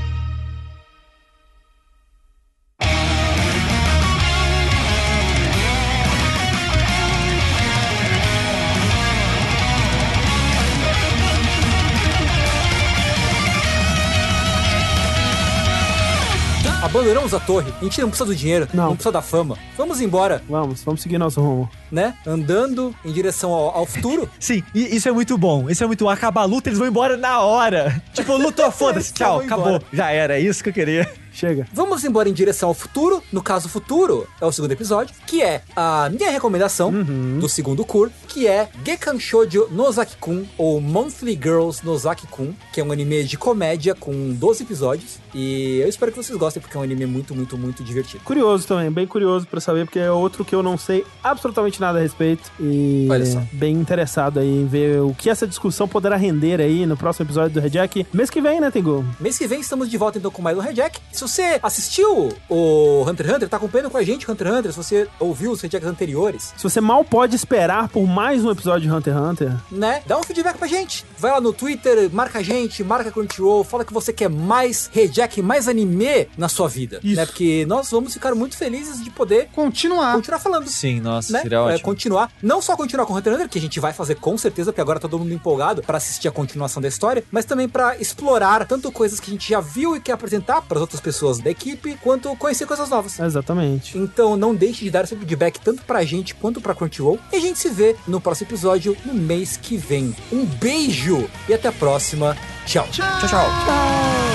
Abandonamos 16.81 17.33
a 17.33 17.39
torre. 17.39 17.71
A 17.79 17.83
gente 17.83 18.01
não 18.01 18.09
precisa 18.09 18.25
do 18.25 18.35
dinheiro, 18.35 18.67
Não. 18.73 18.85
não, 18.87 18.95
precisa 18.95 19.11
da 19.11 19.21
fama. 19.21 19.57
Vamos 19.77 20.01
embora, 20.01 20.41
Vamos, 20.49 20.83
vamos 20.83 21.01
seguir 21.01 21.17
nosso 21.19 21.39
rumo. 21.39 21.69
né? 21.91 22.15
Andando 22.25 22.95
em 23.05 23.11
direção 23.11 23.51
ao, 23.51 23.69
ao 23.77 23.85
futuro. 23.85 24.27
Sim, 24.39 24.63
e 24.73 24.95
isso 24.95 25.07
é 25.07 25.11
muito 25.11 25.37
bom. 25.37 25.69
Isso 25.69 25.83
é 25.83 25.87
muito 25.87 26.03
bom. 26.03 26.09
Acaba 26.09 26.41
a 26.41 26.45
luta, 26.45 26.69
eles 26.69 26.79
vão 26.79 26.87
embora 26.87 27.15
na 27.15 27.39
hora. 27.41 28.01
Tipo, 28.13 28.35
lutou, 28.35 28.69
foda-se, 28.73 29.09
Só 29.09 29.13
tchau, 29.13 29.39
acabou. 29.41 29.81
Já 29.93 30.09
era, 30.11 30.37
é 30.37 30.41
isso 30.41 30.63
que 30.63 30.69
eu 30.69 30.73
queria. 30.73 31.07
Chega. 31.31 31.67
Vamos 31.73 32.03
embora 32.03 32.29
em 32.29 32.33
direção 32.33 32.69
ao 32.69 32.73
futuro. 32.75 33.23
No 33.31 33.41
caso, 33.41 33.69
futuro 33.69 34.27
é 34.39 34.45
o 34.45 34.51
segundo 34.51 34.71
episódio, 34.71 35.15
que 35.25 35.41
é 35.41 35.61
a 35.75 36.09
minha 36.09 36.29
recomendação 36.31 36.91
do 37.39 37.47
segundo 37.49 37.83
cur, 37.85 38.09
que 38.27 38.47
é 38.47 38.69
Gekan 38.85 39.19
Shoujo 39.19 39.67
Nozaki-kun, 39.71 40.45
ou 40.57 40.79
Monthly 40.81 41.33
Girls 41.41 41.85
Nozaki-kun, 41.85 42.53
que 42.73 42.79
é 42.81 42.83
um 42.83 42.91
anime 42.91 43.23
de 43.23 43.37
comédia 43.37 43.95
com 43.95 44.33
12 44.33 44.63
episódios. 44.63 45.19
E 45.33 45.79
eu 45.79 45.87
espero 45.87 46.11
que 46.11 46.17
vocês 46.17 46.37
gostem, 46.37 46.61
porque 46.61 46.75
é 46.75 46.79
um 46.79 46.83
anime 46.83 47.05
muito, 47.05 47.33
muito, 47.33 47.57
muito 47.57 47.83
divertido. 47.83 48.23
Curioso 48.23 48.67
também, 48.67 48.91
bem 48.91 49.07
curioso 49.07 49.47
pra 49.47 49.59
saber, 49.61 49.85
porque 49.85 49.99
é 49.99 50.11
outro 50.11 50.43
que 50.43 50.53
eu 50.53 50.61
não 50.61 50.77
sei 50.77 51.05
absolutamente 51.23 51.79
nada 51.79 51.99
a 51.99 52.01
respeito. 52.01 52.51
E 52.59 53.07
Olha 53.09 53.25
só. 53.25 53.41
bem 53.53 53.73
interessado 53.75 54.39
aí 54.39 54.61
em 54.61 54.65
ver 54.67 55.01
o 55.01 55.13
que 55.13 55.29
essa 55.29 55.47
discussão 55.47 55.87
poderá 55.87 56.15
render 56.15 56.59
aí 56.59 56.85
no 56.85 56.97
próximo 56.97 57.25
episódio 57.25 57.51
do 57.53 57.59
Rejack. 57.59 58.05
Mês 58.13 58.29
que 58.29 58.41
vem, 58.41 58.59
né, 58.59 58.69
Tengu? 58.71 59.05
Mês 59.19 59.37
que 59.37 59.47
vem 59.47 59.61
estamos 59.61 59.89
de 59.89 59.97
volta 59.97 60.17
então 60.17 60.31
com 60.31 60.41
mais 60.41 60.57
um 60.57 60.61
Rejack. 60.61 60.99
Se 61.21 61.27
você 61.27 61.59
assistiu 61.61 62.29
o 62.49 63.05
Hunter 63.07 63.27
x 63.27 63.35
Hunter, 63.35 63.47
tá 63.47 63.57
acompanhando 63.57 63.91
com 63.91 63.97
a 63.97 64.01
gente 64.01 64.27
o 64.27 64.31
Hunter 64.31 64.47
x 64.47 64.57
Hunter, 64.57 64.71
se 64.71 64.77
você 64.77 65.07
ouviu 65.19 65.51
os 65.51 65.61
Rejacks 65.61 65.87
anteriores, 65.87 66.51
Se 66.57 66.63
você 66.63 66.81
mal 66.81 67.05
pode 67.05 67.35
esperar 67.35 67.89
por 67.89 68.07
mais 68.07 68.43
um 68.43 68.49
episódio 68.49 68.89
de 68.89 68.91
Hunter 68.91 69.13
x 69.15 69.23
Hunter, 69.23 69.55
né? 69.71 70.01
Dá 70.07 70.17
um 70.17 70.23
feedback 70.23 70.57
pra 70.57 70.67
gente. 70.67 71.05
Vai 71.19 71.29
lá 71.29 71.39
no 71.39 71.53
Twitter, 71.53 72.09
marca 72.11 72.39
a 72.39 72.41
gente, 72.41 72.83
marca 72.83 73.09
a 73.09 73.11
Crunchyroll, 73.11 73.63
fala 73.63 73.85
que 73.85 73.93
você 73.93 74.11
quer 74.11 74.29
mais 74.31 74.89
Rejack, 74.91 75.43
mais 75.43 75.67
anime 75.67 76.27
na 76.35 76.49
sua 76.49 76.67
vida. 76.67 76.99
Isso. 77.03 77.15
Né? 77.17 77.25
Porque 77.27 77.67
nós 77.67 77.91
vamos 77.91 78.13
ficar 78.13 78.33
muito 78.33 78.57
felizes 78.57 79.03
de 79.03 79.11
poder 79.11 79.47
Continuar. 79.53 80.15
continuar 80.15 80.39
falando. 80.39 80.67
Sim, 80.69 81.01
nossa, 81.01 81.33
Né? 81.33 81.41
seria 81.43 81.57
É, 81.57 81.61
ótimo. 81.61 81.81
continuar, 81.83 82.31
não 82.41 82.63
só 82.63 82.75
continuar 82.75 83.05
com 83.05 83.13
Hunter 83.13 83.33
x 83.33 83.35
Hunter, 83.41 83.49
que 83.51 83.59
a 83.59 83.61
gente 83.61 83.79
vai 83.79 83.93
fazer 83.93 84.15
com 84.15 84.35
certeza, 84.39 84.71
porque 84.71 84.81
agora 84.81 84.99
tá 84.99 85.07
todo 85.07 85.19
mundo 85.19 85.35
empolgado 85.35 85.83
pra 85.83 85.97
assistir 85.97 86.27
a 86.27 86.31
continuação 86.31 86.81
da 86.81 86.87
história, 86.87 87.23
mas 87.31 87.45
também 87.45 87.69
pra 87.69 87.95
explorar 87.97 88.65
tanto 88.65 88.91
coisas 88.91 89.19
que 89.19 89.29
a 89.29 89.33
gente 89.33 89.47
já 89.47 89.61
viu 89.61 89.95
e 89.95 89.99
quer 90.01 90.13
apresentar 90.13 90.63
para 90.63 90.79
outras 90.79 90.99
pessoas 90.99 91.10
da 91.43 91.49
equipe, 91.49 91.97
quanto 92.01 92.35
conhecer 92.35 92.65
coisas 92.65 92.89
novas. 92.89 93.19
exatamente. 93.19 93.97
Então 93.97 94.35
não 94.35 94.53
deixe 94.53 94.83
de 94.85 94.91
dar 94.91 95.07
seu 95.07 95.17
feedback 95.17 95.59
tanto 95.59 95.83
pra 95.83 96.03
gente 96.03 96.35
quanto 96.35 96.61
pra 96.61 96.75
Crunchyroll. 96.75 97.19
E 97.31 97.35
a 97.35 97.39
gente 97.39 97.59
se 97.59 97.69
vê 97.69 97.95
no 98.07 98.19
próximo 98.19 98.47
episódio 98.49 98.95
no 99.05 99.13
mês 99.13 99.57
que 99.57 99.77
vem. 99.77 100.15
Um 100.31 100.45
beijo 100.45 101.29
e 101.47 101.53
até 101.53 101.67
a 101.67 101.71
próxima. 101.71 102.37
Tchau. 102.65 102.87
Tchau, 102.91 103.27
tchau. 103.27 103.49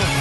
す 0.07 0.16